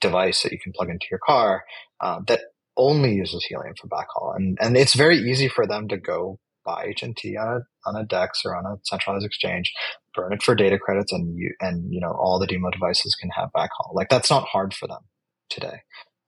device 0.00 0.42
that 0.42 0.52
you 0.52 0.58
can 0.58 0.72
plug 0.72 0.90
into 0.90 1.06
your 1.10 1.20
car 1.24 1.64
uh, 2.00 2.20
that 2.26 2.40
only 2.76 3.12
uses 3.12 3.44
Helium 3.44 3.74
for 3.80 3.88
backhaul. 3.88 4.34
And, 4.34 4.58
and 4.60 4.76
it's 4.76 4.94
very 4.94 5.18
easy 5.18 5.48
for 5.48 5.66
them 5.66 5.88
to 5.88 5.96
go 5.96 6.38
buy 6.64 6.92
HNT 6.94 7.40
on 7.40 7.56
a, 7.56 7.88
on 7.88 7.96
a 7.96 8.04
DEX 8.04 8.42
or 8.44 8.54
on 8.54 8.66
a 8.66 8.76
centralized 8.84 9.24
exchange, 9.24 9.72
burn 10.14 10.32
it 10.32 10.42
for 10.42 10.54
data 10.54 10.78
credits, 10.78 11.12
and 11.12 11.34
you 11.36 11.54
and 11.60 11.92
you 11.92 11.98
know 12.00 12.12
all 12.12 12.38
the 12.38 12.46
DIMO 12.46 12.70
devices 12.70 13.16
can 13.18 13.30
have 13.30 13.48
backhaul. 13.56 13.94
Like 13.94 14.10
that's 14.10 14.28
not 14.28 14.44
hard 14.44 14.74
for 14.74 14.86
them 14.86 15.00
today. 15.48 15.80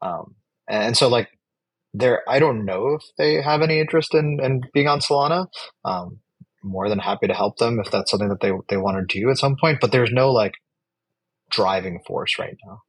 Um, 0.02 0.34
and 0.68 0.96
so 0.96 1.08
like 1.08 1.28
there, 1.92 2.22
I 2.28 2.38
don't 2.38 2.64
know 2.64 2.94
if 2.94 3.02
they 3.18 3.42
have 3.42 3.62
any 3.62 3.80
interest 3.80 4.14
in, 4.14 4.38
in 4.42 4.62
being 4.72 4.88
on 4.88 5.00
Solana. 5.00 5.46
Um, 5.84 6.20
more 6.62 6.88
than 6.88 6.98
happy 6.98 7.26
to 7.26 7.34
help 7.34 7.56
them 7.56 7.80
if 7.82 7.90
that's 7.90 8.10
something 8.10 8.28
that 8.28 8.40
they 8.40 8.52
they 8.68 8.76
want 8.76 9.08
to 9.08 9.20
do 9.20 9.30
at 9.30 9.38
some 9.38 9.56
point. 9.58 9.78
But 9.80 9.92
there's 9.92 10.12
no 10.12 10.30
like 10.30 10.52
driving 11.50 12.00
force 12.06 12.38
right 12.38 12.56
now, 12.66 12.82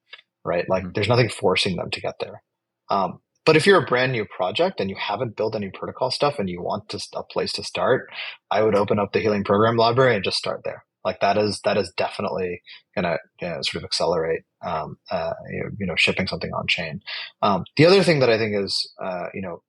right? 0.44 0.66
Like 0.70 0.84
mm-hmm. 0.84 0.92
there's 0.94 1.08
nothing 1.08 1.30
forcing 1.30 1.78
them 1.78 1.90
to 1.92 2.02
get 2.02 2.16
there. 2.20 2.44
Um, 2.90 3.20
but 3.46 3.56
if 3.56 3.66
you're 3.66 3.82
a 3.82 3.86
brand 3.86 4.12
new 4.12 4.26
project 4.26 4.80
and 4.80 4.90
you 4.90 4.96
haven't 5.00 5.36
built 5.36 5.56
any 5.56 5.72
protocol 5.74 6.12
stuff 6.12 6.38
and 6.38 6.48
you 6.48 6.62
want 6.62 6.90
to, 6.90 7.02
a 7.16 7.24
place 7.24 7.54
to 7.54 7.64
start, 7.64 8.10
I 8.52 8.62
would 8.62 8.76
open 8.76 9.00
up 9.00 9.14
the 9.14 9.20
Helium 9.20 9.44
program 9.44 9.78
library 9.78 10.16
and 10.16 10.24
just 10.24 10.38
start 10.38 10.62
there. 10.64 10.84
Like 11.04 11.20
that 11.22 11.38
is 11.38 11.60
that 11.66 11.78
is 11.78 11.92
definitely 11.98 12.62
going 12.96 13.06
to 13.06 13.18
you 13.42 13.50
know, 13.50 13.58
sort 13.62 13.84
of 13.84 13.86
accelerate 13.86 14.42
um, 14.66 14.98
uh, 15.10 15.34
you 15.80 15.86
know 15.86 15.96
shipping 15.96 16.28
something 16.28 16.52
on 16.52 16.68
chain. 16.68 17.02
Um, 17.42 17.64
the 17.76 17.86
other 17.86 18.04
thing 18.04 18.20
that 18.20 18.30
I 18.30 18.38
think 18.38 18.56
is 18.56 18.92
uh, 19.04 19.28
you 19.34 19.42
know 19.42 19.62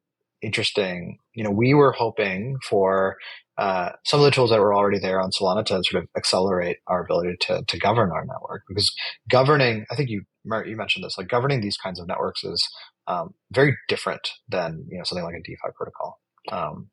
interesting, 0.43 1.19
you 1.35 1.45
know, 1.45 1.51
we 1.51 1.73
were 1.73 1.93
hoping 1.93 2.59
for 2.69 3.17
uh, 3.57 3.91
some 4.05 4.21
of 4.21 4.25
the 4.25 4.31
tools 4.31 4.51
that 4.51 4.61
were 4.61 4.75
already 4.75 4.99
there 4.99 5.21
on 5.21 5.31
Solana 5.31 5.65
to 5.67 5.83
sort 5.85 6.03
of 6.03 6.09
accelerate 6.17 6.79
our 6.89 7.03
ability 7.05 7.37
to, 7.43 7.63
to 7.67 7.79
govern 7.79 8.11
our 8.11 8.25
network. 8.25 8.63
Because 8.69 8.93
governing, 9.31 9.87
I 9.91 9.97
think 9.97 10.11
you 10.11 10.23
you 10.45 10.77
mentioned 10.77 11.05
this, 11.05 11.17
like 11.17 11.29
governing 11.29 11.61
these 11.61 11.77
kinds 11.77 12.01
of 12.01 12.09
networks 12.09 12.43
is 12.43 12.69
um, 13.07 13.35
very 13.53 13.77
different 13.89 14.29
than 14.49 14.85
you 14.91 14.99
know 14.99 15.05
something 15.05 15.25
like 15.25 15.37
a 15.37 15.43
DeFi 15.43 15.73
protocol. 15.77 16.21
Um, 16.51 16.89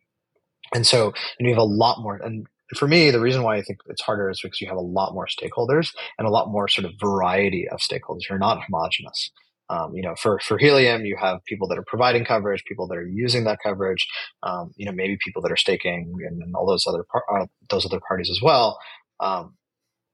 and 0.73 0.85
so 0.85 1.13
and 1.39 1.49
have 1.49 1.57
a 1.57 1.63
lot 1.63 1.99
more. 1.99 2.15
And 2.15 2.45
for 2.75 2.87
me, 2.87 3.11
the 3.11 3.19
reason 3.19 3.43
why 3.43 3.57
I 3.57 3.61
think 3.61 3.79
it's 3.87 4.01
harder 4.01 4.29
is 4.29 4.39
because 4.41 4.61
you 4.61 4.67
have 4.67 4.77
a 4.77 4.81
lot 4.81 5.13
more 5.13 5.27
stakeholders 5.27 5.91
and 6.17 6.27
a 6.27 6.31
lot 6.31 6.49
more 6.49 6.67
sort 6.67 6.85
of 6.85 6.91
variety 6.99 7.67
of 7.69 7.79
stakeholders. 7.79 8.29
You're 8.29 8.39
not 8.39 8.63
homogenous. 8.63 9.31
Um, 9.71 9.95
you 9.95 10.01
know, 10.01 10.15
for, 10.15 10.39
for 10.39 10.57
Helium, 10.57 11.05
you 11.05 11.15
have 11.19 11.43
people 11.45 11.67
that 11.67 11.77
are 11.77 11.85
providing 11.85 12.25
coverage, 12.25 12.63
people 12.67 12.87
that 12.87 12.97
are 12.97 13.07
using 13.07 13.43
that 13.43 13.59
coverage, 13.63 14.07
um, 14.41 14.71
you 14.75 14.85
know, 14.85 14.91
maybe 14.91 15.17
people 15.23 15.43
that 15.43 15.51
are 15.51 15.57
staking 15.57 16.11
and, 16.27 16.41
and 16.41 16.55
all 16.55 16.65
those 16.65 16.87
other 16.87 17.05
par- 17.11 17.25
uh, 17.31 17.45
those 17.69 17.85
other 17.85 17.99
parties 18.07 18.31
as 18.31 18.41
well. 18.41 18.79
Um, 19.19 19.55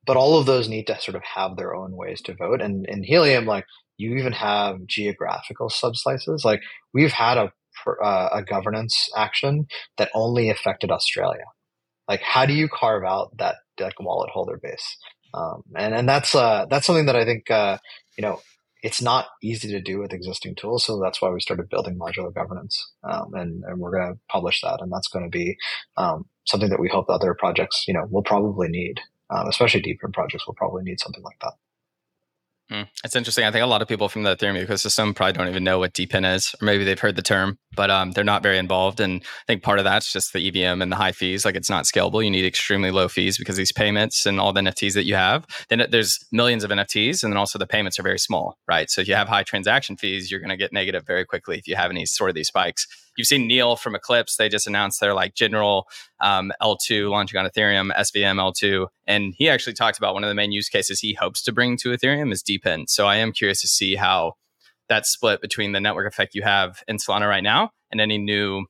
but 0.06 0.18
all 0.18 0.38
of 0.38 0.46
those 0.46 0.68
need 0.68 0.88
to 0.88 1.00
sort 1.00 1.16
of 1.16 1.24
have 1.24 1.56
their 1.56 1.74
own 1.74 1.96
ways 1.96 2.22
to 2.24 2.36
vote. 2.36 2.62
And 2.62 2.86
in 2.88 3.04
Helium, 3.04 3.46
like 3.46 3.66
you 3.98 4.16
even 4.16 4.34
have 4.34 4.86
geographical 4.88 5.70
subslices. 5.70 6.44
Like 6.44 6.62
we've 6.94 7.12
had 7.12 7.38
a 7.38 7.52
uh, 8.04 8.30
a 8.32 8.44
governance 8.44 9.10
action 9.18 9.68
that 9.98 10.10
only 10.14 10.50
affected 10.50 10.92
Australia. 10.92 11.44
Like, 12.08 12.22
how 12.22 12.46
do 12.46 12.54
you 12.54 12.70
carve 12.70 13.04
out 13.04 13.38
that 13.38 13.56
like 13.80 14.00
wallet 14.00 14.30
holder 14.30 14.60
base? 14.62 14.98
Um, 15.34 15.64
and 15.76 15.94
and 15.94 16.08
that's 16.08 16.34
uh, 16.36 16.66
that's 16.70 16.86
something 16.86 17.08
that 17.08 17.16
I 17.16 17.26
think 17.26 17.50
uh, 17.52 17.78
you 18.18 18.22
know 18.22 18.42
it's 18.86 19.02
not 19.02 19.26
easy 19.42 19.68
to 19.70 19.82
do 19.82 19.98
with 19.98 20.14
existing 20.14 20.54
tools. 20.54 20.86
So 20.86 21.02
that's 21.02 21.20
why 21.20 21.30
we 21.30 21.40
started 21.40 21.70
building 21.70 21.98
modular 21.98 22.32
governance. 22.32 22.92
Um, 23.04 23.34
and, 23.34 23.64
and, 23.64 23.80
we're 23.80 23.90
going 23.90 24.14
to 24.14 24.20
publish 24.30 24.62
that. 24.62 24.80
And 24.80 24.92
that's 24.92 25.08
going 25.08 25.26
to 25.26 25.30
be 25.36 25.58
um, 25.98 26.26
something 26.46 26.70
that 26.70 26.80
we 26.80 26.88
hope 26.88 27.10
other 27.10 27.34
projects, 27.34 27.86
you 27.88 27.96
know, 27.96 28.06
will 28.12 28.22
probably 28.22 28.68
need, 28.68 29.02
um, 29.32 29.48
especially 29.48 29.82
DePIN 29.82 30.14
projects 30.14 30.46
will 30.46 30.54
probably 30.54 30.84
need 30.84 31.00
something 31.00 31.24
like 31.24 31.40
that. 31.42 31.54
Mm, 32.72 32.88
it's 33.04 33.16
interesting. 33.16 33.46
I 33.46 33.52
think 33.52 33.64
a 33.64 33.68
lot 33.68 33.84
of 33.84 33.88
people 33.88 34.10
from 34.10 34.24
the 34.24 34.36
Ethereum 34.36 34.66
ecosystem 34.66 35.16
probably 35.16 35.34
don't 35.34 35.48
even 35.48 35.64
know 35.64 35.78
what 35.78 35.94
DePIN 35.94 36.26
is, 36.36 36.56
or 36.60 36.66
maybe 36.66 36.84
they've 36.84 37.00
heard 37.00 37.16
the 37.16 37.22
term, 37.22 37.60
but 37.76 37.92
um, 37.92 38.12
they're 38.12 38.24
not 38.24 38.42
very 38.42 38.58
involved. 38.58 39.00
And 39.00 39.22
I 39.22 39.46
think 39.46 39.62
part 39.62 39.78
of 39.78 39.86
that's 39.86 40.12
just 40.12 40.34
the 40.34 40.48
EVM 40.48 40.82
and 40.82 40.92
the 40.92 40.96
high 40.96 41.12
fees. 41.12 41.46
Like 41.46 41.56
it's 41.56 41.70
not 41.70 41.86
scalable. 41.86 42.24
You 42.24 42.32
need 42.32 42.46
extremely 42.46 42.90
low 42.90 43.08
fees 43.08 43.38
because 43.38 43.56
these 43.56 43.72
payments 43.72 44.26
and 44.26 44.40
all 44.40 44.52
the 44.52 44.62
NFTs 44.62 44.96
that 44.96 45.06
you 45.06 45.14
have. 45.14 45.46
Then 45.70 45.86
there's 45.92 46.18
millions 46.32 46.64
of 46.64 46.72
NFTs, 46.72 47.24
and 47.24 47.32
then 47.32 47.38
also 47.38 47.60
the 47.60 47.68
payments 47.68 48.00
are 48.00 48.04
very 48.04 48.20
small, 48.20 48.58
right? 48.68 48.90
So 48.90 49.02
if 49.02 49.08
you 49.08 49.14
have 49.14 49.28
high 49.28 49.44
transaction 49.44 49.96
fees, 49.96 50.32
you're 50.32 50.40
going 50.40 50.50
to 50.50 50.58
get 50.58 50.74
negative 50.74 51.06
very 51.06 51.24
quickly 51.24 51.60
if 51.60 51.68
you 51.68 51.76
have 51.76 51.92
any 51.92 52.08
sort 52.08 52.32
of 52.32 52.36
these 52.36 52.48
spikes 52.48 52.88
you've 53.18 53.28
seen 53.28 53.48
Neel 53.48 53.76
from 53.76 53.96
Eclipse. 53.96 54.38
They 54.38 54.50
just 54.50 54.68
announced 54.68 55.00
their 55.00 55.14
like 55.14 55.36
general 55.36 55.88
um, 56.20 56.52
L2 56.62 57.10
launching 57.10 57.40
on 57.40 57.46
Ethereum, 57.46 57.96
SVM 57.96 58.36
L2. 58.36 58.88
And 59.08 59.34
he 59.38 59.50
actually 59.50 59.74
talked 59.74 59.98
about 59.98 60.14
one 60.14 60.24
of 60.24 60.30
the 60.30 60.36
main 60.36 60.52
use 60.52 60.70
cases 60.70 61.00
he 61.00 61.14
hopes 61.14 61.42
to 61.44 61.52
bring 61.52 61.78
to 61.78 61.90
Ethereum 61.90 62.32
is 62.32 62.44
DePIN. 62.44 62.90
So 62.90 63.08
I 63.08 63.18
am 63.18 63.32
curious 63.32 63.62
to 63.62 63.68
see 63.68 63.96
how 63.96 64.34
that 64.90 65.06
split 65.06 65.42
between 65.42 65.72
the 65.72 65.82
network 65.82 66.08
effect 66.08 66.36
you 66.36 66.44
have 66.44 66.84
in 66.88 66.98
Solana 66.98 67.28
right 67.28 67.44
now 67.44 67.72
and 67.92 68.00
any 68.00 68.18
new 68.18 68.66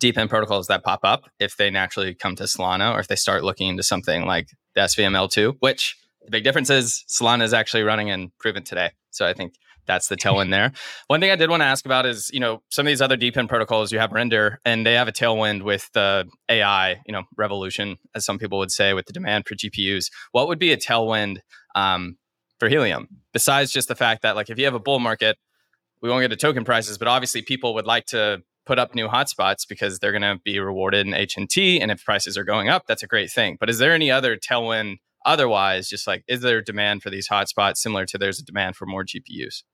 DePIN 0.00 0.28
protocols 0.28 0.66
that 0.66 0.82
pop 0.82 1.00
up 1.04 1.30
if 1.38 1.56
they 1.56 1.70
naturally 1.70 2.14
come 2.14 2.36
to 2.36 2.44
Solana 2.44 2.92
or 2.92 3.00
if 3.00 3.08
they 3.08 3.16
start 3.16 3.44
looking 3.44 3.68
into 3.68 3.82
something 3.82 4.26
like 4.26 4.48
the 4.74 4.82
SVM 4.82 5.12
L2, 5.12 5.56
which 5.60 5.96
the 6.24 6.30
big 6.30 6.44
difference 6.44 6.70
is 6.70 7.04
Solana 7.08 7.42
is 7.42 7.54
actually 7.54 7.82
running 7.82 8.10
and 8.10 8.36
proven 8.38 8.64
today. 8.64 8.90
So 9.10 9.26
I 9.26 9.32
think 9.32 9.54
that's 9.86 10.08
the 10.08 10.16
tailwind 10.22 10.50
there. 10.50 10.72
One 11.08 11.20
thing 11.20 11.30
I 11.30 11.36
did 11.36 11.50
want 11.50 11.62
to 11.62 11.66
ask 11.66 11.86
about 11.86 12.06
is, 12.06 12.30
you 12.32 12.40
know, 12.40 12.62
some 12.70 12.86
of 12.86 12.90
these 12.90 13.02
other 13.02 13.16
DePIN 13.16 13.48
protocols, 13.48 13.92
you 13.92 13.98
have 13.98 14.12
Render, 14.12 14.60
and 14.64 14.86
they 14.86 14.94
have 14.94 15.08
a 15.08 15.12
tailwind 15.12 15.62
with 15.62 15.90
the 15.92 16.28
AI, 16.48 17.00
you 17.06 17.12
know, 17.12 17.24
revolution, 17.36 17.96
as 18.14 18.24
some 18.24 18.38
people 18.38 18.58
would 18.58 18.70
say, 18.70 18.92
with 18.92 19.06
the 19.06 19.12
demand 19.12 19.46
for 19.46 19.54
GPUs. 19.54 20.10
What 20.32 20.48
would 20.48 20.58
be 20.58 20.72
a 20.72 20.76
tailwind 20.76 21.38
um, 21.74 22.16
for 22.58 22.68
Helium 22.68 23.08
besides 23.32 23.70
just 23.70 23.88
the 23.88 23.94
fact 23.94 24.22
that, 24.22 24.34
like, 24.36 24.50
if 24.50 24.58
you 24.58 24.64
have 24.64 24.74
a 24.74 24.80
bull 24.80 24.98
market, 24.98 25.36
we 26.02 26.08
won't 26.08 26.22
get 26.22 26.28
to 26.28 26.36
token 26.36 26.64
prices, 26.64 26.98
but 26.98 27.08
obviously 27.08 27.42
people 27.42 27.74
would 27.74 27.86
like 27.86 28.06
to 28.06 28.42
put 28.66 28.78
up 28.78 28.94
new 28.94 29.08
hotspots 29.08 29.66
because 29.68 29.98
they're 29.98 30.12
going 30.12 30.22
to 30.22 30.40
be 30.44 30.58
rewarded 30.58 31.06
in 31.06 31.12
HNT, 31.12 31.80
and 31.80 31.90
if 31.90 32.04
prices 32.04 32.36
are 32.36 32.44
going 32.44 32.68
up, 32.68 32.84
that's 32.86 33.02
a 33.02 33.06
great 33.06 33.30
thing. 33.30 33.56
But 33.58 33.70
is 33.70 33.78
there 33.78 33.92
any 33.92 34.10
other 34.10 34.36
tailwind? 34.36 34.96
Otherwise, 35.24 35.88
just 35.88 36.06
like, 36.06 36.22
is 36.28 36.40
there 36.40 36.62
demand 36.62 37.02
for 37.02 37.10
these 37.10 37.28
hotspots 37.28 37.78
similar 37.78 38.06
to 38.06 38.16
there's 38.18 38.38
a 38.38 38.44
demand 38.44 38.76
for 38.76 38.86
more 38.86 39.04
GPUs? 39.04 39.64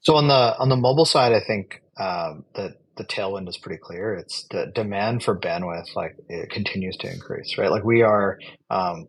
So 0.00 0.16
on 0.16 0.28
the 0.28 0.56
on 0.58 0.68
the 0.68 0.76
mobile 0.76 1.04
side, 1.04 1.32
I 1.32 1.40
think 1.40 1.82
um, 1.98 2.44
the 2.54 2.74
the 2.96 3.04
tailwind 3.04 3.48
is 3.48 3.58
pretty 3.58 3.80
clear. 3.82 4.14
It's 4.14 4.46
the 4.50 4.66
demand 4.74 5.22
for 5.22 5.38
bandwidth, 5.38 5.94
like 5.94 6.16
it 6.28 6.50
continues 6.50 6.96
to 6.98 7.10
increase, 7.10 7.56
right? 7.56 7.70
Like 7.70 7.84
we 7.84 8.02
are, 8.02 8.38
um, 8.70 9.06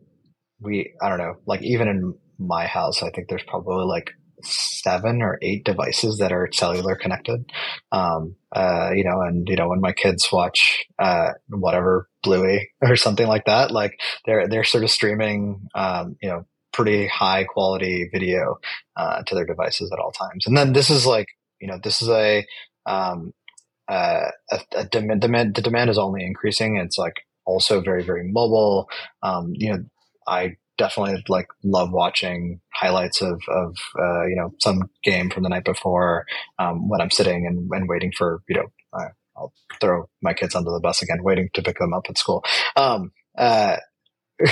we 0.59 0.93
I 1.01 1.09
don't 1.09 1.17
know, 1.17 1.35
like 1.45 1.61
even 1.63 1.87
in 1.87 2.13
my 2.37 2.67
house, 2.67 3.03
I 3.03 3.09
think 3.09 3.27
there's 3.27 3.43
probably 3.47 3.85
like 3.85 4.11
seven 4.41 5.21
or 5.21 5.37
eight 5.41 5.65
devices 5.65 6.17
that 6.19 6.31
are 6.31 6.47
cellular 6.53 6.95
connected. 6.95 7.43
Um, 7.91 8.35
uh, 8.55 8.91
you 8.95 9.03
know, 9.03 9.21
and 9.27 9.47
you 9.49 9.55
know 9.55 9.69
when 9.69 9.81
my 9.81 9.91
kids 9.91 10.27
watch 10.31 10.85
uh, 10.99 11.31
whatever 11.49 12.07
Bluey 12.23 12.69
or 12.81 12.95
something 12.95 13.27
like 13.27 13.45
that, 13.45 13.71
like 13.71 13.99
they're 14.25 14.47
they're 14.47 14.63
sort 14.63 14.83
of 14.83 14.91
streaming, 14.91 15.67
um, 15.75 16.15
you 16.21 16.29
know, 16.29 16.43
pretty 16.80 17.07
high 17.07 17.43
quality 17.43 18.07
video 18.09 18.57
uh, 18.95 19.21
to 19.23 19.36
their 19.36 19.45
devices 19.45 19.91
at 19.91 19.99
all 19.99 20.13
times. 20.13 20.47
And 20.47 20.55
then 20.55 20.71
this 20.71 20.89
is 20.89 21.05
like, 21.05 21.27
you 21.59 21.67
know, 21.67 21.77
this 21.84 22.01
is 22.01 22.07
a, 22.07 22.45
um, 22.86 23.34
uh, 23.89 24.32
a, 24.49 24.59
a 24.77 24.86
demand, 24.86 25.19
demand, 25.19 25.55
the 25.55 25.61
demand 25.61 25.89
is 25.89 25.97
only 25.97 26.23
increasing. 26.23 26.77
It's 26.77 26.97
like 26.97 27.15
also 27.45 27.82
very, 27.82 28.01
very 28.01 28.32
mobile. 28.32 28.88
Um, 29.23 29.51
you 29.55 29.73
know, 29.73 29.84
I 30.25 30.55
definitely 30.77 31.21
like 31.27 31.47
love 31.65 31.91
watching 31.91 32.61
highlights 32.73 33.21
of, 33.21 33.41
of 33.49 33.75
uh, 33.99 34.25
you 34.27 34.38
know, 34.38 34.53
some 34.59 34.89
game 35.03 35.30
from 35.30 35.43
the 35.43 35.49
night 35.49 35.65
before 35.65 36.25
um, 36.59 36.88
when 36.88 37.01
I'm 37.01 37.11
sitting 37.11 37.45
and, 37.45 37.69
and 37.73 37.89
waiting 37.89 38.13
for, 38.17 38.41
you 38.47 38.55
know, 38.55 38.67
uh, 38.93 39.09
I'll 39.36 39.51
throw 39.82 40.07
my 40.21 40.34
kids 40.34 40.55
under 40.55 40.71
the 40.71 40.80
bus 40.80 41.01
again, 41.01 41.23
waiting 41.23 41.49
to 41.55 41.61
pick 41.61 41.77
them 41.77 41.93
up 41.93 42.05
at 42.07 42.17
school. 42.17 42.41
Um, 42.77 43.11
uh, 43.38 43.75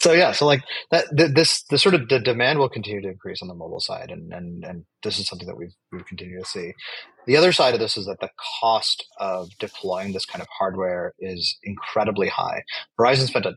so 0.00 0.12
yeah, 0.12 0.32
so 0.32 0.46
like 0.46 0.62
that, 0.90 1.06
this, 1.12 1.62
the 1.64 1.78
sort 1.78 1.94
of 1.94 2.08
the 2.08 2.18
demand 2.18 2.58
will 2.58 2.68
continue 2.68 3.02
to 3.02 3.08
increase 3.08 3.42
on 3.42 3.48
the 3.48 3.54
mobile 3.54 3.80
side, 3.80 4.10
and 4.10 4.32
and 4.32 4.64
and 4.64 4.84
this 5.02 5.18
is 5.18 5.26
something 5.26 5.46
that 5.46 5.56
we've 5.56 5.74
we've 5.92 6.06
continued 6.06 6.42
to 6.42 6.48
see. 6.48 6.72
The 7.26 7.36
other 7.36 7.52
side 7.52 7.74
of 7.74 7.80
this 7.80 7.96
is 7.96 8.06
that 8.06 8.20
the 8.20 8.30
cost 8.60 9.06
of 9.18 9.50
deploying 9.58 10.12
this 10.12 10.24
kind 10.24 10.42
of 10.42 10.48
hardware 10.56 11.14
is 11.18 11.58
incredibly 11.62 12.28
high. 12.28 12.62
Verizon 12.98 13.26
spent 13.26 13.46
a 13.46 13.56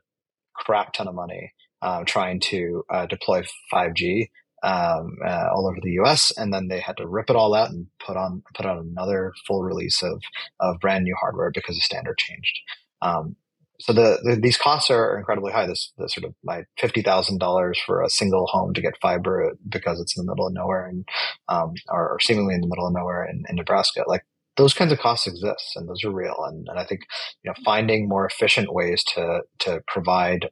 crap 0.55 0.93
ton 0.93 1.07
of 1.07 1.15
money 1.15 1.53
uh, 1.81 2.03
trying 2.05 2.39
to 2.39 2.83
uh, 2.93 3.05
deploy 3.05 3.43
5G 3.73 4.27
um, 4.63 5.17
uh, 5.25 5.47
all 5.53 5.67
over 5.67 5.79
the 5.81 5.91
U.S., 5.93 6.31
and 6.37 6.53
then 6.53 6.67
they 6.67 6.79
had 6.79 6.97
to 6.97 7.07
rip 7.07 7.29
it 7.29 7.35
all 7.35 7.55
out 7.55 7.69
and 7.69 7.87
put 8.05 8.17
on 8.17 8.43
put 8.55 8.65
out 8.65 8.83
another 8.83 9.33
full 9.47 9.63
release 9.63 10.03
of 10.03 10.21
of 10.59 10.79
brand 10.79 11.03
new 11.03 11.15
hardware 11.19 11.51
because 11.53 11.75
the 11.75 11.81
standard 11.81 12.17
changed. 12.17 12.59
Um, 13.01 13.35
so 13.82 13.93
the, 13.93 14.19
the, 14.23 14.39
these 14.39 14.57
costs 14.57 14.89
are 14.89 15.17
incredibly 15.17 15.51
high. 15.51 15.65
This, 15.65 15.91
sort 16.07 16.25
of 16.25 16.34
like 16.43 16.65
fifty 16.77 17.01
thousand 17.01 17.39
dollars 17.39 17.79
for 17.86 18.01
a 18.01 18.09
single 18.09 18.45
home 18.47 18.73
to 18.73 18.82
get 18.82 18.93
fiber 19.01 19.53
because 19.67 19.99
it's 19.99 20.17
in 20.17 20.25
the 20.25 20.32
middle 20.32 20.47
of 20.47 20.53
nowhere 20.53 20.88
and 20.88 21.05
um, 21.49 21.73
or, 21.89 22.13
or, 22.13 22.19
seemingly 22.19 22.53
in 22.53 22.61
the 22.61 22.67
middle 22.67 22.88
of 22.88 22.93
nowhere 22.93 23.25
in, 23.25 23.43
in, 23.49 23.55
Nebraska. 23.55 24.03
Like 24.07 24.23
those 24.57 24.73
kinds 24.73 24.91
of 24.91 24.99
costs 24.99 25.27
exist 25.27 25.73
and 25.75 25.89
those 25.89 26.03
are 26.03 26.11
real. 26.11 26.36
And, 26.47 26.67
and 26.69 26.79
I 26.79 26.86
think 26.86 27.01
you 27.43 27.49
know 27.49 27.55
finding 27.65 28.07
more 28.07 28.25
efficient 28.25 28.73
ways 28.73 29.03
to 29.15 29.41
to 29.59 29.82
provide 29.88 30.49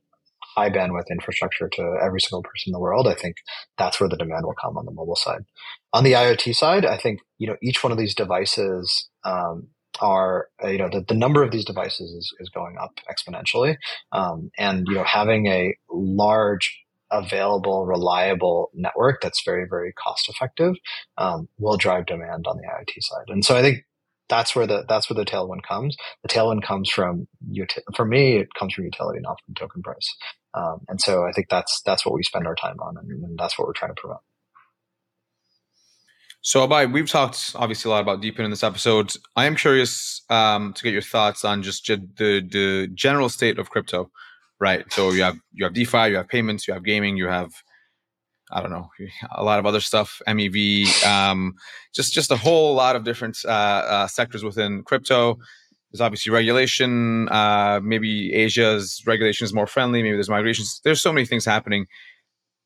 high 0.55 0.69
bandwidth 0.69 1.09
infrastructure 1.11 1.69
to 1.69 1.95
every 2.03 2.19
single 2.19 2.43
person 2.43 2.69
in 2.69 2.73
the 2.73 2.80
world, 2.80 3.07
I 3.07 3.13
think 3.13 3.36
that's 3.77 3.99
where 3.99 4.09
the 4.09 4.17
demand 4.17 4.45
will 4.45 4.55
come 4.61 4.77
on 4.77 4.86
the 4.86 4.91
mobile 4.91 5.15
side. 5.15 5.41
On 5.93 6.03
the 6.03 6.13
IoT 6.13 6.55
side, 6.55 6.86
I 6.86 6.97
think 6.97 7.19
you 7.38 7.47
know 7.47 7.57
each 7.61 7.84
one 7.84 7.91
of 7.91 7.97
these 7.97 8.15
devices 8.15 9.09
um, 9.23 9.67
are 10.02 10.47
uh, 10.64 10.68
you 10.68 10.78
know 10.78 10.89
the, 10.91 11.04
the 11.08 11.14
number 11.14 11.43
of 11.43 11.52
these 11.52 11.66
devices 11.66 12.12
is, 12.12 12.34
is 12.39 12.50
going 12.50 12.78
up 12.78 13.00
exponentially. 13.10 13.78
Um, 14.12 14.52
and 14.58 14.88
you 14.88 14.95
know 14.95 15.04
having 15.04 15.47
a 15.47 15.76
large 15.91 16.80
available 17.12 17.86
reliable 17.86 18.70
network 18.74 19.20
that's 19.22 19.43
very 19.43 19.66
very 19.70 19.93
cost 19.93 20.30
effective 20.30 20.76
um, 21.18 21.47
will 21.58 21.78
drive 21.78 22.06
demand 22.06 22.45
on 22.47 22.58
the 22.58 22.64
iot 22.64 23.02
side. 23.02 23.26
And 23.30 23.43
so 23.43 23.56
i 23.56 23.62
think 23.62 23.86
that's 24.30 24.56
where 24.56 24.68
the 24.68 24.86
that's 24.88 25.10
where 25.10 25.16
the 25.16 25.30
tailwind 25.30 25.64
comes. 25.68 25.97
The 26.22 26.30
tailwind 26.30 26.64
comes 26.64 26.89
from 26.89 27.28
for 27.95 28.06
me 28.06 28.38
it 28.38 28.54
comes 28.58 28.74
from 28.74 28.86
utility 28.86 29.20
not 29.22 29.39
from 29.45 29.56
token 29.56 29.82
price. 29.82 30.16
Um, 30.54 30.80
and 30.88 31.00
so 31.02 31.26
i 31.26 31.32
think 31.32 31.50
that's 31.50 31.82
that's 31.86 32.06
what 32.06 32.16
we 32.16 32.24
spend 32.24 32.47
our 32.47 32.56
time 32.56 32.80
on 32.80 32.97
and, 32.97 33.24
and 33.24 33.38
that's 33.38 33.58
what 33.58 33.68
we're 33.68 33.74
trying 33.74 33.93
to 33.93 34.02
promote 34.02 34.22
so, 36.41 36.65
Abhay, 36.65 36.91
we've 36.91 37.09
talked 37.09 37.51
obviously 37.55 37.89
a 37.89 37.93
lot 37.93 38.01
about 38.01 38.21
DePIN 38.21 38.45
in 38.45 38.49
this 38.49 38.63
episode. 38.63 39.11
I 39.35 39.45
am 39.45 39.55
curious 39.57 40.21
um, 40.29 40.73
to 40.73 40.83
get 40.83 40.93
your 40.93 41.01
thoughts 41.01 41.43
on 41.43 41.63
just 41.63 41.85
the 41.85 41.97
the 42.17 42.87
general 42.93 43.27
state 43.27 43.59
of 43.59 43.69
crypto, 43.69 44.09
right? 44.59 44.85
So 44.91 45.11
you 45.11 45.23
have 45.23 45.37
you 45.51 45.65
have 45.65 45.73
DeFi, 45.73 46.09
you 46.09 46.15
have 46.15 46.29
payments, 46.29 46.65
you 46.67 46.73
have 46.73 46.85
gaming, 46.85 47.17
you 47.17 47.27
have 47.27 47.51
I 48.51 48.61
don't 48.61 48.71
know 48.71 48.89
a 49.35 49.43
lot 49.43 49.59
of 49.59 49.65
other 49.65 49.81
stuff, 49.81 50.21
MEV, 50.27 51.05
um, 51.05 51.55
just 51.93 52.13
just 52.13 52.31
a 52.31 52.37
whole 52.37 52.73
lot 52.73 52.95
of 52.95 53.03
different 53.03 53.37
uh, 53.45 53.49
uh, 53.49 54.07
sectors 54.07 54.43
within 54.43 54.83
crypto. 54.83 55.37
There's 55.91 56.01
obviously 56.01 56.31
regulation. 56.31 57.27
Uh, 57.29 57.81
maybe 57.83 58.33
Asia's 58.33 59.03
regulation 59.05 59.43
is 59.43 59.53
more 59.53 59.67
friendly. 59.67 60.03
Maybe 60.03 60.15
there's 60.15 60.29
migrations. 60.29 60.79
There's 60.85 61.01
so 61.01 61.11
many 61.11 61.25
things 61.25 61.43
happening. 61.43 61.87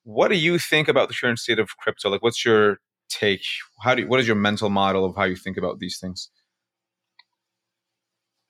What 0.03 0.27
do 0.27 0.35
you 0.35 0.59
think 0.59 0.89
about 0.89 1.07
the 1.07 1.15
current 1.15 1.39
state 1.39 1.57
of 1.57 1.75
crypto? 1.77 2.09
Like, 2.09 2.21
what's 2.21 2.45
your 2.45 2.79
take? 3.19 3.41
How 3.81 3.95
do 3.95 4.03
you, 4.03 4.07
what 4.07 4.19
is 4.19 4.27
your 4.27 4.35
mental 4.35 4.69
model 4.69 5.05
of 5.05 5.15
how 5.15 5.23
you 5.23 5.35
think 5.35 5.57
about 5.57 5.79
these 5.79 5.97
things? 5.99 6.29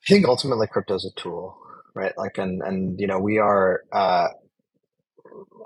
I 0.08 0.12
think 0.12 0.26
ultimately 0.26 0.66
crypto 0.66 0.94
is 0.94 1.10
a 1.10 1.20
tool, 1.20 1.56
right? 1.94 2.12
Like, 2.16 2.38
and 2.38 2.62
and 2.62 3.00
you 3.00 3.06
know, 3.06 3.18
we 3.18 3.38
are 3.38 3.82
uh, 3.92 4.28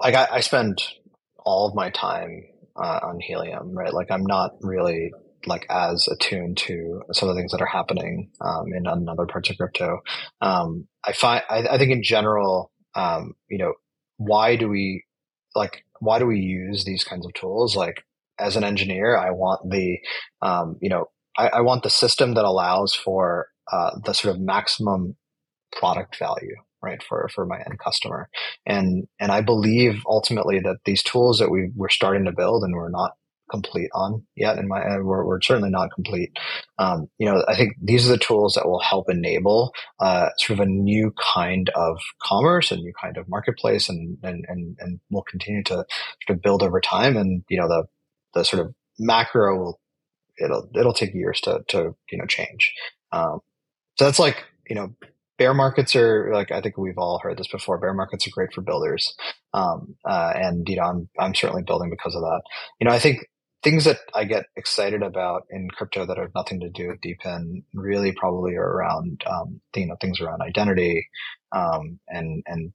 like 0.01 0.14
I, 0.14 0.28
I 0.32 0.40
spend 0.40 0.82
all 1.38 1.68
of 1.68 1.74
my 1.74 1.90
time 1.90 2.44
uh, 2.76 3.01
on 3.03 3.18
Helium, 3.20 3.72
right? 3.72 3.92
Like, 3.92 4.11
I'm 4.11 4.24
not 4.24 4.53
really 4.61 5.12
like 5.46 5.66
as 5.70 6.09
attuned 6.09 6.57
to 6.57 7.03
some 7.12 7.28
of 7.28 7.34
the 7.34 7.40
things 7.40 7.53
that 7.53 7.61
are 7.61 7.66
happening 7.66 8.30
um, 8.40 8.66
in, 8.72 8.86
in 8.86 9.09
other 9.09 9.26
parts 9.26 9.51
of 9.51 9.57
crypto. 9.57 10.01
Um, 10.40 10.86
I 11.05 11.12
find 11.12 11.42
I, 11.49 11.66
I, 11.70 11.78
think 11.78 11.90
in 11.90 12.03
general, 12.03 12.72
um, 12.94 13.34
you 13.49 13.59
know, 13.59 13.74
why 14.16 14.57
do 14.57 14.68
we 14.68 15.05
like 15.55 15.84
why 16.01 16.18
do 16.18 16.26
we 16.26 16.38
use 16.38 16.84
these 16.84 17.05
kinds 17.05 17.26
of 17.26 17.32
tools? 17.34 17.76
Like 17.76 18.05
as 18.39 18.57
an 18.57 18.64
engineer, 18.64 19.16
I 19.16 19.30
want 19.30 19.70
the, 19.70 19.99
um, 20.43 20.76
you 20.80 20.89
know, 20.89 21.07
I, 21.36 21.49
I, 21.49 21.61
want 21.61 21.82
the 21.82 21.91
system 21.91 22.34
that 22.34 22.45
allows 22.45 22.95
for 22.95 23.49
uh, 23.72 23.91
the 24.05 24.12
sort 24.12 24.34
of 24.34 24.41
maximum 24.41 25.16
product 25.72 26.18
value, 26.18 26.57
right, 26.82 27.03
for 27.03 27.28
for 27.34 27.47
my 27.47 27.59
end 27.59 27.78
customer. 27.78 28.28
And 28.66 29.07
and 29.20 29.30
I 29.30 29.41
believe 29.41 30.03
ultimately 30.07 30.61
that 30.61 30.78
these 30.84 31.03
tools 31.03 31.39
that 31.39 31.51
we 31.51 31.70
we're 31.76 31.89
starting 31.89 32.24
to 32.24 32.32
build 32.32 32.64
and 32.64 32.74
we're 32.74 32.91
not 32.91 33.12
complete 33.51 33.91
on 33.95 34.24
yet. 34.36 34.59
In 34.59 34.68
my, 34.68 34.80
we're, 34.99 35.24
we're 35.24 35.41
certainly 35.41 35.70
not 35.70 35.91
complete. 35.95 36.30
Um, 36.78 37.09
you 37.18 37.26
know, 37.26 37.45
I 37.49 37.57
think 37.57 37.72
these 37.82 38.07
are 38.07 38.12
the 38.12 38.18
tools 38.18 38.55
that 38.55 38.66
will 38.66 38.80
help 38.80 39.07
enable 39.09 39.72
uh, 40.01 40.28
sort 40.39 40.61
of 40.61 40.66
a 40.66 40.70
new 40.70 41.12
kind 41.18 41.70
of 41.74 41.99
commerce, 42.22 42.70
a 42.70 42.76
new 42.76 42.93
kind 43.01 43.16
of 43.16 43.28
marketplace, 43.28 43.89
and 43.89 44.18
and 44.22 44.45
and 44.49 44.76
and 44.80 45.01
will 45.11 45.24
continue 45.28 45.62
to 45.64 45.74
sort 45.74 46.36
of 46.36 46.43
build 46.43 46.62
over 46.62 46.80
time. 46.80 47.16
And 47.16 47.43
you 47.49 47.59
know, 47.59 47.68
the 47.68 47.84
the 48.35 48.45
sort 48.45 48.64
of 48.64 48.74
macro 48.99 49.57
will 49.57 49.81
it'll 50.39 50.68
it'll 50.74 50.93
take 50.93 51.14
years 51.14 51.41
to 51.43 51.61
to 51.68 51.95
you 52.11 52.18
know 52.18 52.26
change. 52.26 52.72
Um, 53.12 53.41
so 53.97 54.05
that's 54.05 54.18
like 54.18 54.45
you 54.68 54.76
know 54.76 54.95
bear 55.39 55.55
markets 55.55 55.95
are 55.97 56.31
like 56.33 56.51
I 56.51 56.61
think 56.61 56.76
we've 56.76 56.99
all 56.99 57.20
heard 57.22 57.39
this 57.39 57.49
before. 57.49 57.79
Bear 57.79 57.95
markets 57.95 58.26
are 58.26 58.31
great 58.31 58.53
for 58.53 58.61
builders, 58.61 59.14
um, 59.55 59.97
uh, 60.05 60.33
and 60.35 60.68
you 60.68 60.76
know 60.76 60.83
I'm 60.83 61.09
I'm 61.18 61.35
certainly 61.35 61.62
building 61.62 61.91
because 61.91 62.14
of 62.14 62.22
that. 62.22 62.43
You 62.81 62.87
know 62.87 62.95
I 62.95 62.99
think 62.99 63.26
things 63.62 63.85
that 63.85 63.99
I 64.14 64.24
get 64.24 64.47
excited 64.57 65.03
about 65.03 65.43
in 65.51 65.68
crypto 65.70 66.07
that 66.07 66.16
have 66.16 66.31
nothing 66.35 66.61
to 66.61 66.70
do 66.70 66.89
with 66.89 67.01
DePIN 67.01 67.64
really 67.74 68.12
probably 68.12 68.55
are 68.55 68.62
around 68.62 69.22
um, 69.26 69.61
you 69.74 69.87
know 69.87 69.97
things 70.01 70.20
around 70.20 70.43
identity 70.43 71.09
um, 71.53 71.99
and 72.09 72.43
and 72.47 72.72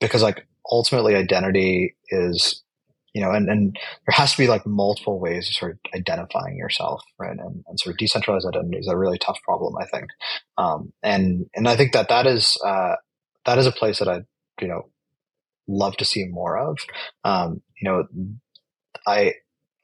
because 0.00 0.22
like 0.22 0.46
ultimately 0.70 1.14
identity 1.14 1.96
is 2.08 2.62
you 3.14 3.20
know, 3.20 3.30
and, 3.30 3.48
and 3.48 3.76
there 4.06 4.14
has 4.14 4.32
to 4.32 4.38
be 4.38 4.46
like 4.46 4.66
multiple 4.66 5.20
ways 5.20 5.48
of 5.48 5.54
sort 5.54 5.72
of 5.72 5.78
identifying 5.94 6.56
yourself, 6.56 7.02
right? 7.18 7.38
And, 7.38 7.64
and 7.66 7.78
sort 7.78 7.94
of 7.94 7.98
decentralized 7.98 8.46
identity 8.46 8.78
is 8.78 8.88
a 8.88 8.96
really 8.96 9.18
tough 9.18 9.38
problem, 9.44 9.74
I 9.80 9.86
think. 9.86 10.06
Um, 10.56 10.92
and, 11.02 11.46
and 11.54 11.68
I 11.68 11.76
think 11.76 11.92
that 11.92 12.08
that 12.08 12.26
is, 12.26 12.56
uh, 12.64 12.96
that 13.44 13.58
is 13.58 13.66
a 13.66 13.72
place 13.72 13.98
that 13.98 14.08
I, 14.08 14.22
you 14.60 14.68
know, 14.68 14.88
love 15.68 15.96
to 15.98 16.04
see 16.04 16.24
more 16.24 16.56
of. 16.56 16.78
Um, 17.24 17.60
you 17.80 17.90
know, 17.90 18.04
I, 19.06 19.34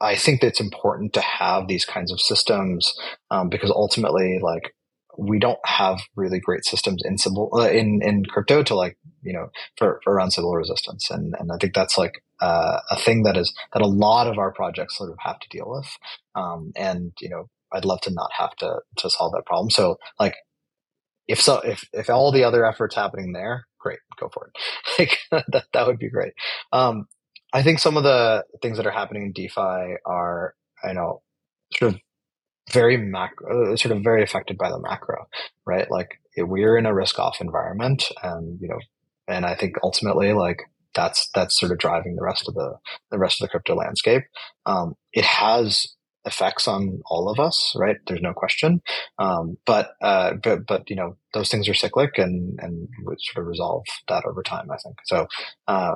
I 0.01 0.17
think 0.17 0.41
that 0.41 0.49
it's 0.49 0.61
important 0.61 1.13
to 1.15 1.21
have 1.21 1.67
these 1.67 1.85
kinds 1.85 2.13
of 2.13 2.21
systems, 2.21 2.95
um, 3.31 3.49
because 3.49 3.71
ultimately, 3.71 4.39
like, 4.41 4.75
we 5.19 5.41
don't 5.41 5.59
have 5.65 5.99
really 6.15 6.39
great 6.39 6.65
systems 6.65 7.03
in 7.05 7.19
Sybil, 7.19 7.51
uh, 7.53 7.69
in 7.69 8.01
in 8.03 8.25
crypto 8.25 8.63
to 8.63 8.77
like 8.77 8.97
you 9.23 9.33
know 9.33 9.51
for, 9.77 10.01
for 10.05 10.15
around 10.15 10.31
Sybil 10.31 10.55
resistance, 10.55 11.11
and 11.11 11.35
and 11.41 11.51
I 11.51 11.57
think 11.57 11.75
that's 11.75 11.99
like 11.99 12.23
uh, 12.41 12.79
a 12.91 12.97
thing 12.97 13.23
that 13.25 13.37
is 13.37 13.55
that 13.73 13.83
a 13.83 13.87
lot 13.87 14.27
of 14.27 14.39
our 14.39 14.53
projects 14.53 14.97
sort 14.97 15.11
of 15.11 15.17
have 15.21 15.39
to 15.41 15.49
deal 15.49 15.69
with, 15.69 15.89
um, 16.35 16.73
and 16.77 17.13
you 17.21 17.29
know 17.29 17.49
I'd 17.73 17.85
love 17.85 18.01
to 18.03 18.13
not 18.13 18.31
have 18.37 18.55
to 18.57 18.81
to 18.99 19.11
solve 19.11 19.33
that 19.33 19.47
problem. 19.47 19.71
So 19.71 19.99
like 20.19 20.37
if 21.27 21.41
so 21.41 21.61
if 21.61 21.89
if 21.93 22.11
all 22.11 22.33
the 22.33 22.45
other 22.45 22.65
efforts 22.65 22.95
happening 22.95 23.33
there, 23.33 23.67
great, 23.79 23.99
go 24.19 24.29
for 24.33 24.51
it. 24.55 24.63
like 25.31 25.45
that 25.53 25.65
that 25.73 25.87
would 25.87 25.99
be 25.99 26.11
great. 26.11 26.33
Um, 26.73 27.07
I 27.53 27.63
think 27.63 27.79
some 27.79 27.97
of 27.97 28.03
the 28.03 28.45
things 28.63 28.77
that 28.77 28.87
are 28.87 28.93
happening 28.93 29.23
in 29.23 29.33
DeFi 29.33 29.97
are 30.05 30.55
I 30.85 30.93
know 30.93 31.23
sort 31.75 31.95
of 31.95 32.01
very 32.73 32.97
macro, 32.97 33.73
uh, 33.73 33.77
sort 33.77 33.97
of 33.97 34.03
very 34.03 34.23
affected 34.23 34.59
by 34.59 34.71
the 34.71 34.79
macro, 34.79 35.27
right? 35.67 35.91
Like 35.91 36.21
we're 36.37 36.77
in 36.77 36.87
a 36.87 36.95
risk 36.95 37.19
off 37.19 37.41
environment 37.41 38.11
and, 38.23 38.61
you 38.61 38.69
know, 38.69 38.79
and 39.27 39.45
I 39.45 39.55
think 39.55 39.77
ultimately 39.83 40.33
like 40.33 40.63
that's, 40.99 41.29
that's 41.35 41.59
sort 41.59 41.71
of 41.71 41.79
driving 41.79 42.17
the 42.17 42.25
rest 42.25 42.49
of 42.49 42.55
the, 42.55 42.75
the 43.11 43.19
rest 43.19 43.41
of 43.41 43.45
the 43.45 43.51
crypto 43.51 43.75
landscape. 43.77 44.25
Um, 44.67 44.95
it 45.13 45.25
has 45.25 45.87
effects 46.25 46.67
on 46.67 47.01
all 47.07 47.31
of 47.31 47.39
us, 47.39 47.73
right? 47.77 47.97
There's 48.07 48.21
no 48.21 48.33
question. 48.33 48.83
Um, 49.19 49.57
but, 49.65 49.93
uh, 50.03 50.35
but, 50.43 50.67
but, 50.67 50.91
you 50.91 50.97
know, 50.97 51.17
those 51.33 51.49
things 51.49 51.69
are 51.69 51.75
cyclic 51.75 52.19
and, 52.19 52.59
and 52.61 52.89
sort 53.19 53.45
of 53.45 53.47
resolve 53.47 53.85
that 54.09 54.25
over 54.25 54.43
time, 54.43 54.71
I 54.71 54.77
think. 54.77 54.97
So, 55.05 55.29
uh, 55.69 55.95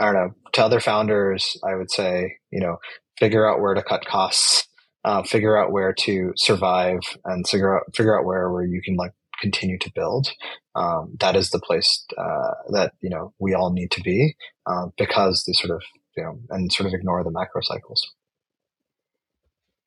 I 0.00 0.04
don't 0.04 0.14
know, 0.14 0.30
to 0.52 0.64
other 0.64 0.80
founders, 0.80 1.56
I 1.64 1.76
would 1.76 1.90
say, 1.90 2.38
you 2.50 2.60
know, 2.60 2.76
figure 3.18 3.48
out 3.48 3.60
where 3.60 3.74
to 3.74 3.82
cut 3.82 4.04
costs 4.04 4.68
uh, 5.04 5.22
figure 5.22 5.56
out 5.56 5.72
where 5.72 5.92
to 5.92 6.32
survive 6.36 7.00
and 7.24 7.46
figure 7.48 7.76
out 7.76 7.84
figure 7.94 8.18
out 8.18 8.24
where 8.24 8.50
where 8.50 8.64
you 8.64 8.82
can 8.82 8.96
like 8.96 9.12
continue 9.40 9.78
to 9.78 9.92
build. 9.94 10.28
Um, 10.74 11.16
that 11.20 11.36
is 11.36 11.50
the 11.50 11.60
place 11.60 12.04
uh, 12.16 12.52
that 12.70 12.92
you 13.00 13.10
know 13.10 13.32
we 13.38 13.54
all 13.54 13.72
need 13.72 13.90
to 13.92 14.00
be 14.02 14.36
uh, 14.66 14.86
because 14.96 15.44
the 15.46 15.54
sort 15.54 15.74
of 15.74 15.82
you 16.16 16.22
know 16.22 16.38
and 16.50 16.72
sort 16.72 16.86
of 16.86 16.94
ignore 16.94 17.22
the 17.24 17.30
macro 17.30 17.60
cycles. 17.62 18.06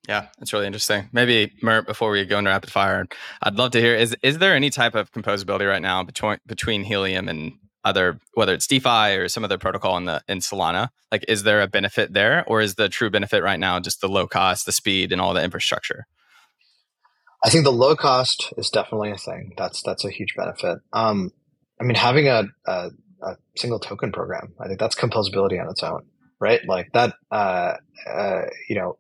Yeah, 0.08 0.28
it's 0.42 0.52
really 0.52 0.66
interesting. 0.66 1.10
Maybe 1.12 1.54
Mert, 1.62 1.86
before 1.86 2.10
we 2.10 2.26
go 2.26 2.40
into 2.40 2.50
rapid 2.50 2.72
fire, 2.72 3.06
I'd 3.44 3.58
love 3.58 3.72
to 3.72 3.80
hear 3.80 3.96
is 3.96 4.16
is 4.24 4.40
there 4.40 4.56
any 4.56 4.70
type 4.70 4.96
of 4.96 5.12
composability 5.12 5.68
right 5.68 5.82
now 5.82 6.04
between 6.04 6.38
between 6.48 6.84
Helium 6.84 7.30
and 7.30 7.54
other 7.84 8.20
whether 8.34 8.54
it's 8.54 8.68
DeFi 8.68 9.16
or 9.16 9.28
some 9.28 9.44
other 9.44 9.58
protocol 9.58 9.98
in 9.98 10.06
the 10.06 10.24
in 10.28 10.40
Solana? 10.40 10.90
Like, 11.12 11.26
is 11.28 11.44
there 11.44 11.62
a 11.62 11.68
benefit 11.68 12.14
there, 12.14 12.44
or 12.48 12.62
is 12.62 12.76
the 12.76 12.90
true 12.90 13.10
benefit 13.10 13.44
right 13.44 13.60
now 13.60 13.80
just 13.80 14.02
the 14.02 14.08
low 14.08 14.28
cost, 14.28 14.66
the 14.66 14.72
speed, 14.72 15.12
and 15.12 15.22
all 15.22 15.34
the 15.34 15.44
infrastructure? 15.44 16.08
I 17.44 17.50
think 17.50 17.64
the 17.64 17.72
low 17.72 17.96
cost 17.96 18.54
is 18.58 18.70
definitely 18.70 19.12
a 19.12 19.18
thing. 19.18 19.54
That's 19.58 19.82
that's 19.84 20.06
a 20.06 20.12
huge 20.12 20.36
benefit. 20.36 20.80
Um, 20.94 21.32
I 21.80 21.84
mean, 21.84 21.96
having 21.96 22.28
a, 22.28 22.44
a, 22.68 22.90
a 23.24 23.38
single 23.58 23.80
token 23.80 24.12
program, 24.12 24.54
I 24.60 24.68
think 24.68 24.80
that's 24.80 24.96
composability 24.96 25.60
on 25.60 25.70
its 25.70 25.84
own, 25.84 26.06
right? 26.40 26.62
Like 26.68 26.92
that. 26.94 27.16
Uh, 27.32 27.74
uh, 28.08 28.42
you 28.70 28.76
know, 28.76 28.98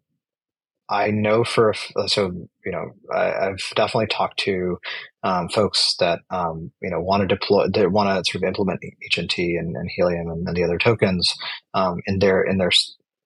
I 0.89 1.09
know 1.11 1.43
for 1.43 1.73
so 2.07 2.31
you 2.65 2.71
know 2.71 2.91
I, 3.13 3.45
have 3.45 3.59
definitely 3.75 4.07
talked 4.07 4.39
to 4.39 4.77
um, 5.23 5.47
folks 5.47 5.95
that 5.99 6.19
um, 6.29 6.71
you 6.81 6.89
know 6.89 6.99
want 6.99 7.21
to 7.21 7.27
deploy, 7.27 7.67
they 7.73 7.87
want 7.87 8.09
to 8.09 8.29
sort 8.29 8.43
of 8.43 8.47
implement 8.47 8.81
HNT 9.13 9.57
and, 9.57 9.75
and 9.75 9.89
Helium 9.95 10.27
and, 10.27 10.47
and, 10.47 10.57
the 10.57 10.63
other 10.65 10.77
tokens 10.77 11.33
um, 11.73 12.01
in 12.07 12.19
their 12.19 12.41
in 12.41 12.57
their 12.57 12.71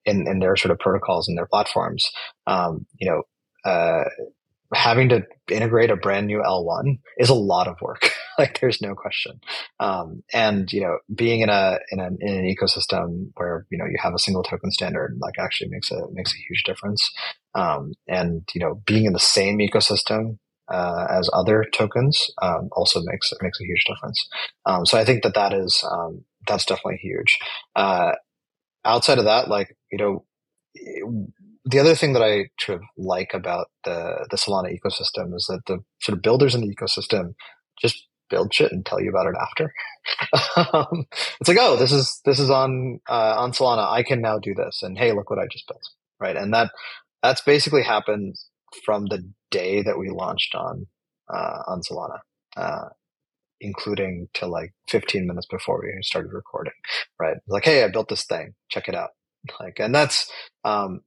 in, 0.05 0.28
in 0.28 0.39
their 0.39 0.55
sort 0.55 0.72
of 0.72 0.80
protocols 0.80 1.28
and 1.28 1.38
their 1.38 1.47
platforms. 1.47 2.07
Um, 2.45 2.86
you 2.99 3.09
know, 3.09 3.24
uh, 3.70 4.03
having 4.74 5.09
to 5.09 5.22
integrate 5.49 5.91
a 5.91 5.95
brand 5.95 6.28
new 6.28 6.41
L1 6.45 6.99
is 7.18 7.30
a 7.30 7.36
lot 7.36 7.68
of 7.68 7.76
work. 7.82 8.09
like 8.39 8.59
there's 8.59 8.82
no 8.82 8.95
question. 8.95 9.39
Um, 9.80 10.24
and, 10.34 10.72
you 10.72 10.82
know, 10.82 10.97
being 11.13 11.41
in 11.41 11.49
a, 11.49 11.80
in, 11.91 11.99
a, 11.99 12.07
in 12.20 12.36
an 12.36 12.55
ecosystem 12.55 13.32
where, 13.36 13.66
you 13.70 13.78
know, 13.78 13.86
you 13.86 13.97
have 14.01 14.13
a 14.13 14.20
single 14.20 14.43
token 14.43 14.72
standard, 14.72 15.18
like 15.20 15.36
actually 15.39 15.70
makes 15.70 15.91
a, 15.91 16.01
makes 16.11 16.34
a 16.34 16.38
huge 16.38 16.63
difference. 16.63 17.09
Um, 17.53 17.93
and, 18.07 18.47
you 18.53 18.61
know, 18.61 18.82
being 18.86 19.05
in 19.05 19.13
the 19.13 19.20
same 19.20 19.59
ecosystem, 19.59 20.38
uh, 20.68 21.05
as 21.11 21.30
other 21.32 21.63
tokens, 21.74 22.32
um, 22.41 22.70
also 22.72 22.99
makes, 23.03 23.32
makes 23.41 23.59
a 23.61 23.66
huge 23.66 23.86
difference. 23.86 24.28
Um, 24.66 24.86
so 24.86 24.97
I 24.97 25.05
think 25.05 25.22
that 25.24 25.36
that 25.36 25.53
is, 25.53 25.84
um, 25.89 26.26
that's 26.47 26.66
definitely 26.66 26.97
huge. 27.01 27.38
Uh, 27.76 28.13
outside 28.84 29.20
of 29.20 29.26
that, 29.26 29.47
like, 29.47 29.78
you 29.91 29.97
know, 29.97 30.26
the 31.66 31.80
other 31.80 31.95
thing 31.95 32.13
that 32.13 32.24
I 32.24 32.49
sort 32.59 32.78
of 32.80 32.84
like 32.97 33.32
about 33.34 33.68
the 33.84 34.28
the 34.30 34.38
Solana 34.38 34.70
ecosystem 34.78 35.36
is 35.36 35.47
that 35.49 35.61
the 35.68 35.80
sort 36.01 36.18
of 36.18 36.22
builders 36.22 36.55
in 36.55 36.61
the 36.61 36.74
ecosystem 36.74 37.34
just 37.82 38.07
build 38.30 38.53
shit 38.53 38.72
and 38.72 38.86
tell 38.86 39.01
you 39.01 39.09
about 39.09 39.28
it 39.28 39.36
after. 39.41 39.74
um, 40.74 41.05
it's 41.39 41.47
like, 41.47 41.57
oh, 41.59 41.76
this 41.76 41.91
is 41.91 42.22
this 42.26 42.39
is 42.39 42.49
on 42.49 42.99
uh, 43.09 43.36
on 43.38 43.51
Solana. 43.51 43.89
I 43.89 44.03
can 44.03 44.22
now 44.22 44.38
do 44.39 44.53
this, 44.53 44.84
and 44.84 44.97
hey, 44.97 45.11
look 45.11 45.30
what 45.30 45.39
I 45.39 45.47
just 45.51 45.68
built, 45.68 45.84
right? 46.20 46.36
And 46.38 46.53
that 46.53 46.72
that's 47.24 47.41
basically 47.41 47.84
happened 47.84 48.36
from 48.86 49.07
the 49.07 49.24
day 49.51 49.82
that 49.82 49.97
we 49.97 50.09
launched 50.09 50.53
on 50.53 50.86
uh, 51.34 51.63
on 51.68 51.82
Solana, 51.82 52.20
uh, 52.57 52.89
including 53.59 54.28
to 54.36 54.47
like 54.47 54.74
15 54.89 55.26
minutes 55.28 55.47
before 55.49 55.82
we 55.82 55.91
started 56.01 56.32
recording, 56.34 56.74
right? 57.20 57.38
Like, 57.47 57.66
hey, 57.66 57.84
I 57.84 57.88
built 57.89 58.09
this 58.09 58.26
thing, 58.26 58.53
check 58.70 58.88
it 58.88 58.95
out. 58.95 59.09
Like, 59.59 59.80
and 59.80 59.93
that's 59.93 60.32
um, 60.63 61.01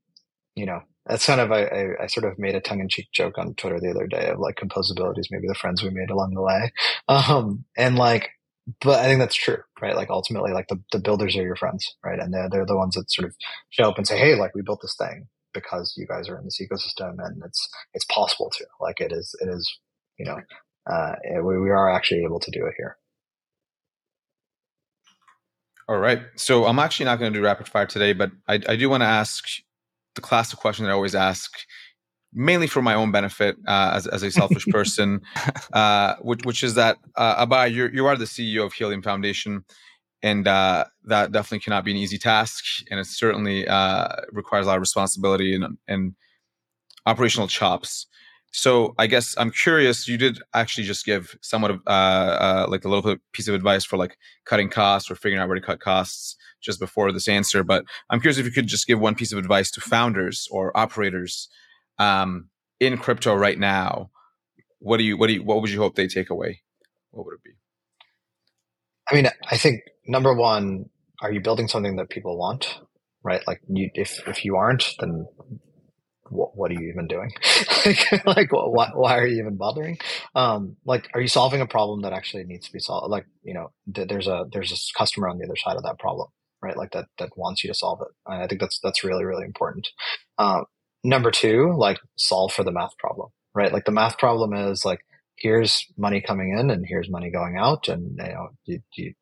you 0.58 0.66
know, 0.66 0.80
that's 1.06 1.26
kind 1.26 1.40
of 1.40 1.52
I, 1.52 1.94
I, 2.02 2.06
sort 2.06 2.30
of 2.30 2.38
made 2.38 2.54
a 2.54 2.60
tongue 2.60 2.80
in 2.80 2.88
cheek 2.88 3.08
joke 3.12 3.38
on 3.38 3.54
Twitter 3.54 3.80
the 3.80 3.90
other 3.90 4.06
day 4.06 4.28
of 4.28 4.40
like 4.40 4.56
composability 4.56 5.20
is 5.20 5.30
maybe 5.30 5.46
the 5.46 5.54
friends 5.54 5.82
we 5.82 5.90
made 5.90 6.10
along 6.10 6.34
the 6.34 6.42
way, 6.42 6.72
um, 7.08 7.64
and 7.76 7.96
like, 7.96 8.30
but 8.82 8.98
I 9.00 9.04
think 9.04 9.20
that's 9.20 9.34
true, 9.34 9.58
right? 9.80 9.96
Like 9.96 10.10
ultimately, 10.10 10.52
like 10.52 10.68
the, 10.68 10.82
the 10.92 10.98
builders 10.98 11.36
are 11.36 11.42
your 11.42 11.56
friends, 11.56 11.96
right? 12.04 12.18
And 12.18 12.34
they're 12.34 12.50
they're 12.50 12.66
the 12.66 12.76
ones 12.76 12.94
that 12.96 13.10
sort 13.10 13.28
of 13.28 13.34
show 13.70 13.88
up 13.88 13.96
and 13.96 14.06
say, 14.06 14.18
hey, 14.18 14.34
like 14.34 14.54
we 14.54 14.62
built 14.62 14.80
this 14.82 14.96
thing 14.96 15.28
because 15.54 15.94
you 15.96 16.06
guys 16.06 16.28
are 16.28 16.38
in 16.38 16.44
this 16.44 16.60
ecosystem 16.60 17.14
and 17.24 17.42
it's 17.44 17.68
it's 17.94 18.04
possible 18.06 18.50
to 18.58 18.66
like 18.80 19.00
it 19.00 19.12
is 19.12 19.34
it 19.40 19.48
is 19.48 19.78
you 20.18 20.26
know 20.26 20.38
uh, 20.90 21.14
we, 21.42 21.58
we 21.58 21.70
are 21.70 21.90
actually 21.90 22.24
able 22.24 22.40
to 22.40 22.50
do 22.50 22.66
it 22.66 22.74
here. 22.76 22.96
All 25.88 25.98
right. 25.98 26.20
So 26.36 26.66
I'm 26.66 26.78
actually 26.78 27.06
not 27.06 27.18
going 27.18 27.32
to 27.32 27.38
do 27.38 27.42
rapid 27.42 27.66
fire 27.66 27.86
today, 27.86 28.12
but 28.12 28.30
I, 28.46 28.60
I 28.68 28.76
do 28.76 28.90
want 28.90 29.02
to 29.02 29.06
ask 29.06 29.46
the 30.18 30.22
classic 30.22 30.58
question 30.58 30.84
that 30.84 30.90
I 30.90 30.94
always 30.94 31.14
ask, 31.14 31.50
mainly 32.32 32.66
for 32.66 32.82
my 32.82 32.94
own 32.94 33.10
benefit 33.12 33.56
uh, 33.66 33.92
as, 33.94 34.06
as 34.06 34.22
a 34.22 34.30
selfish 34.30 34.66
person, 34.70 35.20
uh, 35.72 36.16
which, 36.20 36.44
which 36.44 36.62
is 36.62 36.74
that 36.74 36.98
uh, 37.16 37.46
Abhay, 37.46 37.72
you're, 37.72 37.92
you 37.94 38.06
are 38.06 38.16
the 38.16 38.24
CEO 38.24 38.66
of 38.66 38.72
Helium 38.72 39.02
Foundation, 39.02 39.64
and 40.22 40.48
uh, 40.48 40.84
that 41.04 41.30
definitely 41.30 41.60
cannot 41.60 41.84
be 41.84 41.92
an 41.92 41.96
easy 41.96 42.18
task, 42.18 42.64
and 42.90 42.98
it 42.98 43.06
certainly 43.06 43.66
uh, 43.68 44.08
requires 44.32 44.66
a 44.66 44.68
lot 44.68 44.76
of 44.76 44.80
responsibility 44.80 45.54
and, 45.54 45.78
and 45.86 46.14
operational 47.06 47.46
chops. 47.46 48.06
So 48.50 48.94
I 48.98 49.06
guess 49.06 49.34
I'm 49.38 49.50
curious. 49.50 50.08
You 50.08 50.16
did 50.16 50.40
actually 50.54 50.84
just 50.84 51.04
give 51.04 51.36
somewhat 51.42 51.70
of 51.70 51.80
uh, 51.86 51.90
uh, 51.90 52.66
like 52.68 52.84
a 52.84 52.88
little 52.88 53.16
piece 53.32 53.46
of 53.46 53.54
advice 53.54 53.84
for 53.84 53.96
like 53.96 54.16
cutting 54.46 54.70
costs 54.70 55.10
or 55.10 55.14
figuring 55.14 55.40
out 55.40 55.48
where 55.48 55.54
to 55.54 55.64
cut 55.64 55.80
costs. 55.80 56.36
Just 56.60 56.80
before 56.80 57.12
this 57.12 57.28
answer, 57.28 57.62
but 57.62 57.84
I'm 58.10 58.20
curious 58.20 58.38
if 58.38 58.46
you 58.46 58.52
could 58.52 58.66
just 58.66 58.86
give 58.86 59.00
one 59.00 59.14
piece 59.14 59.32
of 59.32 59.38
advice 59.38 59.70
to 59.72 59.80
founders 59.80 60.48
or 60.50 60.76
operators 60.76 61.48
um, 61.98 62.48
in 62.80 62.96
crypto 62.98 63.34
right 63.34 63.58
now. 63.58 64.10
What 64.80 64.98
do 64.98 65.04
you 65.04 65.16
what 65.16 65.26
do 65.26 65.34
you 65.34 65.42
what 65.42 65.60
would 65.60 65.70
you 65.70 65.80
hope 65.80 65.96
they 65.96 66.06
take 66.06 66.30
away? 66.30 66.62
What 67.10 67.26
would 67.26 67.34
it 67.34 67.42
be? 67.42 67.50
I 69.10 69.14
mean, 69.14 69.28
I 69.50 69.56
think 69.56 69.82
number 70.06 70.34
one, 70.34 70.86
are 71.20 71.32
you 71.32 71.40
building 71.40 71.68
something 71.68 71.96
that 71.96 72.10
people 72.10 72.38
want? 72.38 72.78
Right? 73.24 73.42
Like, 73.46 73.60
you, 73.68 73.90
if 73.94 74.20
if 74.28 74.44
you 74.44 74.56
aren't, 74.56 74.94
then 75.00 75.26
what, 76.30 76.56
what 76.56 76.70
are 76.70 76.74
you 76.74 76.90
even 76.90 77.06
doing? 77.06 77.30
like, 77.86 78.26
like 78.26 78.52
why, 78.52 78.90
why 78.94 79.18
are 79.18 79.26
you 79.26 79.40
even 79.40 79.56
bothering? 79.56 79.98
Um, 80.34 80.76
like, 80.84 81.08
are 81.14 81.20
you 81.20 81.28
solving 81.28 81.60
a 81.60 81.66
problem 81.66 82.02
that 82.02 82.12
actually 82.12 82.44
needs 82.44 82.66
to 82.66 82.72
be 82.72 82.78
solved? 82.78 83.10
Like, 83.10 83.26
you 83.42 83.54
know, 83.54 83.72
th- 83.92 84.08
there's 84.08 84.28
a 84.28 84.44
there's 84.52 84.72
a 84.72 84.98
customer 84.98 85.28
on 85.28 85.38
the 85.38 85.44
other 85.44 85.56
side 85.56 85.76
of 85.76 85.82
that 85.84 85.98
problem, 85.98 86.28
right? 86.62 86.76
Like 86.76 86.92
that 86.92 87.06
that 87.18 87.36
wants 87.36 87.62
you 87.64 87.68
to 87.68 87.74
solve 87.74 88.00
it. 88.02 88.14
And 88.26 88.42
I 88.42 88.46
think 88.46 88.60
that's 88.60 88.80
that's 88.82 89.04
really 89.04 89.24
really 89.24 89.44
important. 89.44 89.88
Um, 90.38 90.64
number 91.04 91.30
two, 91.30 91.74
like 91.76 91.98
solve 92.16 92.52
for 92.52 92.64
the 92.64 92.72
math 92.72 92.96
problem, 92.98 93.30
right? 93.54 93.72
Like 93.72 93.84
the 93.84 93.92
math 93.92 94.18
problem 94.18 94.52
is 94.54 94.84
like 94.84 95.00
here's 95.36 95.86
money 95.96 96.20
coming 96.20 96.56
in 96.58 96.70
and 96.70 96.84
here's 96.86 97.10
money 97.10 97.30
going 97.30 97.56
out, 97.56 97.88
and 97.88 98.16
you 98.18 98.24
know, 98.24 98.48
you, 98.64 98.80
you, 98.96 99.14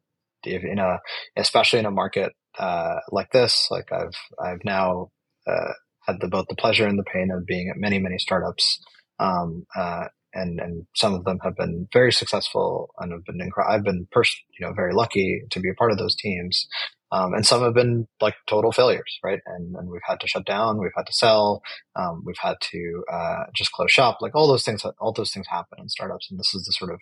if 0.44 0.64
in 0.64 0.78
a 0.78 0.98
especially 1.36 1.78
in 1.78 1.86
a 1.86 1.90
market 1.90 2.32
uh, 2.58 2.96
like 3.10 3.30
this, 3.32 3.68
like 3.70 3.92
I've 3.92 4.16
I've 4.42 4.64
now 4.64 5.10
uh, 5.46 5.72
had 6.06 6.16
the, 6.20 6.28
both 6.28 6.46
the 6.48 6.56
pleasure 6.56 6.86
and 6.86 6.98
the 6.98 7.04
pain 7.04 7.30
of 7.30 7.46
being 7.46 7.68
at 7.68 7.76
many, 7.76 7.98
many 7.98 8.18
startups. 8.18 8.80
Um, 9.18 9.66
uh, 9.74 10.04
and, 10.34 10.60
and 10.60 10.86
some 10.94 11.14
of 11.14 11.24
them 11.24 11.38
have 11.42 11.56
been 11.56 11.88
very 11.92 12.12
successful 12.12 12.90
and 12.98 13.12
have 13.12 13.24
been 13.24 13.40
incredible. 13.40 13.74
I've 13.74 13.84
been 13.84 14.06
pers- 14.12 14.42
you 14.58 14.66
know, 14.66 14.72
very 14.74 14.94
lucky 14.94 15.42
to 15.50 15.60
be 15.60 15.70
a 15.70 15.74
part 15.74 15.92
of 15.92 15.98
those 15.98 16.14
teams. 16.14 16.68
Um, 17.12 17.34
and 17.34 17.46
some 17.46 17.62
have 17.62 17.74
been 17.74 18.08
like 18.20 18.34
total 18.46 18.72
failures, 18.72 19.18
right? 19.22 19.40
And, 19.46 19.76
and 19.76 19.88
we've 19.88 20.00
had 20.04 20.20
to 20.20 20.26
shut 20.26 20.44
down, 20.44 20.80
we've 20.80 20.90
had 20.96 21.06
to 21.06 21.12
sell, 21.12 21.62
um, 21.94 22.22
we've 22.24 22.38
had 22.40 22.56
to 22.72 23.04
uh, 23.12 23.44
just 23.54 23.72
close 23.72 23.92
shop. 23.92 24.18
Like 24.20 24.34
all 24.34 24.48
those 24.48 24.64
things, 24.64 24.84
all 24.98 25.12
those 25.12 25.32
things 25.32 25.46
happen 25.48 25.78
in 25.80 25.88
startups, 25.88 26.28
and 26.30 26.38
this 26.38 26.54
is 26.54 26.64
the 26.64 26.72
sort 26.72 26.92
of 26.92 27.00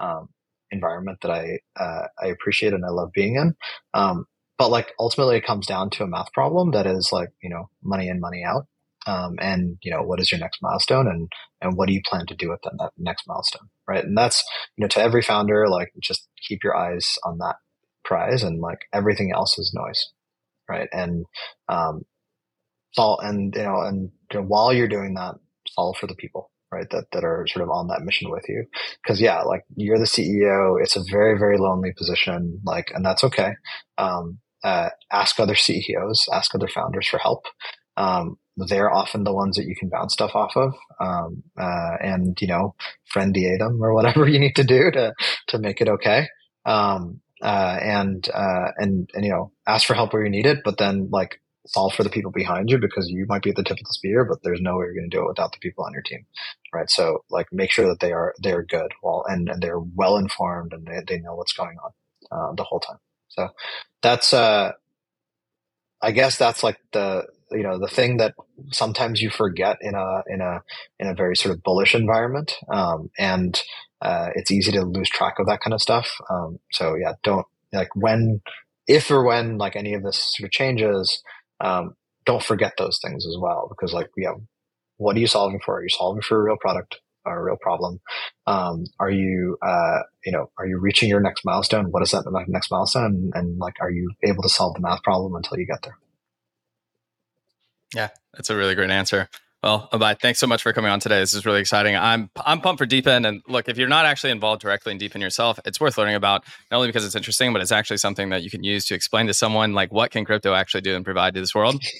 um, 0.00 0.28
environment 0.70 1.18
that 1.22 1.30
I 1.30 1.58
uh, 1.78 2.08
I 2.20 2.26
appreciate 2.26 2.72
and 2.72 2.84
I 2.84 2.90
love 2.90 3.12
being 3.12 3.36
in. 3.36 3.54
Um, 3.94 4.26
but 4.58 4.70
like 4.70 4.92
ultimately 4.98 5.36
it 5.36 5.46
comes 5.46 5.66
down 5.66 5.90
to 5.90 6.04
a 6.04 6.08
math 6.08 6.32
problem 6.32 6.72
that 6.72 6.86
is 6.86 7.10
like 7.12 7.30
you 7.42 7.50
know 7.50 7.68
money 7.82 8.08
in 8.08 8.20
money 8.20 8.44
out 8.44 8.66
um, 9.06 9.36
and 9.40 9.78
you 9.82 9.90
know 9.90 10.02
what 10.02 10.20
is 10.20 10.30
your 10.30 10.40
next 10.40 10.58
milestone 10.62 11.06
and 11.08 11.30
and 11.60 11.76
what 11.76 11.88
do 11.88 11.94
you 11.94 12.00
plan 12.04 12.26
to 12.26 12.34
do 12.34 12.50
with 12.50 12.60
that, 12.62 12.72
that 12.78 12.90
next 12.98 13.24
milestone 13.26 13.68
right 13.88 14.04
and 14.04 14.16
that's 14.16 14.44
you 14.76 14.82
know 14.82 14.88
to 14.88 15.00
every 15.00 15.22
founder 15.22 15.68
like 15.68 15.92
just 16.00 16.28
keep 16.46 16.62
your 16.62 16.76
eyes 16.76 17.18
on 17.24 17.38
that 17.38 17.56
prize 18.04 18.42
and 18.42 18.60
like 18.60 18.80
everything 18.92 19.32
else 19.34 19.58
is 19.58 19.72
noise 19.74 20.12
right 20.68 20.88
and 20.92 21.24
um 21.68 22.02
solve 22.92 23.20
and 23.22 23.54
you 23.54 23.62
know 23.62 23.80
and 23.80 24.10
you 24.32 24.40
know, 24.40 24.46
while 24.46 24.72
you're 24.72 24.88
doing 24.88 25.14
that 25.14 25.34
solve 25.68 25.96
for 25.96 26.06
the 26.06 26.14
people 26.14 26.50
right 26.72 26.88
that 26.90 27.04
that 27.12 27.24
are 27.24 27.46
sort 27.48 27.62
of 27.62 27.70
on 27.70 27.88
that 27.88 28.02
mission 28.02 28.30
with 28.30 28.44
you 28.48 28.64
because 29.02 29.20
yeah 29.20 29.42
like 29.42 29.62
you're 29.76 29.98
the 29.98 30.04
ceo 30.04 30.76
it's 30.82 30.96
a 30.96 31.04
very 31.10 31.38
very 31.38 31.58
lonely 31.58 31.92
position 31.96 32.60
like 32.64 32.90
and 32.94 33.04
that's 33.04 33.24
okay 33.24 33.52
um 33.98 34.38
uh, 34.64 34.88
ask 35.12 35.38
other 35.38 35.54
CEOs, 35.54 36.26
ask 36.32 36.54
other 36.54 36.68
founders 36.68 37.06
for 37.06 37.18
help. 37.18 37.44
Um, 37.98 38.36
they're 38.56 38.90
often 38.90 39.24
the 39.24 39.32
ones 39.34 39.56
that 39.56 39.66
you 39.66 39.76
can 39.78 39.90
bounce 39.90 40.14
stuff 40.14 40.34
off 40.34 40.56
of, 40.56 40.72
um, 41.00 41.42
uh, 41.60 41.96
and 42.00 42.36
you 42.40 42.48
know, 42.48 42.74
friend 43.12 43.34
them 43.34 43.82
or 43.82 43.92
whatever 43.92 44.26
you 44.28 44.38
need 44.38 44.56
to 44.56 44.64
do 44.64 44.90
to 44.90 45.12
to 45.48 45.58
make 45.58 45.80
it 45.80 45.88
okay. 45.88 46.28
Um, 46.64 47.20
uh, 47.44 47.78
and 47.82 48.28
uh, 48.34 48.72
and 48.78 49.10
and 49.14 49.24
you 49.26 49.32
know, 49.32 49.52
ask 49.68 49.86
for 49.86 49.94
help 49.94 50.14
where 50.14 50.24
you 50.24 50.30
need 50.30 50.46
it, 50.46 50.60
but 50.64 50.78
then 50.78 51.08
like 51.12 51.40
solve 51.66 51.94
for 51.94 52.04
the 52.04 52.10
people 52.10 52.32
behind 52.32 52.70
you 52.70 52.78
because 52.78 53.08
you 53.10 53.26
might 53.28 53.42
be 53.42 53.50
at 53.50 53.56
the 53.56 53.64
tip 53.64 53.78
of 53.78 53.84
the 53.86 53.94
spear, 53.94 54.24
but 54.24 54.38
there's 54.44 54.60
no 54.62 54.76
way 54.76 54.86
you're 54.86 54.94
going 54.94 55.10
to 55.10 55.16
do 55.16 55.22
it 55.24 55.28
without 55.28 55.52
the 55.52 55.58
people 55.60 55.84
on 55.84 55.92
your 55.94 56.02
team, 56.02 56.26
right? 56.74 56.90
So 56.90 57.24
like, 57.30 57.48
make 57.52 57.72
sure 57.72 57.88
that 57.88 58.00
they 58.00 58.12
are 58.12 58.34
they 58.42 58.52
are 58.52 58.64
good, 58.64 58.92
well, 59.02 59.24
and 59.28 59.48
and 59.50 59.62
they're 59.62 59.80
well 59.80 60.16
informed 60.18 60.72
and 60.74 60.86
they 60.86 61.00
they 61.16 61.20
know 61.22 61.36
what's 61.36 61.54
going 61.54 61.76
on 61.84 61.92
uh, 62.32 62.54
the 62.56 62.64
whole 62.64 62.80
time. 62.80 62.98
So 63.28 63.48
that's, 64.02 64.32
uh, 64.34 64.72
I 66.02 66.12
guess 66.12 66.38
that's 66.38 66.62
like 66.62 66.78
the, 66.92 67.24
you 67.52 67.62
know, 67.64 67.78
the 67.78 67.88
thing 67.88 68.18
that 68.18 68.34
sometimes 68.72 69.22
you 69.22 69.30
forget 69.30 69.78
in 69.80 69.94
a, 69.94 70.22
in 70.28 70.40
a, 70.40 70.62
in 71.00 71.08
a 71.08 71.14
very 71.14 71.36
sort 71.36 71.54
of 71.54 71.62
bullish 71.62 71.94
environment. 71.94 72.54
Um, 72.72 73.10
and, 73.18 73.60
uh, 74.04 74.28
it's 74.34 74.50
easy 74.50 74.70
to 74.72 74.82
lose 74.82 75.08
track 75.08 75.38
of 75.38 75.46
that 75.46 75.60
kind 75.60 75.74
of 75.74 75.82
stuff. 75.82 76.10
Um, 76.30 76.58
so 76.70 76.94
yeah, 76.94 77.14
don't 77.22 77.46
like 77.72 77.94
when, 77.94 78.40
if 78.86 79.10
or 79.10 79.24
when 79.24 79.58
like 79.58 79.74
any 79.74 79.94
of 79.94 80.02
this 80.02 80.34
sort 80.36 80.46
of 80.46 80.52
changes, 80.52 81.22
um, 81.60 81.94
don't 82.26 82.42
forget 82.42 82.74
those 82.78 83.00
things 83.02 83.26
as 83.26 83.36
well, 83.38 83.66
because 83.68 83.92
like, 83.92 84.08
yeah, 84.16 84.34
what 84.98 85.16
are 85.16 85.20
you 85.20 85.26
solving 85.26 85.60
for? 85.64 85.78
Are 85.78 85.82
you 85.82 85.88
solving 85.88 86.22
for 86.22 86.38
a 86.38 86.42
real 86.42 86.56
product? 86.60 87.00
or 87.26 87.38
a 87.38 87.42
real 87.42 87.56
problem. 87.60 88.00
Um, 88.46 88.84
are 89.00 89.10
you, 89.10 89.56
uh, 89.62 90.00
you 90.24 90.32
know, 90.32 90.50
are 90.58 90.66
you 90.66 90.78
reaching 90.78 91.08
your 91.08 91.20
next 91.20 91.44
milestone? 91.44 91.90
What 91.90 92.02
is 92.02 92.10
that 92.10 92.24
next 92.48 92.70
milestone? 92.70 93.04
And, 93.04 93.32
and, 93.34 93.58
like, 93.58 93.76
are 93.80 93.90
you 93.90 94.10
able 94.22 94.42
to 94.42 94.48
solve 94.48 94.74
the 94.74 94.80
math 94.80 95.02
problem 95.02 95.34
until 95.34 95.58
you 95.58 95.66
get 95.66 95.82
there? 95.82 95.98
Yeah, 97.94 98.08
that's 98.34 98.50
a 98.50 98.56
really 98.56 98.74
great 98.74 98.90
answer. 98.90 99.28
Well, 99.64 99.88
Abhay, 99.94 100.20
thanks 100.20 100.38
so 100.40 100.46
much 100.46 100.62
for 100.62 100.74
coming 100.74 100.90
on 100.90 101.00
today. 101.00 101.20
This 101.20 101.32
is 101.32 101.46
really 101.46 101.60
exciting. 101.60 101.96
I'm 101.96 102.28
I'm 102.44 102.60
pumped 102.60 102.78
for 102.78 102.84
DePIN. 102.84 103.26
And 103.26 103.40
look, 103.48 103.66
if 103.66 103.78
you're 103.78 103.88
not 103.88 104.04
actually 104.04 104.30
involved 104.30 104.60
directly 104.60 104.92
in 104.92 104.98
DePIN 104.98 105.22
yourself, 105.22 105.58
it's 105.64 105.80
worth 105.80 105.96
learning 105.96 106.16
about 106.16 106.44
not 106.70 106.76
only 106.76 106.88
because 106.88 107.02
it's 107.06 107.14
interesting, 107.14 107.50
but 107.54 107.62
it's 107.62 107.72
actually 107.72 107.96
something 107.96 108.28
that 108.28 108.42
you 108.42 108.50
can 108.50 108.62
use 108.62 108.84
to 108.84 108.94
explain 108.94 109.26
to 109.26 109.32
someone 109.32 109.72
like 109.72 109.90
what 109.90 110.10
can 110.10 110.26
crypto 110.26 110.52
actually 110.52 110.82
do 110.82 110.94
and 110.94 111.02
provide 111.02 111.32
to 111.32 111.40
this 111.40 111.54
world. 111.54 111.82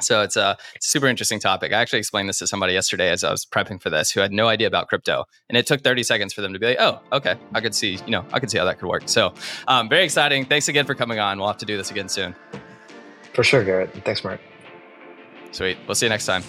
So 0.00 0.22
it's 0.22 0.36
a, 0.36 0.56
it's 0.74 0.86
a, 0.86 0.90
super 0.90 1.06
interesting 1.06 1.38
topic. 1.38 1.72
I 1.72 1.76
actually 1.76 2.00
explained 2.00 2.28
this 2.28 2.38
to 2.38 2.46
somebody 2.46 2.72
yesterday 2.72 3.10
as 3.10 3.22
I 3.22 3.30
was 3.30 3.44
prepping 3.44 3.80
for 3.80 3.88
this 3.88 4.10
who 4.10 4.20
had 4.20 4.32
no 4.32 4.48
idea 4.48 4.66
about 4.66 4.88
crypto. 4.88 5.26
And 5.48 5.56
it 5.56 5.66
took 5.66 5.82
30 5.82 6.02
seconds 6.02 6.32
for 6.32 6.40
them 6.40 6.52
to 6.54 6.58
be 6.58 6.68
like, 6.68 6.78
oh, 6.80 7.00
okay, 7.12 7.36
I 7.54 7.60
could 7.60 7.74
see, 7.74 8.00
you 8.06 8.10
know, 8.10 8.24
I 8.32 8.40
could 8.40 8.50
see 8.50 8.58
how 8.58 8.64
that 8.64 8.80
could 8.80 8.88
work. 8.88 9.02
So 9.06 9.32
um, 9.68 9.88
very 9.88 10.02
exciting. 10.02 10.46
Thanks 10.46 10.66
again 10.66 10.86
for 10.86 10.96
coming 10.96 11.20
on. 11.20 11.38
We'll 11.38 11.46
have 11.46 11.58
to 11.58 11.66
do 11.66 11.76
this 11.76 11.92
again 11.92 12.08
soon. 12.08 12.34
For 13.34 13.44
sure, 13.44 13.62
Garrett. 13.62 13.92
Thanks, 14.02 14.24
Mert. 14.24 14.40
Sweet. 15.52 15.76
We'll 15.86 15.94
see 15.94 16.06
you 16.06 16.10
next 16.10 16.26
time. 16.26 16.42